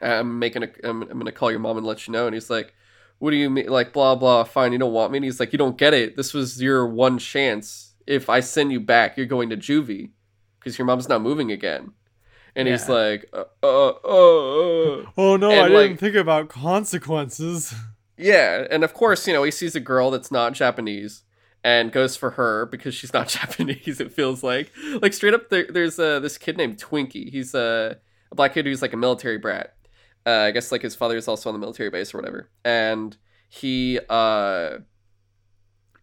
I'm 0.00 0.38
making 0.38 0.62
a. 0.62 0.68
I'm, 0.84 1.02
I'm 1.02 1.18
gonna 1.18 1.32
call 1.32 1.50
your 1.50 1.60
mom 1.60 1.76
and 1.76 1.86
let 1.86 2.06
you 2.06 2.12
know. 2.12 2.26
And 2.26 2.34
he's 2.34 2.50
like, 2.50 2.72
"What 3.18 3.30
do 3.30 3.36
you 3.36 3.50
mean? 3.50 3.66
Like 3.68 3.92
blah 3.92 4.14
blah. 4.14 4.44
Fine, 4.44 4.72
you 4.72 4.78
don't 4.78 4.92
want 4.92 5.12
me." 5.12 5.18
And 5.18 5.24
he's 5.24 5.40
like, 5.40 5.52
"You 5.52 5.58
don't 5.58 5.76
get 5.78 5.94
it. 5.94 6.16
This 6.16 6.32
was 6.34 6.60
your 6.62 6.86
one 6.86 7.18
chance. 7.18 7.94
If 8.06 8.28
I 8.30 8.40
send 8.40 8.72
you 8.72 8.80
back, 8.80 9.16
you're 9.16 9.26
going 9.26 9.50
to 9.50 9.56
juvie, 9.56 10.10
because 10.58 10.78
your 10.78 10.86
mom's 10.86 11.08
not 11.08 11.20
moving 11.22 11.50
again." 11.52 11.92
And 12.56 12.66
he's 12.66 12.88
like, 12.88 13.28
uh, 13.32 13.44
uh, 13.62 13.88
uh, 13.88 13.90
uh. 13.92 15.04
Oh 15.16 15.36
no, 15.36 15.50
And, 15.50 15.60
I 15.60 15.68
like- 15.68 15.88
didn't 15.90 16.00
think 16.00 16.16
about 16.16 16.48
consequences. 16.48 17.74
Yeah, 18.20 18.66
and 18.68 18.82
of 18.82 18.94
course, 18.94 19.28
you 19.28 19.32
know, 19.32 19.44
he 19.44 19.52
sees 19.52 19.76
a 19.76 19.80
girl 19.80 20.10
that's 20.10 20.32
not 20.32 20.52
Japanese 20.52 21.22
and 21.62 21.92
goes 21.92 22.16
for 22.16 22.30
her 22.30 22.66
because 22.66 22.92
she's 22.92 23.12
not 23.12 23.28
Japanese. 23.38 24.00
It 24.00 24.12
feels 24.12 24.42
like, 24.42 24.72
like 25.00 25.12
straight 25.12 25.34
up, 25.34 25.50
there, 25.50 25.68
there's 25.70 26.00
uh, 26.00 26.18
this 26.18 26.36
kid 26.36 26.56
named 26.56 26.78
Twinkie. 26.78 27.30
He's 27.30 27.54
uh, 27.54 27.94
a 28.32 28.34
black 28.34 28.54
kid 28.54 28.66
who's 28.66 28.82
like 28.82 28.92
a 28.92 28.96
military 28.96 29.38
brat. 29.38 29.76
Uh, 30.28 30.44
I 30.48 30.50
guess 30.50 30.70
like 30.72 30.82
his 30.82 30.94
father 30.94 31.16
is 31.16 31.26
also 31.28 31.48
on 31.48 31.54
the 31.54 31.58
military 31.58 31.90
base 31.90 32.12
or 32.12 32.18
whatever, 32.18 32.50
and 32.64 33.16
he 33.48 33.98
uh, 34.10 34.78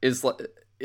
is 0.02 0.24
like, 0.24 0.38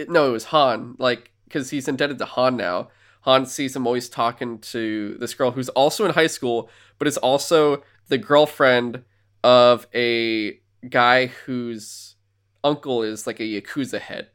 no, 0.08 0.28
it 0.28 0.32
was 0.32 0.44
Han, 0.46 0.96
like 0.98 1.30
because 1.44 1.70
he's 1.70 1.88
indebted 1.88 2.18
to 2.18 2.24
Han 2.26 2.56
now. 2.56 2.88
Han 3.22 3.46
sees 3.46 3.74
him 3.76 3.86
always 3.86 4.08
talking 4.08 4.58
to 4.58 5.16
this 5.20 5.34
girl 5.34 5.50
who's 5.52 5.68
also 5.70 6.04
in 6.04 6.12
high 6.12 6.26
school, 6.26 6.68
but 6.98 7.06
is 7.08 7.16
also 7.18 7.82
the 8.08 8.18
girlfriend 8.18 9.04
of 9.42 9.86
a 9.94 10.60
guy 10.88 11.26
whose 11.46 12.16
uncle 12.62 13.02
is 13.02 13.26
like 13.26 13.40
a 13.40 13.44
yakuza 13.44 14.00
head. 14.00 14.28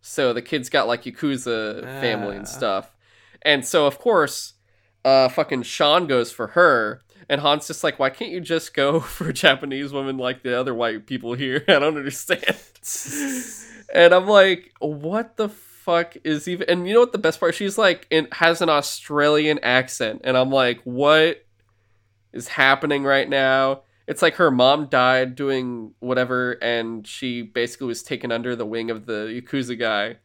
So 0.00 0.32
the 0.32 0.42
kid's 0.42 0.68
got 0.68 0.88
like 0.88 1.04
yakuza 1.04 1.82
family 2.00 2.36
and 2.36 2.46
Ah. 2.46 2.50
stuff, 2.58 2.96
and 3.42 3.64
so 3.64 3.86
of 3.86 3.98
course, 3.98 4.54
uh, 5.04 5.28
fucking 5.28 5.62
Sean 5.62 6.06
goes 6.06 6.30
for 6.32 6.48
her, 6.48 7.02
and 7.28 7.40
Han's 7.40 7.66
just 7.66 7.82
like, 7.82 7.98
why 7.98 8.10
can't 8.10 8.30
you 8.30 8.40
just 8.40 8.74
go 8.74 9.00
for 9.00 9.28
a 9.28 9.32
Japanese 9.32 9.92
woman 9.92 10.18
like 10.18 10.42
the 10.42 10.58
other 10.58 10.74
white 10.74 11.06
people 11.06 11.34
here? 11.34 11.64
I 11.68 11.78
don't 11.78 11.96
understand. 11.96 12.56
and 13.94 14.14
I'm 14.14 14.26
like, 14.26 14.72
what 14.78 15.36
the 15.36 15.48
fuck 15.48 16.16
is 16.24 16.48
even? 16.48 16.68
And 16.68 16.86
you 16.86 16.94
know 16.94 17.00
what 17.00 17.12
the 17.12 17.18
best 17.18 17.40
part? 17.40 17.54
She's 17.54 17.78
like, 17.78 18.06
it 18.10 18.32
has 18.34 18.60
an 18.62 18.68
Australian 18.68 19.58
accent, 19.62 20.22
and 20.24 20.36
I'm 20.36 20.50
like, 20.50 20.80
what 20.84 21.44
is 22.32 22.48
happening 22.48 23.04
right 23.04 23.28
now? 23.28 23.82
It's 24.06 24.22
like 24.22 24.36
her 24.36 24.52
mom 24.52 24.86
died 24.86 25.34
doing 25.34 25.94
whatever, 25.98 26.52
and 26.62 27.06
she 27.06 27.42
basically 27.42 27.88
was 27.88 28.02
taken 28.02 28.30
under 28.30 28.54
the 28.54 28.66
wing 28.66 28.90
of 28.90 29.06
the 29.06 29.40
yakuza 29.40 29.78
guy 29.78 30.16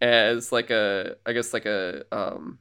as 0.00 0.50
like 0.50 0.70
a, 0.70 1.16
I 1.26 1.32
guess 1.32 1.52
like 1.52 1.66
a 1.66 2.04
um, 2.10 2.58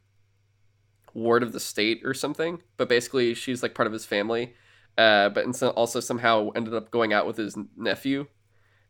ward 1.14 1.44
of 1.44 1.52
the 1.52 1.60
state 1.60 2.02
or 2.04 2.14
something. 2.14 2.62
But 2.78 2.90
basically, 2.90 3.34
she's 3.34 3.64
like 3.64 3.76
part 3.76 3.88
of 3.88 3.94
his 3.94 4.06
family. 4.06 4.54
Uh, 4.98 5.30
but 5.30 5.46
and 5.46 5.56
so 5.56 5.70
also 5.70 6.02
somehow 6.02 6.50
ended 6.56 6.74
up 6.74 6.92
going 6.92 7.14
out 7.14 7.26
with 7.26 7.38
his 7.38 7.58
nephew, 7.78 8.28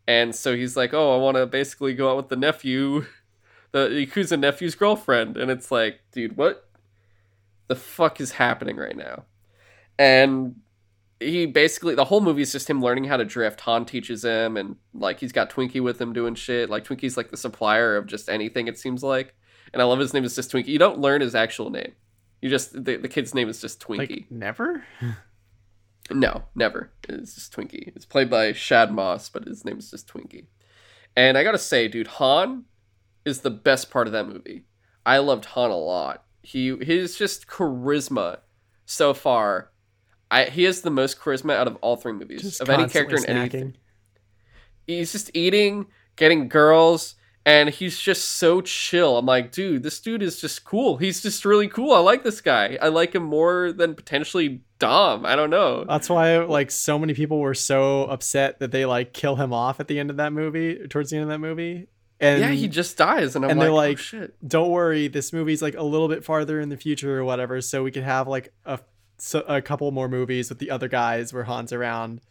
and 0.08 0.34
so 0.34 0.56
he's 0.56 0.76
like, 0.76 0.92
"Oh, 0.92 1.16
I 1.16 1.20
want 1.20 1.38
to 1.38 1.46
basically 1.46 1.94
go 1.94 2.10
out 2.10 2.18
with 2.18 2.30
the 2.30 2.36
nephew, 2.36 3.06
the 3.72 3.90
yakuza 3.90 4.40
nephew's 4.40 4.74
girlfriend," 4.74 5.38
and 5.38 5.52
it's 5.52 5.72
like, 5.72 6.00
dude, 6.12 6.36
what 6.36 6.68
the 7.68 7.76
fuck 7.76 8.20
is 8.20 8.32
happening 8.32 8.76
right 8.76 8.98
now? 8.98 9.26
And 10.00 10.56
he 11.20 11.46
basically 11.46 11.94
the 11.94 12.06
whole 12.06 12.22
movie 12.22 12.42
is 12.42 12.52
just 12.52 12.70
him 12.70 12.82
learning 12.82 13.04
how 13.04 13.18
to 13.18 13.26
drift. 13.26 13.62
Han 13.62 13.86
teaches 13.86 14.24
him, 14.24 14.58
and 14.58 14.78
like 14.96 15.20
he's 15.20 15.32
got 15.32 15.52
Twinkie 15.52 15.84
with 15.84 16.02
him 16.02 16.14
doing 16.14 16.34
shit. 16.34 16.72
Like 16.72 16.86
Twinkie's 16.86 17.18
like 17.18 17.30
the 17.30 17.38
supplier 17.38 17.98
of 17.98 18.08
just 18.08 18.30
anything. 18.30 18.68
It 18.68 18.80
seems 18.80 19.04
like, 19.04 19.36
and 19.74 19.82
I 19.82 19.86
love 19.86 20.00
his 20.00 20.14
name 20.14 20.24
is 20.24 20.36
just 20.36 20.52
Twinkie. 20.52 20.70
You 20.70 20.80
don't 20.80 21.00
learn 21.00 21.22
his 21.22 21.36
actual 21.36 21.70
name. 21.70 21.94
You 22.42 22.50
just 22.50 22.72
the, 22.86 22.98
the 22.98 23.08
kid's 23.08 23.34
name 23.34 23.50
is 23.50 23.62
just 23.62 23.80
Twinkie. 23.80 23.98
like 23.98 24.32
never? 24.32 24.84
No, 26.12 26.46
never. 26.56 26.92
It's 27.08 27.36
just 27.36 27.56
Twinkie. 27.56 27.96
It's 27.96 28.06
played 28.06 28.30
by 28.30 28.52
Shad 28.52 28.92
Moss, 28.92 29.30
but 29.30 29.46
his 29.46 29.64
name 29.64 29.78
is 29.78 29.92
just 29.92 30.08
Twinkie. 30.12 30.46
And 31.16 31.38
I 31.38 31.44
gotta 31.44 31.60
say, 31.60 31.88
dude, 31.88 32.08
Han 32.08 32.66
is 33.26 33.42
the 33.42 33.52
best 33.52 33.92
part 33.92 34.08
of 34.08 34.14
that 34.14 34.28
movie. 34.28 34.66
I 35.06 35.20
loved 35.20 35.46
Han 35.46 35.70
a 35.70 35.78
lot. 35.78 36.24
He 36.42 36.76
his 36.78 37.18
just 37.18 37.48
charisma 37.48 38.40
so 38.86 39.14
far. 39.14 39.72
I 40.32 40.46
he 40.46 40.64
has 40.64 40.82
the 40.82 40.90
most 40.90 41.20
charisma 41.20 41.54
out 41.54 41.68
of 41.68 41.76
all 41.82 41.96
three 41.96 42.14
movies 42.14 42.42
Just 42.42 42.62
of 42.62 42.70
any 42.70 42.88
character 42.88 43.16
in 43.16 43.24
constantly 43.24 43.42
anything. 43.42 43.78
He's 44.88 45.12
just 45.12 45.30
eating, 45.36 45.88
getting 46.16 46.50
girls, 46.50 47.16
and 47.46 47.70
he's 47.70 48.00
just 48.00 48.34
so 48.34 48.62
chill. 48.62 49.18
I'm 49.18 49.26
like, 49.26 49.52
dude, 49.52 49.84
this 49.84 50.00
dude 50.00 50.22
is 50.22 50.40
just 50.40 50.64
cool. 50.64 50.98
He's 50.98 51.22
just 51.22 51.46
really 51.46 51.68
cool. 51.68 51.94
I 51.94 52.00
like 52.00 52.24
this 52.24 52.42
guy. 52.42 52.78
I 52.82 52.90
like 52.90 53.16
him 53.16 53.24
more 53.24 53.72
than 53.72 53.96
potentially 53.96 54.62
Dom. 54.78 55.26
I 55.26 55.36
don't 55.36 55.50
know. 55.50 55.84
That's 55.86 56.10
why 56.10 56.38
like 56.40 56.72
so 56.72 57.00
many 57.00 57.14
people 57.14 57.40
were 57.40 57.54
so 57.54 58.04
upset 58.04 58.60
that 58.60 58.72
they 58.72 58.86
like 58.86 59.14
kill 59.14 59.36
him 59.36 59.54
off 59.54 59.80
at 59.80 59.88
the 59.88 60.00
end 60.00 60.10
of 60.10 60.18
that 60.18 60.34
movie, 60.34 60.88
towards 60.88 61.10
the 61.10 61.18
end 61.18 61.24
of 61.24 61.30
that 61.30 61.40
movie. 61.40 61.88
And 62.22 62.42
yeah, 62.42 62.50
he 62.50 62.68
just 62.68 62.98
dies, 62.98 63.38
and 63.38 63.46
I'm 63.46 63.52
and 63.52 63.60
like, 63.60 63.66
they're 63.66 63.72
oh, 63.72 63.76
like, 63.76 63.98
shit. 63.98 64.48
don't 64.48 64.72
worry, 64.72 65.08
this 65.08 65.32
movie's 65.32 65.62
like 65.62 65.76
a 65.76 65.84
little 65.84 66.10
bit 66.10 66.26
farther 66.26 66.60
in 66.60 66.68
the 66.68 66.76
future 66.76 67.18
or 67.18 67.24
whatever, 67.24 67.62
so 67.62 67.82
we 67.82 67.92
could 67.92 68.04
have 68.04 68.28
like 68.28 68.52
a 68.66 68.78
so, 69.20 69.40
a 69.48 69.62
couple 69.62 69.90
more 69.92 70.10
movies 70.10 70.50
with 70.50 70.60
the 70.60 70.72
other 70.72 70.88
guys 70.88 71.34
where 71.34 71.44
Han's 71.46 71.72
around. 71.72 72.22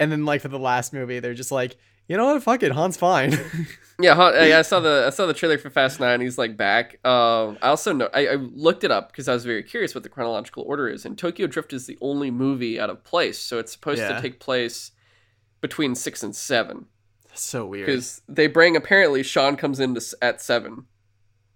And 0.00 0.12
then 0.12 0.24
like 0.24 0.40
for 0.40 0.48
the 0.48 0.58
last 0.58 0.92
movie, 0.92 1.20
they're 1.20 1.34
just 1.34 1.52
like, 1.52 1.76
you 2.08 2.16
know 2.16 2.26
what, 2.32 2.42
fuck 2.42 2.62
it, 2.62 2.72
Han's 2.72 2.96
fine. 2.96 3.38
Yeah, 4.00 4.14
Han, 4.14 4.32
I, 4.32 4.56
I 4.56 4.62
saw 4.62 4.78
the 4.78 5.06
I 5.08 5.10
saw 5.10 5.26
the 5.26 5.34
trailer 5.34 5.58
for 5.58 5.70
Fast 5.70 5.98
Nine. 5.98 6.20
He's 6.20 6.38
like 6.38 6.56
back. 6.56 7.04
Um, 7.04 7.58
I 7.60 7.66
also 7.70 7.92
know 7.92 8.08
I, 8.14 8.28
I 8.28 8.34
looked 8.36 8.84
it 8.84 8.92
up 8.92 9.10
because 9.10 9.26
I 9.26 9.34
was 9.34 9.44
very 9.44 9.64
curious 9.64 9.92
what 9.92 10.04
the 10.04 10.08
chronological 10.08 10.62
order 10.68 10.88
is. 10.88 11.04
And 11.04 11.18
Tokyo 11.18 11.48
Drift 11.48 11.72
is 11.72 11.88
the 11.88 11.98
only 12.00 12.30
movie 12.30 12.78
out 12.78 12.90
of 12.90 13.02
place, 13.02 13.40
so 13.40 13.58
it's 13.58 13.72
supposed 13.72 14.00
Yeah. 14.00 14.12
to 14.14 14.22
take 14.22 14.38
place 14.38 14.92
between 15.60 15.96
six 15.96 16.22
and 16.22 16.36
seven. 16.36 16.86
That's 17.26 17.42
so 17.42 17.66
weird. 17.66 17.86
because 17.86 18.22
they 18.28 18.46
bring 18.46 18.76
apparently 18.76 19.24
Sean 19.24 19.56
comes 19.56 19.80
in 19.80 19.96
to, 19.96 20.16
at 20.22 20.40
seven, 20.40 20.84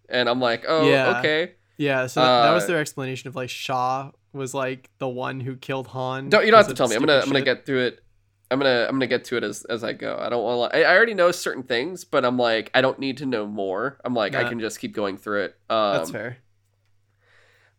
and 0.09 0.29
I'm 0.29 0.41
like, 0.41 0.65
oh, 0.67 0.91
Yeah. 0.91 1.21
okay. 1.21 1.53
Yeah, 1.77 2.09
so 2.09 2.23
that, 2.23 2.43
that 2.43 2.55
was 2.55 2.65
Uh, 2.65 2.67
their 2.67 2.81
explanation 2.81 3.29
of 3.29 3.37
like 3.37 3.51
Shaw 3.51 4.11
was 4.33 4.53
like 4.53 4.91
the 4.99 5.09
one 5.09 5.39
who 5.39 5.55
killed 5.55 5.87
Han. 5.87 6.29
Don't 6.29 6.45
you 6.45 6.51
don't 6.51 6.59
have 6.59 6.67
to 6.67 6.75
tell 6.75 6.89
me. 6.89 6.97
I'm 6.97 7.03
gonna 7.03 7.21
I'm 7.21 7.27
gonna 7.29 7.43
get 7.43 7.67
through 7.67 7.83
it. 7.87 8.01
I'm 8.53 8.59
gonna 8.59 8.87
I'm 8.89 8.97
gonna 8.97 9.07
get 9.07 9.25
to 9.25 9.37
it 9.39 9.45
as 9.45 9.65
as 9.65 9.83
I 9.83 9.95
go. 9.95 10.17
I 10.21 10.29
don't 10.29 10.43
want 10.43 10.73
to. 10.73 10.79
I, 10.79 10.83
I 10.83 10.95
already 10.95 11.15
know 11.15 11.33
certain 11.33 11.63
things, 11.63 12.05
but 12.05 12.25
I'm 12.25 12.37
like 12.37 12.71
I 12.75 12.83
don't 12.83 12.99
need 12.99 13.17
to 13.19 13.27
know 13.27 13.47
more. 13.47 13.99
I'm 14.05 14.15
like 14.15 14.35
I 14.35 14.47
can 14.49 14.61
just 14.61 14.79
keep 14.79 14.93
going 14.93 15.17
through 15.17 15.45
it. 15.45 15.57
Um, 15.71 15.97
That's 15.97 16.11
fair. 16.11 16.37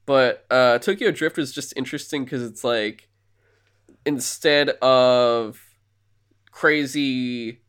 But 0.06 0.45
uh, 0.50 0.80
Tokyo 0.80 1.12
Drift 1.12 1.38
was 1.38 1.54
just 1.54 1.74
interesting 1.78 2.24
because 2.24 2.44
it's 2.44 2.64
like 2.64 3.08
instead 4.06 4.70
of 4.82 5.62
crazy 6.52 7.62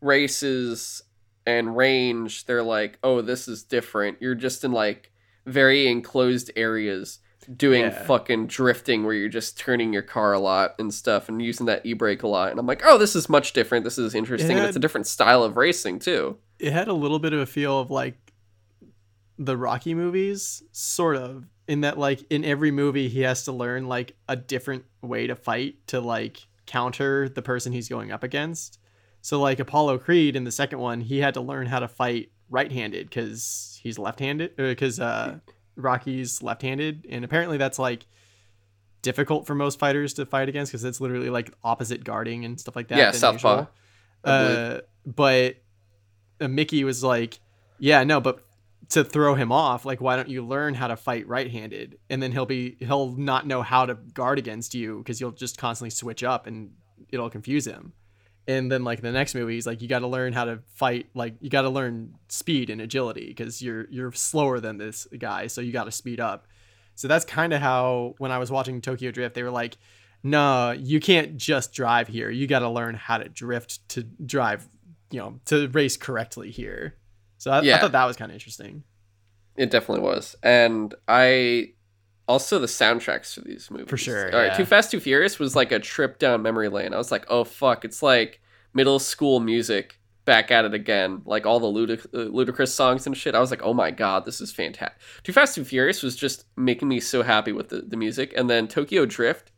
races 0.00 1.02
and 1.46 1.76
range, 1.76 2.46
they're 2.46 2.62
like, 2.62 2.98
oh, 3.04 3.20
this 3.20 3.46
is 3.46 3.62
different. 3.62 4.18
You're 4.20 4.34
just 4.34 4.64
in 4.64 4.72
like 4.72 5.12
very 5.44 5.86
enclosed 5.86 6.50
areas 6.56 7.20
doing 7.54 7.82
Yeah. 7.82 8.04
fucking 8.04 8.46
drifting 8.46 9.04
where 9.04 9.14
you're 9.14 9.28
just 9.28 9.58
turning 9.58 9.92
your 9.92 10.02
car 10.02 10.32
a 10.32 10.38
lot 10.38 10.74
and 10.78 10.92
stuff 10.92 11.28
and 11.28 11.40
using 11.42 11.66
that 11.66 11.84
e-brake 11.84 12.22
a 12.22 12.28
lot. 12.28 12.50
And 12.50 12.58
I'm 12.58 12.66
like, 12.66 12.82
oh, 12.84 12.98
this 12.98 13.14
is 13.14 13.28
much 13.28 13.52
different. 13.52 13.84
This 13.84 13.98
is 13.98 14.14
interesting. 14.14 14.56
and 14.58 14.66
it's 14.66 14.76
a 14.76 14.80
different 14.80 15.06
style 15.06 15.42
of 15.42 15.56
racing 15.56 15.98
too. 16.00 16.38
it 16.58 16.72
had 16.72 16.88
a 16.88 16.92
little 16.94 17.18
bit 17.18 17.32
of 17.32 17.40
a 17.40 17.46
feel 17.46 17.78
of 17.80 17.90
like 17.90 18.16
the 19.38 19.56
Rocky 19.56 19.94
movies, 19.94 20.62
sort 20.72 21.16
of, 21.16 21.44
in 21.68 21.82
that 21.82 21.98
like 21.98 22.24
in 22.30 22.44
every 22.44 22.70
movie 22.70 23.08
he 23.08 23.20
has 23.22 23.44
to 23.44 23.52
learn 23.52 23.86
like 23.88 24.14
a 24.28 24.36
different 24.36 24.84
way 25.02 25.26
to 25.26 25.34
fight 25.36 25.74
to 25.88 26.00
like 26.00 26.46
counter 26.64 27.28
the 27.28 27.42
person 27.42 27.72
he's 27.72 27.88
going 27.88 28.10
up 28.12 28.22
against. 28.22 28.78
So 29.20 29.40
like 29.40 29.58
Apollo 29.58 29.98
Creed 29.98 30.36
in 30.36 30.44
the 30.44 30.52
second 30.52 30.78
one, 30.78 31.00
he 31.00 31.18
had 31.18 31.34
to 31.34 31.40
learn 31.40 31.66
how 31.66 31.80
to 31.80 31.88
fight 31.88 32.30
right-handed 32.48 33.08
because 33.10 33.78
he's 33.82 33.98
left-handed 33.98 34.54
because 34.56 35.00
uh, 35.00 35.38
Rocky's 35.76 36.42
left-handed, 36.42 37.06
and 37.08 37.24
apparently 37.24 37.58
that's 37.58 37.78
like 37.78 38.06
difficult 39.02 39.46
for 39.46 39.54
most 39.54 39.78
fighters 39.78 40.14
to 40.14 40.26
fight 40.26 40.48
against 40.48 40.72
because 40.72 40.82
it's 40.84 41.00
literally 41.00 41.30
like 41.30 41.52
opposite 41.62 42.02
guarding 42.02 42.44
and 42.44 42.58
stuff 42.58 42.74
like 42.74 42.88
that. 42.88 42.98
Yeah, 42.98 43.10
Southpaw, 43.12 43.58
usual. 43.58 43.70
I 44.24 44.42
believe. 44.42 44.58
Uh, 44.58 44.80
but 45.06 45.56
uh, 46.40 46.48
Mickey 46.48 46.82
was 46.84 47.04
like, 47.04 47.38
"Yeah, 47.78 48.02
no, 48.04 48.20
but 48.20 48.44
to 48.90 49.04
throw 49.04 49.34
him 49.34 49.52
off, 49.52 49.84
like, 49.84 50.00
why 50.00 50.16
don't 50.16 50.28
you 50.28 50.44
learn 50.44 50.74
how 50.74 50.88
to 50.88 50.96
fight 50.96 51.26
right-handed, 51.28 51.98
and 52.10 52.22
then 52.22 52.32
he'll 52.32 52.46
be 52.46 52.76
he'll 52.80 53.12
not 53.12 53.46
know 53.46 53.62
how 53.62 53.86
to 53.86 53.94
guard 53.94 54.38
against 54.38 54.74
you 54.74 54.98
because 54.98 55.20
you'll 55.20 55.32
just 55.32 55.58
constantly 55.58 55.90
switch 55.90 56.24
up 56.24 56.46
and 56.46 56.72
it'll 57.10 57.30
confuse 57.30 57.66
him." 57.66 57.92
And 58.48 58.70
then 58.70 58.84
like 58.84 59.00
the 59.00 59.10
next 59.10 59.34
movie, 59.34 59.54
he's 59.54 59.66
like, 59.66 59.82
"You 59.82 59.88
got 59.88 60.00
to 60.00 60.06
learn 60.06 60.32
how 60.32 60.44
to 60.44 60.60
fight. 60.74 61.08
Like, 61.14 61.34
you 61.40 61.50
got 61.50 61.62
to 61.62 61.68
learn 61.68 62.14
speed 62.28 62.70
and 62.70 62.80
agility 62.80 63.26
because 63.26 63.60
you're 63.60 63.86
you're 63.90 64.12
slower 64.12 64.60
than 64.60 64.78
this 64.78 65.06
guy, 65.18 65.48
so 65.48 65.60
you 65.60 65.72
got 65.72 65.84
to 65.84 65.92
speed 65.92 66.20
up." 66.20 66.46
So 66.94 67.08
that's 67.08 67.24
kind 67.24 67.52
of 67.52 67.60
how 67.60 68.14
when 68.18 68.30
I 68.30 68.38
was 68.38 68.50
watching 68.50 68.80
Tokyo 68.80 69.10
Drift, 69.10 69.34
they 69.34 69.42
were 69.42 69.50
like, 69.50 69.76
"No, 70.22 70.70
you 70.70 71.00
can't 71.00 71.36
just 71.36 71.72
drive 71.72 72.08
here. 72.08 72.30
You 72.30 72.46
got 72.46 72.60
to 72.60 72.68
learn 72.68 72.94
how 72.94 73.18
to 73.18 73.28
drift 73.28 73.88
to 73.90 74.02
drive, 74.04 74.68
you 75.10 75.18
know, 75.18 75.40
to 75.46 75.68
race 75.68 75.96
correctly 75.96 76.50
here." 76.50 76.94
So 77.38 77.50
I, 77.50 77.58
I 77.58 77.78
thought 77.80 77.92
that 77.92 78.04
was 78.06 78.16
kind 78.16 78.30
of 78.30 78.34
interesting. 78.34 78.84
It 79.56 79.70
definitely 79.70 80.04
was. 80.04 80.36
And 80.42 80.94
I 81.08 81.72
also 82.28 82.58
the 82.58 82.66
soundtracks 82.66 83.34
for 83.34 83.40
these 83.40 83.70
movies. 83.70 83.88
For 83.88 83.96
sure, 83.96 84.32
All 84.32 84.40
right, 84.40 84.46
yeah. 84.46 84.56
Too 84.56 84.64
Fast, 84.64 84.90
Too 84.90 85.00
Furious 85.00 85.38
was 85.38 85.54
like 85.54 85.72
a 85.72 85.78
trip 85.78 86.18
down 86.18 86.42
memory 86.42 86.68
lane. 86.68 86.92
I 86.92 86.98
was 86.98 87.12
like, 87.12 87.24
oh 87.28 87.44
fuck, 87.44 87.84
it's 87.84 88.02
like 88.02 88.40
middle 88.74 88.98
school 88.98 89.40
music 89.40 89.98
back 90.24 90.50
at 90.50 90.64
it 90.64 90.74
again. 90.74 91.22
Like 91.24 91.46
all 91.46 91.60
the 91.60 91.66
ludic- 91.66 92.06
uh, 92.12 92.30
Ludacris 92.30 92.68
songs 92.68 93.06
and 93.06 93.16
shit. 93.16 93.34
I 93.34 93.40
was 93.40 93.50
like, 93.50 93.62
oh 93.62 93.72
my 93.72 93.90
god, 93.90 94.24
this 94.24 94.40
is 94.40 94.52
fantastic. 94.52 94.98
Too 95.22 95.32
Fast, 95.32 95.54
Too 95.54 95.64
Furious 95.64 96.02
was 96.02 96.16
just 96.16 96.44
making 96.56 96.88
me 96.88 97.00
so 97.00 97.22
happy 97.22 97.52
with 97.52 97.68
the, 97.68 97.82
the 97.82 97.96
music. 97.96 98.34
And 98.36 98.50
then 98.50 98.68
Tokyo 98.68 99.06
Drift, 99.06 99.52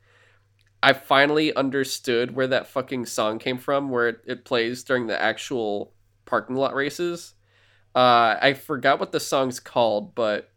I 0.82 0.92
finally 0.92 1.54
understood 1.54 2.36
where 2.36 2.46
that 2.46 2.68
fucking 2.68 3.06
song 3.06 3.38
came 3.38 3.58
from, 3.58 3.88
where 3.88 4.08
it, 4.08 4.20
it 4.26 4.44
plays 4.44 4.84
during 4.84 5.06
the 5.06 5.20
actual 5.20 5.94
parking 6.26 6.54
lot 6.54 6.74
races. 6.74 7.34
Uh, 7.94 8.36
I 8.40 8.52
forgot 8.52 9.00
what 9.00 9.10
the 9.10 9.18
song's 9.18 9.58
called, 9.58 10.14
but 10.14 10.52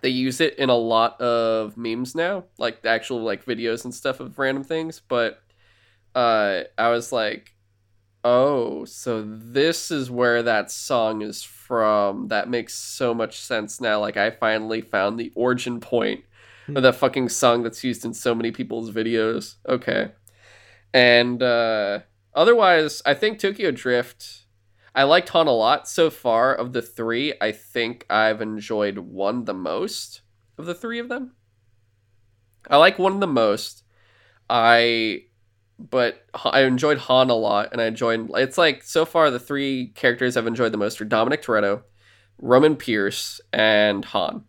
they 0.00 0.08
use 0.08 0.40
it 0.40 0.58
in 0.58 0.70
a 0.70 0.76
lot 0.76 1.20
of 1.20 1.76
memes 1.76 2.14
now, 2.14 2.44
like 2.58 2.82
the 2.82 2.88
actual 2.88 3.22
like 3.22 3.44
videos 3.44 3.84
and 3.84 3.94
stuff 3.94 4.20
of 4.20 4.38
random 4.38 4.64
things. 4.64 5.00
But 5.00 5.42
uh, 6.14 6.62
I 6.78 6.88
was 6.90 7.12
like, 7.12 7.54
oh, 8.24 8.84
so 8.84 9.22
this 9.22 9.90
is 9.90 10.10
where 10.10 10.42
that 10.42 10.70
song 10.70 11.22
is 11.22 11.42
from. 11.42 12.28
That 12.28 12.48
makes 12.48 12.74
so 12.74 13.14
much 13.14 13.38
sense 13.38 13.80
now. 13.80 14.00
Like 14.00 14.16
I 14.16 14.30
finally 14.30 14.80
found 14.80 15.18
the 15.18 15.32
origin 15.34 15.80
point 15.80 16.24
of 16.68 16.82
that 16.82 16.96
fucking 16.96 17.28
song 17.28 17.62
that's 17.62 17.82
used 17.84 18.04
in 18.04 18.14
so 18.14 18.34
many 18.34 18.50
people's 18.50 18.90
videos. 18.90 19.56
Okay, 19.68 20.12
and 20.94 21.42
uh, 21.42 22.00
otherwise, 22.34 23.02
I 23.04 23.14
think 23.14 23.38
Tokyo 23.38 23.70
Drift. 23.70 24.44
I 24.94 25.04
liked 25.04 25.28
Han 25.30 25.46
a 25.46 25.52
lot 25.52 25.88
so 25.88 26.10
far. 26.10 26.54
Of 26.54 26.72
the 26.72 26.82
three, 26.82 27.34
I 27.40 27.52
think 27.52 28.06
I've 28.10 28.40
enjoyed 28.40 28.98
one 28.98 29.44
the 29.44 29.54
most 29.54 30.22
of 30.58 30.66
the 30.66 30.74
three 30.74 30.98
of 30.98 31.08
them. 31.08 31.32
I 32.68 32.76
like 32.76 32.98
one 32.98 33.20
the 33.20 33.26
most. 33.26 33.84
I, 34.48 35.22
but 35.78 36.26
I 36.44 36.62
enjoyed 36.62 36.98
Han 36.98 37.30
a 37.30 37.34
lot, 37.34 37.70
and 37.72 37.80
I 37.80 37.86
enjoyed. 37.86 38.30
It's 38.34 38.58
like 38.58 38.82
so 38.82 39.04
far 39.04 39.30
the 39.30 39.38
three 39.38 39.88
characters 39.94 40.36
I've 40.36 40.46
enjoyed 40.46 40.72
the 40.72 40.78
most 40.78 41.00
are 41.00 41.04
Dominic 41.04 41.42
Toretto, 41.42 41.82
Roman 42.38 42.76
Pierce, 42.76 43.40
and 43.52 44.04
Han. 44.06 44.44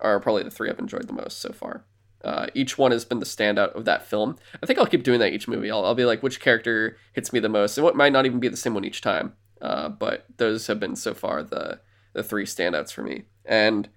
Are 0.00 0.20
probably 0.20 0.42
the 0.42 0.50
three 0.50 0.68
I've 0.68 0.78
enjoyed 0.78 1.06
the 1.06 1.14
most 1.14 1.38
so 1.40 1.52
far. 1.52 1.86
Uh, 2.22 2.48
each 2.54 2.76
one 2.76 2.90
has 2.90 3.04
been 3.04 3.20
the 3.20 3.26
standout 3.26 3.74
of 3.74 3.84
that 3.84 4.06
film. 4.06 4.36
I 4.62 4.66
think 4.66 4.78
I'll 4.78 4.86
keep 4.86 5.04
doing 5.04 5.20
that 5.20 5.32
each 5.32 5.46
movie. 5.46 5.70
I'll, 5.70 5.84
I'll 5.84 5.94
be 5.94 6.04
like, 6.04 6.22
which 6.22 6.40
character 6.40 6.96
hits 7.12 7.32
me 7.32 7.38
the 7.38 7.48
most, 7.48 7.78
and 7.78 7.84
what 7.84 7.96
might 7.96 8.12
not 8.12 8.26
even 8.26 8.40
be 8.40 8.48
the 8.48 8.56
same 8.56 8.74
one 8.74 8.84
each 8.84 9.02
time. 9.02 9.34
Uh, 9.64 9.88
but 9.88 10.26
those 10.36 10.66
have 10.66 10.78
been 10.78 10.94
so 10.94 11.14
far 11.14 11.42
the 11.42 11.80
the 12.12 12.22
three 12.22 12.44
standouts 12.44 12.92
for 12.92 13.02
me. 13.02 13.24
And 13.46 13.88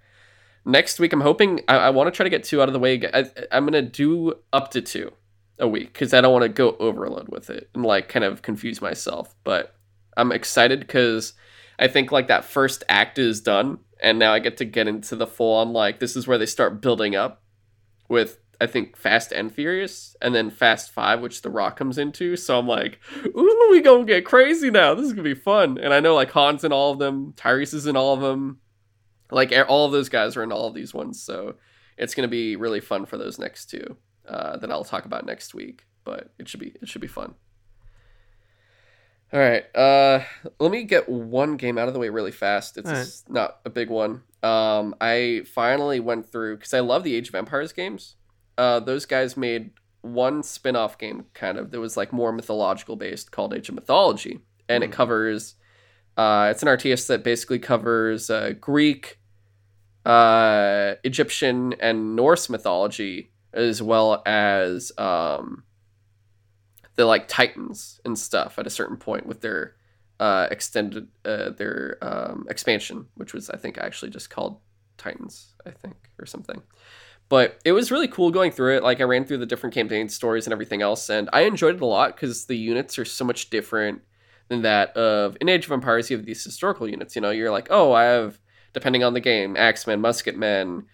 next 0.64 0.98
week, 0.98 1.12
I'm 1.12 1.20
hoping 1.20 1.60
I, 1.68 1.76
I 1.76 1.90
want 1.90 2.08
to 2.08 2.16
try 2.16 2.24
to 2.24 2.30
get 2.30 2.42
two 2.42 2.62
out 2.62 2.68
of 2.68 2.72
the 2.72 2.78
way. 2.78 3.00
I, 3.12 3.26
I'm 3.52 3.66
gonna 3.66 3.82
do 3.82 4.34
up 4.50 4.70
to 4.70 4.80
two 4.80 5.12
a 5.58 5.68
week 5.68 5.92
because 5.92 6.14
I 6.14 6.22
don't 6.22 6.32
want 6.32 6.44
to 6.44 6.48
go 6.48 6.74
overload 6.80 7.28
with 7.28 7.50
it 7.50 7.68
and 7.74 7.84
like 7.84 8.08
kind 8.08 8.24
of 8.24 8.40
confuse 8.40 8.80
myself. 8.80 9.34
But 9.44 9.74
I'm 10.16 10.32
excited 10.32 10.80
because 10.80 11.34
I 11.78 11.86
think 11.86 12.10
like 12.10 12.28
that 12.28 12.46
first 12.46 12.82
act 12.88 13.18
is 13.18 13.42
done, 13.42 13.78
and 14.02 14.18
now 14.18 14.32
I 14.32 14.38
get 14.38 14.56
to 14.56 14.64
get 14.64 14.88
into 14.88 15.16
the 15.16 15.26
full 15.26 15.56
on 15.56 15.74
like 15.74 16.00
this 16.00 16.16
is 16.16 16.26
where 16.26 16.38
they 16.38 16.46
start 16.46 16.80
building 16.80 17.14
up 17.14 17.42
with 18.08 18.38
I 18.60 18.66
think 18.66 18.96
Fast 18.96 19.30
and 19.32 19.52
Furious, 19.52 20.16
and 20.20 20.34
then 20.34 20.50
Fast 20.50 20.90
Five, 20.90 21.20
which 21.20 21.42
The 21.42 21.50
Rock 21.50 21.76
comes 21.76 21.96
into. 21.96 22.36
So 22.36 22.58
I'm 22.58 22.66
like, 22.66 22.98
ooh, 23.24 23.68
we 23.70 23.80
gonna 23.80 24.04
get 24.04 24.24
crazy 24.24 24.70
now. 24.70 24.94
This 24.94 25.06
is 25.06 25.12
gonna 25.12 25.22
be 25.22 25.34
fun. 25.34 25.78
And 25.78 25.94
I 25.94 26.00
know 26.00 26.14
like 26.14 26.32
Han's 26.32 26.64
in 26.64 26.72
all 26.72 26.92
of 26.92 26.98
them, 26.98 27.34
Tyrese 27.36 27.74
is 27.74 27.86
in 27.86 27.96
all 27.96 28.14
of 28.14 28.20
them, 28.20 28.58
like 29.30 29.52
all 29.68 29.86
of 29.86 29.92
those 29.92 30.08
guys 30.08 30.36
are 30.36 30.42
in 30.42 30.52
all 30.52 30.66
of 30.66 30.74
these 30.74 30.92
ones. 30.92 31.22
So 31.22 31.54
it's 31.96 32.14
gonna 32.14 32.28
be 32.28 32.56
really 32.56 32.80
fun 32.80 33.06
for 33.06 33.16
those 33.16 33.38
next 33.38 33.66
two 33.66 33.96
uh, 34.26 34.56
that 34.56 34.72
I'll 34.72 34.84
talk 34.84 35.04
about 35.04 35.24
next 35.24 35.54
week. 35.54 35.84
But 36.04 36.32
it 36.38 36.48
should 36.48 36.60
be 36.60 36.74
it 36.82 36.88
should 36.88 37.00
be 37.00 37.06
fun. 37.06 37.34
All 39.32 39.38
right, 39.38 39.64
uh, 39.76 40.24
let 40.58 40.70
me 40.70 40.84
get 40.84 41.06
one 41.06 41.58
game 41.58 41.76
out 41.76 41.86
of 41.86 41.92
the 41.92 42.00
way 42.00 42.08
really 42.08 42.32
fast. 42.32 42.78
It's 42.78 42.88
right. 42.88 43.32
not 43.32 43.58
a 43.66 43.70
big 43.70 43.90
one. 43.90 44.22
Um, 44.42 44.94
I 45.02 45.42
finally 45.52 46.00
went 46.00 46.32
through 46.32 46.56
because 46.56 46.72
I 46.72 46.80
love 46.80 47.04
the 47.04 47.14
Age 47.14 47.28
of 47.28 47.34
Empires 47.34 47.74
games. 47.74 48.16
Uh, 48.58 48.80
those 48.80 49.06
guys 49.06 49.38
made 49.38 49.70
one 50.02 50.42
spin-off 50.42 50.98
game 50.98 51.26
kind 51.34 51.58
of 51.58 51.70
that 51.70 51.80
was 51.80 51.96
like 51.96 52.12
more 52.12 52.32
mythological 52.32 52.96
based 52.96 53.32
called 53.32 53.54
Age 53.54 53.68
of 53.70 53.76
Mythology, 53.76 54.40
and 54.68 54.84
it 54.84 54.88
Hmm. 54.88 54.92
covers. 54.92 55.54
Uh, 56.16 56.48
it's 56.50 56.62
an 56.62 56.68
RTS 56.68 57.06
that 57.06 57.22
basically 57.24 57.60
covers 57.60 58.28
uh, 58.30 58.52
Greek, 58.60 59.20
uh, 60.04 60.94
Egyptian, 61.04 61.74
and 61.80 62.16
Norse 62.16 62.50
mythology, 62.50 63.30
as 63.52 63.80
well 63.82 64.22
as 64.26 64.90
um, 64.98 65.62
the 66.96 67.04
like 67.04 67.28
Titans 67.28 68.00
and 68.04 68.18
stuff 68.18 68.58
at 68.58 68.66
a 68.66 68.70
certain 68.70 68.96
point 68.96 69.26
with 69.26 69.40
their 69.40 69.76
uh, 70.20 70.48
extended 70.50 71.08
uh, 71.24 71.50
their 71.50 71.98
um, 72.02 72.46
expansion, 72.50 73.06
which 73.14 73.32
was 73.32 73.50
I 73.50 73.56
think 73.56 73.78
actually 73.78 74.10
just 74.10 74.30
called 74.30 74.58
Titans, 74.96 75.54
I 75.64 75.70
think, 75.70 75.94
or 76.18 76.26
something. 76.26 76.62
But 77.28 77.58
it 77.64 77.72
was 77.72 77.90
really 77.90 78.08
cool 78.08 78.30
going 78.30 78.52
through 78.52 78.76
it. 78.76 78.82
Like 78.82 79.00
I 79.00 79.04
ran 79.04 79.24
through 79.24 79.38
the 79.38 79.46
different 79.46 79.74
campaign 79.74 80.08
stories 80.08 80.46
and 80.46 80.52
everything 80.52 80.80
else, 80.80 81.10
and 81.10 81.28
I 81.32 81.42
enjoyed 81.42 81.76
it 81.76 81.82
a 81.82 81.86
lot 81.86 82.16
because 82.16 82.46
the 82.46 82.56
units 82.56 82.98
are 82.98 83.04
so 83.04 83.24
much 83.24 83.50
different 83.50 84.02
than 84.48 84.62
that 84.62 84.96
of 84.96 85.36
in 85.40 85.48
Age 85.48 85.66
of 85.66 85.72
Empires. 85.72 86.10
You 86.10 86.16
have 86.16 86.26
these 86.26 86.42
historical 86.42 86.88
units. 86.88 87.14
You 87.14 87.22
know, 87.22 87.30
you're 87.30 87.50
like, 87.50 87.68
oh, 87.70 87.92
I 87.92 88.04
have 88.04 88.38
depending 88.72 89.04
on 89.04 89.14
the 89.14 89.20
game, 89.20 89.56
axemen, 89.56 90.00
musketmen, 90.00 90.84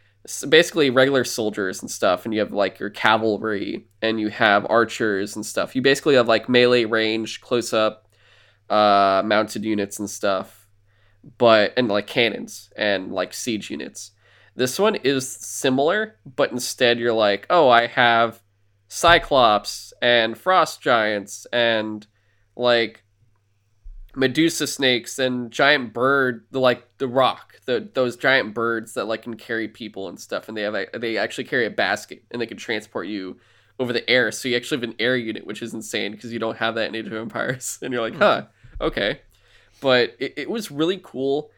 basically 0.48 0.90
regular 0.90 1.24
soldiers 1.24 1.82
and 1.82 1.90
stuff, 1.90 2.24
and 2.24 2.32
you 2.32 2.40
have 2.40 2.52
like 2.52 2.78
your 2.78 2.90
cavalry 2.90 3.86
and 4.01 4.19
you 4.19 4.28
have 4.28 4.66
archers 4.69 5.36
and 5.36 5.44
stuff. 5.44 5.77
You 5.77 5.82
basically 5.82 6.15
have 6.15 6.28
like 6.28 6.48
melee 6.48 6.85
range, 6.85 7.40
close 7.40 7.73
up, 7.73 8.09
uh, 8.70 9.23
mounted 9.24 9.65
units 9.65 9.98
and 9.98 10.09
stuff, 10.09 10.66
but 11.39 11.74
and 11.77 11.89
like 11.89 12.06
cannons 12.06 12.70
and 12.77 13.12
like 13.12 13.35
siege 13.35 13.70
units. 13.70 14.12
This 14.56 14.78
one 14.78 14.97
is 14.97 15.31
similar, 15.31 16.16
but 16.24 16.52
instead 16.52 16.98
you're 16.98 17.12
like, 17.12 17.47
oh, 17.51 17.68
I 17.68 17.86
have 17.89 18.40
cyclops 18.89 19.93
and 20.01 20.39
frost 20.39 20.81
giants 20.81 21.47
and 21.52 22.06
like 22.56 23.02
Medusa 24.16 24.66
snakes 24.66 25.18
and 25.18 25.51
giant 25.51 25.93
bird, 25.93 26.47
the 26.51 26.60
like 26.60 26.86
the 26.98 27.09
rock, 27.09 27.55
the 27.66 27.89
those 27.94 28.16
giant 28.16 28.55
birds 28.55 28.94
that 28.94 29.06
like 29.06 29.22
can 29.22 29.36
carry 29.36 29.66
people 29.66 30.09
and 30.09 30.20
stuff, 30.20 30.48
and 30.48 30.56
they 30.56 30.62
have 30.62 30.74
a, 30.74 30.86
they 30.97 31.18
actually 31.18 31.44
carry 31.44 31.66
a 31.66 31.70
basket 31.70 32.22
and 32.31 32.40
they 32.40 32.47
can 32.47 32.56
transport 32.56 33.09
you 33.09 33.39
over 33.78 33.93
the 33.93 34.09
air. 34.09 34.31
So 34.31 34.48
you 34.48 34.56
actually 34.56 34.78
have 34.78 34.90
an 34.90 34.97
air 35.01 35.16
unit, 35.16 35.47
which 35.47 35.62
is 35.62 35.74
insane 35.74 36.12
because 36.12 36.32
you 36.32 36.39
don't 36.39 36.59
have 36.59 36.76
that 36.76 36.89
in 36.89 36.94
Age 36.94 37.06
of 37.06 37.12
Empires. 37.12 37.78
And 37.82 37.93
you're 37.93 38.02
like, 38.02 38.14
hmm. 38.14 38.20
huh, 38.20 38.43
okay. 38.81 39.20
But 39.81 40.14
it, 40.20 40.35
it 40.36 40.51
was 40.51 40.70
really 40.70 41.01
cool. 41.02 41.51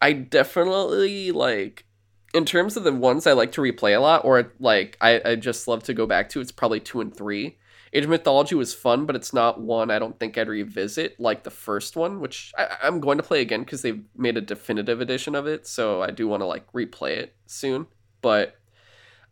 I 0.00 0.12
definitely 0.12 1.32
like 1.32 1.85
in 2.34 2.44
terms 2.44 2.76
of 2.76 2.84
the 2.84 2.92
ones 2.92 3.26
I 3.26 3.32
like 3.32 3.52
to 3.52 3.60
replay 3.60 3.96
a 3.96 4.00
lot, 4.00 4.24
or 4.24 4.52
like 4.58 4.96
I, 5.00 5.20
I 5.24 5.36
just 5.36 5.68
love 5.68 5.82
to 5.84 5.94
go 5.94 6.06
back 6.06 6.28
to, 6.30 6.40
it's 6.40 6.52
probably 6.52 6.80
two 6.80 7.00
and 7.00 7.14
three. 7.14 7.58
Age 7.92 8.04
of 8.04 8.10
Mythology 8.10 8.54
was 8.54 8.74
fun, 8.74 9.06
but 9.06 9.16
it's 9.16 9.32
not 9.32 9.60
one 9.60 9.90
I 9.90 9.98
don't 9.98 10.18
think 10.18 10.36
I'd 10.36 10.48
revisit 10.48 11.18
like 11.18 11.44
the 11.44 11.50
first 11.50 11.96
one, 11.96 12.20
which 12.20 12.52
I, 12.58 12.76
I'm 12.82 13.00
going 13.00 13.16
to 13.16 13.22
play 13.22 13.40
again 13.40 13.60
because 13.60 13.82
they've 13.82 14.02
made 14.16 14.36
a 14.36 14.42
definitive 14.42 15.00
edition 15.00 15.34
of 15.34 15.46
it. 15.46 15.66
So 15.66 16.02
I 16.02 16.10
do 16.10 16.28
want 16.28 16.42
to 16.42 16.46
like 16.46 16.70
replay 16.72 17.12
it 17.16 17.34
soon. 17.46 17.86
But 18.20 18.56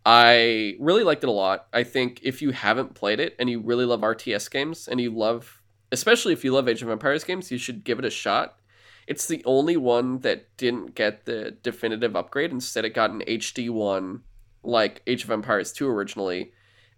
I 0.06 0.76
really 0.78 1.02
liked 1.02 1.24
it 1.24 1.28
a 1.28 1.32
lot. 1.32 1.66
I 1.72 1.82
think 1.82 2.20
if 2.22 2.42
you 2.42 2.52
haven't 2.52 2.94
played 2.94 3.20
it 3.20 3.34
and 3.38 3.50
you 3.50 3.60
really 3.60 3.84
love 3.84 4.00
RTS 4.00 4.50
games 4.50 4.86
and 4.88 5.00
you 5.00 5.10
love, 5.10 5.62
especially 5.92 6.32
if 6.32 6.44
you 6.44 6.52
love 6.52 6.68
Age 6.68 6.82
of 6.82 6.90
Empires 6.90 7.24
games, 7.24 7.50
you 7.50 7.58
should 7.58 7.84
give 7.84 7.98
it 7.98 8.04
a 8.04 8.10
shot. 8.10 8.56
It's 9.06 9.26
the 9.26 9.42
only 9.44 9.76
one 9.76 10.20
that 10.20 10.56
didn't 10.56 10.94
get 10.94 11.24
the 11.24 11.56
definitive 11.62 12.16
upgrade. 12.16 12.50
Instead, 12.50 12.84
it 12.84 12.94
got 12.94 13.10
an 13.10 13.22
HD 13.26 13.70
one, 13.70 14.22
like 14.62 15.02
Age 15.06 15.24
of 15.24 15.30
Empires 15.30 15.72
2 15.72 15.88
originally. 15.88 16.52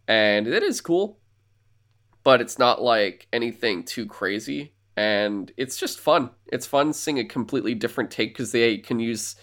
And 0.07 0.47
it 0.47 0.63
is 0.63 0.81
cool, 0.81 1.19
but 2.23 2.41
it's 2.41 2.59
not 2.59 2.81
like 2.81 3.27
anything 3.33 3.83
too 3.83 4.07
crazy. 4.07 4.73
And 4.97 5.53
it's 5.57 5.77
just 5.77 6.01
fun. 6.01 6.31
It's 6.47 6.67
fun 6.67 6.93
seeing 6.93 7.19
a 7.19 7.25
completely 7.25 7.75
different 7.75 8.11
take 8.11 8.35
because 8.35 8.53
they 8.53 8.79
can 8.79 9.01
use 9.01 9.37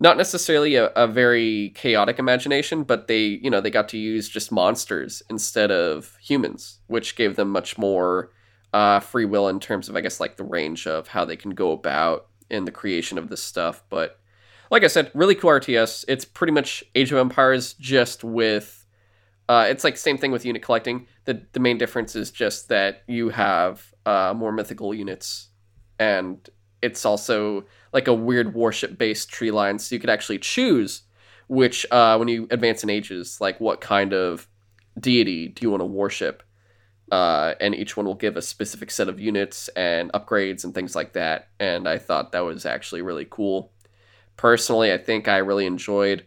not 0.00 0.16
necessarily 0.16 0.74
a, 0.74 0.86
a 0.88 1.06
very 1.06 1.70
chaotic 1.76 2.18
imagination, 2.18 2.82
but 2.82 3.06
they, 3.06 3.22
you 3.22 3.48
know, 3.48 3.60
they 3.60 3.70
got 3.70 3.88
to 3.90 3.98
use 3.98 4.28
just 4.28 4.50
monsters 4.50 5.22
instead 5.30 5.70
of 5.70 6.16
humans, 6.20 6.80
which 6.88 7.14
gave 7.14 7.36
them 7.36 7.48
much 7.48 7.78
more 7.78 8.32
uh, 8.72 9.00
free 9.00 9.24
will 9.24 9.48
in 9.48 9.60
terms 9.60 9.88
of, 9.88 9.96
I 9.96 10.00
guess, 10.00 10.20
like 10.20 10.36
the 10.36 10.44
range 10.44 10.86
of 10.86 11.08
how 11.08 11.24
they 11.24 11.36
can 11.36 11.52
go 11.52 11.72
about 11.72 12.28
in 12.50 12.64
the 12.64 12.70
creation 12.70 13.18
of 13.18 13.28
this 13.28 13.42
stuff. 13.42 13.82
But 13.88 14.18
like 14.70 14.84
I 14.84 14.88
said, 14.88 15.10
really 15.14 15.34
cool 15.34 15.50
RTS. 15.50 16.04
It's 16.08 16.24
pretty 16.24 16.52
much 16.52 16.84
Age 16.94 17.12
of 17.12 17.18
Empires 17.18 17.74
just 17.74 18.24
with. 18.24 18.78
Uh, 19.48 19.66
it's 19.68 19.84
like 19.84 19.96
same 19.96 20.16
thing 20.16 20.30
with 20.30 20.46
unit 20.46 20.62
collecting. 20.62 21.06
The 21.24 21.42
the 21.52 21.60
main 21.60 21.76
difference 21.76 22.16
is 22.16 22.30
just 22.30 22.68
that 22.68 23.02
you 23.06 23.28
have 23.28 23.92
uh, 24.06 24.32
more 24.34 24.52
mythical 24.52 24.94
units, 24.94 25.48
and 25.98 26.48
it's 26.80 27.04
also 27.04 27.64
like 27.92 28.08
a 28.08 28.14
weird 28.14 28.54
warship 28.54 28.96
based 28.96 29.28
tree 29.28 29.50
line, 29.50 29.78
so 29.78 29.94
you 29.94 30.00
could 30.00 30.08
actually 30.08 30.38
choose 30.38 31.02
which 31.52 31.84
uh, 31.90 32.16
when 32.16 32.28
you 32.28 32.48
advance 32.50 32.82
in 32.82 32.88
ages, 32.88 33.38
like 33.38 33.60
what 33.60 33.82
kind 33.82 34.14
of 34.14 34.48
deity 34.98 35.48
do 35.48 35.62
you 35.62 35.70
want 35.70 35.82
to 35.82 35.86
worship, 35.86 36.42
uh, 37.12 37.54
and 37.60 37.74
each 37.74 37.94
one 37.94 38.06
will 38.06 38.14
give 38.14 38.38
a 38.38 38.42
specific 38.42 38.90
set 38.90 39.06
of 39.06 39.20
units 39.20 39.68
and 39.76 40.10
upgrades 40.14 40.64
and 40.64 40.74
things 40.74 40.96
like 40.96 41.12
that. 41.12 41.48
And 41.60 41.86
I 41.86 41.98
thought 41.98 42.32
that 42.32 42.40
was 42.40 42.64
actually 42.64 43.02
really 43.02 43.26
cool. 43.28 43.70
Personally, 44.38 44.90
I 44.90 44.96
think 44.96 45.28
I 45.28 45.36
really 45.36 45.66
enjoyed 45.66 46.24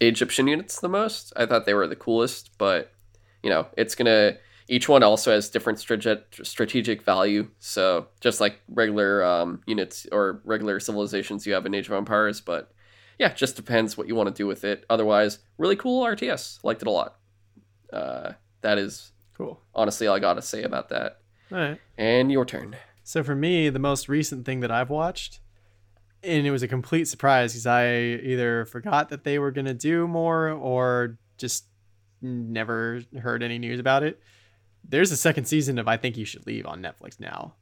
Egyptian 0.00 0.48
units 0.48 0.80
the 0.80 0.88
most. 0.88 1.34
I 1.36 1.44
thought 1.44 1.66
they 1.66 1.74
were 1.74 1.86
the 1.86 1.94
coolest, 1.94 2.56
but 2.56 2.94
you 3.42 3.50
know, 3.50 3.66
it's 3.76 3.94
gonna 3.94 4.38
each 4.68 4.88
one 4.88 5.02
also 5.02 5.32
has 5.32 5.50
different 5.50 5.80
strategic 5.80 7.02
value. 7.02 7.46
So 7.58 8.08
just 8.20 8.40
like 8.40 8.62
regular 8.68 9.22
um, 9.22 9.60
units 9.66 10.06
or 10.12 10.40
regular 10.44 10.80
civilizations 10.80 11.46
you 11.46 11.52
have 11.52 11.66
in 11.66 11.74
Age 11.74 11.88
of 11.88 11.92
Empires, 11.92 12.40
but 12.40 12.72
yeah, 13.18 13.34
just 13.34 13.54
depends 13.54 13.98
what 13.98 14.08
you 14.08 14.14
want 14.14 14.28
to 14.28 14.34
do 14.34 14.46
with 14.46 14.64
it. 14.64 14.86
Otherwise, 14.88 15.40
really 15.58 15.76
cool 15.76 16.04
RTS. 16.04 16.64
Liked 16.64 16.80
it 16.80 16.88
a 16.88 16.90
lot. 16.90 17.16
Uh, 17.92 18.32
that 18.62 18.78
is 18.78 19.12
cool. 19.36 19.60
Honestly, 19.74 20.06
all 20.06 20.16
I 20.16 20.18
gotta 20.18 20.42
say 20.42 20.62
about 20.62 20.88
that. 20.90 21.20
All 21.52 21.58
right. 21.58 21.80
And 21.96 22.30
your 22.30 22.44
turn. 22.44 22.76
So 23.04 23.22
for 23.22 23.34
me, 23.34 23.68
the 23.68 23.78
most 23.78 24.08
recent 24.08 24.44
thing 24.44 24.60
that 24.60 24.70
I've 24.70 24.90
watched, 24.90 25.40
and 26.22 26.46
it 26.46 26.50
was 26.50 26.62
a 26.62 26.68
complete 26.68 27.06
surprise 27.06 27.52
because 27.52 27.66
I 27.66 27.94
either 27.94 28.64
forgot 28.64 29.10
that 29.10 29.24
they 29.24 29.38
were 29.38 29.50
gonna 29.50 29.74
do 29.74 30.08
more 30.08 30.50
or 30.50 31.18
just 31.38 31.66
never 32.22 33.02
heard 33.20 33.42
any 33.42 33.58
news 33.58 33.78
about 33.78 34.02
it 34.02 34.20
there's 34.88 35.10
a 35.12 35.16
second 35.16 35.46
season 35.46 35.78
of 35.78 35.88
I 35.88 35.96
Think 35.96 36.16
You 36.16 36.24
Should 36.24 36.46
Leave 36.46 36.66
on 36.66 36.82
Netflix 36.82 37.18
now. 37.18 37.54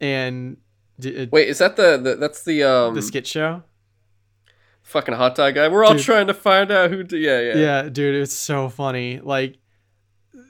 And 0.00 0.56
d- 0.98 1.28
wait, 1.30 1.48
is 1.48 1.58
that 1.58 1.76
the, 1.76 1.96
the 1.96 2.16
that's 2.16 2.42
the 2.42 2.62
um 2.64 2.94
the 2.94 3.02
skit 3.02 3.26
show? 3.26 3.62
Fucking 4.82 5.14
hot 5.14 5.34
dog 5.34 5.54
guy. 5.54 5.68
We're 5.68 5.84
all 5.84 5.94
dude, 5.94 6.02
trying 6.02 6.26
to 6.26 6.34
find 6.34 6.70
out 6.70 6.90
who. 6.90 7.04
Do, 7.04 7.16
yeah, 7.16 7.40
yeah. 7.40 7.54
Yeah, 7.56 7.88
dude, 7.88 8.16
it's 8.16 8.34
so 8.34 8.68
funny. 8.68 9.20
Like, 9.20 9.56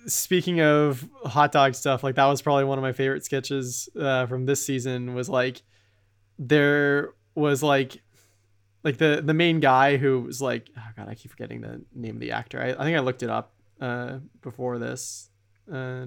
speaking 0.06 0.60
of 0.60 1.08
hot 1.24 1.52
dog 1.52 1.74
stuff, 1.74 2.02
like 2.02 2.14
that 2.16 2.26
was 2.26 2.42
probably 2.42 2.64
one 2.64 2.78
of 2.78 2.82
my 2.82 2.92
favorite 2.92 3.24
sketches 3.24 3.88
uh, 3.98 4.26
from 4.26 4.46
this 4.46 4.64
season. 4.64 5.14
Was 5.14 5.28
like, 5.28 5.62
there 6.38 7.14
was 7.34 7.62
like 7.62 8.02
like 8.82 8.98
the 8.98 9.22
the 9.24 9.34
main 9.34 9.60
guy 9.60 9.96
who 9.96 10.20
was 10.20 10.40
like 10.40 10.68
oh 10.76 10.88
god 10.96 11.08
i 11.08 11.14
keep 11.14 11.30
forgetting 11.30 11.60
the 11.62 11.82
name 11.94 12.14
of 12.14 12.20
the 12.20 12.30
actor 12.30 12.60
i, 12.60 12.68
I 12.70 12.84
think 12.84 12.96
i 12.96 13.00
looked 13.00 13.24
it 13.24 13.30
up 13.30 13.52
uh, 13.80 14.18
before 14.40 14.78
this 14.78 15.30
uh, 15.72 16.06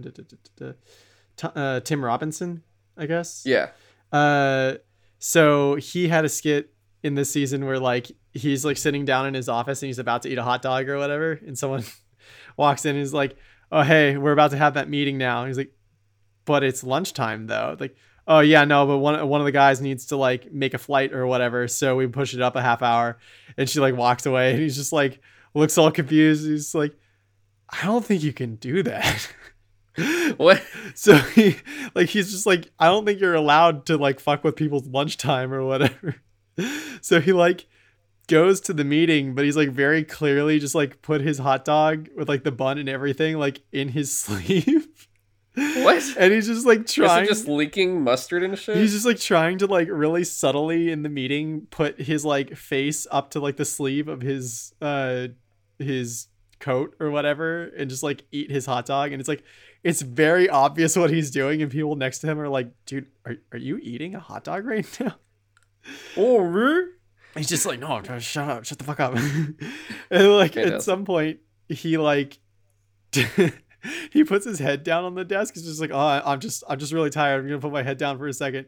uh, 1.43 1.79
Tim 1.81 2.03
Robinson, 2.03 2.63
I 2.95 3.05
guess. 3.05 3.43
Yeah. 3.45 3.69
Uh, 4.11 4.75
so 5.19 5.75
he 5.75 6.07
had 6.07 6.25
a 6.25 6.29
skit 6.29 6.73
in 7.03 7.15
this 7.15 7.31
season 7.31 7.65
where 7.65 7.79
like 7.79 8.11
he's 8.33 8.65
like 8.65 8.77
sitting 8.77 9.05
down 9.05 9.25
in 9.25 9.33
his 9.33 9.49
office 9.49 9.81
and 9.81 9.87
he's 9.87 9.99
about 9.99 10.23
to 10.23 10.29
eat 10.29 10.37
a 10.37 10.43
hot 10.43 10.61
dog 10.61 10.89
or 10.89 10.97
whatever, 10.97 11.33
and 11.45 11.57
someone 11.57 11.83
walks 12.57 12.85
in 12.85 12.95
and 12.95 13.03
is 13.03 13.13
like, 13.13 13.35
"Oh 13.71 13.81
hey, 13.81 14.17
we're 14.17 14.31
about 14.31 14.51
to 14.51 14.57
have 14.57 14.75
that 14.75 14.89
meeting 14.89 15.17
now." 15.17 15.45
He's 15.45 15.57
like, 15.57 15.73
"But 16.45 16.63
it's 16.63 16.83
lunchtime 16.83 17.47
though." 17.47 17.75
Like, 17.79 17.95
"Oh 18.27 18.39
yeah, 18.39 18.65
no, 18.65 18.85
but 18.85 18.97
one 18.97 19.27
one 19.27 19.41
of 19.41 19.45
the 19.45 19.51
guys 19.51 19.81
needs 19.81 20.07
to 20.07 20.17
like 20.17 20.51
make 20.51 20.73
a 20.73 20.77
flight 20.77 21.13
or 21.13 21.27
whatever, 21.27 21.67
so 21.67 21.95
we 21.95 22.07
push 22.07 22.33
it 22.33 22.41
up 22.41 22.55
a 22.55 22.61
half 22.61 22.81
hour." 22.81 23.17
And 23.57 23.69
she 23.69 23.79
like 23.79 23.95
walks 23.95 24.25
away 24.25 24.51
and 24.51 24.59
he's 24.59 24.75
just 24.75 24.93
like 24.93 25.21
looks 25.53 25.77
all 25.77 25.91
confused. 25.91 26.47
He's 26.47 26.75
like, 26.75 26.93
"I 27.69 27.85
don't 27.85 28.05
think 28.05 28.23
you 28.23 28.33
can 28.33 28.55
do 28.55 28.83
that." 28.83 29.29
what? 30.37 30.61
So 30.95 31.15
he 31.15 31.55
like 31.95 32.09
he's 32.09 32.31
just 32.31 32.45
like 32.45 32.71
I 32.79 32.85
don't 32.87 33.05
think 33.05 33.19
you're 33.19 33.33
allowed 33.33 33.85
to 33.87 33.97
like 33.97 34.19
fuck 34.19 34.43
with 34.43 34.55
people's 34.55 34.87
lunchtime 34.87 35.53
or 35.53 35.63
whatever. 35.63 36.15
So 37.01 37.21
he 37.21 37.33
like 37.33 37.67
goes 38.27 38.61
to 38.61 38.73
the 38.73 38.83
meeting, 38.83 39.33
but 39.33 39.45
he's 39.45 39.57
like 39.57 39.69
very 39.69 40.03
clearly 40.03 40.59
just 40.59 40.75
like 40.75 41.01
put 41.01 41.21
his 41.21 41.37
hot 41.37 41.65
dog 41.65 42.09
with 42.15 42.29
like 42.29 42.43
the 42.43 42.51
bun 42.51 42.77
and 42.77 42.89
everything 42.89 43.37
like 43.37 43.61
in 43.71 43.89
his 43.89 44.11
sleeve. 44.17 44.87
What? 45.55 46.03
And 46.19 46.31
he's 46.31 46.45
just 46.45 46.65
like 46.67 46.85
trying 46.85 47.25
just 47.25 47.47
leaking 47.47 48.03
mustard 48.03 48.43
and 48.43 48.57
shit. 48.57 48.77
He's 48.77 48.93
just 48.93 49.05
like 49.05 49.19
trying 49.19 49.57
to 49.59 49.65
like 49.65 49.87
really 49.89 50.23
subtly 50.23 50.91
in 50.91 51.01
the 51.01 51.09
meeting 51.09 51.67
put 51.71 51.99
his 51.99 52.23
like 52.23 52.55
face 52.55 53.07
up 53.09 53.31
to 53.31 53.39
like 53.39 53.57
the 53.57 53.65
sleeve 53.65 54.07
of 54.07 54.21
his 54.21 54.73
uh 54.81 55.27
his 55.79 56.27
coat 56.59 56.95
or 56.99 57.09
whatever 57.09 57.65
and 57.77 57.89
just 57.89 58.03
like 58.03 58.23
eat 58.31 58.51
his 58.51 58.65
hot 58.65 58.85
dog 58.85 59.11
and 59.11 59.19
it's 59.19 59.27
like 59.27 59.43
it's 59.83 60.01
very 60.01 60.49
obvious 60.49 60.97
what 60.97 61.11
he's 61.11 61.31
doing, 61.31 61.61
and 61.61 61.71
people 61.71 61.95
next 61.95 62.19
to 62.19 62.27
him 62.27 62.39
are 62.39 62.49
like, 62.49 62.71
"Dude, 62.85 63.07
are 63.25 63.35
are 63.51 63.57
you 63.57 63.77
eating 63.81 64.15
a 64.15 64.19
hot 64.19 64.43
dog 64.43 64.65
right 64.65 64.85
now?" 64.99 65.15
Oh? 66.17 66.87
He's 67.37 67.47
just 67.47 67.65
like, 67.65 67.79
"No, 67.79 68.01
shut 68.19 68.49
up, 68.49 68.65
shut 68.65 68.77
the 68.77 68.83
fuck 68.83 68.99
up." 68.99 69.15
and 70.11 70.29
like 70.33 70.57
at 70.57 70.81
some 70.81 71.05
point, 71.05 71.39
he 71.69 71.97
like. 71.97 72.37
he 74.11 74.23
puts 74.23 74.45
his 74.45 74.59
head 74.59 74.83
down 74.83 75.05
on 75.05 75.15
the 75.15 75.23
desk. 75.23 75.53
He's 75.53 75.63
just 75.63 75.79
like, 75.79 75.91
"Oh, 75.93 76.21
I'm 76.25 76.39
just, 76.39 76.63
I'm 76.67 76.77
just 76.77 76.93
really 76.93 77.09
tired. 77.09 77.39
I'm 77.39 77.47
gonna 77.47 77.59
put 77.59 77.71
my 77.71 77.83
head 77.83 77.97
down 77.97 78.17
for 78.17 78.27
a 78.27 78.33
second. 78.33 78.67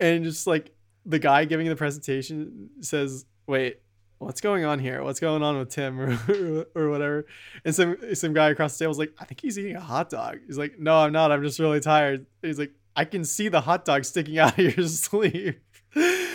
and 0.00 0.24
just 0.24 0.46
like 0.46 0.74
the 1.06 1.18
guy 1.18 1.44
giving 1.44 1.68
the 1.68 1.76
presentation 1.76 2.70
says, 2.80 3.24
"Wait, 3.46 3.80
what's 4.18 4.40
going 4.40 4.64
on 4.64 4.78
here? 4.78 5.02
What's 5.02 5.20
going 5.20 5.42
on 5.42 5.58
with 5.58 5.70
Tim 5.70 6.00
or, 6.00 6.66
or 6.74 6.90
whatever? 6.90 7.26
And 7.64 7.74
some 7.74 7.96
some 8.14 8.32
guy 8.32 8.50
across 8.50 8.76
the 8.76 8.84
table 8.84 8.90
was 8.90 8.98
like, 8.98 9.14
I 9.18 9.24
think 9.24 9.40
he's 9.40 9.58
eating 9.58 9.76
a 9.76 9.80
hot 9.80 10.10
dog. 10.10 10.38
He's 10.46 10.58
like, 10.58 10.78
No, 10.78 10.96
I'm 10.96 11.12
not. 11.12 11.32
I'm 11.32 11.42
just 11.42 11.58
really 11.58 11.80
tired. 11.80 12.26
he's 12.42 12.58
like, 12.58 12.72
I 12.96 13.04
can 13.04 13.24
see 13.24 13.48
the 13.48 13.60
hot 13.60 13.84
dog 13.84 14.04
sticking 14.04 14.38
out 14.38 14.58
of 14.58 14.76
your 14.76 14.86
sleeve. 14.88 15.60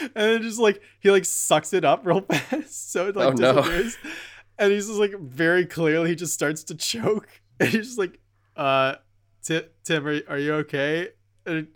and 0.15 0.25
then 0.31 0.41
just 0.41 0.59
like 0.59 0.81
he 0.99 1.11
like 1.11 1.25
sucks 1.25 1.73
it 1.73 1.85
up 1.85 2.05
real 2.05 2.21
fast, 2.29 2.91
so 2.91 3.07
it 3.07 3.15
like 3.15 3.33
oh, 3.33 3.33
disappears. 3.33 3.97
No. 4.03 4.11
And 4.59 4.71
he's 4.71 4.87
just 4.87 4.99
like 4.99 5.17
very 5.19 5.65
clearly 5.65 6.09
he 6.09 6.15
just 6.15 6.33
starts 6.33 6.63
to 6.65 6.75
choke, 6.75 7.27
and 7.59 7.69
he's 7.69 7.87
just 7.87 7.99
like, 7.99 8.19
uh, 8.55 8.95
Tim, 9.41 9.63
Tim, 9.83 10.07
are, 10.07 10.21
are 10.29 10.37
you 10.37 10.53
okay? 10.55 11.09
And 11.45 11.67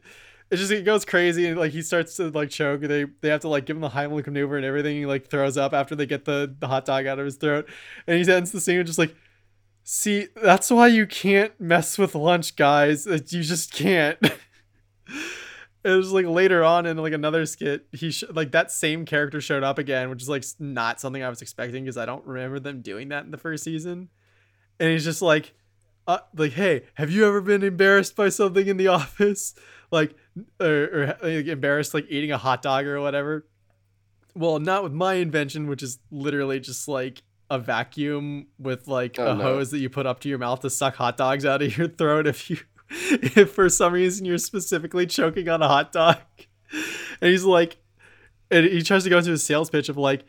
it 0.49 0.55
just 0.55 0.71
it 0.71 0.85
goes 0.85 1.03
crazy 1.03 1.47
and 1.47 1.59
like 1.59 1.71
he 1.71 1.81
starts 1.81 2.15
to 2.17 2.29
like 2.29 2.49
choke. 2.49 2.81
They 2.81 3.05
they 3.21 3.29
have 3.29 3.41
to 3.41 3.49
like 3.49 3.65
give 3.65 3.75
him 3.75 3.81
the 3.81 3.89
Heimlich 3.89 4.27
maneuver 4.27 4.57
and 4.57 4.65
everything. 4.65 4.95
He 4.95 5.05
like 5.05 5.29
throws 5.29 5.57
up 5.57 5.73
after 5.73 5.95
they 5.95 6.05
get 6.05 6.25
the 6.25 6.53
the 6.59 6.67
hot 6.67 6.85
dog 6.85 7.05
out 7.05 7.19
of 7.19 7.25
his 7.25 7.35
throat, 7.35 7.67
and 8.05 8.23
he 8.23 8.31
ends 8.31 8.51
the 8.51 8.61
scene 8.61 8.77
with 8.77 8.87
just 8.87 8.99
like, 8.99 9.15
see, 9.83 10.27
that's 10.35 10.69
why 10.69 10.87
you 10.87 11.05
can't 11.05 11.59
mess 11.59 11.97
with 11.97 12.15
lunch, 12.15 12.55
guys. 12.55 13.05
You 13.05 13.43
just 13.43 13.73
can't. 13.73 14.17
It 15.87 15.95
was 15.95 16.11
like 16.11 16.25
later 16.25 16.63
on 16.63 16.85
in 16.85 16.97
like 16.97 17.13
another 17.13 17.45
skit, 17.45 17.87
he 17.91 18.11
sh- 18.11 18.23
like 18.31 18.51
that 18.51 18.71
same 18.71 19.05
character 19.05 19.39
showed 19.41 19.63
up 19.63 19.77
again, 19.79 20.09
which 20.09 20.21
is 20.21 20.29
like 20.29 20.43
not 20.59 20.99
something 20.99 21.23
I 21.23 21.29
was 21.29 21.41
expecting 21.41 21.83
because 21.83 21.97
I 21.97 22.05
don't 22.05 22.25
remember 22.25 22.59
them 22.59 22.81
doing 22.81 23.09
that 23.09 23.25
in 23.25 23.31
the 23.31 23.37
first 23.37 23.63
season. 23.63 24.09
and 24.79 24.91
he's 24.91 25.03
just 25.03 25.21
like, 25.21 25.53
uh, 26.07 26.19
like, 26.35 26.53
hey, 26.53 26.83
have 26.95 27.11
you 27.11 27.25
ever 27.27 27.41
been 27.41 27.63
embarrassed 27.63 28.15
by 28.15 28.29
something 28.29 28.67
in 28.67 28.77
the 28.77 28.87
office, 28.99 29.53
like, 29.91 30.15
or, 30.59 30.67
or 30.67 31.17
like, 31.23 31.47
embarrassed 31.47 31.93
like 31.93 32.05
eating 32.09 32.31
a 32.31 32.37
hot 32.37 32.61
dog 32.61 32.85
or 32.85 33.01
whatever? 33.01 33.45
Well, 34.35 34.59
not 34.59 34.83
with 34.83 34.93
my 34.93 35.15
invention, 35.15 35.67
which 35.67 35.81
is 35.81 35.99
literally 36.11 36.59
just 36.59 36.87
like 36.87 37.23
a 37.49 37.57
vacuum 37.57 38.47
with 38.59 38.87
like 38.87 39.17
Oh, 39.19 39.31
a 39.31 39.35
no. 39.35 39.41
hose 39.43 39.71
that 39.71 39.79
you 39.79 39.89
put 39.89 40.05
up 40.05 40.19
to 40.21 40.29
your 40.29 40.37
mouth 40.37 40.59
to 40.61 40.69
suck 40.69 40.95
hot 40.95 41.17
dogs 41.17 41.45
out 41.45 41.61
of 41.61 41.77
your 41.77 41.87
throat 41.99 42.27
if 42.27 42.49
you 42.49 42.57
if 42.89 43.51
for 43.51 43.69
some 43.69 43.93
reason 43.93 44.25
you're 44.25 44.37
specifically 44.37 45.05
choking 45.05 45.49
on 45.49 45.61
a 45.61 45.67
hot 45.67 45.91
dog. 45.91 46.17
And 47.19 47.31
he's 47.31 47.45
like 47.45 47.77
and 48.51 48.65
he 48.65 48.81
tries 48.81 49.03
to 49.05 49.09
go 49.09 49.17
into 49.17 49.31
a 49.31 49.37
sales 49.37 49.69
pitch 49.69 49.89
of 49.89 49.97
like 49.97 50.25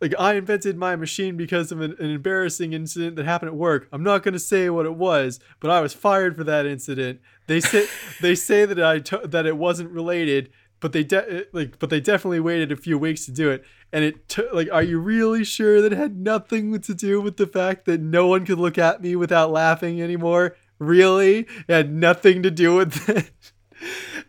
like 0.00 0.14
I 0.18 0.34
invented 0.34 0.78
my 0.78 0.96
machine 0.96 1.36
because 1.36 1.70
of 1.70 1.80
an, 1.80 1.94
an 1.98 2.10
embarrassing 2.10 2.72
incident 2.72 3.16
that 3.16 3.26
happened 3.26 3.50
at 3.50 3.56
work. 3.56 3.88
I'm 3.92 4.02
not 4.02 4.22
going 4.22 4.32
to 4.32 4.38
say 4.38 4.70
what 4.70 4.86
it 4.86 4.94
was, 4.94 5.40
but 5.60 5.70
I 5.70 5.80
was 5.80 5.92
fired 5.92 6.36
for 6.36 6.44
that 6.44 6.64
incident. 6.66 7.20
They 7.46 7.60
say 7.60 7.86
they 8.20 8.34
say 8.34 8.64
that 8.64 8.82
I 8.82 8.98
to- 9.00 9.26
that 9.26 9.46
it 9.46 9.56
wasn't 9.56 9.90
related, 9.90 10.50
but 10.80 10.92
they 10.92 11.04
de- 11.04 11.40
uh, 11.40 11.44
like 11.52 11.78
but 11.78 11.90
they 11.90 12.00
definitely 12.00 12.40
waited 12.40 12.72
a 12.72 12.76
few 12.76 12.98
weeks 12.98 13.26
to 13.26 13.32
do 13.32 13.50
it. 13.50 13.64
And 13.92 14.04
it 14.04 14.28
t- 14.28 14.48
like 14.52 14.68
are 14.72 14.82
you 14.82 14.98
really 14.98 15.44
sure 15.44 15.82
that 15.82 15.92
it 15.92 15.98
had 15.98 16.16
nothing 16.16 16.78
to 16.80 16.94
do 16.94 17.20
with 17.20 17.36
the 17.36 17.46
fact 17.46 17.84
that 17.86 18.00
no 18.00 18.26
one 18.26 18.46
could 18.46 18.58
look 18.58 18.78
at 18.78 19.02
me 19.02 19.16
without 19.16 19.50
laughing 19.50 20.00
anymore? 20.00 20.56
Really? 20.80 21.40
It 21.40 21.72
had 21.72 21.92
nothing 21.92 22.42
to 22.42 22.50
do 22.50 22.74
with 22.74 23.08
it. 23.08 23.30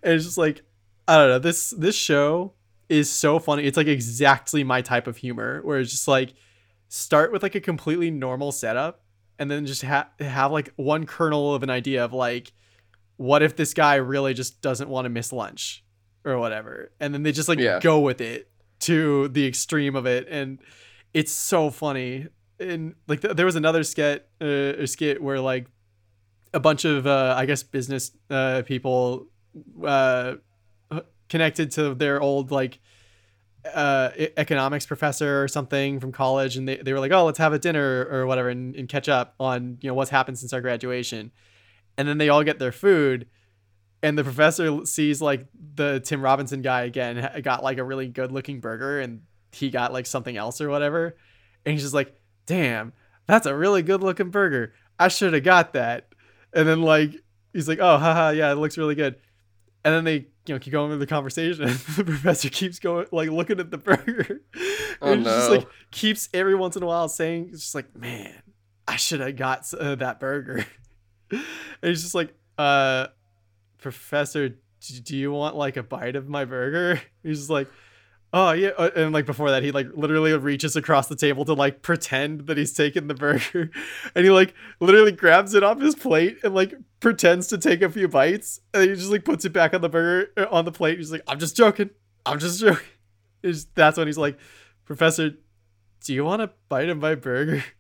and 0.04 0.14
it's 0.14 0.26
just 0.26 0.38
like 0.38 0.62
I 1.08 1.18
don't 1.18 1.30
know. 1.30 1.40
This 1.40 1.74
this 1.76 1.96
show 1.96 2.54
is 2.90 3.10
so 3.10 3.40
funny. 3.40 3.64
It's 3.64 3.78
like 3.78 3.88
exactly 3.88 4.64
my 4.64 4.82
type 4.82 5.08
of 5.08 5.18
humor 5.18 5.62
where 5.64 5.80
it's 5.80 5.90
just 5.92 6.08
like 6.08 6.34
start 6.90 7.32
with 7.32 7.42
like 7.42 7.56
a 7.56 7.60
completely 7.62 8.12
normal 8.12 8.52
setup 8.52 9.04
and 9.40 9.50
then 9.50 9.66
just 9.66 9.82
ha- 9.82 10.10
have 10.20 10.52
like 10.52 10.72
one 10.76 11.06
kernel 11.06 11.56
of 11.56 11.64
an 11.64 11.70
idea 11.70 12.04
of 12.06 12.12
like 12.14 12.52
what 13.16 13.42
if 13.42 13.56
this 13.56 13.74
guy 13.74 13.96
really 13.96 14.34
just 14.34 14.62
doesn't 14.62 14.90
want 14.90 15.06
to 15.06 15.10
miss 15.10 15.32
lunch 15.32 15.84
or 16.26 16.38
whatever 16.38 16.92
and 17.00 17.14
then 17.14 17.24
they 17.24 17.32
just 17.32 17.48
like 17.48 17.60
Yeah. 17.60 17.80
go 17.80 18.00
with 18.02 18.20
it 18.20 18.52
to 18.82 19.30
the 19.30 19.48
extreme 19.48 19.96
of 19.96 20.06
it 20.06 20.28
and 20.30 20.60
it's 21.14 21.32
so 21.32 21.70
funny 21.70 22.28
and 22.60 22.96
like 23.08 23.22
th- 23.22 23.36
there 23.38 23.46
was 23.46 23.56
another 23.56 23.84
skit 23.84 24.28
uh, 24.42 24.46
a 24.46 24.86
skit 24.86 25.24
where 25.24 25.40
like 25.40 25.68
a 26.54 26.60
bunch 26.60 26.86
of 26.86 27.08
uh, 27.08 27.36
I 27.38 27.46
guess 27.46 27.64
business 27.64 28.12
uh, 28.30 28.64
people 28.66 29.28
uh, 29.84 30.36
connected 31.30 31.72
to 31.72 31.94
their 31.94 32.22
old 32.22 32.52
like 32.52 32.80
uh 33.76 34.10
economics 34.38 34.88
professor 34.88 35.44
or 35.44 35.48
something 35.48 36.00
from 36.00 36.12
college 36.12 36.58
and 36.58 36.68
they, 36.68 36.78
they 36.78 36.94
were 36.94 37.00
like 37.00 37.12
oh 37.12 37.26
let's 37.26 37.38
have 37.38 37.54
a 37.54 37.60
dinner 37.60 38.08
or 38.10 38.26
whatever 38.26 38.50
and, 38.50 38.76
and 38.76 38.90
catch 38.90 39.08
up 39.08 39.36
on 39.40 39.78
you 39.82 39.88
know 39.88 39.94
what's 39.94 40.10
happened 40.10 40.38
since 40.38 40.52
our 40.54 40.62
graduation. 40.62 41.32
And 41.98 42.08
then 42.08 42.18
they 42.18 42.30
all 42.30 42.44
get 42.44 42.58
their 42.58 42.72
food 42.72 43.28
and 44.02 44.18
the 44.18 44.24
professor 44.24 44.84
sees 44.86 45.22
like 45.22 45.46
the 45.76 46.00
tim 46.00 46.22
robinson 46.22 46.64
guy 46.64 46.84
again 46.84 47.42
got 47.44 47.64
like 47.64 47.78
a 47.78 47.84
really 47.84 48.08
good 48.08 48.32
looking 48.32 48.60
burger 48.60 49.00
and 49.00 49.22
he 49.52 49.70
got 49.70 49.94
like 49.94 50.08
something 50.08 50.36
else 50.36 50.60
or 50.60 50.70
whatever 50.70 51.16
and 51.66 51.74
he's 51.74 51.84
just 51.84 51.94
like 51.94 52.20
damn 52.48 52.94
that's 53.32 53.46
a 53.46 53.56
really 53.56 53.82
good 53.82 54.04
looking 54.04 54.30
burger. 54.30 54.74
I 55.00 55.08
should 55.08 55.34
have 55.34 55.44
got 55.44 55.74
that 55.74 56.11
and 56.54 56.68
then 56.68 56.82
like 56.82 57.16
he's 57.54 57.68
like 57.68 57.80
oh 57.80 57.98
haha 57.98 58.30
yeah 58.30 58.52
it 58.52 58.56
looks 58.56 58.78
really 58.78 58.96
good. 58.96 59.16
And 59.84 59.96
then 59.96 60.04
they 60.04 60.28
you 60.46 60.56
know 60.56 60.60
keep 60.60 60.74
going 60.74 60.92
with 60.92 61.00
the 61.00 61.08
conversation. 61.08 61.64
And 61.64 61.76
the 61.98 62.04
professor 62.04 62.50
keeps 62.50 62.80
going 62.80 63.08
like 63.12 63.30
looking 63.30 63.60
at 63.60 63.72
the 63.72 63.78
burger. 63.78 64.42
Oh, 65.02 65.14
and 65.14 65.24
just 65.24 65.50
like 65.50 65.68
keeps 65.92 66.30
every 66.34 66.56
once 66.56 66.76
in 66.76 66.84
a 66.84 66.86
while 66.86 67.10
saying 67.10 67.50
it's 67.52 67.62
just 67.62 67.76
like 67.76 67.96
man 67.96 68.42
i 68.88 68.96
should 68.96 69.20
have 69.20 69.36
got 69.36 69.72
uh, 69.74 69.96
that 69.96 70.20
burger. 70.20 70.66
And 71.32 71.90
he's 71.90 72.02
just 72.02 72.14
like 72.14 72.34
uh 72.58 73.08
professor 73.78 74.58
do 75.04 75.16
you 75.16 75.32
want 75.32 75.56
like 75.56 75.78
a 75.78 75.84
bite 75.84 76.16
of 76.16 76.28
my 76.28 76.46
burger? 76.46 77.02
He's 77.24 77.40
just 77.40 77.50
like 77.50 77.70
oh 78.34 78.52
yeah 78.52 78.70
uh, 78.78 78.90
and 78.96 79.12
like 79.14 79.26
before 79.26 79.52
that 79.52 79.62
he 79.64 79.72
like 79.72 79.88
literally 79.94 80.32
reaches 80.38 80.76
across 80.76 81.08
the 81.08 81.16
table 81.16 81.44
to 81.46 81.54
like 81.54 81.82
pretend 81.82 82.48
that 82.48 82.58
he's 82.58 82.74
taking 82.74 83.08
the 83.08 83.14
burger. 83.14 83.70
And 84.16 84.24
he 84.26 84.32
like 84.32 84.54
literally 84.80 85.12
grabs 85.12 85.54
it 85.54 85.64
off 85.64 85.80
his 85.82 85.96
plate 85.96 86.38
and 86.44 86.54
like 86.56 86.74
pretends 87.00 87.48
to 87.48 87.58
take 87.58 87.82
a 87.82 87.90
few 87.90 88.08
bites. 88.08 88.60
And 88.74 88.90
he 88.90 88.96
just 88.96 89.12
like 89.12 89.26
puts 89.26 89.44
it 89.46 89.54
back 89.54 89.74
on 89.74 89.82
the 89.82 89.90
burger 89.90 90.32
uh, 90.38 90.46
on 90.52 90.66
the 90.66 90.72
plate. 90.72 90.98
He's 90.98 91.12
like 91.12 91.24
i'm 91.28 91.40
just 91.40 91.56
joking. 91.58 91.90
I'm 92.26 92.40
just 92.40 92.60
joking. 92.60 92.86
It's- 93.44 93.66
that's 93.76 93.98
when 93.98 94.08
he's 94.08 94.18
like 94.20 94.38
professor 94.86 95.32
do 96.06 96.14
you 96.14 96.24
want 96.24 96.42
a 96.42 96.52
bite 96.70 96.90
of 96.90 96.98
my 97.00 97.16
burger? 97.16 97.64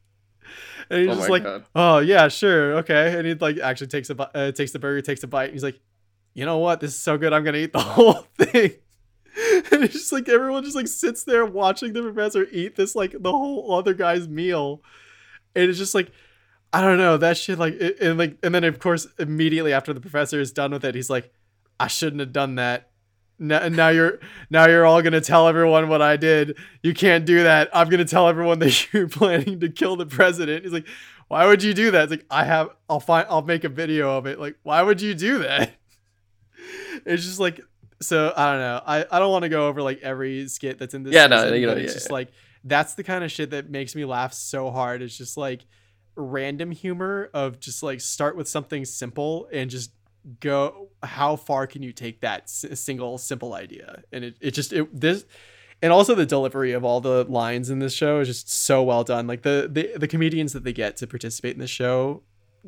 And 0.89 0.99
he's 1.01 1.09
Oh 1.09 1.15
just 1.15 1.29
like 1.29 1.43
God. 1.43 1.65
oh 1.75 1.99
yeah 1.99 2.27
sure 2.27 2.73
okay. 2.79 3.17
And 3.17 3.25
he 3.25 3.33
like 3.35 3.57
actually 3.59 3.87
takes 3.87 4.09
a 4.09 4.37
uh, 4.37 4.51
takes 4.51 4.71
the 4.71 4.79
burger 4.79 4.99
takes 5.01 5.23
a 5.23 5.27
bite. 5.27 5.45
And 5.45 5.53
he's 5.53 5.63
like 5.63 5.79
you 6.33 6.45
know 6.45 6.57
what? 6.57 6.79
This 6.81 6.91
is 6.91 6.99
so 6.99 7.17
good. 7.17 7.31
I'm 7.31 7.43
gonna 7.45 7.59
eat 7.59 7.71
the 7.73 7.79
whole 7.79 8.25
thing 8.37 8.71
and 9.71 9.83
it's 9.83 9.93
just 9.93 10.11
like 10.11 10.29
everyone 10.29 10.63
just 10.63 10.75
like 10.75 10.87
sits 10.87 11.23
there 11.23 11.45
watching 11.45 11.93
the 11.93 12.01
professor 12.01 12.47
eat 12.51 12.75
this 12.75 12.95
like 12.95 13.11
the 13.19 13.31
whole 13.31 13.73
other 13.73 13.93
guy's 13.93 14.27
meal 14.27 14.81
and 15.55 15.69
it's 15.69 15.77
just 15.77 15.95
like 15.95 16.11
i 16.73 16.81
don't 16.81 16.97
know 16.97 17.17
that 17.17 17.37
shit 17.37 17.59
like 17.59 17.73
it, 17.75 17.99
and 17.99 18.17
like 18.17 18.37
and 18.43 18.55
then 18.55 18.63
of 18.63 18.79
course 18.79 19.07
immediately 19.19 19.73
after 19.73 19.93
the 19.93 20.01
professor 20.01 20.39
is 20.39 20.51
done 20.51 20.71
with 20.71 20.85
it 20.85 20.95
he's 20.95 21.09
like 21.09 21.31
i 21.79 21.87
shouldn't 21.87 22.19
have 22.19 22.31
done 22.31 22.55
that 22.55 22.91
now, 23.41 23.67
now 23.69 23.89
you're 23.89 24.19
now 24.51 24.67
you're 24.67 24.85
all 24.85 25.01
gonna 25.01 25.19
tell 25.19 25.47
everyone 25.47 25.89
what 25.89 25.99
I 25.99 26.15
did. 26.15 26.57
You 26.83 26.93
can't 26.93 27.25
do 27.25 27.41
that. 27.41 27.69
I'm 27.73 27.89
gonna 27.89 28.05
tell 28.05 28.27
everyone 28.29 28.59
that 28.59 28.93
you're 28.93 29.09
planning 29.09 29.59
to 29.61 29.69
kill 29.69 29.95
the 29.95 30.05
president. 30.05 30.63
He's 30.63 30.71
like, 30.71 30.85
why 31.27 31.47
would 31.47 31.63
you 31.63 31.73
do 31.73 31.89
that? 31.89 32.03
It's 32.03 32.11
like 32.11 32.25
I 32.29 32.45
have. 32.45 32.69
I'll 32.87 32.99
find. 32.99 33.25
I'll 33.31 33.41
make 33.41 33.63
a 33.63 33.69
video 33.69 34.15
of 34.15 34.27
it. 34.27 34.39
Like, 34.39 34.57
why 34.61 34.83
would 34.83 35.01
you 35.01 35.15
do 35.15 35.39
that? 35.39 35.73
It's 37.03 37.23
just 37.23 37.39
like 37.39 37.59
so. 38.01 38.33
I 38.35 38.51
don't 38.51 38.61
know. 38.61 38.81
I 38.85 39.05
I 39.11 39.19
don't 39.19 39.31
want 39.31 39.43
to 39.43 39.49
go 39.49 39.67
over 39.67 39.81
like 39.81 39.99
every 40.01 40.47
skit 40.47 40.79
that's 40.79 40.93
in 40.93 41.03
this. 41.03 41.13
Yeah, 41.13 41.27
no, 41.27 41.53
you 41.53 41.67
know, 41.67 41.73
it's 41.73 41.81
yeah, 41.81 41.93
just 41.93 42.09
yeah. 42.09 42.13
like 42.13 42.31
that's 42.63 42.95
the 42.95 43.03
kind 43.03 43.23
of 43.23 43.31
shit 43.31 43.51
that 43.51 43.69
makes 43.69 43.95
me 43.95 44.05
laugh 44.05 44.33
so 44.33 44.71
hard. 44.71 45.01
It's 45.01 45.17
just 45.17 45.37
like 45.37 45.65
random 46.15 46.71
humor 46.71 47.29
of 47.33 47.59
just 47.59 47.83
like 47.83 48.01
start 48.01 48.35
with 48.35 48.47
something 48.47 48.85
simple 48.85 49.47
and 49.51 49.69
just 49.69 49.91
go 50.39 50.89
how 51.01 51.35
far 51.35 51.65
can 51.65 51.81
you 51.81 51.91
take 51.91 52.21
that 52.21 52.43
s- 52.43 52.65
single 52.79 53.17
simple 53.17 53.53
idea 53.53 54.03
and 54.11 54.23
it, 54.23 54.37
it 54.39 54.51
just 54.51 54.71
it 54.71 54.87
this 54.99 55.25
and 55.81 55.91
also 55.91 56.13
the 56.13 56.27
delivery 56.27 56.73
of 56.73 56.83
all 56.83 57.01
the 57.01 57.23
lines 57.23 57.71
in 57.71 57.79
this 57.79 57.93
show 57.93 58.19
is 58.19 58.27
just 58.27 58.51
so 58.51 58.83
well 58.83 59.03
done 59.03 59.25
like 59.25 59.41
the 59.41 59.67
the, 59.71 59.97
the 59.97 60.07
comedians 60.07 60.53
that 60.53 60.63
they 60.63 60.73
get 60.73 60.95
to 60.95 61.07
participate 61.07 61.53
in 61.53 61.59
the 61.59 61.67
show 61.67 62.21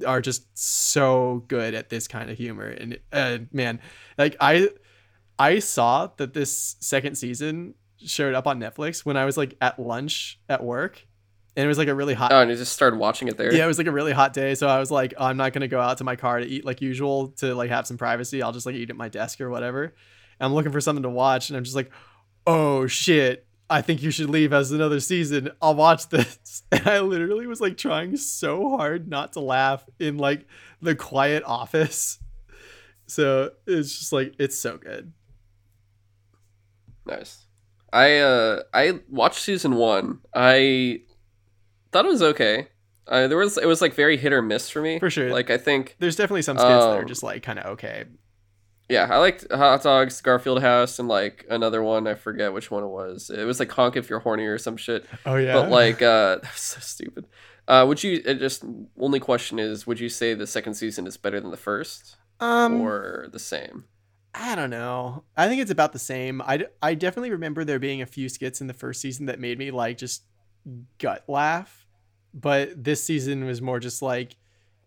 are 0.08 0.22
just 0.22 0.58
so 0.58 1.44
good 1.48 1.76
at 1.76 1.90
this 1.90 2.08
kind 2.08 2.32
of 2.32 2.38
humor 2.38 2.70
and 2.70 2.98
uh, 3.12 3.38
man 3.52 3.80
like 4.18 4.36
i 4.42 4.68
i 5.40 5.60
saw 5.60 6.08
that 6.18 6.34
this 6.34 6.76
second 6.80 7.16
season 7.16 7.74
showed 8.06 8.34
up 8.34 8.48
on 8.48 8.60
netflix 8.60 9.06
when 9.06 9.18
i 9.18 9.26
was 9.26 9.38
like 9.38 9.56
at 9.62 9.80
lunch 9.80 10.40
at 10.50 10.64
work 10.64 11.06
and 11.56 11.64
it 11.64 11.68
was 11.68 11.78
like 11.78 11.88
a 11.88 11.94
really 11.94 12.16
hot 12.16 12.32
Oh, 12.32 12.42
and 12.42 12.50
you 12.50 12.58
just 12.58 12.74
started 12.74 12.98
watching 12.98 13.28
it 13.28 13.38
there. 13.38 13.54
yeah, 13.54 13.64
it 13.64 13.68
was 13.68 13.78
like 13.78 13.86
a 13.86 13.92
really 13.92 14.12
hot 14.12 14.34
day, 14.34 14.56
so 14.56 14.68
I 14.68 14.80
was 14.80 14.90
like, 14.90 15.14
I'm 15.20 15.38
not 15.38 15.54
gonna 15.54 15.68
go 15.68 15.80
out 15.80 16.00
to 16.00 16.04
my 16.04 16.16
car 16.16 16.40
to 16.40 16.46
eat 16.48 16.66
like 16.66 16.82
usual 16.82 17.28
to 17.38 17.54
like 17.54 17.70
have 17.70 17.86
some 17.86 17.96
privacy. 17.96 18.42
I'll 18.42 18.52
just 18.52 18.66
like 18.66 18.74
eat 18.74 18.90
at 18.90 18.96
my 18.96 19.08
desk 19.08 19.40
or 19.40 19.52
whatever. 19.52 19.84
And 19.84 19.94
I'm 20.40 20.56
looking 20.56 20.72
for 20.72 20.82
something 20.82 21.04
to 21.04 21.12
watch, 21.12 21.52
and 21.52 21.58
I'm 21.58 21.64
just 21.64 21.76
like, 21.76 21.92
oh 22.48 22.88
shit, 22.88 23.46
I 23.70 23.84
think 23.84 24.02
you 24.02 24.10
should 24.10 24.32
leave 24.32 24.52
as 24.52 24.72
another 24.72 25.00
season. 25.00 25.52
I'll 25.62 25.76
watch 25.76 26.10
this. 26.10 26.64
And 26.72 26.88
I 26.88 27.02
literally 27.02 27.46
was 27.46 27.62
like 27.62 27.78
trying 27.78 28.18
so 28.18 28.70
hard 28.76 29.08
not 29.08 29.34
to 29.34 29.40
laugh 29.40 29.86
in 30.00 30.18
like 30.18 30.48
the 30.82 30.96
quiet 30.96 31.44
office. 31.46 32.18
So 33.06 33.52
it's 33.68 34.00
just 34.00 34.12
like 34.12 34.34
it's 34.40 34.58
so 34.58 34.78
good. 34.78 35.14
Nice. 37.06 37.46
I 37.92 38.18
uh 38.20 38.64
I 38.74 39.00
watched 39.10 39.40
season 39.40 39.76
one. 39.76 40.20
I 40.34 41.02
thought 41.92 42.06
it 42.06 42.10
was 42.10 42.24
okay. 42.24 42.68
Uh, 43.08 43.28
there 43.28 43.38
was 43.38 43.58
it 43.58 43.66
was 43.66 43.82
like 43.82 43.94
very 43.94 44.16
hit 44.18 44.32
or 44.34 44.42
miss 44.42 44.70
for 44.70 44.82
me. 44.82 44.98
For 45.00 45.10
sure. 45.10 45.32
Like 45.32 45.50
I 45.50 45.58
think 45.58 45.96
There's 46.00 46.16
definitely 46.16 46.42
some 46.42 46.58
skits 46.58 46.70
that 46.70 46.98
are 46.98 47.02
Um, 47.02 47.08
just 47.08 47.22
like 47.24 47.44
kind 47.44 47.60
of 47.60 47.66
okay. 47.74 48.06
yeah, 48.90 49.08
I 49.12 49.18
liked 49.18 49.46
Hot 49.52 49.84
Dogs, 49.84 50.22
Garfield 50.22 50.62
House, 50.62 51.00
and 51.00 51.08
like 51.08 51.46
another 51.50 51.84
one. 51.84 52.08
I 52.08 52.16
forget 52.16 52.54
which 52.54 52.72
one 52.72 52.84
it 52.84 52.88
was. 52.88 53.30
It 53.30 53.44
was 53.46 53.60
like 53.60 53.72
Honk 53.72 53.96
if 53.98 54.10
you're 54.10 54.20
horny 54.20 54.46
or 54.46 54.58
some 54.58 54.78
shit. 54.78 55.06
Oh 55.26 55.36
yeah. 55.36 55.54
But 55.54 55.70
like 55.70 56.02
uh 56.02 56.36
that 56.42 56.52
was 56.54 56.62
so 56.62 56.80
stupid. 56.80 57.26
Uh 57.68 57.86
would 57.88 58.02
you 58.04 58.22
it 58.26 58.40
just 58.40 58.64
only 59.00 59.20
question 59.20 59.60
is 59.60 59.86
would 59.86 60.00
you 60.00 60.10
say 60.10 60.34
the 60.34 60.48
second 60.48 60.74
season 60.76 61.06
is 61.06 61.18
better 61.18 61.40
than 61.40 61.52
the 61.52 61.58
first 61.58 62.16
um, 62.40 62.82
or 62.82 63.28
the 63.32 63.40
same? 63.40 63.84
I 64.36 64.56
don't 64.56 64.70
know. 64.70 65.24
I 65.38 65.48
think 65.48 65.62
it's 65.62 65.72
about 65.72 65.94
the 65.94 66.00
same. 66.00 66.42
I, 66.42 66.66
I 66.82 66.96
definitely 66.96 67.32
remember 67.32 67.64
there 67.64 67.80
being 67.80 68.02
a 68.02 68.08
few 68.08 68.30
skits 68.30 68.62
in 68.62 68.68
the 68.68 68.74
first 68.74 69.00
season 69.00 69.28
that 69.28 69.40
made 69.40 69.60
me 69.60 69.72
like 69.72 69.98
just 69.98 70.24
gut 70.98 71.24
laugh. 71.28 71.86
But 72.34 72.84
this 72.84 73.04
season 73.04 73.46
was 73.46 73.62
more 73.62 73.80
just 73.80 74.02
like 74.02 74.36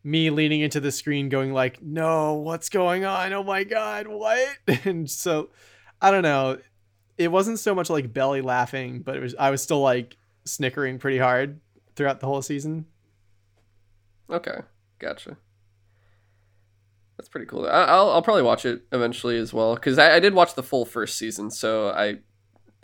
me 0.02 0.30
leaning 0.30 0.60
into 0.62 0.80
the 0.80 0.90
screen 0.90 1.28
going 1.28 1.52
like, 1.52 1.80
"No, 1.80 2.34
what's 2.34 2.68
going 2.68 3.04
on? 3.04 3.32
Oh 3.32 3.44
my 3.44 3.62
god, 3.62 4.08
what?" 4.08 4.48
And 4.84 5.08
so 5.08 5.50
I 6.00 6.10
don't 6.10 6.22
know. 6.22 6.58
It 7.16 7.30
wasn't 7.30 7.60
so 7.60 7.74
much 7.74 7.88
like 7.88 8.12
belly 8.12 8.40
laughing, 8.40 9.00
but 9.00 9.16
it 9.16 9.20
was 9.20 9.34
I 9.38 9.50
was 9.50 9.62
still 9.62 9.80
like 9.80 10.16
snickering 10.44 10.98
pretty 10.98 11.18
hard 11.18 11.60
throughout 11.94 12.18
the 12.18 12.26
whole 12.26 12.42
season. 12.42 12.86
Okay, 14.28 14.58
gotcha. 14.98 15.36
That's 17.16 17.28
pretty 17.28 17.46
cool. 17.46 17.66
I, 17.66 17.84
I'll 17.84 18.10
I'll 18.10 18.22
probably 18.22 18.42
watch 18.42 18.64
it 18.64 18.82
eventually 18.92 19.38
as 19.38 19.52
well 19.52 19.74
because 19.74 19.98
I, 19.98 20.16
I 20.16 20.20
did 20.20 20.34
watch 20.34 20.54
the 20.54 20.62
full 20.62 20.84
first 20.84 21.16
season, 21.16 21.50
so 21.50 21.88
I, 21.90 22.18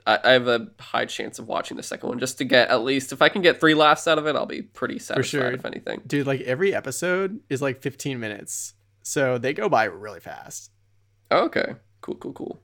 I 0.07 0.19
I 0.25 0.31
have 0.33 0.49
a 0.49 0.69
high 0.81 1.05
chance 1.05 1.39
of 1.39 1.47
watching 1.49 1.77
the 1.77 1.83
second 1.83 2.09
one 2.09 2.19
just 2.19 2.39
to 2.39 2.45
get 2.45 2.69
at 2.71 2.83
least 2.83 3.13
if 3.13 3.21
I 3.21 3.29
can 3.29 3.43
get 3.43 3.61
three 3.61 3.75
laughs 3.75 4.09
out 4.09 4.19
of 4.19 4.27
it, 4.27 4.35
I'll 4.35 4.47
be 4.47 4.63
pretty 4.63 4.99
satisfied. 4.99 5.27
sure. 5.27 5.53
If 5.53 5.65
anything, 5.67 6.03
Dude, 6.07 6.27
like 6.27 6.41
every 6.43 6.75
episode 6.75 7.41
is 7.51 7.61
like 7.61 7.83
15 7.83 8.19
minutes. 8.19 8.75
So 9.03 9.37
they 9.37 9.53
go 9.53 9.69
by 9.69 9.85
really 9.85 10.21
fast. 10.21 10.71
Oh, 11.31 11.45
okay, 11.47 11.75
cool, 12.01 12.15
cool, 12.17 12.33
cool. 12.33 12.63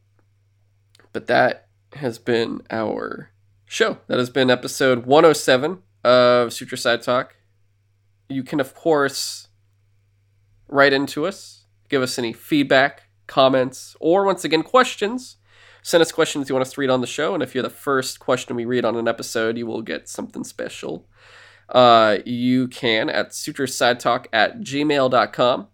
But 1.12 1.27
that 1.27 1.69
has 1.95 2.19
been 2.19 2.62
our 2.70 3.31
show. 3.66 3.99
That 4.07 4.19
has 4.19 4.31
been 4.31 4.51
episode 4.51 5.05
107 5.07 5.78
of 6.05 6.53
Sutro 6.53 6.77
Sidetalk. 6.77 7.31
You 8.28 8.43
can, 8.43 8.61
of 8.61 8.74
course, 8.74 9.49
write 10.69 10.93
into 10.93 11.27
us, 11.27 11.58
give 11.89 12.02
us 12.02 12.19
any 12.19 12.32
feedback, 12.32 13.05
comments, 13.27 13.97
or 14.01 14.24
once 14.24 14.44
again, 14.44 14.62
questions. 14.62 15.36
Send 15.82 16.02
us 16.02 16.12
questions 16.12 16.48
you 16.48 16.55
want 16.55 16.66
us 16.66 16.73
to 16.73 16.81
read 16.81 16.90
on 16.90 17.01
the 17.01 17.06
show, 17.06 17.35
and 17.35 17.43
if 17.43 17.55
you're 17.55 17.62
the 17.62 17.70
first 17.70 18.20
question 18.20 18.56
we 18.56 18.65
read 18.65 18.85
on 18.85 18.97
an 18.97 19.09
episode, 19.09 19.56
you 19.56 19.66
will 19.66 19.82
get 19.82 20.09
something 20.09 20.44
special. 20.44 21.09
Uh, 21.69 22.19
you 22.24 22.69
can 22.69 23.09
at 23.09 23.31
sutrosidetalk 23.31 24.27
at 24.32 24.60
gmail.com. 24.60 25.69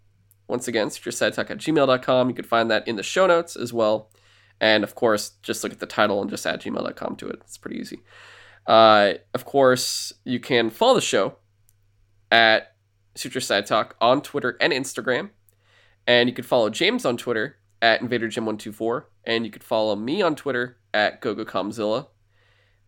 Once 0.47 0.69
again, 0.69 0.89
sutrosidetalk 0.89 1.51
at 1.51 1.59
gmail.com. 1.59 2.29
You 2.29 2.35
can 2.35 2.45
find 2.45 2.71
that 2.71 2.87
in 2.87 2.97
the 2.97 3.03
show 3.03 3.27
notes 3.27 3.57
as 3.57 3.73
well. 3.73 4.11
And 4.61 4.85
of 4.85 4.95
course, 4.95 5.33
just 5.43 5.63
look 5.63 5.73
at 5.73 5.81
the 5.81 5.87
title 5.87 6.21
and 6.21 6.31
just 6.31 6.47
add 6.47 6.61
gmail.com 6.61 7.17
to 7.17 7.29
it. 7.29 7.41
It's 7.43 7.59
pretty 7.59 7.79
easy. 7.79 8.01
Uh, 8.67 9.15
of 9.33 9.45
course, 9.45 10.13
you 10.25 10.41
can 10.41 10.71
follow 10.71 10.95
the 10.95 11.01
show 11.01 11.37
at 12.31 12.75
Sutro 13.15 13.41
Sidetalk 13.41 13.93
on 14.01 14.23
Twitter 14.23 14.57
and 14.61 14.73
Instagram. 14.73 15.31
And 16.07 16.29
you 16.29 16.35
could 16.35 16.47
follow 16.47 16.71
James 16.71 17.05
on 17.05 17.17
Twitter 17.17 17.57
at 17.81 18.01
InvaderJim124. 18.01 19.05
And 19.25 19.45
you 19.45 19.51
could 19.51 19.65
follow 19.65 19.97
me 19.97 20.23
on 20.23 20.37
Twitter 20.37 20.79
at 20.93 21.21
GoGoKamzilla. 21.21 22.09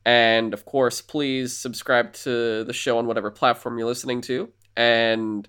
And 0.05 0.55
of 0.55 0.65
course, 0.65 1.01
please 1.01 1.57
subscribe 1.57 2.13
to 2.15 2.65
the 2.65 2.73
show 2.73 2.99
on 2.99 3.07
whatever 3.07 3.31
platform 3.31 3.79
you're 3.79 3.89
listening 3.89 4.21
to. 4.23 4.51
And 4.77 5.49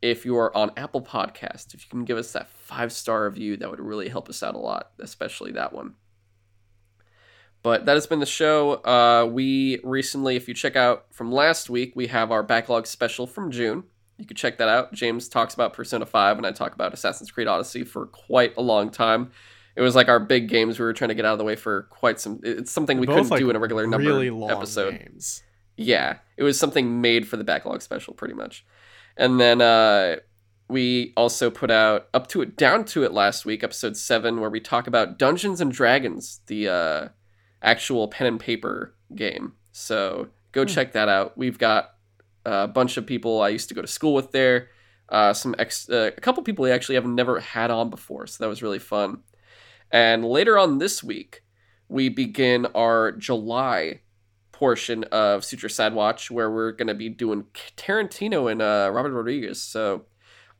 if 0.00 0.24
you 0.24 0.36
are 0.36 0.56
on 0.56 0.70
Apple 0.76 1.02
Podcast, 1.02 1.74
if 1.74 1.84
you 1.84 1.90
can 1.90 2.04
give 2.04 2.16
us 2.16 2.32
that 2.32 2.48
five 2.48 2.92
star 2.92 3.24
review, 3.24 3.56
that 3.56 3.70
would 3.70 3.80
really 3.80 4.08
help 4.08 4.28
us 4.28 4.42
out 4.42 4.54
a 4.54 4.58
lot, 4.58 4.92
especially 5.00 5.52
that 5.52 5.72
one. 5.72 5.94
But 7.62 7.86
that 7.86 7.94
has 7.94 8.06
been 8.06 8.20
the 8.20 8.26
show. 8.26 8.74
Uh, 8.84 9.28
we 9.30 9.80
recently, 9.82 10.36
if 10.36 10.48
you 10.48 10.54
check 10.54 10.76
out 10.76 11.06
from 11.10 11.32
last 11.32 11.68
week, 11.68 11.92
we 11.96 12.06
have 12.06 12.30
our 12.30 12.42
backlog 12.42 12.86
special 12.86 13.26
from 13.26 13.50
June. 13.50 13.84
You 14.18 14.26
can 14.26 14.36
check 14.36 14.58
that 14.58 14.68
out. 14.68 14.92
James 14.92 15.28
talks 15.28 15.54
about 15.54 15.72
Persona 15.72 16.04
5, 16.04 16.36
and 16.38 16.46
I 16.46 16.50
talk 16.50 16.74
about 16.74 16.92
Assassin's 16.92 17.30
Creed 17.30 17.46
Odyssey 17.46 17.84
for 17.84 18.06
quite 18.06 18.52
a 18.56 18.62
long 18.62 18.90
time. 18.90 19.30
It 19.76 19.80
was 19.80 19.94
like 19.94 20.08
our 20.08 20.18
big 20.18 20.48
games 20.48 20.78
we 20.78 20.84
were 20.84 20.92
trying 20.92 21.10
to 21.10 21.14
get 21.14 21.24
out 21.24 21.32
of 21.32 21.38
the 21.38 21.44
way 21.44 21.54
for 21.54 21.82
quite 21.84 22.18
some. 22.18 22.40
It's 22.42 22.72
something 22.72 22.98
we 22.98 23.06
Both, 23.06 23.14
couldn't 23.16 23.30
like, 23.30 23.38
do 23.40 23.50
in 23.50 23.54
a 23.56 23.60
regular 23.60 23.86
number 23.86 24.08
really 24.08 24.30
long 24.30 24.50
episode. 24.50 24.98
games. 24.98 25.44
Yeah, 25.76 26.16
it 26.36 26.42
was 26.42 26.58
something 26.58 27.00
made 27.00 27.28
for 27.28 27.36
the 27.36 27.44
backlog 27.44 27.80
special, 27.82 28.12
pretty 28.12 28.34
much. 28.34 28.66
And 29.16 29.38
then 29.38 29.60
uh, 29.60 30.16
we 30.68 31.12
also 31.16 31.48
put 31.48 31.70
out 31.70 32.08
up 32.12 32.26
to 32.28 32.42
it, 32.42 32.56
down 32.56 32.84
to 32.86 33.04
it 33.04 33.12
last 33.12 33.44
week, 33.46 33.62
episode 33.62 33.96
seven, 33.96 34.40
where 34.40 34.50
we 34.50 34.58
talk 34.58 34.88
about 34.88 35.16
Dungeons 35.16 35.60
and 35.60 35.70
Dragons, 35.70 36.40
the 36.48 36.68
uh, 36.68 37.08
actual 37.62 38.08
pen 38.08 38.26
and 38.26 38.40
paper 38.40 38.96
game. 39.14 39.52
So 39.70 40.26
go 40.50 40.62
Hmm. 40.62 40.66
check 40.66 40.92
that 40.94 41.08
out. 41.08 41.38
We've 41.38 41.58
got 41.58 41.90
a 42.64 42.68
bunch 42.68 42.96
of 42.96 43.06
people 43.06 43.40
I 43.40 43.48
used 43.48 43.68
to 43.68 43.74
go 43.74 43.82
to 43.82 43.88
school 43.88 44.14
with 44.14 44.32
there. 44.32 44.68
Uh, 45.08 45.32
some 45.32 45.54
ex, 45.58 45.88
uh, 45.88 46.10
a 46.16 46.20
couple 46.20 46.42
people 46.42 46.62
we 46.64 46.70
actually 46.70 46.94
have 46.96 47.06
never 47.06 47.40
had 47.40 47.70
on 47.70 47.88
before, 47.90 48.26
so 48.26 48.42
that 48.44 48.48
was 48.48 48.62
really 48.62 48.78
fun. 48.78 49.22
And 49.90 50.24
later 50.24 50.58
on 50.58 50.78
this 50.78 51.02
week, 51.02 51.42
we 51.88 52.10
begin 52.10 52.66
our 52.74 53.12
July 53.12 54.00
portion 54.52 55.04
of 55.04 55.44
Sutro 55.44 55.68
Side 55.68 55.94
Watch, 55.94 56.30
where 56.30 56.50
we're 56.50 56.72
going 56.72 56.88
to 56.88 56.94
be 56.94 57.08
doing 57.08 57.46
Tarantino 57.76 58.50
and 58.52 58.60
uh, 58.60 58.90
Robert 58.92 59.12
Rodriguez. 59.12 59.62
So, 59.62 60.04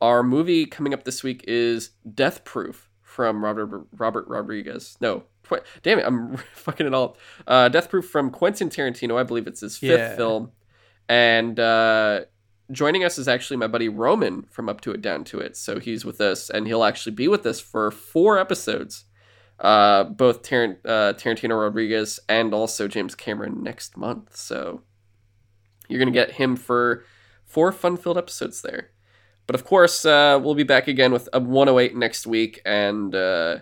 our 0.00 0.22
movie 0.22 0.64
coming 0.64 0.94
up 0.94 1.04
this 1.04 1.22
week 1.22 1.44
is 1.46 1.90
Death 2.14 2.44
Proof 2.44 2.88
from 3.02 3.44
Robert 3.44 3.86
Robert 3.98 4.26
Rodriguez. 4.28 4.96
No, 5.00 5.24
tw- 5.42 5.64
damn 5.82 5.98
it, 5.98 6.06
I'm 6.06 6.36
fucking 6.54 6.86
it 6.86 6.94
all. 6.94 7.04
up. 7.04 7.16
Uh, 7.46 7.68
Death 7.68 7.90
Proof 7.90 8.08
from 8.08 8.30
Quentin 8.30 8.70
Tarantino. 8.70 9.18
I 9.18 9.24
believe 9.24 9.46
it's 9.46 9.60
his 9.60 9.76
fifth 9.76 9.98
Yeah. 9.98 10.16
film. 10.16 10.52
And 11.08 11.58
uh, 11.58 12.22
joining 12.70 13.04
us 13.04 13.18
is 13.18 13.28
actually 13.28 13.56
my 13.56 13.66
buddy 13.66 13.88
Roman 13.88 14.42
from 14.50 14.68
Up 14.68 14.80
to 14.82 14.92
It 14.92 15.00
Down 15.00 15.24
to 15.24 15.40
It. 15.40 15.56
So 15.56 15.78
he's 15.78 16.04
with 16.04 16.20
us, 16.20 16.50
and 16.50 16.66
he'll 16.66 16.84
actually 16.84 17.14
be 17.14 17.28
with 17.28 17.46
us 17.46 17.60
for 17.60 17.90
four 17.90 18.38
episodes. 18.38 19.04
Uh, 19.58 20.04
both 20.04 20.42
Tar- 20.42 20.78
uh, 20.84 21.14
Tarantino 21.14 21.60
Rodriguez 21.60 22.20
and 22.28 22.54
also 22.54 22.86
James 22.86 23.14
Cameron 23.14 23.62
next 23.62 23.96
month. 23.96 24.36
So 24.36 24.82
you're 25.88 25.98
gonna 25.98 26.12
get 26.12 26.32
him 26.32 26.54
for 26.54 27.04
four 27.44 27.72
fun-filled 27.72 28.18
episodes 28.18 28.62
there. 28.62 28.90
But 29.48 29.54
of 29.54 29.64
course, 29.64 30.04
uh, 30.04 30.38
we'll 30.40 30.54
be 30.54 30.62
back 30.62 30.86
again 30.86 31.10
with 31.10 31.28
a 31.32 31.40
108 31.40 31.96
next 31.96 32.26
week, 32.26 32.60
and 32.66 33.14
uh, 33.14 33.58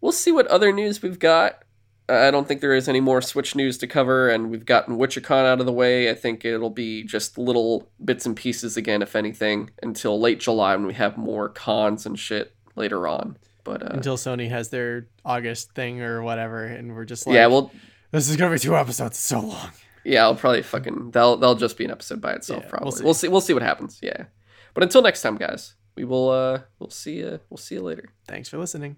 we'll 0.00 0.12
see 0.12 0.30
what 0.30 0.46
other 0.48 0.72
news 0.72 1.02
we've 1.02 1.18
got. 1.18 1.64
I 2.10 2.30
don't 2.30 2.46
think 2.48 2.60
there 2.60 2.74
is 2.74 2.88
any 2.88 3.00
more 3.00 3.22
Switch 3.22 3.54
news 3.54 3.78
to 3.78 3.86
cover, 3.86 4.28
and 4.28 4.50
we've 4.50 4.66
gotten 4.66 4.98
WitcherCon 4.98 5.44
out 5.44 5.60
of 5.60 5.66
the 5.66 5.72
way. 5.72 6.10
I 6.10 6.14
think 6.14 6.44
it'll 6.44 6.70
be 6.70 7.04
just 7.04 7.38
little 7.38 7.88
bits 8.04 8.26
and 8.26 8.36
pieces 8.36 8.76
again, 8.76 9.02
if 9.02 9.14
anything, 9.14 9.70
until 9.82 10.20
late 10.20 10.40
July 10.40 10.74
when 10.76 10.86
we 10.86 10.94
have 10.94 11.16
more 11.16 11.48
cons 11.48 12.06
and 12.06 12.18
shit 12.18 12.54
later 12.76 13.06
on. 13.06 13.36
But 13.64 13.82
uh, 13.82 13.90
Until 13.92 14.16
Sony 14.16 14.48
has 14.48 14.70
their 14.70 15.06
August 15.24 15.72
thing 15.74 16.00
or 16.02 16.22
whatever. 16.22 16.64
And 16.64 16.94
we're 16.94 17.04
just 17.04 17.26
like, 17.26 17.34
yeah, 17.34 17.46
well, 17.46 17.70
this 18.10 18.28
is 18.28 18.36
to 18.36 18.50
be 18.50 18.58
two 18.58 18.76
episodes. 18.76 19.18
So 19.18 19.40
long. 19.40 19.70
yeah, 20.04 20.22
I'll 20.22 20.34
probably 20.34 20.62
fucking 20.62 21.10
they'll 21.12 21.36
they'll 21.36 21.54
just 21.54 21.76
be 21.76 21.84
an 21.84 21.90
episode 21.90 22.20
by 22.20 22.32
itself. 22.32 22.62
Yeah, 22.62 22.66
we'll 22.66 22.70
probably 22.70 22.92
see. 22.92 23.04
we'll 23.04 23.14
see 23.14 23.28
we'll 23.28 23.40
see 23.40 23.54
what 23.54 23.62
happens. 23.62 23.98
Yeah, 24.02 24.24
but 24.74 24.82
until 24.82 25.02
next 25.02 25.22
time, 25.22 25.36
guys, 25.36 25.74
we 25.94 26.04
will 26.04 26.30
uh 26.30 26.60
we'll 26.78 26.90
see 26.90 27.18
you 27.18 27.40
we'll 27.50 27.58
see 27.58 27.76
you 27.76 27.82
later. 27.82 28.08
Thanks 28.26 28.48
for 28.48 28.58
listening. 28.58 28.96